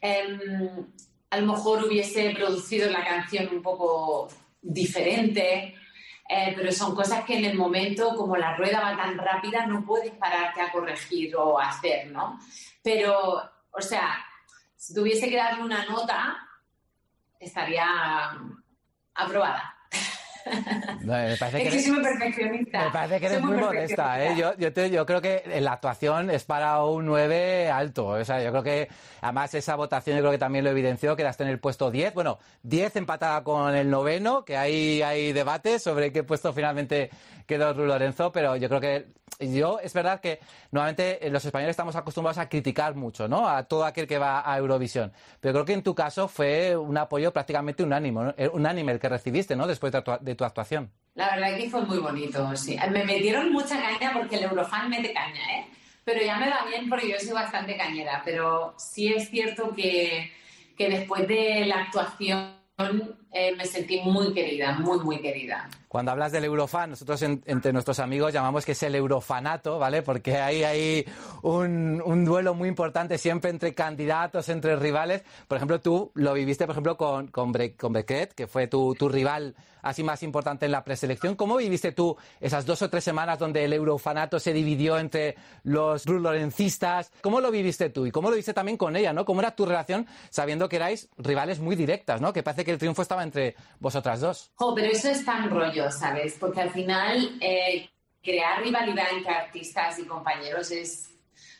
Em, 0.00 0.86
a 1.30 1.36
lo 1.38 1.46
mejor 1.54 1.84
hubiese 1.84 2.30
producido 2.34 2.90
la 2.90 3.04
canción 3.04 3.48
un 3.50 3.62
poco 3.62 4.28
diferente, 4.60 5.74
eh, 6.28 6.52
pero 6.56 6.70
son 6.72 6.94
cosas 6.94 7.24
que 7.24 7.38
en 7.38 7.44
el 7.46 7.56
momento, 7.56 8.14
como 8.16 8.36
la 8.36 8.56
rueda 8.56 8.80
va 8.80 8.96
tan 8.96 9.16
rápida, 9.16 9.64
no 9.66 9.84
puedes 9.86 10.10
pararte 10.12 10.60
a 10.60 10.70
corregir 10.70 11.34
o 11.36 11.58
a 11.58 11.70
hacer, 11.70 12.10
¿no? 12.10 12.38
Pero, 12.82 13.40
o 13.70 13.80
sea, 13.80 14.18
si 14.76 14.92
tuviese 14.92 15.30
que 15.30 15.36
darle 15.36 15.62
una 15.62 15.84
nota, 15.86 16.36
estaría 17.40 17.86
aprobada. 19.14 19.74
No, 21.02 21.12
me 21.12 21.36
parece 21.36 21.58
Es 21.58 21.62
que 21.62 21.68
eres, 21.68 21.88
muy 21.88 22.02
perfeccionista. 22.02 22.84
me 22.86 22.90
parece 22.90 23.20
que 23.20 23.26
Soy 23.28 23.36
eres 23.36 23.46
muy 23.46 23.56
modesta. 23.58 24.24
¿eh? 24.24 24.34
Yo, 24.36 24.56
yo, 24.56 24.72
te- 24.72 24.90
yo 24.90 25.04
creo 25.04 25.20
que 25.20 25.42
la 25.60 25.72
actuación 25.72 26.30
es 26.30 26.44
para 26.44 26.82
un 26.82 27.04
9 27.04 27.70
alto. 27.70 28.06
O 28.06 28.24
sea, 28.24 28.42
yo 28.42 28.50
creo 28.50 28.62
que, 28.62 28.88
además, 29.20 29.54
esa 29.54 29.76
votación 29.76 30.16
yo 30.16 30.22
creo 30.22 30.32
que 30.32 30.38
también 30.38 30.64
lo 30.64 30.70
evidenció, 30.70 31.14
quedaste 31.14 31.42
en 31.44 31.50
el 31.50 31.60
puesto 31.60 31.90
10. 31.90 32.14
Bueno, 32.14 32.38
10 32.62 32.96
empatada 32.96 33.44
con 33.44 33.74
el 33.76 33.90
noveno, 33.90 34.42
que 34.44 34.56
ahí 34.56 35.02
hay 35.02 35.32
debates 35.34 35.82
sobre 35.82 36.10
qué 36.10 36.22
puesto 36.24 36.54
finalmente 36.54 37.10
quedó 37.50 37.74
Lorenzo, 37.74 38.30
pero 38.30 38.56
yo 38.56 38.68
creo 38.68 38.80
que 38.80 39.06
yo 39.40 39.80
es 39.80 39.92
verdad 39.92 40.20
que 40.20 40.38
normalmente 40.70 41.26
eh, 41.26 41.30
los 41.30 41.44
españoles 41.44 41.72
estamos 41.72 41.96
acostumbrados 41.96 42.38
a 42.38 42.48
criticar 42.48 42.94
mucho, 42.94 43.26
¿no? 43.26 43.48
A 43.48 43.64
todo 43.64 43.84
aquel 43.84 44.06
que 44.06 44.18
va 44.18 44.48
a 44.50 44.56
Eurovisión. 44.56 45.12
Pero 45.40 45.54
creo 45.54 45.64
que 45.64 45.72
en 45.72 45.82
tu 45.82 45.94
caso 45.94 46.28
fue 46.28 46.76
un 46.76 46.96
apoyo 46.96 47.32
prácticamente 47.32 47.82
unánime, 47.82 48.22
¿no? 48.22 48.34
Eh, 48.36 48.48
unánime 48.52 48.92
el 48.92 49.00
que 49.00 49.08
recibiste, 49.08 49.56
¿no? 49.56 49.66
Después 49.66 49.92
de 49.92 50.02
tu, 50.02 50.12
de 50.20 50.34
tu 50.36 50.44
actuación. 50.44 50.90
La 51.14 51.34
verdad 51.34 51.56
que 51.56 51.68
fue 51.68 51.82
muy 51.82 51.98
bonito, 51.98 52.56
sí. 52.56 52.78
Me 52.90 53.04
metieron 53.04 53.52
mucha 53.52 53.80
caña 53.80 54.12
porque 54.12 54.36
el 54.36 54.44
Eurofan 54.44 54.88
mete 54.88 55.12
caña, 55.12 55.58
¿eh? 55.58 55.66
Pero 56.04 56.22
ya 56.24 56.38
me 56.38 56.48
va 56.48 56.64
bien 56.68 56.88
porque 56.88 57.10
yo 57.10 57.18
soy 57.18 57.32
bastante 57.32 57.76
cañera. 57.76 58.22
Pero 58.24 58.74
sí 58.78 59.12
es 59.12 59.28
cierto 59.28 59.74
que, 59.74 60.30
que 60.76 60.88
después 60.88 61.26
de 61.26 61.66
la 61.66 61.80
actuación 61.82 62.60
eh, 63.32 63.54
me 63.56 63.64
sentí 63.66 64.00
muy 64.00 64.32
querida, 64.32 64.72
muy, 64.78 64.98
muy 65.00 65.20
querida. 65.20 65.68
Cuando 65.88 66.12
hablas 66.12 66.30
del 66.30 66.44
Eurofan, 66.44 66.90
nosotros 66.90 67.20
en- 67.22 67.42
entre 67.46 67.72
nuestros 67.72 67.98
amigos 67.98 68.32
llamamos 68.32 68.64
que 68.64 68.72
es 68.72 68.82
el 68.84 68.94
Eurofanato, 68.94 69.78
¿vale? 69.78 70.02
Porque 70.02 70.36
hay 70.36 70.62
ahí 70.62 71.04
un, 71.42 72.00
un 72.04 72.24
duelo 72.24 72.54
muy 72.54 72.68
importante 72.68 73.18
siempre 73.18 73.50
entre 73.50 73.74
candidatos, 73.74 74.48
entre 74.48 74.76
rivales. 74.76 75.22
Por 75.48 75.56
ejemplo, 75.56 75.80
tú 75.80 76.12
lo 76.14 76.32
viviste, 76.32 76.64
por 76.66 76.74
ejemplo, 76.74 76.96
con, 76.96 77.26
con, 77.28 77.52
Bre- 77.52 77.76
con 77.76 77.92
Becret, 77.92 78.32
que 78.34 78.46
fue 78.46 78.68
tu, 78.68 78.94
tu 78.94 79.08
rival 79.08 79.54
así 79.82 80.02
más 80.04 80.22
importante 80.22 80.66
en 80.66 80.72
la 80.72 80.84
preselección. 80.84 81.34
¿Cómo 81.34 81.56
viviste 81.56 81.90
tú 81.92 82.16
esas 82.40 82.66
dos 82.66 82.82
o 82.82 82.90
tres 82.90 83.02
semanas 83.02 83.38
donde 83.38 83.64
el 83.64 83.72
Eurofanato 83.72 84.38
se 84.38 84.52
dividió 84.52 84.96
entre 84.98 85.34
los 85.64 86.06
lorencistas? 86.06 87.10
¿Cómo 87.22 87.40
lo 87.40 87.50
viviste 87.50 87.90
tú? 87.90 88.06
Y 88.06 88.10
cómo 88.10 88.30
lo 88.30 88.36
viste 88.36 88.54
también 88.54 88.76
con 88.76 88.94
ella, 88.94 89.12
¿no? 89.12 89.24
¿Cómo 89.24 89.40
era 89.40 89.56
tu 89.56 89.66
relación 89.66 90.06
sabiendo 90.30 90.68
que 90.68 90.76
erais 90.76 91.08
rivales 91.18 91.58
muy 91.60 91.76
directas, 91.76 92.20
¿no? 92.20 92.32
Que 92.32 92.42
parece 92.42 92.64
que 92.64 92.70
el 92.72 92.78
triunfo 92.78 93.02
estaba 93.02 93.19
entre 93.22 93.54
vosotras 93.78 94.20
dos. 94.20 94.50
Jo, 94.54 94.74
pero 94.74 94.88
eso 94.90 95.10
es 95.10 95.24
tan 95.24 95.50
rollo, 95.50 95.90
¿sabes? 95.90 96.36
Porque 96.38 96.60
al 96.60 96.70
final 96.70 97.38
eh, 97.40 97.88
crear 98.22 98.62
rivalidad 98.62 99.06
entre 99.12 99.32
artistas 99.32 99.98
y 99.98 100.04
compañeros 100.04 100.70
es... 100.70 101.06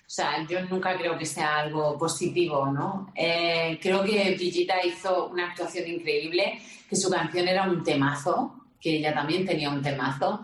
O 0.06 0.12
sea, 0.12 0.44
yo 0.48 0.60
nunca 0.62 0.96
creo 0.98 1.16
que 1.16 1.24
sea 1.24 1.60
algo 1.60 1.96
positivo, 1.96 2.66
¿no? 2.66 3.12
Eh, 3.14 3.78
creo 3.80 4.02
que 4.02 4.34
Brigitta 4.34 4.84
hizo 4.84 5.28
una 5.28 5.50
actuación 5.50 5.86
increíble, 5.86 6.60
que 6.88 6.96
su 6.96 7.08
canción 7.08 7.46
era 7.46 7.62
un 7.62 7.84
temazo, 7.84 8.66
que 8.80 8.96
ella 8.96 9.14
también 9.14 9.46
tenía 9.46 9.70
un 9.70 9.80
temazo. 9.80 10.42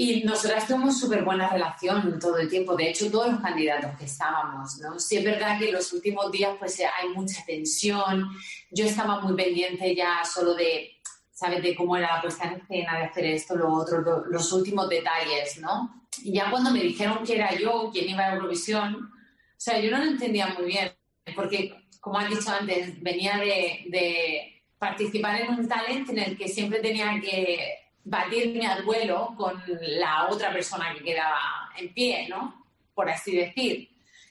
Y 0.00 0.22
nosotras 0.22 0.64
tuvimos 0.68 1.00
súper 1.00 1.24
buena 1.24 1.48
relación 1.48 2.20
todo 2.20 2.38
el 2.38 2.48
tiempo, 2.48 2.76
de 2.76 2.90
hecho 2.90 3.10
todos 3.10 3.32
los 3.32 3.40
candidatos 3.40 3.98
que 3.98 4.04
estábamos, 4.04 4.78
¿no? 4.78 4.96
Sí 5.00 5.16
es 5.16 5.24
verdad 5.24 5.58
que 5.58 5.70
en 5.70 5.74
los 5.74 5.92
últimos 5.92 6.30
días 6.30 6.54
pues 6.56 6.78
eh, 6.78 6.86
hay 6.86 7.08
mucha 7.08 7.44
tensión, 7.44 8.28
yo 8.70 8.84
estaba 8.84 9.18
muy 9.20 9.34
pendiente 9.34 9.96
ya 9.96 10.24
solo 10.24 10.54
de, 10.54 11.00
¿sabes? 11.32 11.60
De 11.64 11.74
cómo 11.74 11.96
era 11.96 12.14
la 12.14 12.22
puesta 12.22 12.44
en 12.46 12.60
escena, 12.60 12.96
de 12.96 13.04
hacer 13.06 13.24
esto, 13.26 13.56
lo 13.56 13.72
otro, 13.72 14.00
lo- 14.00 14.24
los 14.26 14.52
últimos 14.52 14.88
detalles, 14.88 15.58
¿no? 15.58 16.06
Y 16.22 16.32
ya 16.32 16.48
cuando 16.48 16.70
me 16.70 16.80
dijeron 16.80 17.24
que 17.24 17.34
era 17.34 17.52
yo 17.56 17.90
quien 17.92 18.08
iba 18.10 18.22
a 18.24 18.34
Eurovisión, 18.36 18.94
o 18.94 19.60
sea, 19.60 19.80
yo 19.80 19.90
no 19.90 19.98
lo 19.98 20.04
entendía 20.12 20.46
muy 20.56 20.66
bien, 20.66 20.92
porque 21.34 21.74
como 22.00 22.18
han 22.20 22.30
dicho 22.30 22.50
antes, 22.52 23.02
venía 23.02 23.36
de, 23.38 23.84
de 23.88 24.62
participar 24.78 25.40
en 25.40 25.54
un 25.54 25.66
talent 25.66 26.08
en 26.10 26.18
el 26.20 26.38
que 26.38 26.46
siempre 26.46 26.78
tenía 26.78 27.20
que 27.20 27.87
batirme 28.08 28.66
al 28.66 28.84
duelo 28.84 29.34
con 29.36 29.62
la 29.80 30.28
otra 30.28 30.52
persona 30.52 30.94
que 30.94 31.04
quedaba 31.04 31.70
en 31.76 31.92
pie, 31.92 32.28
¿no? 32.28 32.64
Por 32.94 33.08
así 33.08 33.36
decir. 33.36 33.88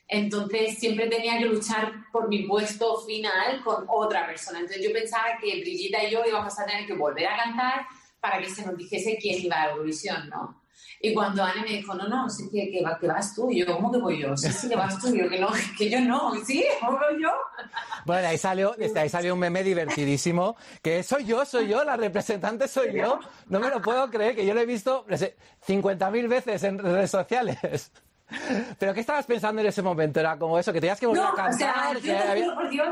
Entonces 0.08 0.78
siempre 0.78 1.06
tenía 1.06 1.38
que 1.38 1.44
luchar 1.44 1.92
por 2.10 2.28
mi 2.28 2.44
puesto 2.44 2.98
final 3.02 3.62
con 3.62 3.84
otra 3.88 4.26
persona. 4.26 4.60
Entonces 4.60 4.84
yo 4.84 4.92
pensaba 4.92 5.38
que 5.40 5.60
Brigitta 5.60 6.02
y 6.04 6.10
yo 6.10 6.22
íbamos 6.26 6.58
a 6.58 6.64
tener 6.64 6.86
que 6.86 6.94
volver 6.94 7.26
a 7.26 7.36
cantar 7.36 7.86
para 8.18 8.38
que 8.38 8.48
se 8.48 8.64
nos 8.64 8.76
dijese 8.76 9.18
quién 9.20 9.44
iba 9.44 9.62
a 9.62 9.70
Eurovisión, 9.70 10.28
¿no? 10.28 10.57
Y 11.00 11.14
cuando 11.14 11.44
Anne 11.44 11.62
me 11.62 11.68
dijo, 11.68 11.94
no, 11.94 12.08
no, 12.08 12.28
sí 12.28 12.48
que, 12.50 12.70
que, 12.72 12.82
va- 12.82 12.98
que 12.98 13.06
vas 13.06 13.34
tú, 13.34 13.50
y 13.52 13.64
yo, 13.64 13.76
¿cómo 13.76 13.92
que 13.92 13.98
voy 13.98 14.18
yo? 14.20 14.36
Sí, 14.36 14.50
sí, 14.50 14.68
que 14.68 14.74
vas 14.74 14.98
tú, 14.98 15.14
y 15.14 15.18
yo, 15.20 15.28
que 15.28 15.38
no, 15.38 15.48
que 15.78 15.88
yo 15.90 16.00
no, 16.00 16.32
sí, 16.44 16.64
¿cómo 16.80 16.98
voy 16.98 17.22
yo? 17.22 17.30
Bueno, 18.04 18.26
ahí 18.28 18.36
salió, 18.38 18.74
ahí 18.96 19.08
salió 19.08 19.34
un 19.34 19.40
meme 19.40 19.62
divertidísimo, 19.62 20.56
que 20.82 21.02
soy 21.04 21.24
yo, 21.24 21.44
soy 21.44 21.68
yo, 21.68 21.84
la 21.84 21.96
representante 21.96 22.66
soy 22.66 22.92
yo. 22.94 23.20
No 23.48 23.60
me 23.60 23.68
lo 23.70 23.80
puedo 23.80 24.10
creer, 24.10 24.34
que 24.34 24.44
yo 24.44 24.54
lo 24.54 24.60
he 24.60 24.66
visto 24.66 25.04
no 25.08 25.16
sé, 25.16 25.36
50.000 25.66 26.28
veces 26.28 26.62
en 26.64 26.78
redes 26.78 27.10
sociales. 27.10 27.92
¿Pero 28.78 28.92
qué 28.92 29.00
estabas 29.00 29.24
pensando 29.24 29.60
en 29.60 29.68
ese 29.68 29.82
momento? 29.82 30.20
¿Era 30.20 30.36
como 30.38 30.58
eso, 30.58 30.72
que 30.72 30.80
tenías 30.80 30.98
que 31.00 31.06
volver 31.06 31.22
No, 31.22 31.30
a 31.30 31.34
cantar? 31.34 31.96
o 31.96 32.00
sea, 32.00 32.24
yo 32.24 32.30
había- 32.30 32.54
por 32.54 32.68
Dios, 32.70 32.88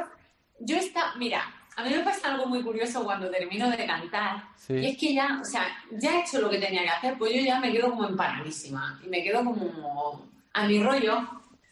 yo 0.60 0.76
está, 0.76 1.14
mira, 1.16 1.42
a 1.76 1.84
mí 1.84 1.90
me 1.90 2.02
pasa 2.02 2.32
algo 2.32 2.46
muy 2.46 2.62
curioso 2.62 3.04
cuando 3.04 3.30
termino 3.30 3.70
de 3.70 3.86
cantar. 3.86 4.44
Sí. 4.56 4.74
Y 4.74 4.86
es 4.86 4.98
que 4.98 5.12
ya, 5.12 5.38
o 5.42 5.44
sea, 5.44 5.66
ya 5.90 6.16
he 6.16 6.22
hecho 6.22 6.40
lo 6.40 6.48
que 6.48 6.58
tenía 6.58 6.82
que 6.82 6.88
hacer, 6.88 7.18
pues 7.18 7.34
yo 7.34 7.42
ya 7.42 7.60
me 7.60 7.70
quedo 7.70 7.90
como 7.90 8.08
empanadísima. 8.08 8.98
Y 9.04 9.08
me 9.08 9.22
quedo 9.22 9.44
como 9.44 10.26
a 10.54 10.66
mi 10.66 10.82
rollo, 10.82 11.20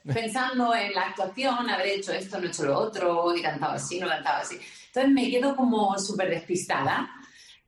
pensando 0.04 0.74
en 0.74 0.92
la 0.92 1.08
actuación, 1.08 1.70
haber 1.70 1.86
hecho 1.86 2.12
esto, 2.12 2.38
no 2.38 2.44
he 2.44 2.48
hecho 2.48 2.64
lo 2.64 2.78
otro, 2.78 3.34
he 3.34 3.40
cantado 3.40 3.72
así, 3.72 3.98
no 3.98 4.06
he 4.06 4.10
cantado 4.10 4.42
así. 4.42 4.60
Entonces 4.88 5.10
me 5.10 5.30
quedo 5.30 5.56
como 5.56 5.98
súper 5.98 6.28
despistada. 6.28 7.10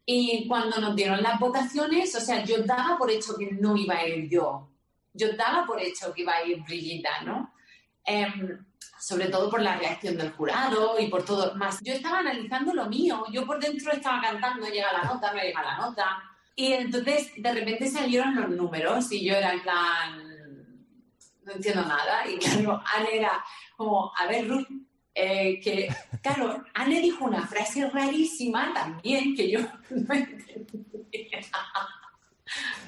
Y 0.05 0.47
cuando 0.47 0.79
nos 0.79 0.95
dieron 0.95 1.23
las 1.23 1.41
votaciones, 1.41 2.15
o 2.15 2.21
sea, 2.21 2.45
yo 2.45 2.63
daba 2.65 2.99
por 2.99 3.11
hecho 3.11 3.35
que 3.39 3.51
no 3.53 3.75
iba 3.79 3.97
a 3.97 4.07
ir 4.07 4.29
yo. 4.29 4.69
Yo 5.15 5.33
daba 5.33 5.65
por 5.65 5.81
hecho 5.81 6.13
que 6.13 6.21
iba 6.21 6.35
a 6.35 6.45
ir 6.45 6.63
Brigitta, 6.63 7.23
¿no? 7.25 7.55
Em, 8.05 8.66
sobre 9.07 9.29
todo 9.29 9.49
por 9.49 9.63
la 9.63 9.77
reacción 9.77 10.17
del 10.17 10.33
jurado 10.33 10.99
y 10.99 11.07
por 11.07 11.25
todo 11.25 11.55
más. 11.55 11.79
Yo 11.81 11.93
estaba 11.93 12.19
analizando 12.19 12.75
lo 12.75 12.87
mío, 12.87 13.25
yo 13.31 13.47
por 13.47 13.61
dentro 13.61 13.93
estaba 13.93 14.21
cantando, 14.21 14.67
llega 14.67 14.93
la 14.93 15.05
nota, 15.05 15.33
no 15.33 15.41
llega 15.41 15.63
la 15.63 15.77
nota. 15.77 16.23
Y 16.57 16.73
entonces 16.73 17.31
de 17.37 17.55
repente 17.55 17.87
salieron 17.87 18.35
los 18.35 18.51
números 18.51 19.13
y 19.13 19.25
yo 19.25 19.37
era 19.37 19.53
en 19.53 19.63
plan, 19.63 20.19
no 21.45 21.53
entiendo 21.53 21.83
nada. 21.83 22.29
Y 22.29 22.37
claro, 22.39 22.83
Anne 22.97 23.09
era 23.13 23.45
como, 23.77 24.13
a 24.17 24.27
ver, 24.27 24.49
Ruth, 24.49 24.67
eh, 25.15 25.61
que, 25.61 25.89
claro, 26.21 26.65
Anne 26.75 27.01
dijo 27.01 27.27
una 27.27 27.47
frase 27.47 27.89
rarísima 27.89 28.75
también 28.75 29.37
que 29.37 29.49
yo 29.53 29.61
no 29.91 30.15
entendía. 30.15 30.67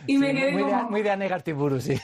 Y 0.07 0.19
me 0.19 0.31
Sí, 0.31 0.37
quedé 0.37 0.53
muy, 0.53 0.63
de, 0.63 0.69
como, 0.71 0.91
muy 0.91 1.03
de 1.03 1.11
Anne 1.11 1.29
Gartiburu, 1.29 1.81
sí. 1.81 2.01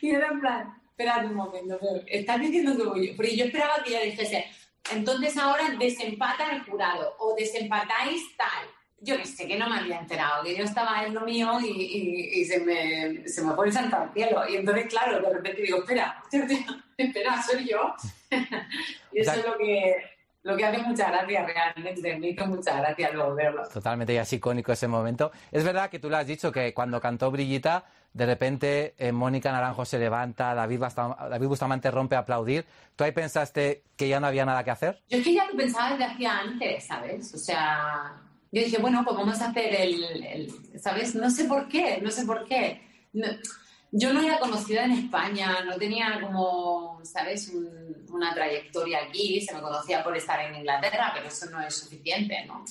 y 0.00 0.10
era 0.10 0.28
en 0.28 0.40
plan, 0.40 0.83
espérate 0.96 1.26
un 1.26 1.34
momento, 1.34 1.76
pero 1.80 2.00
estás 2.06 2.40
diciendo 2.40 2.76
que 2.76 2.84
voy 2.84 3.08
yo. 3.08 3.16
Porque 3.16 3.36
yo 3.36 3.44
esperaba 3.46 3.82
que 3.82 3.90
ella 3.90 4.04
dijese, 4.04 4.44
entonces 4.92 5.36
ahora 5.36 5.70
desempata 5.78 6.52
el 6.52 6.62
jurado 6.62 7.16
o 7.18 7.34
desempatáis 7.34 8.36
tal. 8.36 8.64
Yo 9.00 9.16
que 9.18 9.26
sé, 9.26 9.46
que 9.46 9.58
no 9.58 9.68
me 9.68 9.76
había 9.78 9.98
enterado, 9.98 10.44
que 10.44 10.56
yo 10.56 10.64
estaba 10.64 11.04
en 11.04 11.12
lo 11.14 11.22
mío 11.22 11.58
y, 11.60 11.66
y- 11.66 12.40
y 12.40 12.44
se, 12.44 12.60
me, 12.60 13.28
se 13.28 13.42
me 13.42 13.52
el 13.66 13.72
santo 13.72 13.96
al 13.96 14.12
cielo. 14.14 14.48
Y 14.48 14.56
entonces, 14.56 14.86
claro, 14.86 15.20
de 15.20 15.30
repente 15.34 15.62
digo, 15.62 15.78
espera, 15.78 16.22
espera, 16.96 17.42
soy 17.42 17.68
yo. 17.68 17.94
y 19.12 19.20
eso 19.20 19.32
O 19.32 19.34
sea- 19.34 19.42
es 19.42 19.46
lo 19.46 19.58
que, 19.58 19.96
lo 20.44 20.56
que 20.56 20.64
hace 20.64 20.78
mucha 20.82 21.10
gracia 21.10 21.44
realmente, 21.46 22.18
me 22.18 22.28
hizo 22.28 22.46
mucha 22.46 22.76
gracia 22.78 23.10
luego 23.12 23.34
verlo. 23.34 23.62
Totalmente, 23.72 24.14
ya 24.14 24.22
es 24.22 24.32
icónico 24.32 24.72
ese 24.72 24.86
momento. 24.86 25.32
Es 25.50 25.64
verdad 25.64 25.90
que 25.90 25.98
tú 25.98 26.08
lo 26.10 26.16
has 26.18 26.26
dicho, 26.26 26.52
que 26.52 26.72
cuando 26.72 27.00
cantó 27.00 27.30
Brillita, 27.30 27.84
de 28.12 28.26
repente 28.26 28.94
eh, 28.98 29.10
Mónica 29.10 29.50
Naranjo 29.50 29.84
se 29.84 29.98
levanta, 29.98 30.54
David, 30.54 30.78
Basta- 30.80 31.16
David 31.30 31.48
Bustamante 31.48 31.90
rompe 31.90 32.14
a 32.14 32.20
aplaudir. 32.20 32.64
¿Tú 32.94 33.04
ahí 33.04 33.12
pensaste 33.12 33.82
que 33.96 34.06
ya 34.08 34.20
no 34.20 34.26
había 34.26 34.44
nada 34.44 34.62
que 34.62 34.70
hacer? 34.70 35.02
Yo 35.08 35.18
es 35.18 35.24
que 35.24 35.34
ya 35.34 35.46
lo 35.46 35.56
pensaba 35.56 35.90
desde 35.90 36.04
hacía 36.04 36.38
antes, 36.38 36.86
¿sabes? 36.86 37.34
O 37.34 37.38
sea, 37.38 38.12
yo 38.52 38.62
dije, 38.62 38.78
bueno, 38.78 39.02
pues 39.04 39.16
vamos 39.16 39.40
a 39.40 39.48
hacer 39.48 39.74
el, 39.74 40.04
el- 40.24 40.80
¿sabes? 40.80 41.14
No 41.14 41.28
sé 41.30 41.46
por 41.46 41.66
qué, 41.68 42.00
no 42.02 42.10
sé 42.10 42.24
por 42.26 42.44
qué. 42.44 42.82
No- 43.14 43.26
yo 43.96 44.12
no 44.12 44.20
era 44.22 44.38
conocida 44.40 44.84
en 44.84 44.92
España, 44.92 45.64
no 45.64 45.76
tenía 45.76 46.20
como, 46.20 47.00
¿sabes? 47.04 47.48
Un- 47.48 48.04
una 48.12 48.34
trayectoria 48.34 48.98
aquí, 49.08 49.40
se 49.40 49.54
me 49.54 49.60
conocía 49.60 50.02
por 50.04 50.16
estar 50.16 50.40
en 50.40 50.56
Inglaterra, 50.56 51.12
pero 51.14 51.28
eso 51.28 51.46
no 51.50 51.60
es 51.60 51.74
suficiente, 51.74 52.44
¿no? 52.46 52.64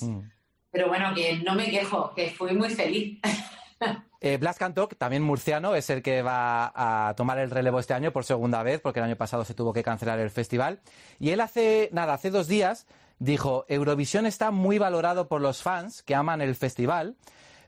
Pero 0.71 0.87
bueno, 0.87 1.13
que 1.13 1.37
no 1.37 1.53
me 1.55 1.69
quejo, 1.69 2.13
que 2.15 2.31
fui 2.31 2.53
muy 2.53 2.69
feliz. 2.69 3.19
Eh, 4.25 4.37
Blas 4.37 4.57
Cantó, 4.57 4.87
también 4.87 5.21
murciano, 5.21 5.75
es 5.75 5.89
el 5.89 6.01
que 6.01 6.21
va 6.21 6.71
a 6.73 7.13
tomar 7.15 7.39
el 7.39 7.51
relevo 7.51 7.79
este 7.81 7.93
año 7.93 8.13
por 8.13 8.23
segunda 8.23 8.63
vez, 8.63 8.79
porque 8.79 8.99
el 9.01 9.05
año 9.05 9.17
pasado 9.17 9.43
se 9.43 9.53
tuvo 9.53 9.73
que 9.73 9.83
cancelar 9.83 10.17
el 10.19 10.29
festival. 10.29 10.79
Y 11.19 11.31
él 11.31 11.41
hace, 11.41 11.89
nada, 11.91 12.13
hace 12.13 12.29
dos 12.31 12.47
días 12.47 12.87
dijo, 13.19 13.65
Eurovisión 13.67 14.25
está 14.25 14.49
muy 14.51 14.77
valorado 14.77 15.27
por 15.27 15.41
los 15.41 15.61
fans 15.61 16.03
que 16.03 16.15
aman 16.15 16.41
el 16.41 16.55
festival, 16.55 17.17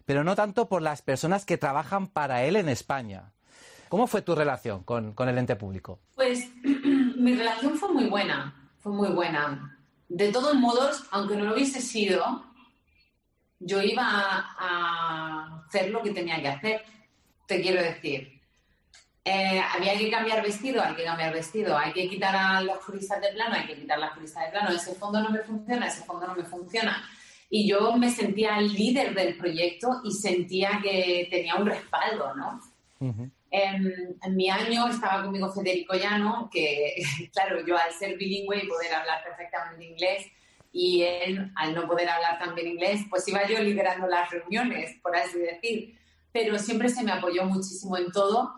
pero 0.06 0.23
no 0.23 0.38
tanto 0.38 0.69
por 0.69 0.82
las 0.82 1.02
personas 1.02 1.44
que 1.44 1.57
trabajan 1.57 2.07
para 2.07 2.45
él 2.45 2.56
en 2.56 2.69
España. 2.69 3.34
¿Cómo 3.96 4.08
fue 4.08 4.24
tu 4.24 4.36
relación 4.36 4.84
con, 4.84 5.14
con 5.14 5.30
el 5.30 5.38
ente 5.38 5.56
público? 5.56 6.02
Pues 6.16 6.52
mi 7.16 7.34
relación 7.34 7.78
fue 7.78 7.94
muy 7.94 8.08
buena, 8.08 8.54
fue 8.82 8.92
muy 8.92 9.08
buena. 9.08 9.80
De 10.10 10.34
todos 10.34 10.54
modos, 10.56 11.06
aunque 11.12 11.38
no 11.38 11.46
lo 11.46 11.54
hubiese 11.54 11.80
sido, 11.80 12.44
yo 13.58 13.82
iba 13.82 14.04
a, 14.06 15.64
hacer 15.66 15.92
lo 15.92 16.04
que 16.04 16.12
tenía 16.12 16.42
que 16.42 16.50
hacer. 16.50 16.84
Te 17.48 17.62
quiero 17.62 17.82
decir, 17.82 18.42
Eh, 19.24 19.62
había 19.74 19.98
que 19.98 20.12
cambiar 20.12 20.44
vestido, 20.44 20.84
hay 20.84 20.94
que 20.94 21.06
cambiar 21.06 21.32
vestido, 21.34 21.78
hay 21.78 21.94
que 21.94 22.10
quitar 22.10 22.36
a 22.36 22.62
los 22.62 22.80
juristas 22.84 23.22
de 23.22 23.30
plano, 23.30 23.56
hay 23.56 23.66
que 23.66 23.80
quitar 23.80 23.98
las 23.98 24.12
juristas 24.14 24.44
de 24.44 24.52
plano, 24.52 24.76
ese 24.76 24.94
fondo 24.96 25.22
no 25.22 25.30
me 25.30 25.40
funciona, 25.40 25.88
ese 25.88 26.04
fondo 26.04 26.28
no 26.28 26.36
me 26.36 26.44
funciona. 26.44 27.02
y 27.50 27.66
yo 27.70 27.96
me 27.96 28.10
sentía 28.10 28.60
el 28.60 28.74
líder 28.74 29.16
del 29.16 29.38
proyecto 29.38 30.02
y 30.04 30.12
sentía 30.12 30.82
que 30.84 31.30
tenía 31.32 31.56
un 31.56 31.66
respaldo, 31.66 32.36
¿no? 32.36 32.60
En, 33.57 34.18
en 34.22 34.36
mi 34.36 34.49
año 34.49 34.90
estaba 34.90 35.23
conmigo 35.23 35.53
Federico 35.53 35.95
Llano, 35.95 36.49
que 36.52 36.95
claro, 37.34 37.65
yo 37.65 37.77
al 37.77 37.94
ser 37.94 38.18
bilingüe 38.18 38.64
y 38.64 38.68
poder 38.68 38.94
hablar 38.94 39.23
perfectamente 39.23 39.86
inglés, 39.86 40.26
y 40.73 41.03
él 41.03 41.52
al 41.56 41.73
no 41.73 41.88
poder 41.88 42.10
hablar 42.10 42.38
tan 42.38 42.53
bien 42.53 42.68
inglés, 42.68 43.02
pues 43.10 43.26
iba 43.30 43.48
yo 43.48 43.60
liderando 43.60 44.07
las 44.07 44.30
reuniones, 44.30 44.99
por 45.02 45.15
así 45.15 45.40
decir, 45.40 45.98
pero 46.34 46.60
siempre 46.60 46.90
se 46.90 47.02
me 47.02 47.14
apoyó 47.14 47.45
muchísimo 47.45 47.98
en 47.98 48.11
todo 48.11 48.53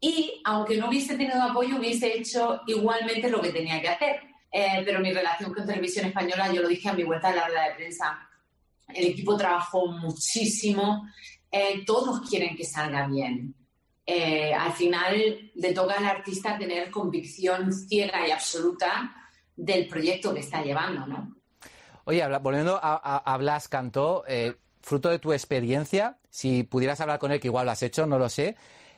y 0.00 0.40
aunque 0.44 0.76
no 0.76 0.88
hubiese 0.88 1.16
tenido 1.16 1.42
apoyo, 1.42 1.76
hubiese 1.76 2.16
hecho 2.16 2.60
igualmente 2.68 3.28
lo 3.28 3.40
que 3.40 3.50
tenía 3.50 3.80
que 3.80 3.88
hacer. 3.88 4.20
Eh, 4.52 4.82
pero 4.84 5.00
mi 5.00 5.12
relación 5.12 5.52
con 5.52 5.66
Televisión 5.66 6.06
Española, 6.06 6.52
yo 6.52 6.62
lo 6.62 6.68
dije 6.68 6.88
a 6.88 6.94
mi 6.94 7.02
vuelta 7.02 7.28
a 7.28 7.34
la 7.34 7.48
rueda 7.48 7.68
de 7.68 7.74
prensa, 7.74 8.28
el 8.94 9.08
equipo 9.08 9.36
trabajó 9.36 9.86
muchísimo, 9.88 11.06
eh, 11.50 11.84
todos 11.84 12.28
quieren 12.28 12.56
que 12.56 12.64
salga 12.64 13.06
bien. 13.08 13.54
Eh, 14.10 14.54
al 14.54 14.72
final 14.72 15.50
le 15.54 15.72
toca 15.74 15.98
al 15.98 16.06
artista 16.06 16.56
tener 16.56 16.90
convicción 16.90 17.70
ciega 17.74 18.26
y 18.26 18.30
absoluta 18.30 19.14
del 19.54 19.86
proyecto 19.86 20.32
que 20.32 20.40
está 20.40 20.62
llevando, 20.62 21.06
¿no? 21.06 21.36
Oye, 22.04 22.26
volviendo 22.38 22.76
a, 22.82 22.94
a- 22.94 23.18
a 23.34 23.36
Blas 23.36 23.68
Cantó, 23.68 24.24
eh, 24.26 24.56
fruto 24.80 25.10
de 25.10 25.18
tu 25.18 25.34
experiencia, 25.34 26.16
si 26.30 26.62
pudieras 26.62 27.02
hablar 27.02 27.18
con 27.18 27.32
él, 27.32 27.38
que 27.40 27.48
igual 27.48 27.66
lo 27.66 27.72
has 27.72 27.82
hecho, 27.82 28.06
no 28.06 28.18
lo 28.18 28.30
sé, 28.30 28.56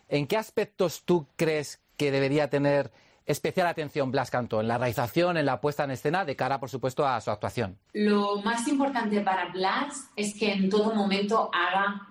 ¿en 0.08 0.28
qué 0.28 0.36
aspectos 0.36 1.02
tú 1.04 1.26
crees 1.34 1.80
que 1.96 2.12
debería 2.12 2.48
tener 2.48 2.92
especial 3.26 3.66
atención 3.66 4.12
Blas 4.12 4.30
Cantó? 4.30 4.60
¿En 4.60 4.68
la 4.68 4.78
realización, 4.78 5.36
en 5.36 5.46
la 5.46 5.60
puesta 5.60 5.82
en 5.82 5.90
escena, 5.90 6.24
de 6.24 6.36
cara, 6.36 6.60
por 6.60 6.70
supuesto, 6.70 7.04
a 7.04 7.20
su 7.20 7.32
actuación? 7.32 7.78
Lo 7.94 8.40
más 8.42 8.68
importante 8.68 9.20
para 9.22 9.46
Blas 9.46 10.08
es 10.14 10.38
que 10.38 10.52
en 10.52 10.70
todo 10.70 10.94
momento 10.94 11.50
haga 11.52 12.06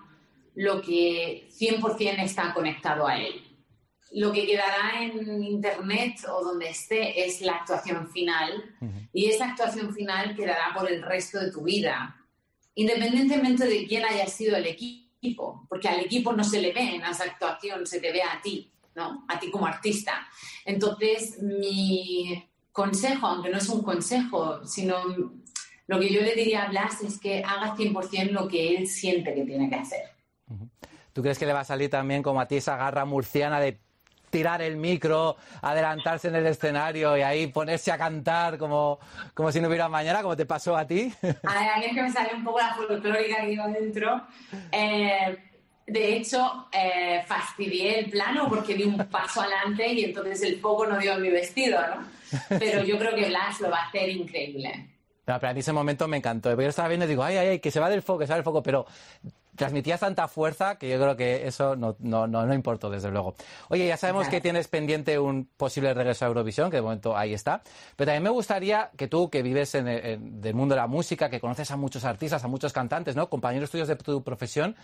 lo 0.54 0.80
que 0.82 1.48
100% 1.58 2.22
está 2.22 2.52
conectado 2.52 3.06
a 3.06 3.18
él. 3.18 3.42
Lo 4.12 4.32
que 4.32 4.44
quedará 4.44 5.02
en 5.02 5.44
internet 5.44 6.16
o 6.28 6.42
donde 6.42 6.70
esté 6.70 7.24
es 7.24 7.40
la 7.42 7.56
actuación 7.56 8.08
final 8.10 8.74
y 9.12 9.26
esa 9.26 9.50
actuación 9.50 9.94
final 9.94 10.34
quedará 10.34 10.74
por 10.74 10.90
el 10.90 11.00
resto 11.00 11.38
de 11.38 11.52
tu 11.52 11.62
vida, 11.62 12.16
independientemente 12.74 13.66
de 13.66 13.86
quién 13.86 14.04
haya 14.04 14.26
sido 14.26 14.56
el 14.56 14.66
equipo, 14.66 15.64
porque 15.68 15.88
al 15.88 16.00
equipo 16.00 16.32
no 16.32 16.42
se 16.42 16.60
le 16.60 16.72
ve 16.72 16.96
en 16.96 17.04
esa 17.04 17.24
actuación, 17.24 17.86
se 17.86 18.00
te 18.00 18.10
ve 18.10 18.22
a 18.22 18.40
ti, 18.42 18.72
¿no? 18.96 19.24
A 19.28 19.38
ti 19.38 19.48
como 19.48 19.66
artista. 19.66 20.26
Entonces, 20.64 21.40
mi 21.40 22.44
consejo, 22.72 23.28
aunque 23.28 23.50
no 23.50 23.58
es 23.58 23.68
un 23.68 23.82
consejo, 23.82 24.66
sino 24.66 25.04
lo 25.86 26.00
que 26.00 26.12
yo 26.12 26.20
le 26.20 26.34
diría 26.34 26.64
a 26.64 26.68
Blas 26.68 27.00
es 27.02 27.18
que 27.20 27.44
haga 27.44 27.76
100% 27.76 28.30
lo 28.30 28.48
que 28.48 28.76
él 28.76 28.88
siente 28.88 29.34
que 29.34 29.44
tiene 29.44 29.68
que 29.68 29.76
hacer. 29.76 30.19
¿Tú 31.12 31.22
crees 31.22 31.38
que 31.38 31.46
le 31.46 31.52
va 31.52 31.60
a 31.60 31.64
salir 31.64 31.90
también 31.90 32.22
como 32.22 32.40
a 32.40 32.46
ti 32.46 32.56
esa 32.56 32.76
garra 32.76 33.04
murciana 33.04 33.60
de 33.60 33.80
tirar 34.30 34.62
el 34.62 34.76
micro, 34.76 35.36
adelantarse 35.60 36.28
en 36.28 36.36
el 36.36 36.46
escenario 36.46 37.16
y 37.16 37.22
ahí 37.22 37.48
ponerse 37.48 37.92
a 37.92 37.98
cantar 37.98 38.58
como, 38.58 39.00
como 39.34 39.50
si 39.52 39.60
no 39.60 39.68
hubiera 39.68 39.88
mañana, 39.88 40.22
como 40.22 40.36
te 40.36 40.46
pasó 40.46 40.76
a 40.76 40.86
ti? 40.86 41.12
A 41.22 41.78
mí 41.78 41.84
es 41.86 41.94
que 41.94 42.02
me 42.02 42.12
sale 42.12 42.34
un 42.34 42.44
poco 42.44 42.58
la 42.58 42.74
folclórica 42.74 43.40
que 43.40 43.52
iba 43.52 43.66
dentro. 43.68 44.22
Eh, 44.70 45.36
de 45.86 46.16
hecho, 46.16 46.68
eh, 46.72 47.22
fastidié 47.26 47.98
el 47.98 48.10
plano 48.10 48.48
porque 48.48 48.74
di 48.74 48.84
un 48.84 48.96
paso 49.06 49.40
adelante 49.40 49.88
y 49.92 50.04
entonces 50.04 50.40
el 50.42 50.60
foco 50.60 50.86
no 50.86 50.98
dio 50.98 51.14
en 51.14 51.22
mi 51.22 51.30
vestido, 51.30 51.80
¿no? 51.80 52.06
Pero 52.48 52.84
yo 52.84 52.96
creo 52.96 53.14
que 53.16 53.26
Blas 53.26 53.60
lo 53.60 53.70
va 53.70 53.78
a 53.78 53.88
hacer 53.88 54.08
increíble. 54.08 54.90
No, 55.26 55.38
pero 55.38 55.50
a 55.50 55.54
mí 55.54 55.60
ese 55.60 55.72
momento 55.72 56.06
me 56.06 56.16
encantó. 56.16 56.54
Yo 56.54 56.68
estaba 56.68 56.88
viendo 56.88 57.06
y 57.06 57.08
digo, 57.08 57.24
ay, 57.24 57.36
ay, 57.36 57.48
ay, 57.48 57.58
que 57.58 57.72
se 57.72 57.80
va 57.80 57.90
del 57.90 58.02
foco, 58.02 58.20
que 58.20 58.26
se 58.26 58.32
va 58.32 58.36
del 58.36 58.44
foco, 58.44 58.62
pero 58.62 58.86
transmitías 59.56 60.00
tanta 60.00 60.28
fuerza 60.28 60.76
que 60.78 60.88
yo 60.88 60.98
creo 60.98 61.16
que 61.16 61.46
eso 61.46 61.76
no, 61.76 61.96
no, 61.98 62.26
no, 62.26 62.46
no 62.46 62.54
importó, 62.54 62.88
desde 62.90 63.10
luego. 63.10 63.34
Oye, 63.68 63.86
ya 63.86 63.96
sabemos 63.96 64.28
que 64.28 64.40
tienes 64.40 64.68
pendiente 64.68 65.18
un 65.18 65.46
posible 65.56 65.92
regreso 65.94 66.24
a 66.24 66.28
Eurovisión, 66.28 66.70
que 66.70 66.76
de 66.76 66.82
momento 66.82 67.16
ahí 67.16 67.34
está. 67.34 67.62
Pero 67.96 68.06
también 68.08 68.22
me 68.22 68.30
gustaría 68.30 68.90
que 68.96 69.08
tú, 69.08 69.28
que 69.30 69.42
vives 69.42 69.74
en, 69.74 69.88
el- 69.88 70.06
en- 70.06 70.40
del 70.40 70.54
mundo 70.54 70.74
de 70.74 70.80
la 70.80 70.86
música, 70.86 71.28
que 71.28 71.40
conoces 71.40 71.70
a 71.70 71.76
muchos 71.76 72.04
artistas, 72.04 72.42
a 72.44 72.48
muchos 72.48 72.72
cantantes, 72.72 73.16
¿no? 73.16 73.28
Compañeros 73.28 73.70
tuyos 73.70 73.88
de 73.88 73.96
tu 73.96 74.22
profesión, 74.22 74.76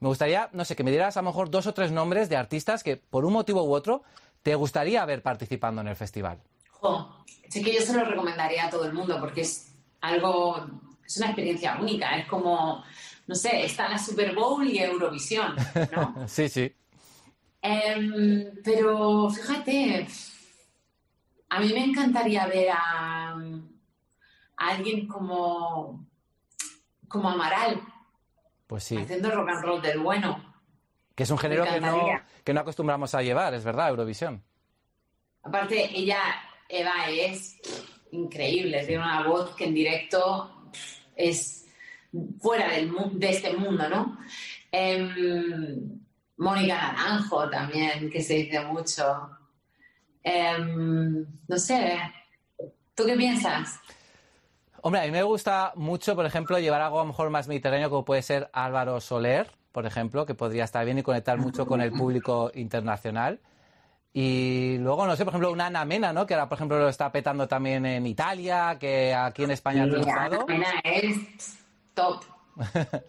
me 0.00 0.08
gustaría, 0.08 0.48
no 0.52 0.64
sé, 0.64 0.74
que 0.76 0.82
me 0.84 0.90
dieras 0.90 1.16
a 1.16 1.22
lo 1.22 1.26
mejor 1.30 1.50
dos 1.50 1.66
o 1.66 1.74
tres 1.74 1.92
nombres 1.92 2.28
de 2.28 2.36
artistas 2.36 2.82
que, 2.82 2.96
por 2.96 3.24
un 3.24 3.32
motivo 3.32 3.62
u 3.62 3.72
otro, 3.74 4.02
te 4.42 4.54
gustaría 4.56 5.04
ver 5.04 5.22
participando 5.22 5.80
en 5.82 5.88
el 5.88 5.96
festival. 5.96 6.38
Sé 7.48 7.62
que 7.62 7.72
yo 7.74 7.80
se 7.80 7.92
lo 7.92 8.04
recomendaría 8.04 8.66
a 8.66 8.70
todo 8.70 8.84
el 8.86 8.92
mundo 8.92 9.18
porque 9.20 9.42
es 9.42 9.72
algo, 10.00 10.66
es 11.06 11.16
una 11.18 11.26
experiencia 11.26 11.76
única. 11.80 12.16
Es 12.16 12.26
como, 12.26 12.82
no 13.26 13.34
sé, 13.34 13.64
está 13.64 13.88
la 13.88 13.98
Super 13.98 14.34
Bowl 14.34 14.66
y 14.66 14.78
Eurovisión. 14.78 15.54
sí, 16.26 16.48
sí. 16.48 16.72
Em, 17.60 18.50
pero 18.64 19.30
fíjate, 19.30 20.06
a 21.48 21.60
mí 21.60 21.72
me 21.72 21.84
encantaría 21.84 22.46
ver 22.46 22.70
a, 22.70 23.30
a 23.34 24.68
alguien 24.68 25.06
como, 25.06 26.04
como 27.08 27.30
Amaral 27.30 27.80
Pues 28.66 28.84
sí. 28.84 28.96
haciendo 28.96 29.30
rock 29.30 29.48
and 29.50 29.64
roll 29.64 29.82
del 29.82 29.98
bueno. 30.00 30.52
Que 31.14 31.22
es 31.24 31.30
un 31.30 31.38
género 31.38 31.64
que 31.64 31.80
no, 31.80 32.06
que 32.42 32.54
no 32.54 32.60
acostumbramos 32.60 33.14
a 33.14 33.22
llevar, 33.22 33.54
es 33.54 33.64
verdad, 33.64 33.90
Eurovisión. 33.90 34.42
Aparte, 35.42 35.90
ella, 35.96 36.20
Eva, 36.68 36.92
es 37.10 37.60
increíble, 38.12 38.84
tiene 38.86 39.02
una 39.02 39.26
voz 39.26 39.54
que 39.54 39.64
en 39.66 39.74
directo 39.74 40.70
es 41.14 41.61
fuera 42.40 42.68
del, 42.72 42.90
mu- 42.92 43.10
de 43.18 43.30
este 43.30 43.56
mundo, 43.56 43.88
¿no? 43.88 44.18
Em, 44.70 46.00
Mónica 46.36 46.92
Naranjo 46.92 47.48
también, 47.50 48.10
que 48.10 48.20
se 48.22 48.34
dice 48.34 48.60
mucho. 48.64 49.30
Em, 50.22 51.24
no 51.48 51.58
sé, 51.58 51.98
¿tú 52.94 53.04
qué 53.04 53.16
piensas? 53.16 53.80
Hombre, 54.82 55.02
a 55.02 55.04
mí 55.04 55.10
me 55.10 55.22
gusta 55.22 55.72
mucho, 55.76 56.14
por 56.16 56.26
ejemplo, 56.26 56.58
llevar 56.58 56.80
algo 56.80 56.98
a 57.00 57.02
lo 57.02 57.08
mejor 57.08 57.30
más 57.30 57.46
mediterráneo, 57.48 57.88
como 57.90 58.04
puede 58.04 58.22
ser 58.22 58.50
Álvaro 58.52 59.00
Soler, 59.00 59.50
por 59.70 59.86
ejemplo, 59.86 60.26
que 60.26 60.34
podría 60.34 60.64
estar 60.64 60.84
bien 60.84 60.98
y 60.98 61.02
conectar 61.02 61.38
mucho 61.38 61.66
con 61.66 61.80
el 61.80 61.92
público 61.92 62.50
internacional. 62.54 63.40
Y 64.12 64.76
luego, 64.78 65.06
no 65.06 65.16
sé, 65.16 65.24
por 65.24 65.30
ejemplo, 65.32 65.50
una 65.52 65.66
Ana 65.66 65.84
Mena, 65.86 66.12
¿no? 66.12 66.26
Que 66.26 66.34
ahora, 66.34 66.48
por 66.48 66.58
ejemplo, 66.58 66.78
lo 66.78 66.88
está 66.88 67.10
petando 67.10 67.48
también 67.48 67.86
en 67.86 68.06
Italia, 68.06 68.76
que 68.78 69.14
aquí 69.14 69.44
en 69.44 69.52
España 69.52 69.84
ha 69.84 69.88
triunfado. 69.88 70.44
Ana 70.48 70.80
es 70.84 71.16
top. 71.94 72.24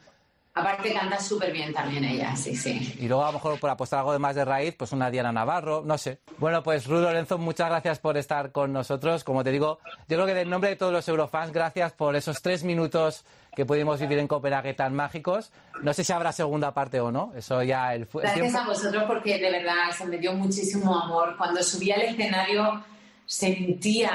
Aparte 0.55 0.93
canta 0.93 1.19
súper 1.19 1.51
bien 1.51 1.73
también 1.73 2.03
ella, 2.03 2.35
sí, 2.35 2.55
sí. 2.55 2.95
Y 2.99 3.07
luego, 3.07 3.23
a 3.23 3.27
lo 3.29 3.33
mejor, 3.33 3.59
por 3.59 3.71
apostar 3.71 3.97
algo 3.99 4.13
de 4.13 4.19
más 4.19 4.35
de 4.35 4.45
raíz, 4.45 4.75
pues 4.77 4.91
una 4.91 5.09
Diana 5.09 5.31
Navarro, 5.31 5.81
no 5.83 5.97
sé. 5.97 6.19
Bueno, 6.37 6.61
pues 6.61 6.85
Ruth 6.85 7.01
Lorenzo, 7.01 7.39
muchas 7.39 7.69
gracias 7.69 7.97
por 7.97 8.17
estar 8.17 8.51
con 8.51 8.71
nosotros. 8.71 9.23
Como 9.23 9.43
te 9.43 9.49
digo, 9.51 9.79
yo 10.07 10.15
creo 10.15 10.27
que 10.27 10.39
en 10.39 10.51
nombre 10.51 10.69
de 10.69 10.75
todos 10.75 10.93
los 10.93 11.07
eurofans, 11.07 11.51
gracias 11.51 11.93
por 11.93 12.15
esos 12.15 12.43
tres 12.43 12.63
minutos 12.63 13.25
que 13.55 13.65
pudimos 13.65 13.99
vivir 13.99 14.19
en 14.19 14.27
Copenhague 14.27 14.75
tan 14.75 14.93
mágicos. 14.93 15.51
No 15.81 15.91
sé 15.91 16.03
si 16.03 16.13
habrá 16.13 16.31
segunda 16.31 16.71
parte 16.71 16.99
o 16.99 17.11
no, 17.11 17.33
eso 17.35 17.63
ya 17.63 17.95
el, 17.95 18.05
Gracias 18.05 18.33
tiempo- 18.35 18.59
a 18.59 18.65
vosotros 18.67 19.03
porque 19.07 19.39
de 19.39 19.49
verdad 19.49 19.89
se 19.97 20.05
me 20.05 20.19
dio 20.19 20.33
muchísimo 20.33 20.95
amor. 20.95 21.35
Cuando 21.35 21.63
subí 21.63 21.91
al 21.91 22.01
escenario 22.01 22.83
sentía 23.25 24.11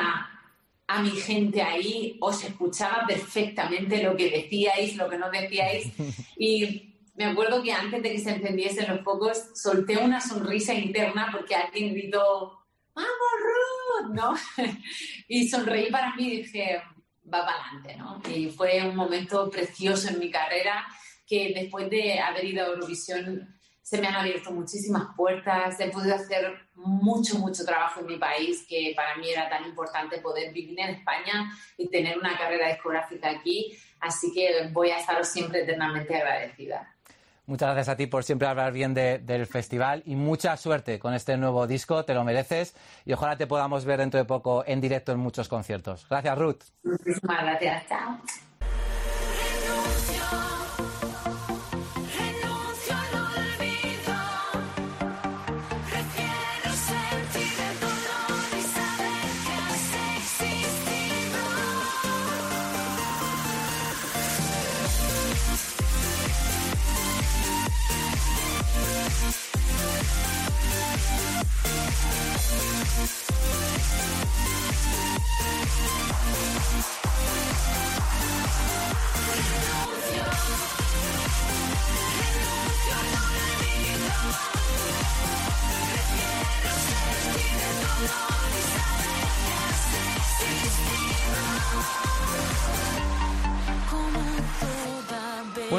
a 0.89 1.03
mi 1.03 1.11
gente 1.11 1.61
ahí, 1.61 2.17
os 2.21 2.43
escuchaba 2.43 3.07
perfectamente 3.07 4.03
lo 4.03 4.17
que 4.17 4.31
decíais, 4.31 4.97
lo 4.97 5.09
que 5.09 5.19
no 5.19 5.31
decíais. 5.31 5.93
Y 6.39 6.97
me 7.15 7.27
acuerdo 7.27 7.63
que 7.63 7.73
antes 7.73 8.03
de 8.03 8.13
que 8.13 8.19
se 8.19 8.31
encendiesen 8.31 8.89
los 8.89 9.05
focos, 9.05 9.51
solté 9.55 9.99
una 9.99 10.21
sonrisa 10.21 10.73
interna 10.73 11.29
porque 11.31 11.55
alguien 11.55 11.93
gritó, 11.93 12.59
¡Vamos, 12.95 13.11
Ruth! 13.43 14.15
¿no? 14.15 14.35
y 15.29 15.49
sonreí 15.49 15.91
para 15.91 16.15
mí 16.15 16.27
y 16.27 16.37
dije, 16.39 16.81
va 17.33 17.45
para 17.45 17.65
adelante, 17.65 17.97
¿no? 17.97 18.23
Y 18.35 18.49
fue 18.49 18.83
un 18.83 18.97
momento 18.97 19.51
precioso 19.51 20.09
en 20.09 20.19
mi 20.19 20.31
carrera 20.31 20.87
que 21.27 21.53
después 21.55 21.91
de 21.91 22.19
haber 22.19 22.45
ido 22.45 22.65
a 22.65 22.69
Eurovisión 22.69 23.58
se 23.89 23.99
me 24.03 24.07
han 24.07 24.17
abierto 24.17 24.51
muchísimas 24.51 25.15
puertas, 25.17 25.81
he 25.81 25.89
podido 25.91 26.15
hacer 26.15 26.53
mucho, 26.75 27.39
mucho 27.39 27.65
trabajo 27.65 28.01
en 28.01 28.07
mi 28.07 28.19
país, 28.19 28.67
que 28.69 28.93
para 28.95 29.17
mí 29.17 29.31
era 29.31 29.49
tan 29.49 29.65
importante 29.65 30.19
poder 30.19 30.53
vivir 30.53 30.79
en 30.79 30.91
España 30.91 31.51
y 31.79 31.89
tener 31.89 32.19
una 32.19 32.37
carrera 32.37 32.69
discográfica 32.69 33.31
aquí, 33.31 33.75
así 34.01 34.31
que 34.35 34.69
voy 34.73 34.91
a 34.91 34.99
estaros 34.99 35.29
siempre 35.29 35.63
eternamente 35.63 36.15
agradecida. 36.15 36.95
Muchas 37.47 37.69
gracias 37.75 37.89
a 37.95 37.97
ti 37.97 38.07
por 38.07 38.25
siempre 38.25 38.47
hablar 38.47 38.73
bien 38.75 38.93
de- 38.93 39.21
del 39.21 39.47
festival 39.47 40.03
y 40.05 40.17
mucha 40.17 40.55
suerte 40.59 40.99
con 40.99 41.15
este 41.15 41.39
nuevo 41.39 41.67
disco, 41.67 42.05
te 42.05 42.13
lo 42.13 42.25
mereces 42.25 42.75
y 43.07 43.15
ojalá 43.15 43.39
te 43.39 43.47
podamos 43.47 43.87
ver 43.87 44.01
dentro 44.01 44.19
de 44.21 44.27
poco 44.27 44.65
en 44.67 44.83
directo 44.83 45.13
en 45.13 45.19
muchos 45.19 45.49
conciertos. 45.49 46.07
Gracias, 46.11 46.37
Ruth. 46.37 46.61
Muchísimas 46.83 47.43
gracias, 47.43 47.87
chao. 47.89 48.19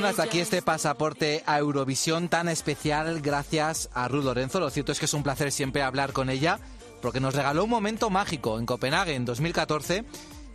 Hasta 0.09 0.23
aquí 0.23 0.39
este 0.39 0.63
pasaporte 0.63 1.43
a 1.45 1.59
Eurovisión 1.59 2.29
tan 2.29 2.49
especial 2.49 3.21
gracias 3.21 3.91
a 3.93 4.07
Ruth 4.07 4.23
Lorenzo. 4.23 4.59
Lo 4.59 4.71
cierto 4.71 4.91
es 4.91 4.97
que 4.97 5.05
es 5.05 5.13
un 5.13 5.21
placer 5.21 5.51
siempre 5.51 5.83
hablar 5.83 6.13
con 6.13 6.31
ella 6.31 6.59
porque 6.99 7.19
nos 7.19 7.35
regaló 7.35 7.63
un 7.63 7.69
momento 7.69 8.09
mágico 8.09 8.57
en 8.57 8.65
Copenhague 8.65 9.13
en 9.13 9.25
2014 9.25 10.05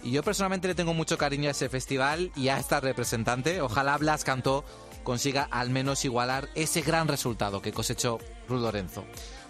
y 0.03 0.11
yo 0.11 0.25
personalmente 0.25 0.67
le 0.67 0.75
tengo 0.75 0.93
mucho 0.93 1.17
cariño 1.17 1.47
a 1.47 1.53
ese 1.53 1.69
festival 1.69 2.33
y 2.35 2.49
a 2.49 2.59
esta 2.59 2.81
representante. 2.81 3.61
Ojalá 3.61 3.97
Blas 3.97 4.25
Cantó 4.25 4.65
consiga 5.05 5.47
al 5.53 5.71
menos 5.71 6.05
igualar 6.05 6.49
ese 6.57 6.81
gran 6.83 7.07
resultado 7.07 7.63
que 7.63 7.73
cosechó 7.73 8.19
Ruth 8.49 8.61
Lorenzo. 8.61 9.05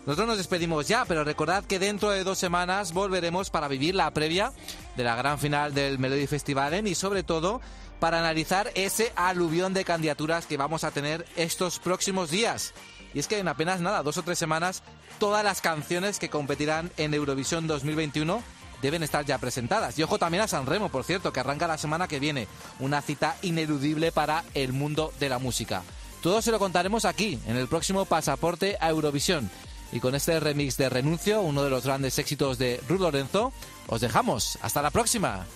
Nosotros 0.05 0.29
nos 0.29 0.37
despedimos 0.37 0.87
ya, 0.87 1.07
pero 1.07 1.25
recordad 1.25 1.65
que 1.65 1.79
dentro 1.79 2.11
de 2.11 2.25
dos 2.25 2.37
semanas 2.37 2.93
volveremos 2.93 3.49
para 3.49 3.69
vivir 3.69 3.95
la 3.95 4.11
previa 4.11 4.53
de 4.99 5.05
la 5.05 5.17
gran 5.17 5.39
final 5.39 5.73
del 5.73 5.99
Melody 5.99 6.27
Festivalen 6.27 6.87
y 6.87 6.95
sobre 6.95 7.23
todo 7.23 7.63
para 8.01 8.19
analizar 8.19 8.71
ese 8.75 9.13
aluvión 9.17 9.75
de 9.75 9.85
candidaturas 9.85 10.47
que 10.47 10.57
vamos 10.57 10.85
a 10.85 10.91
tener 10.91 11.27
estos 11.37 11.79
próximos 11.79 12.31
días. 12.31 12.75
Y 13.15 13.19
es 13.19 13.29
que 13.29 13.39
en 13.39 13.49
apenas 13.49 13.81
nada, 13.81 14.03
dos 14.03 14.17
o 14.19 14.23
tres 14.23 14.39
semanas, 14.39 14.83
todas 15.19 15.45
las 15.45 15.61
canciones 15.61 16.19
que 16.19 16.31
competirán 16.31 16.91
en 16.97 17.15
Eurovisión 17.15 17.67
2021 17.67 18.43
deben 18.83 19.03
estar 19.03 19.25
ya 19.25 19.39
presentadas. 19.39 19.99
Y 19.99 20.03
ojo 20.03 20.19
también 20.19 20.43
a 20.43 20.49
San 20.49 20.67
Remo, 20.67 20.91
por 20.91 21.05
cierto, 21.05 21.33
que 21.33 21.41
arranca 21.41 21.67
la 21.67 21.79
semana 21.79 22.09
que 22.09 22.21
viene. 22.21 22.49
Una 22.81 23.01
cita 23.01 23.37
ineludible 23.43 24.13
para 24.13 24.45
el 24.55 24.73
mundo 24.73 25.13
de 25.21 25.29
la 25.29 25.39
música. 25.39 25.83
Todo 26.23 26.43
se 26.43 26.51
lo 26.51 26.59
contaremos 26.59 27.05
aquí, 27.05 27.39
en 27.47 27.57
el 27.57 27.69
próximo 27.69 28.05
Pasaporte 28.05 28.77
a 28.81 28.91
Eurovisión. 28.91 29.51
Y 29.93 30.01
con 30.01 30.15
este 30.15 30.41
remix 30.41 30.77
de 30.77 30.89
Renuncio, 30.89 31.41
uno 31.41 31.63
de 31.63 31.71
los 31.71 31.85
grandes 31.85 32.19
éxitos 32.19 32.59
de 32.59 32.81
Ruth 32.89 33.01
Lorenzo, 33.01 33.53
os 33.87 34.01
dejamos. 34.01 34.59
Hasta 34.61 34.83
la 34.83 34.91
próxima. 34.91 35.47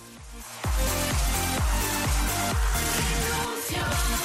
Renuncio 2.58 4.17